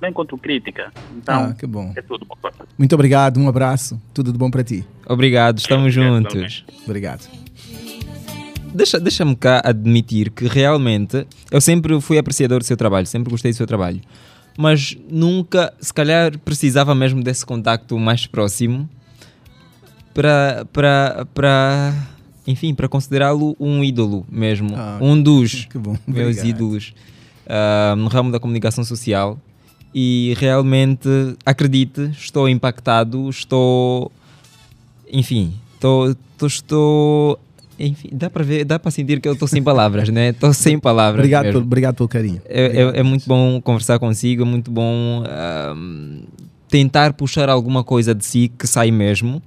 não 0.00 0.08
encontro 0.08 0.36
crítica. 0.38 0.90
Então, 1.16 1.50
Ah, 1.50 1.54
que 1.54 1.66
bom. 1.66 1.92
é 1.96 2.02
tudo, 2.02 2.26
meu 2.26 2.36
Cota. 2.40 2.66
Muito 2.76 2.94
obrigado. 2.94 3.38
Um 3.38 3.48
abraço. 3.48 4.00
Tudo 4.12 4.32
de 4.32 4.38
bom 4.38 4.50
para 4.50 4.64
ti. 4.64 4.84
Obrigado, 5.06 5.58
estamos 5.58 5.92
juntos. 5.94 6.64
Obrigado. 6.86 7.28
Deixa- 8.74 8.98
Deixa-me 8.98 9.36
cá 9.36 9.62
admitir 9.64 10.30
que 10.30 10.46
realmente 10.46 11.26
eu 11.50 11.60
sempre 11.60 12.00
fui 12.00 12.18
apreciador 12.18 12.58
do 12.58 12.64
seu 12.64 12.76
trabalho, 12.76 13.06
sempre 13.06 13.30
gostei 13.30 13.52
do 13.52 13.56
seu 13.56 13.66
trabalho. 13.66 14.00
Mas 14.58 14.96
nunca, 15.10 15.72
se 15.80 15.92
calhar, 15.92 16.36
precisava 16.38 16.94
mesmo 16.94 17.22
desse 17.22 17.44
contacto 17.46 17.98
mais 17.98 18.26
próximo 18.26 18.88
para, 20.14 20.64
para, 20.72 21.26
para 21.34 21.94
enfim, 22.46 22.74
para 22.74 22.88
considerá-lo 22.88 23.56
um 23.58 23.82
ídolo 23.82 24.24
mesmo. 24.30 24.70
Ah, 24.76 24.98
um 25.00 25.20
dos 25.20 25.66
bom. 25.74 25.96
meus 26.06 26.38
Obrigado. 26.38 26.46
ídolos 26.46 26.94
ah, 27.46 27.94
no 27.96 28.08
ramo 28.08 28.30
da 28.30 28.38
comunicação 28.40 28.84
social. 28.84 29.38
E 29.96 30.34
realmente, 30.38 31.08
acredite, 31.46 32.10
estou 32.18 32.48
impactado, 32.48 33.28
estou. 33.28 34.10
Enfim, 35.10 35.54
estou. 35.74 36.14
estou- 36.42 37.38
enfim, 37.78 38.08
dá 38.12 38.30
para 38.30 38.44
ver, 38.44 38.64
dá 38.64 38.78
para 38.78 38.90
sentir 38.90 39.20
que 39.20 39.28
eu 39.28 39.32
estou 39.34 39.46
sem 39.48 39.62
palavras, 39.62 40.08
né? 40.08 40.30
Estou 40.30 40.52
sem 40.52 40.78
palavras. 40.78 41.20
Obrigado 41.20 41.44
pelo, 41.46 41.60
obrigado 41.60 41.94
pelo 41.96 42.08
carinho. 42.08 42.40
É, 42.48 42.64
é- 42.82 43.00
é 43.00 43.02
muito 43.02 43.24
bom 43.26 43.60
conversar 43.60 43.98
consigo, 44.00 44.42
é 44.42 44.44
muito 44.46 44.70
bom 44.70 45.22
ahm, 45.26 46.22
tentar 46.68 47.12
puxar 47.12 47.48
alguma 47.48 47.82
coisa 47.84 48.14
de 48.14 48.24
si 48.24 48.48
que 48.56 48.66
sai 48.66 48.90
mesmo. 48.90 49.40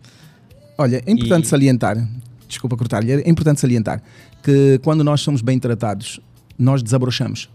Olha, 0.78 1.02
é 1.06 1.12
importante 1.12 1.46
E- 1.46 1.48
salientar, 1.48 2.08
desculpa 2.48 2.78
cortar-lhe, 2.78 3.12
é 3.12 3.30
importante 3.30 3.60
salientar 3.60 4.02
que 4.44 4.80
quando 4.84 5.04
nós 5.04 5.22
somos 5.22 5.42
bem 5.42 5.60
tratados, 5.60 6.20
nós 6.58 6.84
desabrochamos. 6.84 7.50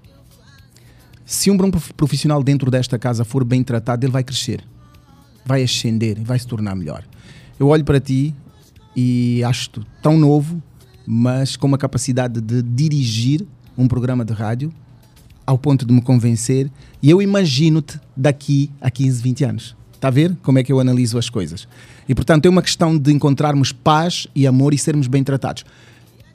Se 1.24 1.50
um 1.50 1.56
bom 1.56 1.70
profissional 1.96 2.42
dentro 2.42 2.70
desta 2.70 2.98
casa 2.98 3.24
for 3.24 3.44
bem 3.44 3.62
tratado, 3.62 4.04
ele 4.04 4.12
vai 4.12 4.24
crescer, 4.24 4.64
vai 5.46 5.62
ascender, 5.62 6.20
vai 6.22 6.38
se 6.38 6.46
tornar 6.46 6.74
melhor. 6.74 7.04
Eu 7.58 7.68
olho 7.68 7.84
para 7.84 8.00
ti 8.00 8.34
e 8.94 9.42
acho-te 9.44 9.80
tão 10.02 10.18
novo, 10.18 10.60
mas 11.06 11.56
com 11.56 11.66
uma 11.66 11.78
capacidade 11.78 12.40
de 12.40 12.62
dirigir 12.62 13.46
um 13.78 13.88
programa 13.88 14.24
de 14.24 14.32
rádio 14.32 14.72
ao 15.46 15.56
ponto 15.56 15.86
de 15.86 15.92
me 15.92 16.02
convencer 16.02 16.70
e 17.02 17.08
eu 17.10 17.22
imagino-te 17.22 17.98
daqui 18.16 18.70
a 18.80 18.90
15, 18.90 19.22
20 19.22 19.44
anos. 19.44 19.76
Está 20.02 20.08
a 20.08 20.10
ver 20.10 20.36
como 20.42 20.58
é 20.58 20.64
que 20.64 20.72
eu 20.72 20.80
analiso 20.80 21.16
as 21.16 21.30
coisas? 21.30 21.68
E 22.08 22.14
portanto 22.14 22.44
é 22.46 22.48
uma 22.48 22.60
questão 22.60 22.98
de 22.98 23.12
encontrarmos 23.12 23.70
paz 23.70 24.26
e 24.34 24.48
amor 24.48 24.74
e 24.74 24.78
sermos 24.78 25.06
bem 25.06 25.22
tratados. 25.22 25.64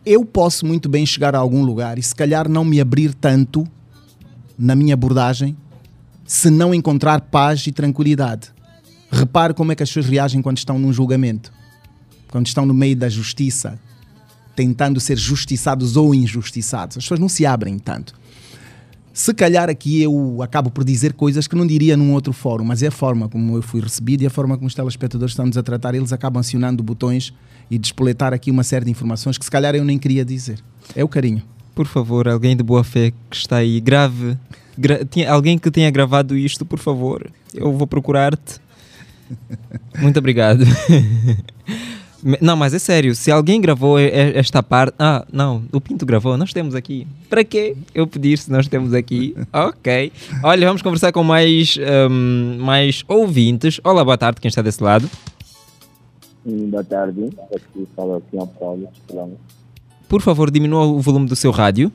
Eu 0.05 0.24
posso 0.24 0.65
muito 0.65 0.88
bem 0.88 1.05
chegar 1.05 1.36
a 1.36 1.39
algum 1.39 1.65
lugar 1.65 1.99
e 1.99 2.01
se 2.01 2.15
calhar 2.15 2.47
não 2.47 2.63
me 2.63 2.80
abrir 2.80 3.13
tanto 3.13 3.68
na 4.57 4.74
minha 4.74 4.93
abordagem 4.93 5.53
se 6.26 6.49
não 6.49 6.74
encontrar 6.74 7.20
paz 7.20 7.68
e 7.68 7.74
tranquilidade. 7.74 8.53
Repare 9.11 9.53
como 9.53 9.74
é 9.74 9.76
que 9.76 9.84
as 9.84 9.89
pessoas 9.89 10.05
reagem 10.05 10.41
quando 10.41 10.59
estão 10.59 10.80
num 10.80 10.93
julgamento, 10.93 11.51
quando 12.30 12.47
estão 12.47 12.65
no 12.65 12.74
meio 12.74 12.95
da 12.95 13.09
justiça, 13.09 13.78
tentando 14.55 14.97
ser 15.01 15.18
justiçados 15.18 15.97
ou 15.97 16.15
injustiçados. 16.15 16.95
As 16.95 17.03
pessoas 17.03 17.20
não 17.20 17.28
se 17.28 17.45
abrem 17.45 17.78
tanto. 17.78 18.13
Se 19.20 19.34
calhar 19.34 19.68
aqui 19.68 20.03
eu 20.03 20.43
acabo 20.43 20.70
por 20.70 20.84
dizer 20.84 21.11
coisas 21.13 21.47
que 21.47 21.55
não 21.55 21.65
diria 21.65 21.97
num 21.97 22.13
outro 22.13 22.32
fórum, 22.32 22.63
mas 22.63 22.84
é 22.84 22.88
a 22.88 22.91
forma 22.91 23.28
como 23.28 23.55
eu 23.55 23.63
fui 23.63 23.82
recebido 23.82 24.22
e 24.22 24.28
a 24.28 24.30
forma 24.30 24.55
como 24.55 24.68
os 24.68 24.76
telespectadores 24.76 25.32
estão-nos 25.32 25.57
a 25.57 25.63
tratar, 25.63 25.95
eles 25.95 26.13
acabam 26.13 26.39
acionando 26.39 26.84
botões 26.84 27.34
e 27.72 27.80
despoletar 27.80 28.32
aqui 28.32 28.51
uma 28.51 28.63
série 28.63 28.86
de 28.86 28.91
informações 28.91 29.36
que 29.36 29.43
se 29.43 29.49
calhar 29.49 29.74
eu 29.74 29.84
nem 29.84 29.97
queria 29.97 30.24
dizer. 30.24 30.59
É 30.95 31.03
o 31.03 31.07
carinho. 31.07 31.41
Por 31.74 31.88
favor, 31.88 32.28
alguém 32.28 32.55
de 32.55 32.61
boa 32.61 32.84
fé 32.84 33.11
que 33.28 33.36
está 33.36 33.55
aí, 33.57 33.80
grave. 33.82 34.38
Gra- 34.78 35.03
tinha- 35.03 35.32
alguém 35.32 35.57
que 35.57 35.72
tenha 35.72 35.89
gravado 35.89 36.38
isto, 36.38 36.63
por 36.63 36.78
favor. 36.78 37.28
Eu 37.55 37.76
vou 37.76 37.88
procurar-te. 37.88 38.59
Muito 39.99 40.20
obrigado. 40.20 40.63
Não, 42.41 42.57
mas 42.57 42.73
é 42.73 42.80
sério, 42.80 43.15
se 43.15 43.32
alguém 43.32 43.61
gravou 43.61 43.97
esta 43.97 44.61
parte. 44.61 44.93
Ah, 44.99 45.25
não, 45.32 45.63
o 45.71 45.80
Pinto 45.80 46.05
gravou, 46.05 46.36
nós 46.36 46.51
temos 46.51 46.75
aqui. 46.75 47.07
Para 47.30 47.41
quê 47.41 47.78
eu 47.95 48.05
pedir 48.05 48.38
se 48.38 48.51
nós 48.51 48.67
temos 48.67 48.93
aqui? 48.93 49.34
Ok. 49.53 50.11
Olha, 50.43 50.67
vamos 50.67 50.82
conversar 50.82 51.11
com 51.13 51.23
mais, 51.23 51.78
ahm, 51.80 52.57
mais 52.59 53.03
ouvintes. 53.07 53.80
Olá, 53.84 54.03
boa 54.03 54.17
tarde, 54.17 54.41
quem 54.41 54.49
está 54.49 54.61
desse 54.61 54.84
lado? 54.84 55.09
Sim, 56.43 56.69
boa 56.69 56.84
tarde. 56.84 57.30
Aqui 57.55 57.88
fala 57.95 58.17
aqui 58.17 58.36
São 58.36 58.47
Paulo. 58.47 58.89
Por 60.09 60.21
favor, 60.21 60.51
diminua 60.51 60.86
o 60.86 60.99
volume 60.99 61.28
do 61.28 61.36
seu 61.36 61.51
rádio. 61.51 61.91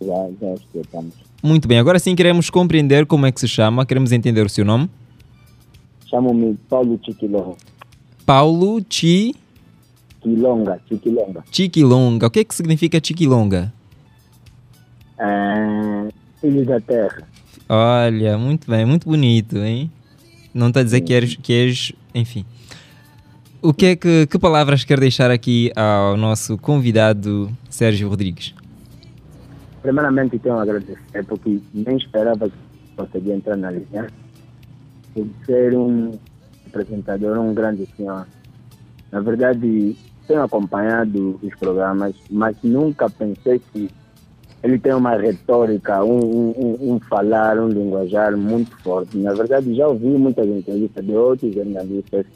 Já, 0.00 0.28
já 0.40 0.54
escutamos. 0.54 1.14
Muito 1.40 1.68
bem, 1.68 1.78
agora 1.78 2.00
sim 2.00 2.16
queremos 2.16 2.50
compreender 2.50 3.06
como 3.06 3.26
é 3.26 3.32
que 3.32 3.38
se 3.38 3.46
chama, 3.46 3.86
queremos 3.86 4.10
entender 4.10 4.44
o 4.44 4.48
seu 4.48 4.64
nome. 4.64 4.90
Chamo-me 6.06 6.58
Paulo 6.68 6.98
Chiquilonga. 7.04 7.54
Paulo 8.28 8.84
Chi 8.90 9.34
Quilonga, 10.20 10.78
Chiquilonga. 10.86 11.42
Chiquilonga. 11.50 12.26
O 12.26 12.30
que 12.30 12.40
é 12.40 12.44
que 12.44 12.54
significa 12.54 13.00
Chiquilonga? 13.02 13.72
É, 15.18 16.08
filho 16.38 16.66
da 16.66 16.78
terra. 16.78 17.26
Olha, 17.66 18.36
muito 18.36 18.70
bem, 18.70 18.84
muito 18.84 19.08
bonito, 19.08 19.56
hein? 19.56 19.90
Não 20.52 20.68
está 20.68 20.80
a 20.80 20.82
dizer 20.82 21.00
que 21.00 21.14
és, 21.14 21.36
que 21.36 21.52
és, 21.54 21.92
enfim. 22.14 22.44
O 23.62 23.72
que 23.72 23.86
é 23.86 23.96
que, 23.96 24.26
que 24.26 24.38
palavras 24.38 24.84
quer 24.84 25.00
deixar 25.00 25.30
aqui 25.30 25.72
ao 25.74 26.14
nosso 26.18 26.58
convidado 26.58 27.50
Sérgio 27.70 28.10
Rodrigues? 28.10 28.54
Primeiramente 29.80 30.38
tenho 30.38 30.58
a 30.58 30.62
agradecer 30.64 31.24
porque 31.26 31.62
nem 31.72 31.96
esperava 31.96 32.50
que 32.50 32.56
conseguia 32.94 33.36
entrar 33.36 33.56
na 33.56 33.70
linha. 33.70 34.06
Por 35.14 35.26
ser 35.46 35.74
um 35.74 36.12
apresentador, 36.68 37.38
um 37.38 37.54
grande 37.54 37.86
senhor. 37.96 38.26
Na 39.10 39.20
verdade, 39.20 39.96
tenho 40.26 40.42
acompanhado 40.42 41.38
os 41.42 41.54
programas, 41.56 42.14
mas 42.30 42.56
nunca 42.62 43.08
pensei 43.08 43.58
que 43.72 43.90
ele 44.62 44.78
tem 44.78 44.92
uma 44.92 45.16
retórica, 45.16 46.04
um, 46.04 46.18
um, 46.50 46.76
um- 46.94 47.00
falar, 47.00 47.58
um 47.58 47.68
linguajar 47.68 48.36
muito 48.36 48.76
forte. 48.82 49.16
Na 49.16 49.32
verdade, 49.32 49.74
já 49.74 49.86
ouvi 49.88 50.06
muitas 50.08 50.46
entrevistas 50.46 51.04
de 51.04 51.12
outros 51.12 51.54
jornalistas, 51.54 52.26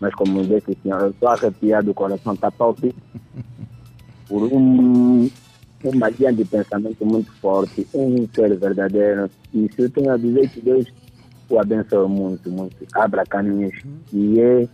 mas 0.00 0.14
como 0.14 0.42
disse 0.42 0.70
o 0.70 0.76
senhor, 0.82 1.02
eu 1.02 1.10
estou 1.10 1.28
arrepiado, 1.28 1.90
o 1.90 1.94
coração 1.94 2.32
está 2.32 2.50
palpitando 2.50 2.94
por 4.26 4.42
um, 4.52 5.28
uma 5.84 6.08
linha 6.08 6.32
de 6.32 6.44
pensamento 6.46 7.04
muito 7.04 7.30
forte, 7.34 7.86
um 7.94 8.26
ser 8.34 8.56
verdadeiro. 8.58 9.30
E 9.52 9.66
isso 9.66 9.82
eu 9.82 9.90
tenho 9.90 10.10
a 10.12 10.16
dizer 10.16 10.48
que 10.48 10.60
Deus 10.62 10.86
o 11.50 11.58
abençoe 11.58 12.08
muito, 12.08 12.50
muito. 12.50 12.76
Abra 12.94 13.24
caminhos 13.26 13.74
e 14.12 14.40
é 14.40 14.68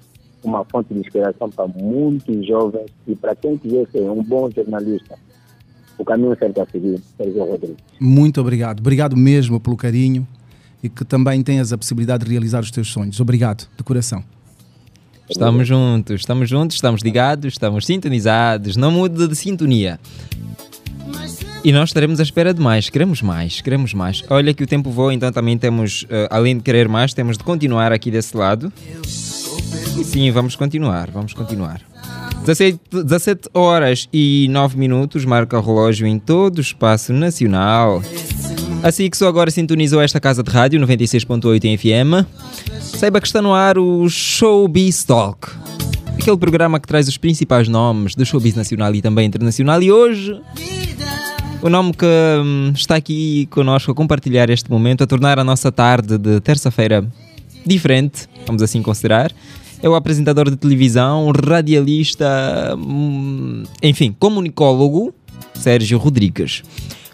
uma 0.44 0.64
fonte 0.64 0.92
de 0.92 1.00
inspiração 1.00 1.50
para 1.50 1.66
muitos 1.66 2.46
jovens 2.46 2.86
e 3.06 3.16
para 3.16 3.34
quem 3.34 3.56
quiser 3.56 3.88
ser 3.90 4.08
um 4.10 4.22
bom 4.22 4.50
jornalista. 4.50 5.18
O 5.98 6.04
caminho 6.04 6.36
certo 6.38 6.60
a 6.60 6.66
seguir, 6.66 7.00
Sérgio 7.16 7.44
Rodrigues. 7.44 7.76
Muito 7.98 8.40
obrigado. 8.40 8.80
Obrigado 8.80 9.16
mesmo 9.16 9.58
pelo 9.58 9.76
carinho 9.76 10.26
e 10.82 10.88
que 10.88 11.04
também 11.04 11.42
tenhas 11.42 11.72
a 11.72 11.78
possibilidade 11.78 12.24
de 12.24 12.30
realizar 12.30 12.60
os 12.60 12.70
teus 12.70 12.88
sonhos. 12.88 13.18
Obrigado, 13.18 13.66
de 13.76 13.82
coração. 13.82 14.22
Estamos 15.28 15.66
juntos, 15.66 16.20
estamos 16.20 16.48
juntos, 16.48 16.76
estamos 16.76 17.02
ligados, 17.02 17.54
estamos 17.54 17.84
sintonizados, 17.86 18.76
não 18.76 18.92
muda 18.92 19.26
de 19.26 19.34
sintonia. 19.34 19.98
E 21.66 21.72
nós 21.72 21.88
estaremos 21.88 22.20
à 22.20 22.22
espera 22.22 22.54
de 22.54 22.60
mais, 22.60 22.88
queremos 22.88 23.20
mais, 23.20 23.60
queremos 23.60 23.92
mais. 23.92 24.22
Olha 24.30 24.54
que 24.54 24.62
o 24.62 24.68
tempo 24.68 24.88
voa, 24.88 25.12
então 25.12 25.32
também 25.32 25.58
temos, 25.58 26.06
eh, 26.08 26.28
além 26.30 26.58
de 26.58 26.62
querer 26.62 26.86
mais, 26.86 27.12
temos 27.12 27.36
de 27.36 27.42
continuar 27.42 27.90
aqui 27.90 28.08
desse 28.08 28.36
lado. 28.36 28.72
E 29.98 30.04
sim, 30.04 30.30
vamos 30.30 30.54
continuar, 30.54 31.10
vamos 31.10 31.34
continuar. 31.34 31.80
17, 32.44 32.78
17 33.02 33.48
horas 33.52 34.08
e 34.12 34.46
9 34.48 34.78
minutos, 34.78 35.24
marca 35.24 35.58
o 35.58 35.60
relógio 35.60 36.06
em 36.06 36.20
todo 36.20 36.58
o 36.58 36.60
espaço 36.60 37.12
nacional. 37.12 38.00
Assim 38.84 39.10
que 39.10 39.16
só 39.16 39.26
agora 39.26 39.50
sintonizou 39.50 40.00
esta 40.00 40.20
casa 40.20 40.44
de 40.44 40.50
rádio 40.52 40.78
96.8 40.78 41.64
em 41.64 41.76
FM, 41.76 42.24
saiba 42.80 43.20
que 43.20 43.26
está 43.26 43.42
no 43.42 43.52
ar 43.52 43.76
o 43.76 44.08
Showbiz 44.08 45.02
Talk. 45.02 45.48
Aquele 46.16 46.36
programa 46.36 46.78
que 46.78 46.86
traz 46.86 47.08
os 47.08 47.16
principais 47.16 47.66
nomes 47.66 48.14
do 48.14 48.24
showbiz 48.24 48.54
nacional 48.54 48.94
e 48.94 49.02
também 49.02 49.26
internacional. 49.26 49.82
E 49.82 49.90
hoje, 49.90 50.40
o 51.62 51.68
nome 51.68 51.92
que 51.92 52.06
hum, 52.06 52.72
está 52.74 52.96
aqui 52.96 53.46
connosco 53.50 53.90
a 53.90 53.94
compartilhar 53.94 54.50
este 54.50 54.70
momento, 54.70 55.04
a 55.04 55.06
tornar 55.06 55.38
a 55.38 55.44
nossa 55.44 55.72
tarde 55.72 56.18
de 56.18 56.40
terça-feira 56.40 57.06
diferente, 57.64 58.28
vamos 58.46 58.62
assim 58.62 58.82
considerar, 58.82 59.32
é 59.82 59.88
o 59.88 59.94
apresentador 59.94 60.50
de 60.50 60.56
televisão, 60.56 61.30
radialista, 61.30 62.74
hum, 62.76 63.64
enfim, 63.82 64.14
comunicólogo, 64.18 65.14
Sérgio 65.54 65.98
Rodrigues. 65.98 66.62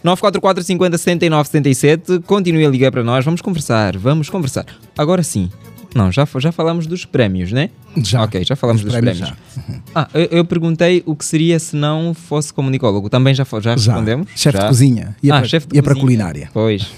944 0.03 0.63
50 0.63 0.97
79 0.97 1.49
77, 1.49 2.19
continue 2.25 2.65
a 2.65 2.69
ligar 2.69 2.91
para 2.91 3.03
nós, 3.03 3.23
vamos 3.23 3.41
conversar, 3.41 3.97
vamos 3.97 4.29
conversar. 4.29 4.65
Agora 4.97 5.23
sim, 5.23 5.49
não, 5.95 6.11
já, 6.11 6.27
já 6.39 6.51
falamos 6.51 6.87
dos 6.87 7.05
prémios, 7.05 7.51
né? 7.51 7.69
Já. 7.97 8.23
Ok, 8.23 8.43
já 8.43 8.55
falamos 8.55 8.81
Os 8.81 8.85
dos 8.85 8.93
prémios 8.95 9.19
prémios. 9.19 9.83
Ah, 9.93 10.07
eu, 10.13 10.25
eu 10.31 10.45
perguntei 10.45 11.03
o 11.05 11.15
que 11.15 11.23
seria 11.25 11.59
se 11.59 11.75
não 11.75 12.13
fosse 12.13 12.53
comunicólogo. 12.53 13.09
Também 13.09 13.33
já, 13.33 13.43
já, 13.43 13.59
Já. 13.61 13.73
respondemos? 13.75 14.27
Chefe 14.35 14.57
de 14.57 14.61
Já. 14.63 14.67
cozinha. 14.69 15.15
Ia 15.21 15.33
ah, 15.33 15.37
para- 15.37 15.47
chefe 15.47 15.67
de 15.67 15.75
ia 15.75 15.83
para 15.83 15.93
cozinha. 15.93 16.05
culinária. 16.05 16.49
Pois. 16.53 16.91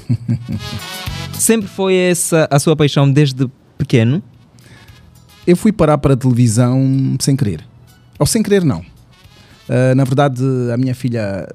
Sempre 1.33 1.67
foi 1.67 1.95
essa 1.95 2.47
a 2.49 2.59
sua 2.59 2.75
paixão 2.75 3.11
desde 3.11 3.47
pequeno? 3.77 4.23
Eu 5.45 5.55
fui 5.55 5.71
parar 5.71 5.97
para 5.97 6.13
a 6.13 6.17
televisão 6.17 7.15
sem 7.19 7.35
querer. 7.35 7.63
Ou 8.17 8.25
sem 8.25 8.41
querer, 8.41 8.63
não. 8.63 8.83
Ah, 9.69 9.93
na 9.95 10.03
verdade, 10.03 10.41
a 10.73 10.77
minha 10.77 10.95
filha 10.95 11.47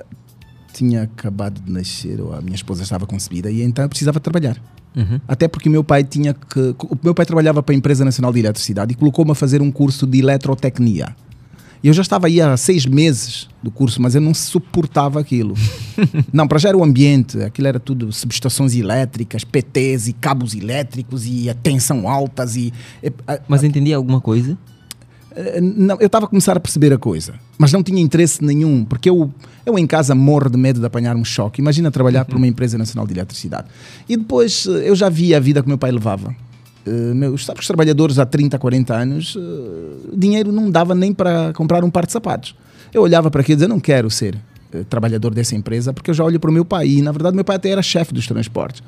tinha 0.72 1.02
acabado 1.02 1.60
de 1.60 1.70
nascer, 1.72 2.20
ou 2.20 2.32
a 2.32 2.40
minha 2.40 2.54
esposa 2.54 2.82
estava 2.82 3.06
concebida, 3.06 3.50
e 3.50 3.62
então 3.62 3.84
eu 3.84 3.88
precisava 3.88 4.20
trabalhar. 4.20 4.56
Uhum. 4.96 5.20
Até 5.28 5.46
porque 5.46 5.68
o 5.68 5.72
meu 5.72 5.84
pai 5.84 6.02
tinha 6.02 6.34
que. 6.34 6.74
O 6.78 6.98
meu 7.02 7.14
pai 7.14 7.24
trabalhava 7.24 7.62
para 7.62 7.74
a 7.74 7.78
Empresa 7.78 8.04
Nacional 8.04 8.32
de 8.32 8.40
Eletricidade 8.40 8.92
e 8.92 8.96
colocou-me 8.96 9.30
a 9.30 9.34
fazer 9.34 9.62
um 9.62 9.70
curso 9.70 10.06
de 10.06 10.18
eletrotecnia. 10.18 11.14
E 11.82 11.88
eu 11.88 11.94
já 11.94 12.02
estava 12.02 12.26
aí 12.26 12.40
há 12.42 12.54
seis 12.58 12.84
meses 12.84 13.48
do 13.62 13.70
curso, 13.70 14.02
mas 14.02 14.14
eu 14.14 14.20
não 14.20 14.34
suportava 14.34 15.18
aquilo. 15.18 15.54
não, 16.30 16.46
para 16.46 16.58
já 16.58 16.68
era 16.68 16.76
o 16.76 16.84
ambiente, 16.84 17.40
aquilo 17.42 17.68
era 17.68 17.80
tudo 17.80 18.12
subestações 18.12 18.74
elétricas, 18.74 19.44
PTs 19.44 20.08
e 20.08 20.12
cabos 20.12 20.54
elétricos 20.54 21.26
e 21.26 21.48
a 21.48 21.54
tensão 21.54 22.06
altas 22.06 22.56
e. 22.56 22.72
Mas 23.48 23.64
entendi 23.64 23.94
alguma 23.94 24.20
coisa? 24.20 24.58
Eh, 25.36 25.60
não, 25.60 25.96
eu 26.00 26.06
estava 26.06 26.26
a 26.26 26.28
começar 26.28 26.56
a 26.56 26.60
perceber 26.60 26.92
a 26.92 26.98
coisa, 26.98 27.34
mas 27.58 27.72
não 27.72 27.82
tinha 27.82 28.00
interesse 28.00 28.44
nenhum, 28.44 28.84
porque 28.84 29.08
eu, 29.08 29.32
eu 29.64 29.78
em 29.78 29.86
casa 29.86 30.14
morro 30.14 30.50
de 30.50 30.56
medo 30.56 30.80
de 30.80 30.86
apanhar 30.86 31.16
um 31.16 31.24
choque. 31.24 31.60
Imagina 31.60 31.90
trabalhar 31.90 32.24
para 32.24 32.36
uma 32.36 32.46
empresa 32.46 32.76
nacional 32.76 33.06
de 33.06 33.14
eletricidade. 33.14 33.68
E 34.08 34.16
depois 34.16 34.66
eh, 34.66 34.88
eu 34.88 34.94
já 34.94 35.08
via 35.08 35.36
a 35.36 35.40
vida 35.40 35.62
que 35.62 35.68
meu 35.68 35.78
pai 35.78 35.90
levava. 35.90 36.34
Meus, 37.14 37.44
sabe 37.44 37.58
que 37.58 37.62
os 37.62 37.66
trabalhadores 37.66 38.18
há 38.18 38.24
30, 38.24 38.58
40 38.58 38.94
anos, 38.94 39.36
eh, 39.38 40.16
dinheiro 40.16 40.50
não 40.50 40.70
dava 40.70 40.94
nem 40.94 41.12
para 41.12 41.52
comprar 41.52 41.84
um 41.84 41.90
par 41.90 42.06
de 42.06 42.12
sapatos. 42.12 42.54
Eu 42.92 43.02
olhava 43.02 43.30
para 43.30 43.42
aquilo 43.42 43.54
e 43.54 43.56
dizia, 43.56 43.68
não 43.68 43.78
quero 43.78 44.10
ser 44.10 44.36
eh, 44.72 44.84
trabalhador 44.88 45.34
dessa 45.34 45.54
empresa, 45.54 45.92
porque 45.92 46.10
eu 46.10 46.14
já 46.14 46.24
olho 46.24 46.40
para 46.40 46.50
o 46.50 46.52
meu 46.52 46.64
pai. 46.64 46.88
E 46.88 47.02
na 47.02 47.12
verdade 47.12 47.34
meu 47.34 47.44
pai 47.44 47.56
até 47.56 47.70
era 47.70 47.82
chefe 47.82 48.14
dos 48.14 48.26
transportes. 48.26 48.82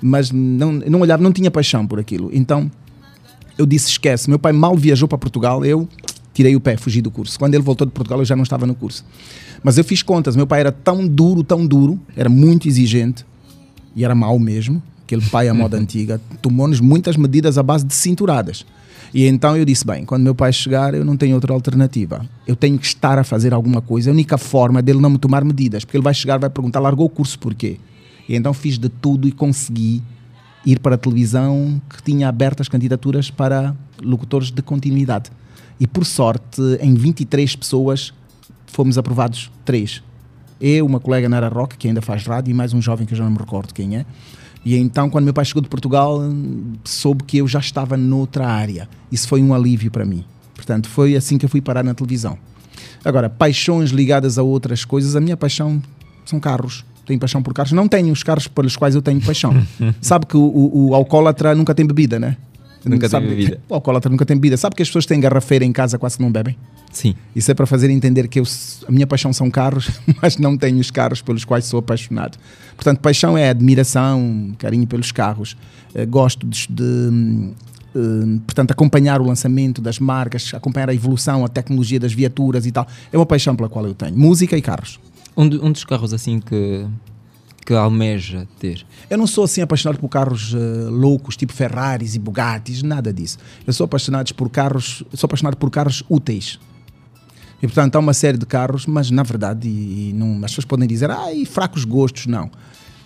Mas 0.00 0.30
não, 0.30 0.72
não 0.72 1.00
olhava, 1.00 1.22
não 1.22 1.32
tinha 1.32 1.50
paixão 1.50 1.86
por 1.86 1.98
aquilo. 1.98 2.30
Então 2.32 2.70
eu 3.58 3.66
disse 3.66 3.90
esquece. 3.90 4.30
Meu 4.30 4.38
pai 4.38 4.52
mal 4.52 4.76
viajou 4.76 5.08
para 5.08 5.18
Portugal, 5.18 5.64
eu 5.64 5.88
tirei 6.32 6.54
o 6.54 6.60
pé, 6.60 6.76
fugi 6.76 7.02
do 7.02 7.10
curso. 7.10 7.36
Quando 7.38 7.54
ele 7.54 7.64
voltou 7.64 7.84
de 7.84 7.92
Portugal, 7.92 8.20
eu 8.20 8.24
já 8.24 8.36
não 8.36 8.44
estava 8.44 8.64
no 8.64 8.74
curso. 8.74 9.04
Mas 9.62 9.76
eu 9.76 9.84
fiz 9.84 10.02
contas. 10.02 10.36
Meu 10.36 10.46
pai 10.46 10.60
era 10.60 10.70
tão 10.70 11.06
duro, 11.06 11.42
tão 11.42 11.66
duro, 11.66 11.98
era 12.16 12.28
muito 12.28 12.68
exigente 12.68 13.26
e 13.94 14.04
era 14.04 14.14
mau 14.14 14.38
mesmo. 14.38 14.80
Aquele 15.02 15.22
pai 15.22 15.48
à 15.48 15.54
moda 15.54 15.76
antiga 15.80 16.20
tomou-nos 16.40 16.80
muitas 16.80 17.16
medidas 17.16 17.58
à 17.58 17.62
base 17.62 17.84
de 17.84 17.94
cinturadas. 17.94 18.64
E 19.12 19.26
então 19.26 19.56
eu 19.56 19.64
disse: 19.64 19.84
bem, 19.84 20.04
quando 20.04 20.22
meu 20.22 20.34
pai 20.34 20.52
chegar, 20.52 20.94
eu 20.94 21.04
não 21.04 21.16
tenho 21.16 21.34
outra 21.34 21.52
alternativa. 21.52 22.24
Eu 22.46 22.54
tenho 22.54 22.78
que 22.78 22.86
estar 22.86 23.18
a 23.18 23.24
fazer 23.24 23.52
alguma 23.52 23.80
coisa. 23.80 24.10
A 24.10 24.12
única 24.12 24.38
forma 24.38 24.80
dele 24.80 25.00
não 25.00 25.10
me 25.10 25.18
tomar 25.18 25.44
medidas, 25.44 25.84
porque 25.84 25.96
ele 25.96 26.04
vai 26.04 26.14
chegar, 26.14 26.38
vai 26.38 26.50
perguntar, 26.50 26.78
largou 26.78 27.06
o 27.06 27.10
curso 27.10 27.38
porquê? 27.38 27.78
E 28.28 28.36
então 28.36 28.52
fiz 28.52 28.78
de 28.78 28.88
tudo 28.88 29.26
e 29.26 29.32
consegui 29.32 30.02
ir 30.64 30.80
para 30.80 30.94
a 30.96 30.98
televisão 30.98 31.80
que 31.88 32.02
tinha 32.02 32.28
abertas 32.28 32.68
candidaturas 32.68 33.30
para 33.30 33.74
locutores 34.02 34.50
de 34.50 34.62
continuidade. 34.62 35.30
E 35.80 35.86
por 35.86 36.04
sorte, 36.04 36.60
em 36.80 36.94
23 36.94 37.56
pessoas, 37.56 38.12
fomos 38.66 38.98
aprovados 38.98 39.50
três. 39.64 40.02
Eu, 40.60 40.86
uma 40.86 40.98
colega 40.98 41.28
Nara 41.28 41.48
Rock, 41.48 41.76
que 41.76 41.86
ainda 41.86 42.02
faz 42.02 42.26
rádio, 42.26 42.50
e 42.50 42.54
mais 42.54 42.74
um 42.74 42.82
jovem 42.82 43.06
que 43.06 43.14
eu 43.14 43.18
já 43.18 43.24
não 43.24 43.30
me 43.30 43.38
recordo 43.38 43.72
quem 43.72 43.96
é. 43.96 44.04
E 44.64 44.76
então, 44.76 45.08
quando 45.08 45.24
meu 45.24 45.32
pai 45.32 45.44
chegou 45.44 45.62
de 45.62 45.68
Portugal, 45.68 46.20
soube 46.84 47.22
que 47.24 47.38
eu 47.38 47.46
já 47.46 47.60
estava 47.60 47.96
noutra 47.96 48.46
área. 48.46 48.88
Isso 49.10 49.28
foi 49.28 49.40
um 49.40 49.54
alívio 49.54 49.90
para 49.90 50.04
mim. 50.04 50.24
Portanto, 50.54 50.88
foi 50.88 51.14
assim 51.14 51.38
que 51.38 51.44
eu 51.44 51.48
fui 51.48 51.60
parar 51.60 51.84
na 51.84 51.94
televisão. 51.94 52.36
Agora, 53.04 53.30
paixões 53.30 53.90
ligadas 53.90 54.36
a 54.36 54.42
outras 54.42 54.84
coisas, 54.84 55.14
a 55.14 55.20
minha 55.20 55.36
paixão 55.36 55.80
são 56.26 56.40
carros. 56.40 56.84
Tenho 57.08 57.18
paixão 57.18 57.42
por 57.42 57.54
carros. 57.54 57.72
Não 57.72 57.88
tenho 57.88 58.12
os 58.12 58.22
carros 58.22 58.46
pelos 58.46 58.76
quais 58.76 58.94
eu 58.94 59.00
tenho 59.00 59.18
paixão. 59.20 59.52
Sabe 60.00 60.26
que 60.26 60.36
o, 60.36 60.40
o, 60.42 60.88
o 60.90 60.94
alcoólatra 60.94 61.54
nunca 61.54 61.74
tem 61.74 61.86
bebida, 61.86 62.20
né? 62.20 62.36
Nunca 62.84 63.00
tem 63.00 63.08
Sabe- 63.08 63.26
bebida. 63.28 63.60
O 63.66 63.74
alcoólatra 63.74 64.10
nunca 64.10 64.26
tem 64.26 64.36
bebida. 64.36 64.56
Sabe 64.58 64.76
que 64.76 64.82
as 64.82 64.88
pessoas 64.88 65.06
têm 65.06 65.18
garrafeira 65.18 65.64
em 65.64 65.72
casa 65.72 65.98
quase 65.98 66.18
que 66.18 66.22
não 66.22 66.30
bebem? 66.30 66.54
Sim. 66.92 67.14
Isso 67.34 67.50
é 67.50 67.54
para 67.54 67.64
fazer 67.66 67.88
entender 67.90 68.28
que 68.28 68.38
eu, 68.40 68.44
a 68.86 68.92
minha 68.92 69.06
paixão 69.06 69.32
são 69.32 69.50
carros, 69.50 69.90
mas 70.22 70.36
não 70.36 70.56
tenho 70.56 70.78
os 70.78 70.90
carros 70.90 71.22
pelos 71.22 71.44
quais 71.46 71.64
sou 71.64 71.80
apaixonado. 71.80 72.38
Portanto, 72.76 72.98
paixão 73.00 73.36
é 73.38 73.48
admiração, 73.48 74.54
carinho 74.58 74.86
pelos 74.86 75.10
carros. 75.10 75.56
Eh, 75.94 76.04
gosto 76.06 76.46
de, 76.46 76.66
de, 76.70 76.82
hum, 76.82 77.52
hum, 77.96 78.40
portanto, 78.46 78.70
acompanhar 78.70 79.20
o 79.20 79.24
lançamento 79.24 79.80
das 79.80 79.98
marcas, 79.98 80.52
acompanhar 80.54 80.88
a 80.90 80.94
evolução, 80.94 81.44
a 81.44 81.48
tecnologia 81.48 81.98
das 81.98 82.12
viaturas 82.12 82.66
e 82.66 82.70
tal. 82.70 82.86
É 83.12 83.16
uma 83.16 83.26
paixão 83.26 83.56
pela 83.56 83.68
qual 83.70 83.86
eu 83.86 83.94
tenho. 83.94 84.16
Música 84.16 84.56
e 84.56 84.62
carros. 84.62 85.00
Um, 85.38 85.44
um 85.44 85.70
dos 85.70 85.84
carros 85.84 86.12
assim 86.12 86.40
que, 86.40 86.84
que 87.64 87.72
almeja 87.72 88.48
ter. 88.58 88.84
Eu 89.08 89.16
não 89.16 89.24
sou 89.24 89.44
assim 89.44 89.60
apaixonado 89.60 90.00
por 90.00 90.08
carros 90.08 90.52
eh, 90.52 90.90
loucos, 90.90 91.36
tipo 91.36 91.52
Ferraris 91.52 92.16
e 92.16 92.18
Bugattis, 92.18 92.82
nada 92.82 93.12
disso. 93.12 93.38
Eu 93.64 93.72
sou 93.72 93.84
apaixonado 93.84 94.34
por 94.34 94.50
carros, 94.50 95.04
sou 95.14 95.28
apaixonado 95.28 95.56
por 95.56 95.70
carros 95.70 96.02
úteis. 96.08 96.58
E 97.62 97.68
portanto 97.68 97.94
há 97.94 98.00
uma 98.00 98.14
série 98.14 98.36
de 98.36 98.46
carros, 98.46 98.84
mas 98.84 99.12
na 99.12 99.22
verdade, 99.22 99.68
e, 99.68 100.10
e 100.10 100.12
não, 100.12 100.38
as 100.38 100.50
pessoas 100.50 100.64
podem 100.64 100.88
dizer, 100.88 101.08
ah, 101.08 101.32
e 101.32 101.46
fracos 101.46 101.84
gostos, 101.84 102.26
não. 102.26 102.50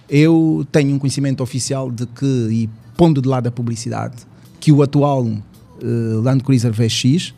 Eu 0.08 0.66
tenho 0.72 0.94
um 0.94 0.98
conhecimento 0.98 1.42
oficial 1.42 1.90
de 1.90 2.06
que, 2.06 2.24
e 2.24 2.70
pondo 2.96 3.20
de 3.20 3.28
lado 3.28 3.46
a 3.46 3.50
publicidade, 3.50 4.16
que 4.58 4.72
o 4.72 4.82
atual 4.82 5.26
eh, 5.82 5.86
Land 6.22 6.44
Cruiser 6.44 6.72
VX 6.72 7.34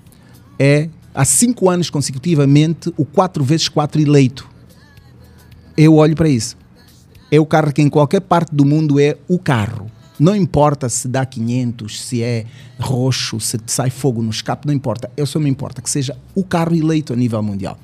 é, 0.57 0.89
há 1.13 1.25
cinco 1.25 1.69
anos 1.69 1.91
consecutivamente, 1.91 2.95
o 2.97 3.05
4x4 3.05 4.01
eleito. 4.01 4.54
Eu 5.77 5.97
olho 5.97 6.15
para 6.15 6.29
isso 6.29 6.57
é 7.35 7.41
o 7.41 7.47
carro 7.47 7.73
que 7.73 7.83
em 7.83 7.89
qualquer 7.89 8.21
parte 8.21 8.55
do 8.55 8.65
mundo 8.65 9.01
é 9.01 9.17
o 9.27 9.41
carro. 9.41 9.91
Não 10.21 10.37
importa 10.37 10.89
se 10.89 11.09
dá 11.09 11.27
500, 11.27 12.01
se 12.01 12.23
é 12.23 12.47
roxo, 12.79 13.41
se 13.41 13.59
sai 13.67 13.91
fogo 13.91 14.23
no 14.23 14.31
escape, 14.31 14.69
não 14.69 14.73
importa. 14.73 15.11
Eu 15.17 15.27
só 15.27 15.41
me 15.41 15.51
importa 15.51 15.83
que 15.83 15.91
seja 15.91 16.17
o 16.33 16.45
carro 16.45 16.77
eleito 16.77 17.13
a 17.13 17.17
nível 17.17 17.43
mundial. 17.43 17.77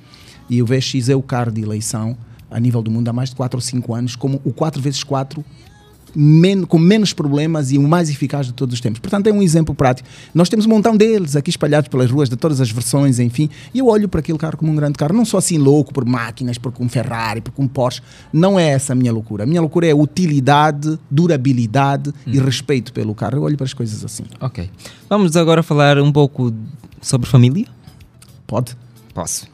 E 0.49 0.63
o 0.63 0.67
VX 0.67 1.09
é 1.09 1.17
o 1.17 1.23
carro 1.23 1.51
de 1.51 1.63
eleição 1.63 2.17
a 2.49 2.61
nível 2.61 2.81
do 2.81 2.93
mundo 2.93 3.09
há 3.09 3.13
mais 3.13 3.31
de 3.31 3.37
4 3.37 3.57
ou 3.57 3.61
5 3.61 3.93
anos, 3.93 4.15
como 4.15 4.41
o 4.45 4.53
4x4 4.53 5.45
men 6.15 6.63
com 6.63 6.79
menos 6.79 7.13
problemas 7.13 7.73
e 7.73 7.79
o 7.79 7.83
mais 7.83 8.11
eficaz 8.11 8.47
de 8.47 8.53
todos 8.53 8.75
os 8.75 8.81
tempos. 8.81 8.99
Portanto, 9.01 9.27
é 9.27 9.33
um 9.33 9.43
exemplo 9.43 9.75
prático. 9.75 10.09
Nós 10.35 10.49
temos 10.49 10.67
um 10.67 10.69
montão 10.69 10.97
deles 10.97 11.37
aqui 11.37 11.51
espalhados 11.51 11.89
pelas 11.89 12.11
ruas, 12.11 12.29
de 12.29 12.37
todas 12.37 12.61
as 12.61 12.71
versões, 12.71 13.19
enfim, 13.19 13.49
e 13.73 13.79
eu 13.79 13.87
olho 13.87 14.09
para 14.09 14.21
aquele 14.21 14.39
carro 14.39 14.57
como 14.57 14.71
um 14.73 14.77
grande 14.77 14.95
carro. 14.95 15.15
Não 15.15 15.25
sou 15.25 15.39
assim 15.39 15.59
louco 15.59 15.93
por 15.93 16.05
máquinas, 16.05 16.59
por 16.59 16.73
um 16.81 16.89
Ferrari, 16.89 17.41
por 17.41 17.53
um 17.59 17.69
Porsche. 17.69 18.03
Não 18.33 18.59
é 18.59 18.71
essa 18.71 18.93
a 18.93 18.97
minha 18.97 19.13
loucura. 19.13 19.45
A 19.45 19.47
minha 19.47 19.61
loucura 19.61 19.87
é 19.87 19.95
utilidade, 19.95 20.99
durabilidade 21.11 22.13
e 22.27 22.39
respeito 22.39 22.93
pelo 22.93 23.15
carro. 23.15 23.37
Eu 23.37 23.43
olho 23.43 23.57
para 23.57 23.67
as 23.67 23.75
coisas 23.75 24.05
assim. 24.05 24.25
Ok. 24.41 24.71
Vamos 25.09 25.37
agora 25.37 25.63
falar 25.63 25.99
um 25.99 26.13
pouco 26.13 26.53
sobre 27.01 27.29
família? 27.29 27.67
Pode? 28.47 28.77
Posso. 29.15 29.47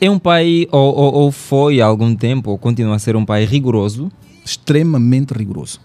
É 0.00 0.10
um 0.10 0.18
pai, 0.18 0.66
ou, 0.72 0.94
ou, 0.94 1.14
ou 1.14 1.32
foi 1.32 1.80
há 1.80 1.86
algum 1.86 2.14
tempo, 2.14 2.50
ou 2.50 2.58
continua 2.58 2.96
a 2.96 2.98
ser 2.98 3.16
um 3.16 3.24
pai 3.24 3.44
rigoroso? 3.44 4.10
Extremamente 4.44 5.32
rigoroso. 5.32 5.80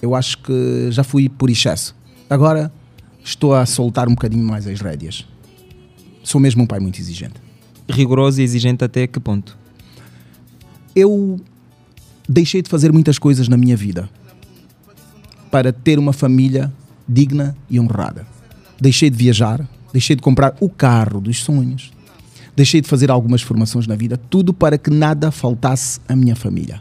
Eu 0.00 0.14
acho 0.14 0.38
que 0.38 0.88
já 0.90 1.02
fui 1.02 1.28
por 1.28 1.50
excesso. 1.50 1.94
Agora 2.28 2.72
estou 3.22 3.54
a 3.54 3.64
soltar 3.64 4.08
um 4.08 4.12
bocadinho 4.12 4.44
mais 4.44 4.66
as 4.66 4.80
rédeas. 4.80 5.26
Sou 6.22 6.40
mesmo 6.40 6.62
um 6.62 6.66
pai 6.66 6.80
muito 6.80 6.98
exigente. 6.98 7.34
Rigoroso 7.88 8.40
e 8.40 8.44
exigente 8.44 8.84
até 8.84 9.06
que 9.06 9.20
ponto? 9.20 9.64
eu 10.94 11.40
deixei 12.28 12.62
de 12.62 12.70
fazer 12.70 12.92
muitas 12.92 13.18
coisas 13.18 13.48
na 13.48 13.56
minha 13.56 13.76
vida 13.76 14.08
para 15.50 15.72
ter 15.72 15.98
uma 15.98 16.12
família 16.12 16.72
digna 17.08 17.56
e 17.68 17.78
honrada. 17.78 18.26
Deixei 18.80 19.10
de 19.10 19.16
viajar, 19.16 19.66
deixei 19.92 20.16
de 20.16 20.22
comprar 20.22 20.56
o 20.60 20.68
carro 20.68 21.20
dos 21.20 21.38
sonhos, 21.38 21.92
deixei 22.56 22.80
de 22.80 22.88
fazer 22.88 23.10
algumas 23.10 23.42
formações 23.42 23.86
na 23.86 23.94
vida, 23.94 24.16
tudo 24.16 24.54
para 24.54 24.78
que 24.78 24.90
nada 24.90 25.30
faltasse 25.30 26.00
à 26.08 26.16
minha 26.16 26.36
família. 26.36 26.80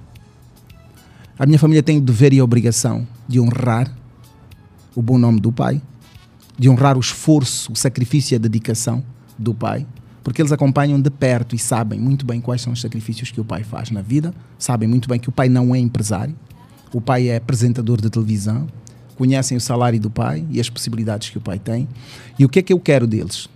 A 1.37 1.47
minha 1.47 1.57
família 1.57 1.81
tem 1.81 1.97
o 1.97 2.01
dever 2.01 2.31
e 2.31 2.39
a 2.39 2.43
obrigação 2.43 3.07
de 3.27 3.39
honrar 3.39 3.91
o 4.95 5.01
bom 5.01 5.17
nome 5.17 5.39
do 5.39 5.51
pai, 5.51 5.81
de 6.59 6.69
honrar 6.69 6.95
o 6.95 6.99
esforço, 6.99 7.71
o 7.71 7.75
sacrifício 7.75 8.35
e 8.35 8.37
a 8.37 8.39
dedicação 8.39 9.03
do 9.35 9.51
pai, 9.51 9.87
porque 10.23 10.39
eles 10.39 10.51
acompanham 10.51 11.01
de 11.01 11.09
perto 11.09 11.55
e 11.55 11.59
sabem 11.59 11.99
muito 11.99 12.23
bem 12.23 12.39
quais 12.39 12.61
são 12.61 12.71
os 12.71 12.79
sacrifícios 12.79 13.31
que 13.31 13.41
o 13.41 13.43
pai 13.43 13.63
faz 13.63 13.89
na 13.89 14.03
vida, 14.03 14.31
sabem 14.59 14.87
muito 14.87 15.09
bem 15.09 15.19
que 15.19 15.27
o 15.27 15.31
pai 15.31 15.49
não 15.49 15.73
é 15.73 15.79
empresário, 15.79 16.35
o 16.93 17.01
pai 17.01 17.29
é 17.29 17.37
apresentador 17.37 17.99
de 17.99 18.11
televisão, 18.11 18.67
conhecem 19.15 19.57
o 19.57 19.61
salário 19.61 19.99
do 19.99 20.11
pai 20.11 20.45
e 20.51 20.59
as 20.59 20.69
possibilidades 20.69 21.31
que 21.31 21.39
o 21.39 21.41
pai 21.41 21.57
tem. 21.57 21.89
E 22.37 22.45
o 22.45 22.49
que 22.49 22.59
é 22.59 22.61
que 22.61 22.71
eu 22.71 22.79
quero 22.79 23.07
deles? 23.07 23.49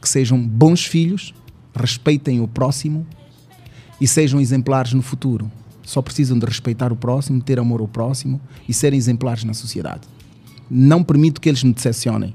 Que 0.00 0.08
sejam 0.08 0.40
bons 0.40 0.86
filhos, 0.86 1.34
respeitem 1.74 2.40
o 2.40 2.48
próximo 2.48 3.06
e 4.00 4.08
sejam 4.08 4.40
exemplares 4.40 4.94
no 4.94 5.02
futuro. 5.02 5.50
Só 5.84 6.00
precisam 6.00 6.38
de 6.38 6.46
respeitar 6.46 6.92
o 6.92 6.96
próximo, 6.96 7.40
ter 7.40 7.58
amor 7.58 7.80
ao 7.80 7.88
próximo 7.88 8.40
e 8.68 8.72
serem 8.72 8.98
exemplares 8.98 9.44
na 9.44 9.54
sociedade. 9.54 10.02
Não 10.70 11.02
permito 11.02 11.40
que 11.40 11.48
eles 11.48 11.62
me 11.62 11.72
decepcionem. 11.72 12.34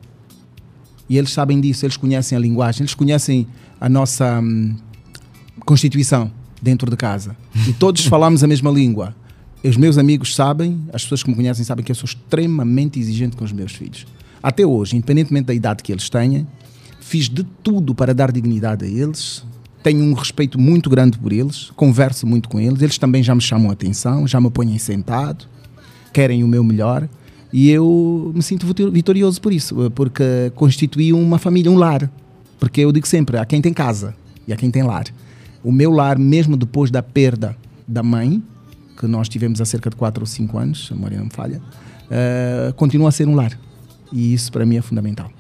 E 1.09 1.17
eles 1.17 1.31
sabem 1.31 1.59
disso, 1.59 1.85
eles 1.85 1.97
conhecem 1.97 2.37
a 2.37 2.39
linguagem, 2.39 2.81
eles 2.81 2.93
conhecem 2.93 3.47
a 3.81 3.89
nossa 3.89 4.39
hum, 4.39 4.75
constituição 5.65 6.31
dentro 6.61 6.89
de 6.89 6.95
casa. 6.95 7.35
E 7.67 7.73
todos 7.73 8.05
falamos 8.07 8.43
a 8.43 8.47
mesma 8.47 8.69
língua. 8.69 9.15
Os 9.63 9.75
meus 9.75 9.97
amigos 9.97 10.35
sabem, 10.35 10.79
as 10.93 11.03
pessoas 11.03 11.23
que 11.23 11.29
me 11.29 11.35
conhecem 11.35 11.65
sabem 11.65 11.83
que 11.83 11.91
eu 11.91 11.95
sou 11.95 12.05
extremamente 12.05 12.99
exigente 12.99 13.35
com 13.35 13.43
os 13.43 13.51
meus 13.51 13.73
filhos. 13.73 14.05
Até 14.41 14.65
hoje, 14.65 14.95
independentemente 14.95 15.47
da 15.47 15.53
idade 15.53 15.83
que 15.83 15.91
eles 15.91 16.09
tenham, 16.09 16.47
fiz 17.01 17.27
de 17.27 17.43
tudo 17.43 17.93
para 17.93 18.13
dar 18.13 18.31
dignidade 18.31 18.85
a 18.85 18.87
eles. 18.87 19.43
Tenho 19.81 20.03
um 20.03 20.13
respeito 20.13 20.59
muito 20.59 20.89
grande 20.89 21.17
por 21.17 21.31
eles, 21.31 21.71
converso 21.75 22.27
muito 22.27 22.49
com 22.49 22.59
eles. 22.59 22.81
Eles 22.81 22.97
também 22.97 23.23
já 23.23 23.33
me 23.33 23.41
chamam 23.41 23.69
a 23.69 23.73
atenção, 23.73 24.27
já 24.27 24.39
me 24.41 24.49
põem 24.49 24.77
sentado, 24.77 25.45
querem 26.11 26.43
o 26.43 26.47
meu 26.47 26.63
melhor. 26.63 27.07
E 27.51 27.69
eu 27.71 28.31
me 28.35 28.43
sinto 28.43 28.67
vitor- 28.67 28.91
vitorioso 28.91 29.41
por 29.41 29.51
isso, 29.53 29.89
porque 29.95 30.51
constituí 30.55 31.13
uma 31.13 31.39
família, 31.39 31.71
um 31.71 31.77
lar. 31.77 32.11
Porque 32.59 32.81
eu 32.81 32.91
digo 32.91 33.07
sempre: 33.07 33.37
há 33.37 33.45
quem 33.45 33.61
tem 33.61 33.73
casa 33.73 34.13
e 34.47 34.53
há 34.53 34.57
quem 34.57 34.69
tem 34.69 34.83
lar. 34.83 35.05
O 35.63 35.71
meu 35.71 35.91
lar, 35.91 36.17
mesmo 36.19 36.55
depois 36.57 36.91
da 36.91 37.01
perda 37.01 37.55
da 37.87 38.03
mãe, 38.03 38.43
que 38.99 39.07
nós 39.07 39.27
tivemos 39.29 39.61
há 39.61 39.65
cerca 39.65 39.89
de 39.89 39.95
4 39.95 40.21
ou 40.21 40.27
5 40.27 40.57
anos, 40.57 40.89
a 40.91 40.95
memória 40.95 41.17
não 41.17 41.25
me 41.25 41.31
falha, 41.31 41.61
eh, 42.11 42.73
continua 42.75 43.09
a 43.09 43.11
ser 43.11 43.27
um 43.27 43.33
lar. 43.35 43.57
E 44.11 44.33
isso 44.33 44.51
para 44.51 44.65
mim 44.65 44.75
é 44.77 44.81
fundamental. 44.81 45.31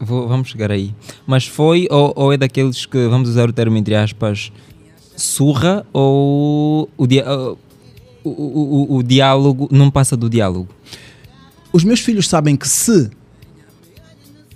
Vou- 0.00 0.28
vamos 0.28 0.48
chegar 0.48 0.70
aí. 0.70 0.94
Mas 1.26 1.46
foi 1.46 1.86
ou, 1.90 2.12
ou 2.16 2.32
é 2.32 2.36
daqueles 2.36 2.86
que, 2.86 3.06
vamos 3.08 3.28
usar 3.30 3.48
o 3.48 3.52
termo 3.52 3.76
entre 3.76 3.94
aspas, 3.94 4.52
surra 5.16 5.84
ou 5.92 6.88
o, 6.96 7.06
dia- 7.06 7.24
o, 8.24 8.30
o- 8.30 8.96
o 8.96 9.02
diálogo 9.02 9.68
não 9.70 9.90
passa 9.90 10.16
do 10.16 10.28
diálogo? 10.30 10.68
Os 11.72 11.84
meus 11.84 12.00
filhos 12.00 12.28
sabem 12.28 12.56
que 12.56 12.68
se 12.68 13.10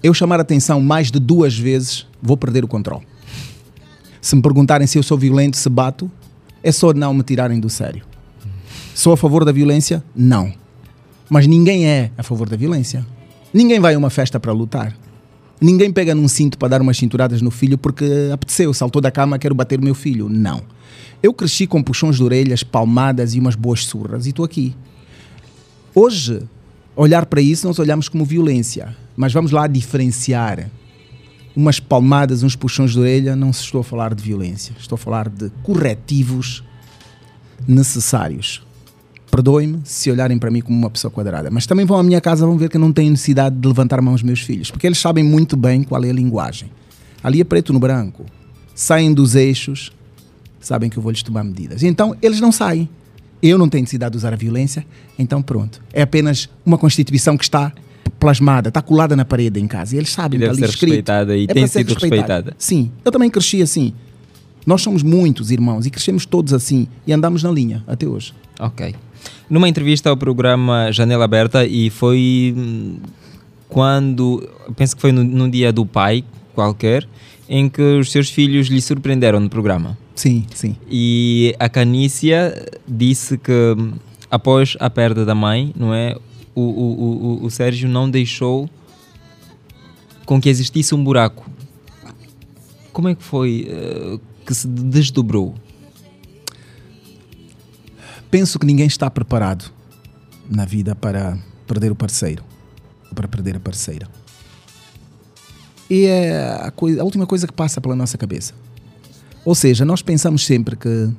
eu 0.02 0.14
chamar 0.14 0.38
a 0.38 0.42
atenção 0.42 0.80
mais 0.80 1.10
de 1.10 1.18
duas 1.20 1.56
vezes, 1.56 2.06
vou 2.20 2.36
perder 2.36 2.64
o 2.64 2.68
controle. 2.68 3.06
Se 4.20 4.34
me 4.36 4.42
perguntarem 4.42 4.86
se 4.86 4.98
eu 4.98 5.02
sou 5.02 5.18
violento, 5.18 5.56
se 5.56 5.68
bato, 5.68 6.10
é 6.62 6.70
só 6.72 6.92
não 6.92 7.12
me 7.12 7.22
tirarem 7.22 7.58
do 7.60 7.68
sério. 7.68 8.04
Sou 8.94 9.12
a 9.12 9.16
favor 9.16 9.44
da 9.44 9.50
violência? 9.52 10.02
Não. 10.14 10.52
Mas 11.28 11.46
ninguém 11.46 11.86
é 11.86 12.10
a 12.16 12.22
favor 12.22 12.48
da 12.48 12.56
violência. 12.56 13.04
Ninguém 13.52 13.80
vai 13.80 13.94
a 13.94 13.98
uma 13.98 14.10
festa 14.10 14.38
para 14.38 14.52
lutar. 14.52 14.96
Ninguém 15.62 15.92
pega 15.92 16.12
num 16.12 16.26
cinto 16.26 16.58
para 16.58 16.68
dar 16.68 16.82
umas 16.82 16.96
cinturadas 16.96 17.40
no 17.40 17.50
filho 17.50 17.78
porque 17.78 18.04
apeteceu, 18.32 18.74
saltou 18.74 19.00
da 19.00 19.12
cama, 19.12 19.38
quero 19.38 19.54
bater 19.54 19.78
o 19.78 19.84
meu 19.84 19.94
filho. 19.94 20.28
Não. 20.28 20.60
Eu 21.22 21.32
cresci 21.32 21.68
com 21.68 21.80
puxões 21.80 22.16
de 22.16 22.24
orelhas, 22.24 22.64
palmadas 22.64 23.32
e 23.34 23.38
umas 23.38 23.54
boas 23.54 23.84
surras 23.84 24.26
e 24.26 24.30
estou 24.30 24.44
aqui. 24.44 24.74
Hoje, 25.94 26.42
olhar 26.96 27.26
para 27.26 27.40
isso, 27.40 27.64
nós 27.68 27.78
olhamos 27.78 28.08
como 28.08 28.24
violência. 28.24 28.96
Mas 29.16 29.32
vamos 29.32 29.52
lá 29.52 29.68
diferenciar. 29.68 30.68
Umas 31.54 31.78
palmadas, 31.78 32.42
uns 32.42 32.56
puxões 32.56 32.90
de 32.90 32.98
orelha, 32.98 33.36
não 33.36 33.50
estou 33.50 33.82
a 33.82 33.84
falar 33.84 34.14
de 34.14 34.22
violência. 34.22 34.74
Estou 34.80 34.96
a 34.96 34.98
falar 34.98 35.28
de 35.28 35.48
corretivos 35.62 36.64
necessários. 37.68 38.62
Perdoem-me 39.32 39.80
se 39.84 40.10
olharem 40.10 40.38
para 40.38 40.50
mim 40.50 40.60
como 40.60 40.76
uma 40.78 40.90
pessoa 40.90 41.10
quadrada. 41.10 41.50
Mas 41.50 41.64
também 41.66 41.86
vão 41.86 41.98
à 41.98 42.02
minha 42.02 42.20
casa 42.20 42.44
vão 42.46 42.58
ver 42.58 42.68
que 42.68 42.76
eu 42.76 42.80
não 42.80 42.92
tenho 42.92 43.10
necessidade 43.10 43.56
de 43.56 43.66
levantar 43.66 43.98
a 43.98 44.02
mão 44.02 44.12
aos 44.12 44.22
meus 44.22 44.40
filhos. 44.40 44.70
Porque 44.70 44.86
eles 44.86 44.98
sabem 44.98 45.24
muito 45.24 45.56
bem 45.56 45.82
qual 45.82 46.04
é 46.04 46.10
a 46.10 46.12
linguagem. 46.12 46.70
Ali 47.24 47.40
é 47.40 47.44
preto 47.44 47.72
no 47.72 47.78
branco. 47.80 48.26
Saem 48.74 49.10
dos 49.14 49.34
eixos, 49.34 49.90
sabem 50.60 50.90
que 50.90 50.98
eu 50.98 51.02
vou 51.02 51.10
lhes 51.10 51.22
tomar 51.22 51.42
medidas. 51.44 51.82
Então, 51.82 52.14
eles 52.20 52.40
não 52.40 52.52
saem. 52.52 52.86
Eu 53.42 53.56
não 53.56 53.70
tenho 53.70 53.82
necessidade 53.84 54.12
de 54.12 54.18
usar 54.18 54.34
a 54.34 54.36
violência, 54.36 54.84
então 55.18 55.40
pronto. 55.40 55.82
É 55.94 56.02
apenas 56.02 56.48
uma 56.64 56.76
constituição 56.76 57.34
que 57.36 57.44
está 57.44 57.72
plasmada, 58.20 58.68
está 58.68 58.82
colada 58.82 59.16
na 59.16 59.24
parede 59.24 59.58
em 59.58 59.66
casa. 59.66 59.94
E 59.96 59.98
eles 59.98 60.10
sabem, 60.10 60.38
E 60.40 60.42
está 60.42 60.52
ali 60.52 60.60
ser 60.60 60.68
escrito. 60.68 60.90
respeitada 60.90 61.36
e 61.36 61.44
É 61.44 61.46
tem 61.46 61.66
sido 61.66 61.94
respeitada. 61.94 62.54
Sim, 62.58 62.92
eu 63.02 63.10
também 63.10 63.30
cresci 63.30 63.62
assim. 63.62 63.94
Nós 64.66 64.82
somos 64.82 65.02
muitos 65.02 65.50
irmãos 65.50 65.86
e 65.86 65.90
crescemos 65.90 66.26
todos 66.26 66.52
assim 66.52 66.86
e 67.06 67.12
andamos 67.14 67.42
na 67.42 67.50
linha 67.50 67.82
até 67.86 68.06
hoje. 68.06 68.32
Ok. 68.60 68.94
Numa 69.48 69.68
entrevista 69.68 70.10
ao 70.10 70.16
programa 70.16 70.90
Janela 70.92 71.24
Aberta, 71.24 71.64
e 71.66 71.90
foi 71.90 72.54
hum, 72.56 72.96
quando, 73.68 74.48
penso 74.76 74.96
que 74.96 75.02
foi 75.02 75.12
no, 75.12 75.22
num 75.22 75.48
dia 75.48 75.72
do 75.72 75.84
pai 75.84 76.24
qualquer, 76.54 77.06
em 77.48 77.68
que 77.68 77.82
os 77.82 78.10
seus 78.10 78.30
filhos 78.30 78.68
lhe 78.68 78.80
surpreenderam 78.80 79.40
no 79.40 79.50
programa. 79.50 79.98
Sim, 80.14 80.44
sim. 80.54 80.76
E 80.90 81.54
a 81.58 81.68
Canícia 81.68 82.66
disse 82.86 83.36
que 83.36 83.52
hum, 83.52 83.92
após 84.30 84.76
a 84.80 84.88
perda 84.88 85.24
da 85.24 85.34
mãe, 85.34 85.72
não 85.76 85.92
é? 85.92 86.16
O, 86.54 86.60
o, 86.60 87.42
o, 87.42 87.44
o 87.44 87.50
Sérgio 87.50 87.88
não 87.88 88.10
deixou 88.10 88.68
com 90.24 90.40
que 90.40 90.48
existisse 90.48 90.94
um 90.94 91.02
buraco. 91.02 91.50
Como 92.92 93.08
é 93.08 93.14
que 93.14 93.22
foi 93.22 93.68
eh, 93.68 94.18
que 94.46 94.54
se 94.54 94.66
desdobrou? 94.66 95.54
Penso 98.32 98.58
que 98.58 98.64
ninguém 98.64 98.86
está 98.86 99.10
preparado 99.10 99.70
na 100.48 100.64
vida 100.64 100.94
para 100.94 101.36
perder 101.66 101.92
o 101.92 101.94
parceiro 101.94 102.42
ou 103.10 103.14
para 103.14 103.28
perder 103.28 103.56
a 103.56 103.60
parceira. 103.60 104.08
E 105.90 106.06
é 106.06 106.50
a, 106.62 106.70
coi- 106.70 106.98
a 106.98 107.04
última 107.04 107.26
coisa 107.26 107.46
que 107.46 107.52
passa 107.52 107.78
pela 107.78 107.94
nossa 107.94 108.16
cabeça. 108.16 108.54
Ou 109.44 109.54
seja, 109.54 109.84
nós 109.84 110.00
pensamos 110.00 110.46
sempre 110.46 110.76
que 110.76 111.10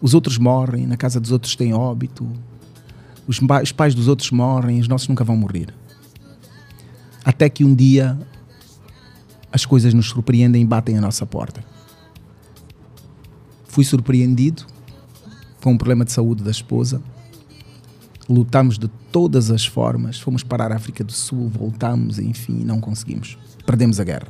os 0.00 0.14
outros 0.14 0.38
morrem, 0.38 0.86
na 0.86 0.96
casa 0.96 1.18
dos 1.18 1.32
outros 1.32 1.56
tem 1.56 1.74
óbito, 1.74 2.24
os, 3.26 3.40
os 3.60 3.72
pais 3.72 3.92
dos 3.92 4.06
outros 4.06 4.30
morrem, 4.30 4.78
os 4.78 4.86
nossos 4.86 5.08
nunca 5.08 5.24
vão 5.24 5.36
morrer. 5.36 5.74
Até 7.24 7.48
que 7.48 7.64
um 7.64 7.74
dia 7.74 8.16
as 9.50 9.66
coisas 9.66 9.92
nos 9.92 10.06
surpreendem 10.06 10.62
e 10.62 10.64
batem 10.64 10.96
à 10.96 11.00
nossa 11.00 11.26
porta. 11.26 11.64
Fui 13.66 13.82
surpreendido 13.84 14.64
com 15.62 15.72
um 15.72 15.76
problema 15.76 16.04
de 16.04 16.12
saúde 16.12 16.42
da 16.42 16.50
esposa. 16.50 17.02
Lutamos 18.28 18.78
de 18.78 18.88
todas 19.10 19.50
as 19.50 19.66
formas, 19.66 20.20
fomos 20.20 20.42
parar 20.42 20.70
a 20.72 20.76
África 20.76 21.02
do 21.02 21.12
Sul, 21.12 21.48
voltamos, 21.48 22.18
enfim, 22.18 22.62
não 22.64 22.80
conseguimos. 22.80 23.36
Perdemos 23.66 23.98
a 23.98 24.04
guerra. 24.04 24.28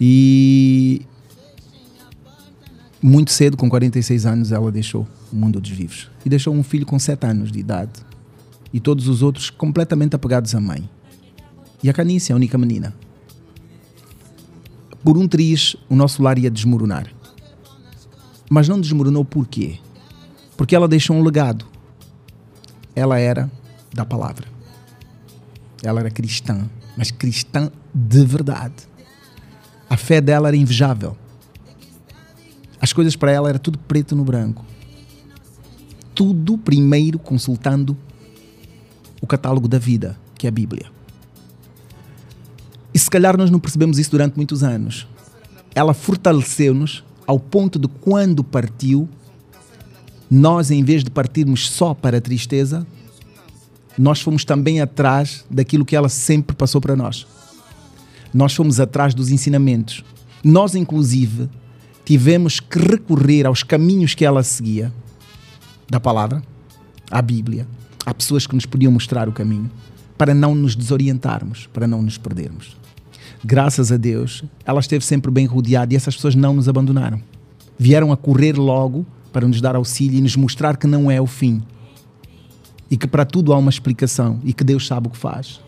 E 0.00 1.02
muito 3.02 3.30
cedo, 3.30 3.56
com 3.56 3.68
46 3.68 4.26
anos, 4.26 4.52
ela 4.52 4.70
deixou 4.70 5.06
o 5.32 5.36
mundo 5.36 5.60
dos 5.60 5.70
vivos. 5.70 6.10
E 6.24 6.28
deixou 6.28 6.54
um 6.54 6.62
filho 6.62 6.86
com 6.86 6.98
7 6.98 7.26
anos 7.26 7.52
de 7.52 7.58
idade. 7.58 7.92
E 8.72 8.80
todos 8.80 9.08
os 9.08 9.22
outros 9.22 9.50
completamente 9.50 10.14
apegados 10.14 10.54
à 10.54 10.60
mãe. 10.60 10.88
E 11.82 11.90
a 11.90 11.92
Canícia, 11.92 12.34
a 12.34 12.36
única 12.36 12.58
menina. 12.58 12.94
Por 15.04 15.16
um 15.16 15.28
triz, 15.28 15.76
o 15.88 15.94
nosso 15.94 16.22
lar 16.22 16.38
ia 16.38 16.50
desmoronar. 16.50 17.15
Mas 18.48 18.68
não 18.68 18.80
desmoronou 18.80 19.24
por 19.24 19.46
quê? 19.46 19.78
Porque 20.56 20.74
ela 20.74 20.88
deixou 20.88 21.16
um 21.16 21.22
legado. 21.22 21.66
Ela 22.94 23.18
era 23.18 23.50
da 23.92 24.04
palavra. 24.04 24.46
Ela 25.82 26.00
era 26.00 26.10
cristã, 26.10 26.68
mas 26.96 27.10
cristã 27.10 27.70
de 27.94 28.24
verdade. 28.24 28.74
A 29.88 29.96
fé 29.96 30.20
dela 30.20 30.48
era 30.48 30.56
invejável. 30.56 31.16
As 32.80 32.92
coisas 32.92 33.16
para 33.16 33.30
ela 33.30 33.48
era 33.48 33.58
tudo 33.58 33.78
preto 33.78 34.14
no 34.14 34.24
branco. 34.24 34.64
Tudo 36.14 36.56
primeiro 36.56 37.18
consultando 37.18 37.96
o 39.20 39.26
catálogo 39.26 39.68
da 39.68 39.78
vida, 39.78 40.18
que 40.36 40.46
é 40.46 40.48
a 40.48 40.52
Bíblia. 40.52 40.86
E 42.92 42.98
se 42.98 43.10
calhar 43.10 43.36
nós 43.36 43.50
não 43.50 43.58
percebemos 43.58 43.98
isso 43.98 44.10
durante 44.10 44.36
muitos 44.36 44.62
anos. 44.62 45.06
Ela 45.74 45.92
fortaleceu-nos 45.92 47.04
ao 47.26 47.40
ponto 47.40 47.78
de 47.78 47.88
quando 47.88 48.44
partiu, 48.44 49.08
nós, 50.30 50.70
em 50.70 50.82
vez 50.82 51.02
de 51.02 51.10
partirmos 51.10 51.68
só 51.68 51.94
para 51.94 52.18
a 52.18 52.20
tristeza, 52.20 52.86
nós 53.98 54.20
fomos 54.20 54.44
também 54.44 54.80
atrás 54.80 55.44
daquilo 55.50 55.84
que 55.84 55.96
ela 55.96 56.08
sempre 56.08 56.54
passou 56.54 56.80
para 56.80 56.94
nós. 56.94 57.26
Nós 58.32 58.54
fomos 58.54 58.78
atrás 58.78 59.14
dos 59.14 59.30
ensinamentos. 59.30 60.04
Nós, 60.44 60.74
inclusive, 60.74 61.48
tivemos 62.04 62.60
que 62.60 62.78
recorrer 62.78 63.46
aos 63.46 63.62
caminhos 63.62 64.14
que 64.14 64.24
ela 64.24 64.42
seguia 64.42 64.92
da 65.88 65.98
palavra, 65.98 66.42
à 67.10 67.22
Bíblia. 67.22 67.66
Há 68.04 68.12
pessoas 68.12 68.46
que 68.46 68.54
nos 68.54 68.66
podiam 68.66 68.92
mostrar 68.92 69.28
o 69.28 69.32
caminho 69.32 69.70
para 70.18 70.34
não 70.34 70.54
nos 70.54 70.74
desorientarmos, 70.74 71.68
para 71.72 71.86
não 71.86 72.02
nos 72.02 72.18
perdermos. 72.18 72.76
Graças 73.48 73.92
a 73.92 73.96
Deus, 73.96 74.42
ela 74.64 74.80
esteve 74.80 75.04
sempre 75.04 75.30
bem 75.30 75.46
rodeada 75.46 75.94
e 75.94 75.96
essas 75.96 76.16
pessoas 76.16 76.34
não 76.34 76.52
nos 76.52 76.68
abandonaram. 76.68 77.22
Vieram 77.78 78.10
a 78.10 78.16
correr 78.16 78.58
logo 78.58 79.06
para 79.32 79.46
nos 79.46 79.60
dar 79.60 79.76
auxílio 79.76 80.18
e 80.18 80.20
nos 80.20 80.34
mostrar 80.34 80.76
que 80.76 80.84
não 80.84 81.08
é 81.08 81.20
o 81.20 81.28
fim. 81.28 81.62
E 82.90 82.96
que 82.96 83.06
para 83.06 83.24
tudo 83.24 83.52
há 83.52 83.58
uma 83.58 83.70
explicação 83.70 84.40
e 84.42 84.52
que 84.52 84.64
Deus 84.64 84.84
sabe 84.84 85.06
o 85.06 85.10
que 85.10 85.16
faz. 85.16 85.60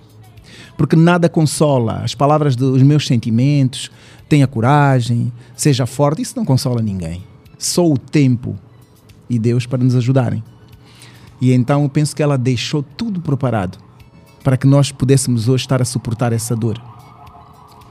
Porque 0.77 0.97
nada 0.97 1.29
consola. 1.29 2.01
As 2.03 2.17
palavras 2.17 2.57
dos 2.57 2.83
meus 2.83 3.07
sentimentos, 3.07 3.93
tenha 4.29 4.49
coragem, 4.49 5.33
seja 5.55 5.87
forte, 5.87 6.21
isso 6.21 6.35
não 6.37 6.45
consola 6.45 6.83
ninguém. 6.83 7.23
Só 7.57 7.89
o 7.89 7.97
tempo 7.97 8.59
e 9.31 9.39
Deus 9.39 9.67
para 9.67 9.85
nos 9.85 9.95
ajudarem. 9.95 10.43
E 11.41 11.53
então 11.53 11.85
eu 11.85 11.89
penso 11.89 12.17
que 12.17 12.25
ela 12.25 12.37
deixou 12.37 12.83
tudo 12.83 13.21
preparado 13.21 13.79
para 14.43 14.57
que 14.57 14.67
nós 14.67 14.91
pudéssemos 14.91 15.49
hoje 15.49 15.63
estar 15.63 15.81
a 15.81 15.85
suportar 15.85 16.33
essa 16.33 16.57
dor. 16.57 16.98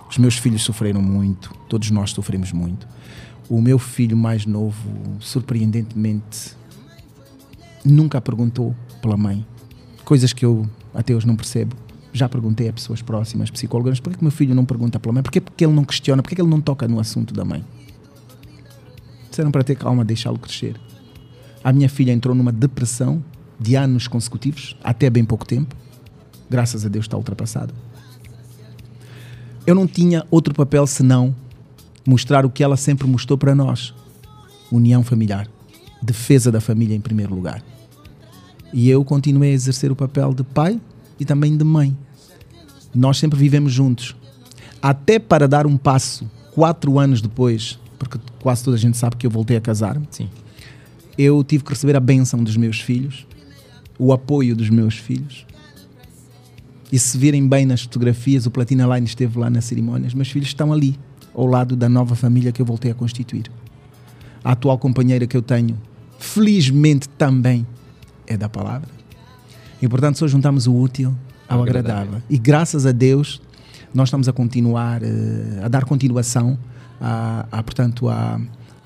Os 0.10 0.18
meus 0.18 0.38
filhos 0.38 0.64
sofreram 0.64 1.02
muito, 1.02 1.54
todos 1.68 1.92
nós 1.92 2.12
sofremos 2.12 2.52
muito. 2.52 2.88
O 3.50 3.62
meu 3.62 3.80
filho 3.80 4.16
mais 4.16 4.46
novo, 4.46 5.18
surpreendentemente, 5.20 6.56
nunca 7.84 8.20
perguntou 8.20 8.76
pela 9.02 9.18
mãe. 9.18 9.46
Coisas 10.04 10.34
que 10.34 10.46
eu 10.46 10.68
até 10.94 11.14
hoje 11.16 11.28
não 11.28 11.36
percebo. 11.36 11.76
Já 12.14 12.28
perguntei 12.28 12.68
a 12.68 12.74
pessoas 12.74 13.02
próximas, 13.02 13.52
psicólogas, 13.52 14.00
por 14.00 14.16
que 14.16 14.24
meu 14.24 14.32
filho 14.32 14.56
não 14.56 14.66
pergunta 14.66 15.00
pela 15.00 15.14
mãe? 15.14 15.24
Por 15.24 15.32
que, 15.32 15.42
ele 15.64 15.74
não 15.74 15.84
questiona? 15.84 16.24
Por 16.24 16.30
que 16.30 16.42
ele 16.42 16.50
não 16.50 16.60
toca 16.60 16.88
no 16.88 17.00
assunto 17.00 17.34
da 17.34 17.46
mãe? 17.46 17.64
Disseram 19.30 19.52
para 19.52 19.64
ter 19.64 19.76
calma, 19.76 20.04
deixá-lo 20.04 20.40
crescer. 20.40 20.80
A 21.64 21.72
minha 21.72 21.90
filha 21.90 22.12
entrou 22.12 22.34
numa 22.34 22.52
depressão 22.52 23.24
de 23.60 23.76
anos 23.76 24.08
consecutivos, 24.08 24.76
até 24.84 25.10
bem 25.10 25.24
pouco 25.24 25.46
tempo. 25.46 25.76
Graças 26.50 26.86
a 26.86 26.90
Deus 26.90 27.06
está 27.06 27.18
ultrapassado. 27.18 27.74
Eu 29.68 29.76
não 29.76 29.86
tinha 29.86 30.26
outro 30.32 30.54
papel 30.54 30.88
senão 30.88 31.36
mostrar 32.08 32.46
o 32.46 32.50
que 32.50 32.64
ela 32.64 32.78
sempre 32.78 33.06
mostrou 33.06 33.38
para 33.38 33.54
nós: 33.54 33.94
união 34.72 35.04
familiar, 35.04 35.46
defesa 36.02 36.50
da 36.50 36.62
família 36.62 36.96
em 36.96 37.02
primeiro 37.02 37.36
lugar. 37.36 37.62
E 38.72 38.90
eu 38.90 39.04
continuei 39.04 39.52
a 39.52 39.54
exercer 39.54 39.92
o 39.92 39.96
papel 39.96 40.34
de 40.34 40.44
pai 40.44 40.80
e 41.20 41.26
também 41.26 41.58
de 41.58 41.66
mãe. 41.66 41.96
Nós 42.96 43.18
sempre 43.18 43.38
vivemos 43.38 43.74
juntos. 43.74 44.16
Até 44.82 45.20
para 45.20 45.50
dar 45.50 45.68
um 45.68 45.76
passo, 45.76 46.30
quatro 46.54 46.98
anos 46.98 47.22
depois, 47.22 47.78
porque 48.00 48.18
quase 48.40 48.64
toda 48.64 48.78
a 48.78 48.80
gente 48.80 48.96
sabe 48.96 49.18
que 49.18 49.28
eu 49.28 49.32
voltei 49.32 49.58
a 49.58 49.62
casar. 49.62 50.02
Sim. 50.10 50.30
Eu 51.18 51.44
tive 51.44 51.66
que 51.66 51.72
receber 51.72 51.98
a 51.98 52.00
bênção 52.00 52.42
dos 52.42 52.56
meus 52.56 52.80
filhos, 52.80 53.28
o 54.00 54.14
apoio 54.14 54.56
dos 54.56 54.70
meus 54.70 54.96
filhos. 54.96 55.46
E 56.92 56.98
se 56.98 57.18
virem 57.18 57.48
bem 57.48 57.66
nas 57.66 57.82
fotografias, 57.82 58.46
o 58.46 58.52
Platina 58.52 58.86
Line 58.96 59.06
esteve 59.08 59.38
lá 59.38 59.50
na 59.50 59.62
cerimónia. 59.62 60.08
Os 60.08 60.14
meus 60.14 60.30
filhos 60.30 60.48
estão 60.48 60.72
ali, 60.72 60.98
ao 61.34 61.46
lado 61.46 61.76
da 61.76 61.90
nova 61.90 62.16
família 62.16 62.52
que 62.52 62.62
eu 62.62 62.66
voltei 62.66 62.92
a 62.92 62.96
constituir. 62.96 63.52
A 64.44 64.54
atual 64.54 64.78
companheira 64.78 65.28
que 65.28 65.36
eu 65.36 65.42
tenho, 65.42 65.78
felizmente 66.18 67.10
também 67.10 67.68
é 68.26 68.38
da 68.38 68.48
palavra. 68.48 68.90
E 69.82 69.88
portanto, 69.88 70.18
só 70.18 70.28
juntamos 70.28 70.66
o 70.66 70.74
útil 70.74 71.14
ao 71.48 71.62
agradável. 71.62 72.22
E 72.30 72.38
graças 72.38 72.86
a 72.86 72.92
Deus, 72.92 73.42
nós 73.94 74.10
estamos 74.10 74.28
a 74.28 74.34
continuar, 74.34 75.02
eh, 75.04 75.62
a 75.64 75.68
dar 75.68 75.86
continuação 75.86 76.58
à, 77.00 77.46
à, 77.52 77.64
portanto, 77.64 78.10
à, 78.10 78.40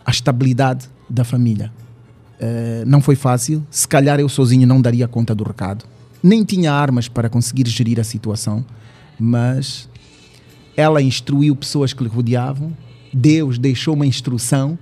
à 0.06 0.12
estabilidade 0.12 0.90
da 1.10 1.24
família. 1.24 1.72
Eh, 2.40 2.84
não 2.86 3.02
foi 3.02 3.16
fácil, 3.16 3.66
se 3.70 3.88
calhar 3.88 4.20
eu 4.20 4.28
sozinho 4.28 4.68
não 4.68 4.82
daria 4.82 5.08
conta 5.08 5.34
do 5.34 5.44
recado. 5.44 5.86
Nem 6.24 6.44
tinha 6.44 6.72
armas 6.72 7.08
para 7.08 7.30
conseguir 7.30 7.68
gerir 7.68 8.00
a 8.00 8.04
situação, 8.04 8.64
mas 9.20 9.90
ela 10.76 11.02
instruiu 11.02 11.56
pessoas 11.56 11.94
que 11.94 12.04
lhe 12.04 12.10
rodeavam, 12.10 12.76
Deus 13.14 13.58
deixou 13.58 13.94
uma 13.94 14.06
instrução 14.06 14.78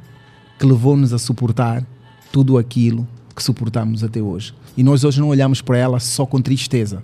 que 0.59 0.65
levou-nos 0.65 1.13
a 1.13 1.17
suportar 1.17 1.85
tudo 2.31 2.57
aquilo 2.57 3.07
que 3.35 3.41
suportamos 3.41 4.03
até 4.03 4.21
hoje. 4.21 4.53
E 4.75 4.83
nós 4.83 5.03
hoje 5.03 5.19
não 5.19 5.29
olhamos 5.29 5.61
para 5.61 5.77
ela 5.77 5.99
só 5.99 6.25
com 6.25 6.41
tristeza, 6.41 7.01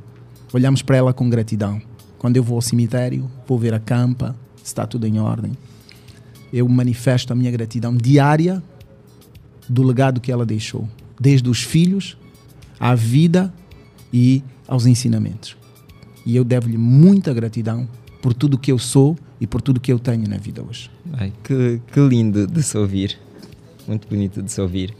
olhamos 0.53 0.81
para 0.81 0.97
ela 0.97 1.13
com 1.13 1.29
gratidão. 1.29 1.81
Quando 2.17 2.37
eu 2.37 2.43
vou 2.43 2.55
ao 2.55 2.61
cemitério, 2.61 3.29
vou 3.47 3.57
ver 3.57 3.73
a 3.73 3.79
campa, 3.79 4.35
se 4.57 4.65
está 4.65 4.85
tudo 4.85 5.07
em 5.07 5.19
ordem. 5.19 5.53
Eu 6.51 6.67
manifesto 6.67 7.33
a 7.33 7.35
minha 7.35 7.51
gratidão 7.51 7.95
diária 7.95 8.61
do 9.67 9.83
legado 9.83 10.21
que 10.21 10.31
ela 10.31 10.45
deixou, 10.45 10.87
desde 11.19 11.49
os 11.49 11.63
filhos, 11.63 12.17
à 12.79 12.93
vida 12.93 13.53
e 14.15 14.41
aos 14.65 14.85
ensinamentos. 14.85 15.57
E 16.25 16.37
eu 16.37 16.45
devo-lhe 16.45 16.77
muita 16.77 17.33
gratidão 17.33 17.85
por 18.21 18.33
tudo 18.33 18.57
que 18.57 18.71
eu 18.71 18.79
sou 18.79 19.17
e 19.41 19.45
por 19.45 19.61
tudo 19.61 19.77
que 19.77 19.91
eu 19.91 19.99
tenho 19.99 20.25
na 20.29 20.37
vida 20.37 20.63
hoje. 20.63 20.89
Ai, 21.11 21.33
que, 21.43 21.81
que 21.91 21.99
lindo 21.99 22.47
de 22.47 22.63
se 22.63 22.77
ouvir. 22.77 23.19
Muito 23.85 24.07
bonito 24.07 24.41
de 24.41 24.49
se 24.49 24.61
ouvir. 24.61 24.95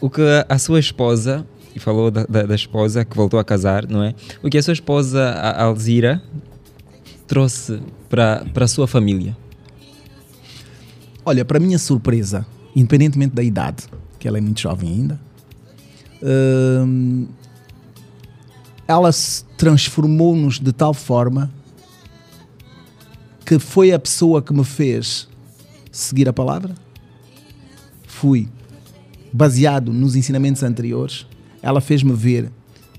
O 0.00 0.08
que 0.08 0.22
a 0.48 0.56
sua 0.56 0.78
esposa, 0.78 1.44
e 1.74 1.80
falou 1.80 2.12
da, 2.12 2.24
da, 2.26 2.44
da 2.44 2.54
esposa 2.54 3.04
que 3.04 3.16
voltou 3.16 3.40
a 3.40 3.44
casar, 3.44 3.88
não 3.88 4.04
é? 4.04 4.14
O 4.40 4.48
que 4.48 4.56
a 4.56 4.62
sua 4.62 4.72
esposa, 4.72 5.20
a 5.20 5.64
Alzira, 5.64 6.22
trouxe 7.26 7.80
para 8.08 8.46
a 8.54 8.68
sua 8.68 8.86
família? 8.86 9.36
Olha, 11.24 11.44
para 11.44 11.58
minha 11.58 11.78
surpresa, 11.78 12.46
independentemente 12.74 13.34
da 13.34 13.42
idade, 13.42 13.84
que 14.16 14.28
ela 14.28 14.38
é 14.38 14.40
muito 14.40 14.60
jovem 14.60 14.90
ainda, 14.90 15.20
hum, 16.22 17.26
ela 18.90 19.12
se 19.12 19.44
transformou-nos 19.56 20.58
de 20.58 20.72
tal 20.72 20.92
forma 20.92 21.48
que 23.46 23.56
foi 23.56 23.92
a 23.92 23.98
pessoa 24.00 24.42
que 24.42 24.52
me 24.52 24.64
fez 24.64 25.28
seguir 25.92 26.28
a 26.28 26.32
palavra. 26.32 26.74
Fui 28.04 28.48
baseado 29.32 29.92
nos 29.92 30.16
ensinamentos 30.16 30.64
anteriores. 30.64 31.24
Ela 31.62 31.80
fez-me 31.80 32.12
ver 32.12 32.50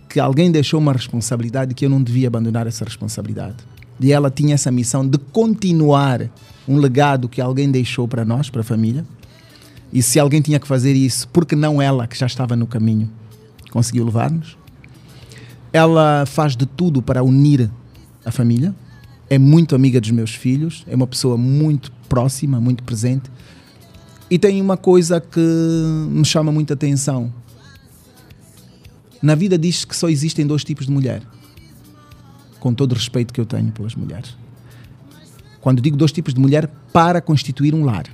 que 0.08 0.18
alguém 0.18 0.50
deixou 0.50 0.80
uma 0.80 0.94
responsabilidade 0.94 1.74
que 1.74 1.86
eu 1.86 1.90
não 1.90 2.02
devia 2.02 2.30
abandonar 2.30 2.68
essa 2.68 2.86
responsabilidade. 2.86 3.58
E 4.00 4.14
ela 4.14 4.32
tinha 4.32 4.56
essa 4.56 4.72
missão 4.72 5.06
de 5.06 5.18
continuar 5.18 6.30
um 6.68 6.78
legado 6.78 7.28
que 7.28 7.42
alguém 7.42 7.70
deixou 7.70 8.08
para 8.08 8.24
nós, 8.24 8.50
para 8.50 8.62
a 8.62 8.64
família. 8.64 9.06
E 9.92 10.02
se 10.02 10.18
alguém 10.20 10.42
tinha 10.42 10.58
que 10.58 10.68
fazer 10.68 10.94
isso, 10.94 11.28
porque 11.28 11.54
não 11.54 11.82
ela, 11.82 12.08
que 12.08 12.18
já 12.18 12.28
estava 12.28 12.56
no 12.56 12.66
caminho, 12.66 13.10
conseguiu 13.72 14.06
levar-nos? 14.06 14.61
Ela 15.74 16.26
faz 16.26 16.56
de 16.56 16.66
tudo 16.66 17.02
para 17.02 17.24
unir 17.24 17.70
a 18.26 18.32
família. 18.32 18.76
É 19.30 19.40
muito 19.40 19.76
amiga 19.76 20.02
dos 20.02 20.12
meus 20.12 20.36
filhos, 20.36 20.84
é 20.88 20.96
uma 20.96 21.08
pessoa 21.08 21.38
muito 21.38 21.92
próxima, 22.10 22.60
muito 22.60 22.84
presente. 22.84 23.32
E 24.30 24.38
tem 24.38 24.62
uma 24.62 24.76
coisa 24.78 25.22
que 25.22 25.40
me 25.40 26.26
chama 26.26 26.52
muita 26.52 26.74
atenção. 26.74 27.32
Na 29.22 29.36
vida 29.36 29.58
diz 29.58 29.86
que 29.86 29.96
só 29.96 30.10
existem 30.10 30.46
dois 30.46 30.64
tipos 30.64 30.86
de 30.86 30.92
mulher. 30.92 31.22
Com 32.60 32.74
todo 32.74 32.92
o 32.92 32.96
respeito 32.96 33.34
que 33.34 33.40
eu 33.40 33.46
tenho 33.46 33.72
pelas 33.72 33.96
mulheres. 33.96 34.36
Quando 35.62 35.82
digo 35.82 35.96
dois 35.96 36.12
tipos 36.12 36.34
de 36.34 36.40
mulher, 36.40 36.68
para 36.92 37.22
constituir 37.22 37.74
um 37.74 37.86
lar. 37.86 38.06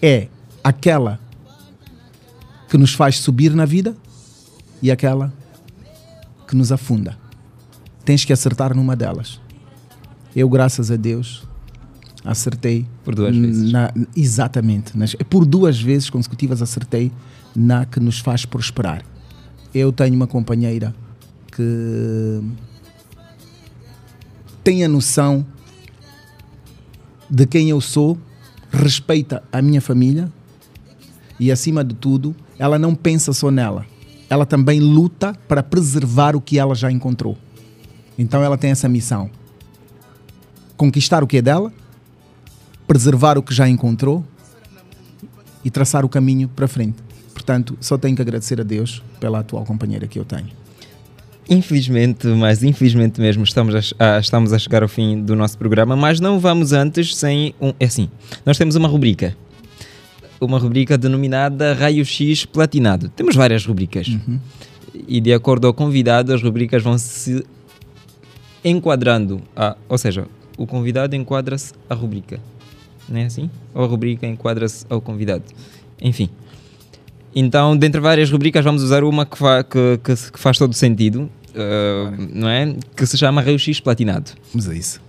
É 0.00 0.28
aquela 0.62 1.20
que 2.68 2.78
nos 2.78 2.94
faz 2.94 3.18
subir 3.18 3.54
na 3.54 3.64
vida 3.64 3.96
e 4.82 4.90
aquela 4.90 5.32
que 6.46 6.56
nos 6.56 6.72
afunda. 6.72 7.16
Tens 8.04 8.24
que 8.24 8.32
acertar 8.32 8.74
numa 8.74 8.94
delas. 8.94 9.40
Eu, 10.34 10.48
graças 10.48 10.90
a 10.90 10.96
Deus, 10.96 11.46
acertei. 12.24 12.86
Por 13.04 13.14
duas 13.14 13.36
vezes. 13.36 13.72
Na, 13.72 13.92
exatamente. 14.16 14.96
Nas, 14.96 15.14
por 15.28 15.44
duas 15.44 15.80
vezes 15.80 16.10
consecutivas 16.10 16.60
acertei 16.60 17.12
na 17.54 17.84
que 17.86 18.00
nos 18.00 18.18
faz 18.18 18.44
prosperar. 18.44 19.02
Eu 19.74 19.92
tenho 19.92 20.14
uma 20.14 20.26
companheira 20.26 20.94
que 21.52 22.42
tem 24.62 24.84
a 24.84 24.88
noção 24.88 25.46
de 27.28 27.46
quem 27.46 27.70
eu 27.70 27.80
sou, 27.80 28.18
respeita 28.70 29.42
a 29.52 29.60
minha 29.60 29.80
família 29.80 30.32
e, 31.38 31.50
acima 31.50 31.84
de 31.84 31.94
tudo, 31.94 32.34
ela 32.58 32.78
não 32.78 32.94
pensa 32.94 33.32
só 33.32 33.50
nela. 33.50 33.86
Ela 34.28 34.46
também 34.46 34.80
luta 34.80 35.34
para 35.46 35.62
preservar 35.62 36.34
o 36.34 36.40
que 36.40 36.58
ela 36.58 36.74
já 36.74 36.90
encontrou. 36.90 37.36
Então 38.18 38.42
ela 38.42 38.56
tem 38.56 38.70
essa 38.70 38.88
missão: 38.88 39.30
conquistar 40.76 41.22
o 41.22 41.26
que 41.26 41.38
é 41.38 41.42
dela, 41.42 41.72
preservar 42.86 43.38
o 43.38 43.42
que 43.42 43.54
já 43.54 43.68
encontrou 43.68 44.24
e 45.64 45.70
traçar 45.70 46.04
o 46.04 46.08
caminho 46.08 46.48
para 46.48 46.68
frente. 46.68 46.96
Portanto, 47.32 47.76
só 47.80 47.98
tenho 47.98 48.14
que 48.14 48.22
agradecer 48.22 48.60
a 48.60 48.64
Deus 48.64 49.02
pela 49.18 49.40
atual 49.40 49.64
companheira 49.64 50.06
que 50.06 50.18
eu 50.18 50.24
tenho. 50.24 50.48
Infelizmente, 51.48 52.26
mas 52.28 52.62
infelizmente 52.62 53.20
mesmo, 53.20 53.44
estamos 53.44 53.74
a, 53.74 54.16
a, 54.16 54.18
estamos 54.18 54.52
a 54.52 54.58
chegar 54.58 54.82
ao 54.82 54.88
fim 54.88 55.22
do 55.22 55.36
nosso 55.36 55.58
programa, 55.58 55.94
mas 55.94 56.20
não 56.20 56.38
vamos 56.38 56.72
antes 56.72 57.14
sem 57.14 57.54
um. 57.60 57.72
É 57.78 57.84
assim, 57.84 58.08
nós 58.46 58.56
temos 58.56 58.76
uma 58.76 58.88
rubrica. 58.88 59.36
Uma 60.46 60.58
rubrica 60.58 60.96
denominada 60.98 61.72
Raio 61.74 62.04
X 62.04 62.44
Platinado. 62.44 63.08
Temos 63.10 63.34
várias 63.36 63.64
rubricas. 63.66 64.08
E 65.08 65.20
de 65.20 65.32
acordo 65.32 65.66
ao 65.66 65.74
convidado, 65.74 66.32
as 66.32 66.42
rubricas 66.42 66.82
vão 66.82 66.96
se 66.98 67.44
enquadrando. 68.64 69.42
A, 69.56 69.76
ou 69.88 69.98
seja, 69.98 70.26
o 70.56 70.66
convidado 70.66 71.14
enquadra-se 71.16 71.72
à 71.88 71.94
rubrica. 71.94 72.40
Não 73.08 73.18
é 73.20 73.24
assim? 73.26 73.50
Ou 73.74 73.84
a 73.84 73.86
rubrica 73.86 74.26
enquadra-se 74.26 74.86
ao 74.88 75.00
convidado. 75.00 75.44
Enfim. 76.00 76.28
Então, 77.34 77.76
dentre 77.76 78.00
várias 78.00 78.30
rubricas, 78.30 78.64
vamos 78.64 78.82
usar 78.82 79.02
uma 79.04 79.26
que, 79.26 79.36
fa- 79.36 79.64
que- 79.64 79.98
que 80.02 80.14
que 80.32 80.38
faz 80.38 80.56
todo 80.56 80.72
sentido, 80.72 81.28
ah, 81.54 82.12
não 82.32 82.48
é? 82.48 82.76
Que 82.96 83.04
se 83.04 83.18
chama 83.18 83.42
Raio 83.42 83.58
X 83.58 83.80
Platinado. 83.80 84.30
Vamos 84.52 84.68
a 84.68 84.74
isso. 84.74 85.00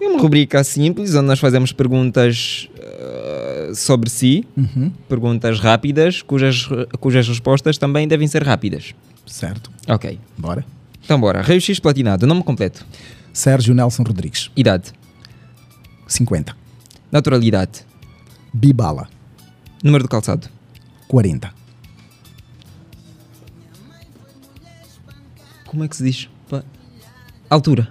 É 0.00 0.06
uma 0.06 0.20
rubrica 0.20 0.62
simples 0.62 1.14
onde 1.16 1.26
nós 1.26 1.40
fazemos 1.40 1.72
perguntas 1.72 2.68
ah, 2.98 3.74
sobre 3.74 4.10
si, 4.10 4.46
Uhum. 4.56 4.90
perguntas 5.08 5.60
rápidas, 5.60 6.22
cujas, 6.22 6.68
cujas 7.00 7.26
respostas 7.28 7.78
também 7.78 8.06
devem 8.08 8.26
ser 8.28 8.42
rápidas. 8.42 8.94
Certo. 9.26 9.70
Ok. 9.88 10.18
Bora. 10.36 10.64
Então, 11.04 11.20
bora. 11.20 11.42
Raio 11.42 11.60
X 11.60 11.78
Platinado, 11.78 12.26
nome 12.26 12.42
completo. 12.42 12.84
Sérgio 13.32 13.74
Nelson 13.74 14.02
Rodrigues. 14.02 14.50
Idade. 14.56 14.92
50. 16.06 16.56
Naturalidade. 17.12 17.84
Bibala. 18.52 19.08
Número 19.82 20.04
de 20.04 20.10
calçado. 20.10 20.48
40. 21.06 21.52
Como 25.66 25.84
é 25.84 25.88
que 25.88 25.96
se 25.96 26.02
diz? 26.04 26.28
Altura. 27.50 27.88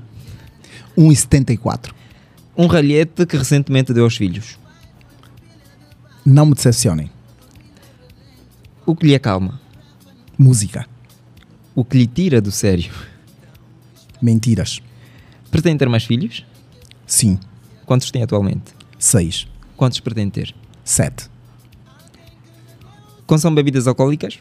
1,74. 0.98 1.92
Um 2.58 2.66
ralhete 2.68 3.26
que 3.26 3.38
recentemente 3.38 3.94
deu 3.94 4.04
aos 4.04 4.18
filhos. 4.18 4.58
Não 6.30 6.46
me 6.46 6.54
decepcionem. 6.54 7.10
O 8.86 8.94
que 8.94 9.08
lhe 9.08 9.16
acalma. 9.16 9.62
Música. 10.38 10.86
O 11.74 11.86
que 11.86 11.98
lhe 11.98 12.06
tira 12.06 12.42
do 12.42 12.52
sério. 12.52 12.92
Mentiras. 14.22 14.82
Pretende 15.50 15.78
ter 15.78 15.88
mais 15.88 16.04
filhos? 16.04 16.46
Sim. 17.06 17.40
Quantos 17.86 18.12
tem 18.12 18.24
atualmente? 18.24 18.76
6. 19.00 19.48
Quantos 19.78 20.02
pretende 20.02 20.32
ter? 20.32 20.56
7. 20.84 21.30
Consome 23.26 23.56
bebidas 23.56 23.88
alcoólicas? 23.88 24.38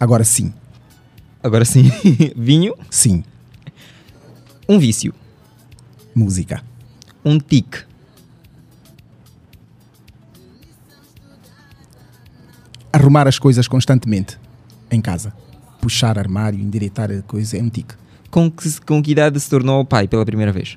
Agora 0.00 0.24
sim. 0.24 0.54
Agora 1.42 1.66
sim. 1.66 1.82
Vinho? 2.34 2.74
Sim. 2.88 3.22
Um 4.66 4.78
vício. 4.78 5.12
Música. 6.14 6.64
Um 7.22 7.38
tique. 7.38 7.84
Arrumar 12.96 13.28
as 13.28 13.38
coisas 13.38 13.68
constantemente. 13.68 14.38
Em 14.90 15.02
casa. 15.02 15.30
Puxar 15.82 16.18
armário, 16.18 16.58
endireitar 16.58 17.10
a 17.10 17.20
coisa 17.20 17.58
é 17.58 17.62
um 17.62 17.68
tique. 17.68 17.94
Com 18.30 18.50
que, 18.50 18.80
com 18.80 19.02
que 19.02 19.10
idade 19.10 19.38
se 19.38 19.50
tornou 19.50 19.84
pai 19.84 20.08
pela 20.08 20.24
primeira 20.24 20.50
vez? 20.50 20.76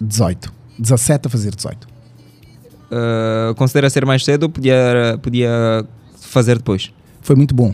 18. 0.00 0.52
17 0.76 1.28
a 1.28 1.30
fazer 1.30 1.54
18. 1.54 1.86
Uh, 1.86 3.54
considera 3.54 3.88
ser 3.88 4.04
mais 4.04 4.24
cedo 4.24 4.42
ou 4.42 4.48
podia, 4.48 5.16
podia 5.22 5.86
fazer 6.20 6.58
depois? 6.58 6.92
Foi 7.22 7.36
muito 7.36 7.54
bom 7.54 7.72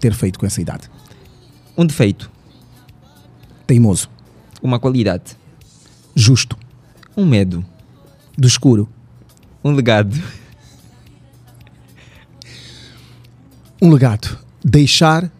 ter 0.00 0.14
feito 0.14 0.38
com 0.38 0.46
essa 0.46 0.62
idade. 0.62 0.90
Um 1.76 1.84
defeito. 1.84 2.30
Teimoso. 3.66 4.08
Uma 4.62 4.78
qualidade. 4.78 5.36
Justo. 6.14 6.56
Um 7.14 7.26
medo. 7.26 7.62
Do 8.34 8.48
escuro. 8.48 8.88
Um 9.62 9.72
legado. 9.72 10.16
Um 13.80 13.90
legado. 13.90 14.38
Deixar 14.64 15.30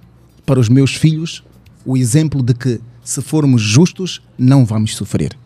para 0.47 0.61
os 0.61 0.69
meus 0.69 0.95
filhos 0.95 1.43
o 1.85 1.97
exemplo 1.97 2.43
de 2.43 2.55
que, 2.55 2.81
se 3.03 3.21
formos 3.21 3.61
justos, 3.61 4.23
não 4.39 4.65
vamos 4.65 4.95
sofrer. 4.95 5.37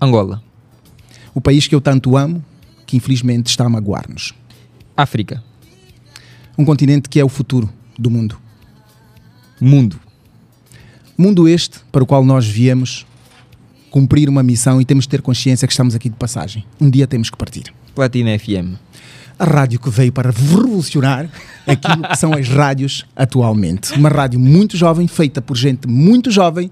Angola. 0.00 0.42
O 1.34 1.40
país 1.40 1.68
que 1.68 1.74
eu 1.74 1.80
tanto 1.80 2.16
amo, 2.16 2.44
que 2.84 2.96
infelizmente 2.96 3.46
está 3.46 3.64
a 3.64 3.68
magoar-nos. 3.68 4.34
África. 4.96 5.42
Um 6.58 6.64
continente 6.64 7.08
que 7.08 7.20
é 7.20 7.24
o 7.24 7.28
futuro 7.28 7.70
do 7.98 8.10
mundo. 8.10 8.38
Mundo. 9.60 10.00
Mundo 11.16 11.46
este 11.46 11.78
para 11.92 12.02
o 12.02 12.06
qual 12.06 12.24
nós 12.24 12.46
viemos 12.46 13.06
cumprir 13.90 14.28
uma 14.28 14.42
missão 14.42 14.80
e 14.80 14.84
temos 14.84 15.04
de 15.04 15.10
ter 15.10 15.22
consciência 15.22 15.66
que 15.66 15.72
estamos 15.72 15.94
aqui 15.94 16.10
de 16.10 16.16
passagem. 16.16 16.64
Um 16.80 16.90
dia 16.90 17.06
temos 17.06 17.30
que 17.30 17.36
partir. 17.36 17.72
Platina 17.94 18.38
FM. 18.38 18.76
A 19.38 19.44
rádio 19.44 19.78
que 19.78 19.90
veio 19.90 20.12
para 20.12 20.30
revolucionar 20.30 21.28
aquilo 21.66 22.02
que 22.08 22.16
são 22.16 22.32
as 22.32 22.48
rádios 22.48 23.04
atualmente. 23.14 23.92
Uma 23.92 24.08
rádio 24.08 24.40
muito 24.40 24.76
jovem, 24.76 25.06
feita 25.06 25.42
por 25.42 25.56
gente 25.56 25.86
muito 25.86 26.30
jovem 26.30 26.70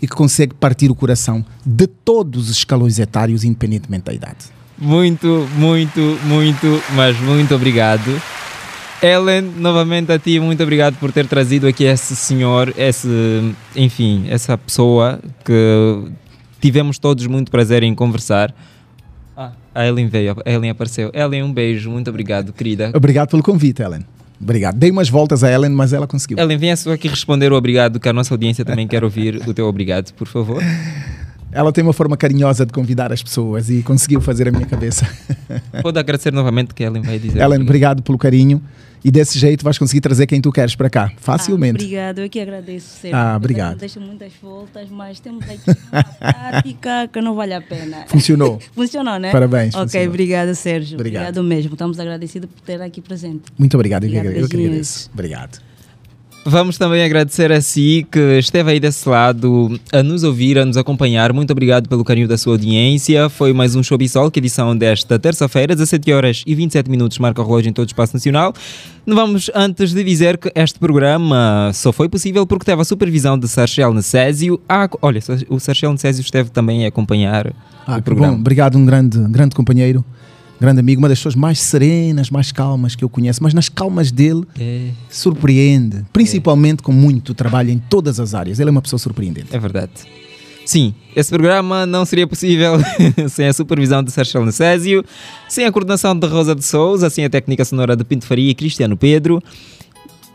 e 0.00 0.06
que 0.06 0.14
consegue 0.14 0.52
partir 0.54 0.90
o 0.90 0.94
coração 0.94 1.44
de 1.64 1.86
todos 1.86 2.50
os 2.50 2.56
escalões 2.58 2.98
etários, 2.98 3.44
independentemente 3.44 4.04
da 4.04 4.12
idade. 4.12 4.46
Muito, 4.76 5.48
muito, 5.56 6.18
muito, 6.24 6.82
mas 6.94 7.18
muito 7.20 7.54
obrigado. 7.54 8.20
Ellen, 9.00 9.42
novamente 9.56 10.12
a 10.12 10.18
ti, 10.18 10.38
muito 10.38 10.62
obrigado 10.62 10.96
por 10.96 11.12
ter 11.12 11.26
trazido 11.26 11.66
aqui 11.66 11.84
esse 11.84 12.14
senhor, 12.14 12.74
esse, 12.76 13.08
enfim, 13.74 14.26
essa 14.28 14.58
pessoa 14.58 15.20
que 15.44 16.12
tivemos 16.60 16.98
todos 16.98 17.26
muito 17.26 17.50
prazer 17.50 17.82
em 17.82 17.94
conversar. 17.94 18.54
A 19.74 19.86
Ellen 19.86 20.06
veio, 20.08 20.36
a 20.44 20.50
Ellen 20.50 20.70
apareceu. 20.70 21.10
Ellen, 21.14 21.42
um 21.42 21.52
beijo, 21.52 21.90
muito 21.90 22.08
obrigado, 22.10 22.52
querida. 22.52 22.90
Obrigado 22.94 23.30
pelo 23.30 23.42
convite, 23.42 23.82
Ellen. 23.82 24.04
Obrigado. 24.40 24.76
Dei 24.76 24.90
umas 24.90 25.08
voltas 25.08 25.42
a 25.44 25.50
Ellen, 25.50 25.70
mas 25.70 25.92
ela 25.92 26.06
conseguiu. 26.06 26.38
Ellen, 26.38 26.58
venha 26.58 26.76
só 26.76 26.92
aqui 26.92 27.08
responder 27.08 27.52
o 27.52 27.56
obrigado, 27.56 28.00
que 28.00 28.08
a 28.08 28.12
nossa 28.12 28.34
audiência 28.34 28.64
também 28.64 28.86
quer 28.86 29.04
ouvir 29.04 29.40
o 29.46 29.54
teu 29.54 29.66
obrigado, 29.66 30.12
por 30.14 30.26
favor. 30.26 30.62
Ela 31.52 31.70
tem 31.70 31.84
uma 31.84 31.92
forma 31.92 32.16
carinhosa 32.16 32.64
de 32.64 32.72
convidar 32.72 33.12
as 33.12 33.22
pessoas 33.22 33.68
e 33.70 33.82
conseguiu 33.82 34.20
fazer 34.20 34.48
a 34.48 34.50
minha 34.50 34.66
cabeça. 34.66 35.06
Pode 35.82 35.98
agradecer 35.98 36.32
novamente 36.32 36.74
que 36.74 36.82
a 36.82 36.86
Ellen 36.86 37.02
vai 37.02 37.18
dizer. 37.18 37.40
Ellen, 37.40 37.62
obrigado 37.62 38.02
pelo 38.02 38.18
carinho. 38.18 38.60
E 39.04 39.10
desse 39.10 39.38
jeito 39.38 39.64
vais 39.64 39.76
conseguir 39.78 40.00
trazer 40.00 40.26
quem 40.26 40.40
tu 40.40 40.52
queres 40.52 40.76
para 40.76 40.88
cá, 40.88 41.10
facilmente. 41.16 41.78
Ah, 41.78 41.84
obrigado, 41.84 42.18
eu 42.20 42.30
que 42.30 42.40
agradeço 42.40 42.86
sempre. 43.00 43.18
Ah, 43.18 43.34
obrigado. 43.36 43.78
Deixa 43.78 43.98
muitas 43.98 44.32
voltas, 44.40 44.88
mas 44.90 45.18
temos 45.18 45.42
aqui 45.48 45.70
uma 45.90 46.04
prática 46.04 47.08
que 47.12 47.20
não 47.20 47.34
vale 47.34 47.54
a 47.54 47.60
pena. 47.60 48.04
Funcionou. 48.06 48.60
Funcionou, 48.74 49.18
né? 49.18 49.32
Parabéns, 49.32 49.74
Ok, 49.74 49.82
funcionou. 49.84 50.08
obrigado, 50.08 50.54
Sérgio. 50.54 50.94
Obrigado. 50.96 51.22
Obrigado. 51.38 51.42
mesmo. 51.44 51.72
Estamos 51.72 51.98
agradecidos 51.98 52.48
por 52.48 52.60
ter 52.62 52.80
aqui 52.80 53.00
presente. 53.00 53.42
Muito 53.58 53.74
obrigado, 53.76 54.04
eu 54.04 54.10
que 54.10 54.16
Obrigada, 54.16 54.36
agra- 54.38 54.44
eu 54.44 54.48
que 54.48 54.56
agradeço. 54.66 55.10
Obrigado. 55.12 55.71
Vamos 56.44 56.76
também 56.76 57.04
agradecer 57.04 57.52
a 57.52 57.60
si 57.60 58.04
que 58.10 58.18
esteve 58.38 58.72
aí 58.72 58.80
desse 58.80 59.08
lado 59.08 59.78
a 59.92 60.02
nos 60.02 60.24
ouvir, 60.24 60.58
a 60.58 60.64
nos 60.64 60.76
acompanhar. 60.76 61.32
Muito 61.32 61.52
obrigado 61.52 61.88
pelo 61.88 62.02
carinho 62.02 62.26
da 62.26 62.36
sua 62.36 62.54
audiência. 62.54 63.28
Foi 63.28 63.52
mais 63.52 63.76
um 63.76 63.82
Show 63.82 63.96
Bissol, 63.96 64.28
que 64.28 64.40
edição 64.40 64.76
desta 64.76 65.20
terça-feira, 65.20 65.72
17 65.76 66.12
horas 66.12 66.42
e 66.44 66.52
27 66.56 66.90
minutos, 66.90 67.16
marca 67.18 67.40
o 67.40 67.44
relógio 67.46 67.70
em 67.70 67.72
todo 67.72 67.86
o 67.86 67.86
espaço 67.86 68.14
nacional. 68.14 68.52
Não 69.06 69.14
Vamos 69.14 69.52
antes 69.54 69.92
de 69.94 70.02
dizer 70.02 70.36
que 70.36 70.50
este 70.56 70.80
programa 70.80 71.70
só 71.74 71.92
foi 71.92 72.08
possível 72.08 72.44
porque 72.44 72.64
teve 72.64 72.82
a 72.82 72.84
supervisão 72.84 73.38
de 73.38 73.46
Sarchel 73.46 73.94
Necésio. 73.94 74.60
Ah, 74.68 74.88
olha, 75.00 75.20
o 75.48 75.60
Sarchel 75.60 75.92
Necésio 75.92 76.22
esteve 76.22 76.50
também 76.50 76.84
a 76.84 76.88
acompanhar 76.88 77.52
Ah, 77.86 77.98
o 77.98 78.02
programa. 78.02 78.32
bom. 78.34 78.40
Obrigado, 78.40 78.76
um 78.76 78.84
grande, 78.84 79.16
grande 79.28 79.54
companheiro, 79.54 80.04
grande 80.62 80.80
amigo, 80.80 81.00
uma 81.00 81.08
das 81.08 81.18
pessoas 81.18 81.34
mais 81.34 81.60
serenas, 81.60 82.30
mais 82.30 82.50
calmas 82.52 82.94
que 82.94 83.04
eu 83.04 83.08
conheço, 83.08 83.42
mas 83.42 83.52
nas 83.52 83.68
calmas 83.68 84.10
dele 84.10 84.44
É. 84.58 84.88
surpreende, 85.10 86.04
principalmente 86.12 86.82
com 86.82 86.92
muito 86.92 87.34
trabalho 87.34 87.70
em 87.70 87.78
todas 87.78 88.18
as 88.18 88.34
áreas. 88.34 88.58
Ele 88.58 88.68
é 88.68 88.72
uma 88.72 88.82
pessoa 88.82 88.98
surpreendente. 88.98 89.48
É 89.54 89.58
verdade. 89.58 89.90
Sim, 90.64 90.94
esse 91.16 91.28
programa 91.28 91.84
não 91.84 92.04
seria 92.04 92.26
possível 92.26 92.74
sem 93.28 93.48
a 93.48 93.52
supervisão 93.52 94.02
de 94.02 94.12
Sérgio 94.12 94.44
Necésio, 94.44 95.04
sem 95.48 95.64
a 95.66 95.72
coordenação 95.72 96.16
de 96.16 96.24
Rosa 96.26 96.54
de 96.54 96.64
Souza, 96.64 97.10
sem 97.10 97.24
a 97.24 97.30
técnica 97.30 97.64
sonora 97.64 97.96
de 97.96 98.04
Pinto 98.04 98.24
Faria 98.24 98.48
e 98.50 98.54
Cristiano 98.54 98.96
Pedro. 98.96 99.42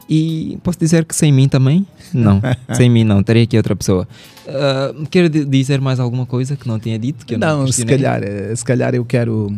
E 0.10 0.58
posso 0.64 0.80
dizer 0.80 1.04
que 1.06 1.14
sem 1.16 1.32
mim 1.34 1.48
também? 1.50 1.86
Não, 2.14 2.42
sem 2.76 2.90
mim 2.90 3.04
não, 3.04 3.22
teria 3.22 3.44
aqui 3.44 3.58
outra 3.58 3.76
pessoa. 3.76 4.08
Ah, 4.48 4.94
quer 5.10 5.28
di- 5.30 5.44
dizer 5.46 5.82
mais 5.82 6.00
alguma 6.00 6.26
coisa 6.26 6.56
que 6.56 6.68
não 6.68 6.80
tinha 6.80 6.98
dito? 6.98 7.26
Que 7.26 7.36
eu 7.36 7.40
não, 7.40 7.62
Não, 7.62 7.72
se 7.72 7.86
calhar, 7.86 8.22
eh, 8.24 8.54
se 8.56 8.64
calhar 8.64 8.96
eu 8.96 9.04
quero 9.04 9.54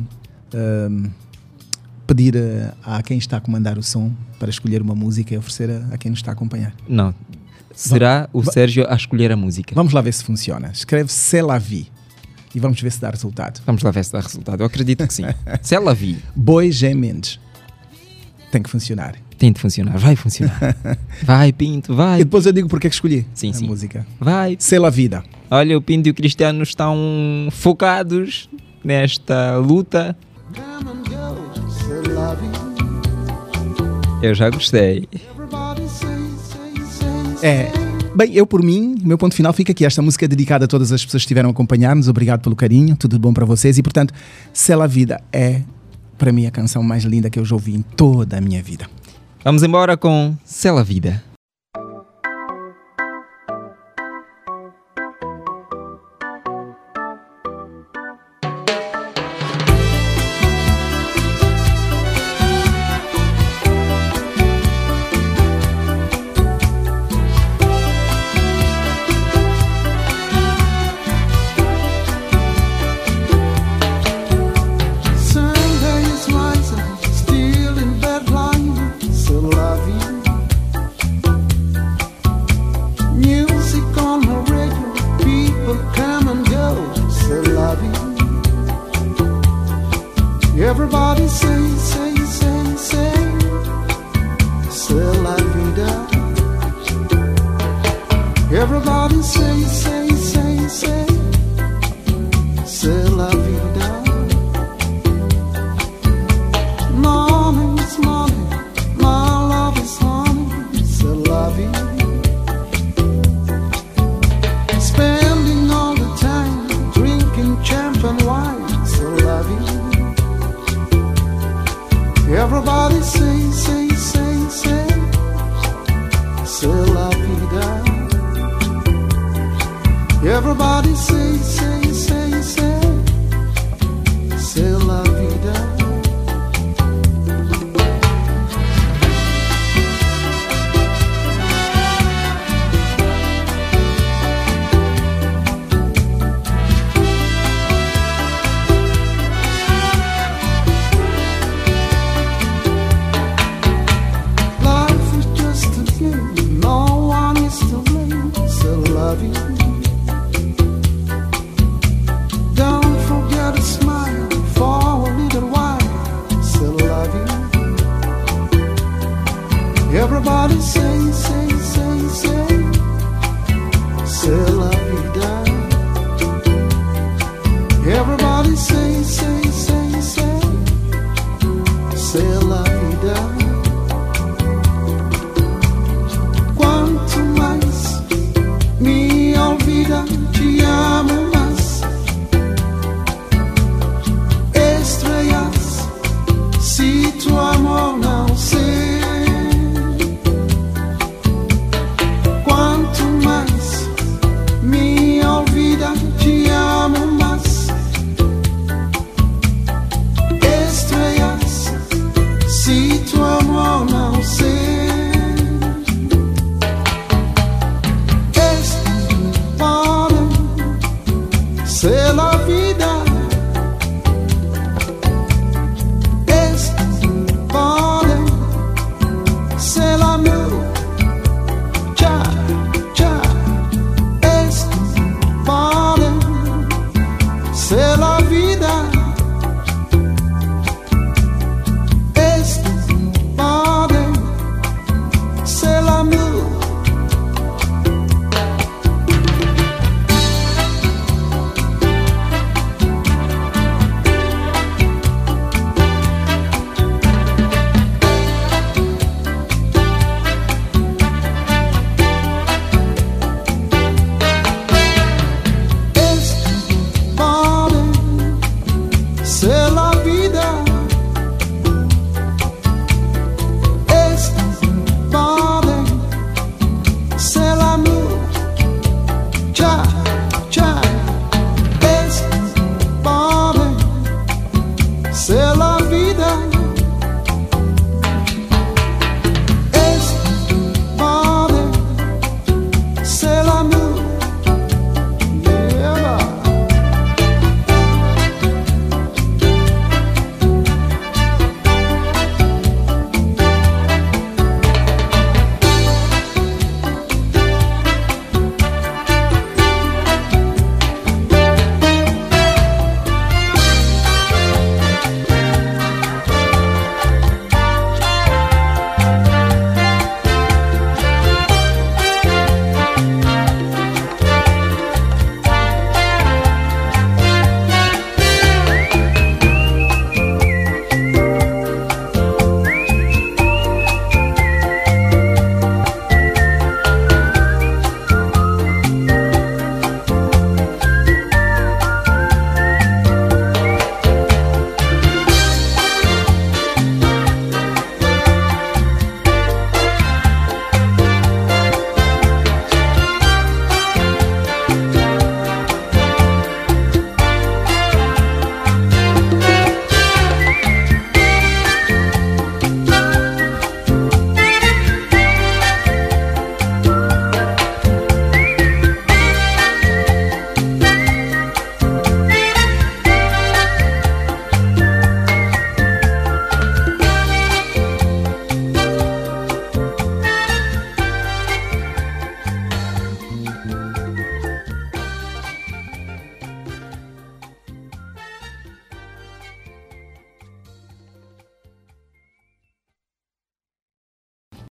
pedir 2.08 2.36
eh, 2.36 2.72
a 2.84 3.04
quem 3.04 3.18
está 3.18 3.38
a 3.38 3.40
comandar 3.42 3.78
o 3.78 3.84
som 3.84 4.12
para 4.40 4.50
escolher 4.50 4.82
uma 4.82 4.96
música 4.96 5.34
e 5.34 5.38
oferecer 5.38 5.70
a, 5.70 5.94
a 5.94 5.98
quem 5.98 6.10
nos 6.10 6.20
está 6.20 6.32
a 6.32 6.34
acompanhar. 6.34 6.74
Não. 6.88 7.14
Será 7.74 8.28
o 8.34 8.44
Sérgio 8.44 8.86
a 8.90 8.96
escolher 8.96 9.32
a 9.32 9.38
música? 9.38 9.74
Vamos 9.76 9.94
lá 9.94 10.02
ver 10.02 10.14
se 10.14 10.24
funciona. 10.24 10.70
Escreve 10.74 11.10
C'est 11.10 11.46
la 11.46 11.58
vie 11.60 11.88
e 12.54 12.60
vamos 12.60 12.82
ver 12.82 12.92
se 12.92 13.00
dá 13.00 13.10
resultado. 13.10 13.62
Vamos 13.66 13.84
lá 13.84 13.92
ver 13.92 14.04
se 14.04 14.12
dá 14.12 14.20
resultado. 14.20 14.62
Eu 14.62 14.66
acredito 14.66 15.06
que 15.08 15.14
sim. 15.14 15.24
se 15.62 15.76
ela 15.76 15.94
vi, 15.94 16.18
Boi 16.36 16.72
G. 16.72 16.94
Mendes. 16.94 17.40
Tem 18.52 18.62
que 18.64 18.70
funcionar. 18.70 19.16
tem 19.38 19.54
de 19.54 19.60
funcionar. 19.62 19.98
Vai 19.98 20.16
funcionar. 20.16 20.76
Vai, 21.24 21.54
Pinto, 21.54 21.96
vai. 21.96 22.20
E 22.22 22.24
depois 22.24 22.46
eu 22.46 22.52
digo 22.52 22.68
porque 22.68 22.88
é 22.88 22.90
que 22.90 22.96
escolhi 22.96 23.26
Sim, 23.34 23.52
a 23.52 23.54
sim. 23.54 23.68
música. 23.68 24.06
Vai. 24.20 24.58
C'est 24.60 24.82
la 24.82 24.90
vida. 24.90 25.24
Olha, 25.52 25.78
o 25.78 25.82
Pinto 25.82 26.10
e 26.10 26.12
o 26.12 26.14
Cristiano 26.14 26.64
estão 26.64 26.98
focados 27.52 28.50
nesta 28.84 29.56
luta. 29.58 30.18
Eu 34.22 34.36
já 34.36 34.50
gostei. 34.50 35.08
É. 37.42 37.72
Bem, 38.16 38.34
eu 38.34 38.46
por 38.46 38.62
mim, 38.62 38.96
meu 39.02 39.18
ponto 39.18 39.34
final 39.34 39.54
fica 39.54 39.72
aqui. 39.72 39.86
Esta 39.86 40.02
música 40.02 40.26
é 40.26 40.28
dedicada 40.28 40.66
a 40.66 40.68
todas 40.68 40.92
as 40.92 41.06
pessoas 41.06 41.22
que 41.22 41.26
estiveram 41.26 41.50
a 41.50 41.52
acompanhar-nos. 41.52 42.10
Obrigado 42.10 42.42
pelo 42.42 42.56
carinho, 42.56 42.98
tudo 42.98 43.14
de 43.14 43.20
bom 43.20 43.34
para 43.34 43.46
vocês. 43.46 43.78
E 43.78 43.84
portanto, 43.84 44.14
Cela 44.52 44.88
Vida 44.88 45.22
é, 45.32 45.62
para 46.18 46.34
mim, 46.34 46.46
a 46.46 46.52
canção 46.52 46.84
mais 46.84 47.06
linda 47.06 47.30
que 47.30 47.40
eu 47.40 47.46
já 47.46 47.56
ouvi 47.56 47.76
em 47.76 47.82
toda 47.82 48.38
a 48.38 48.42
minha 48.42 48.62
vida. 48.62 48.88
Vamos 49.44 49.64
embora 49.64 49.96
com 49.96 50.36
Cela 50.44 50.84
Vida. 50.84 51.29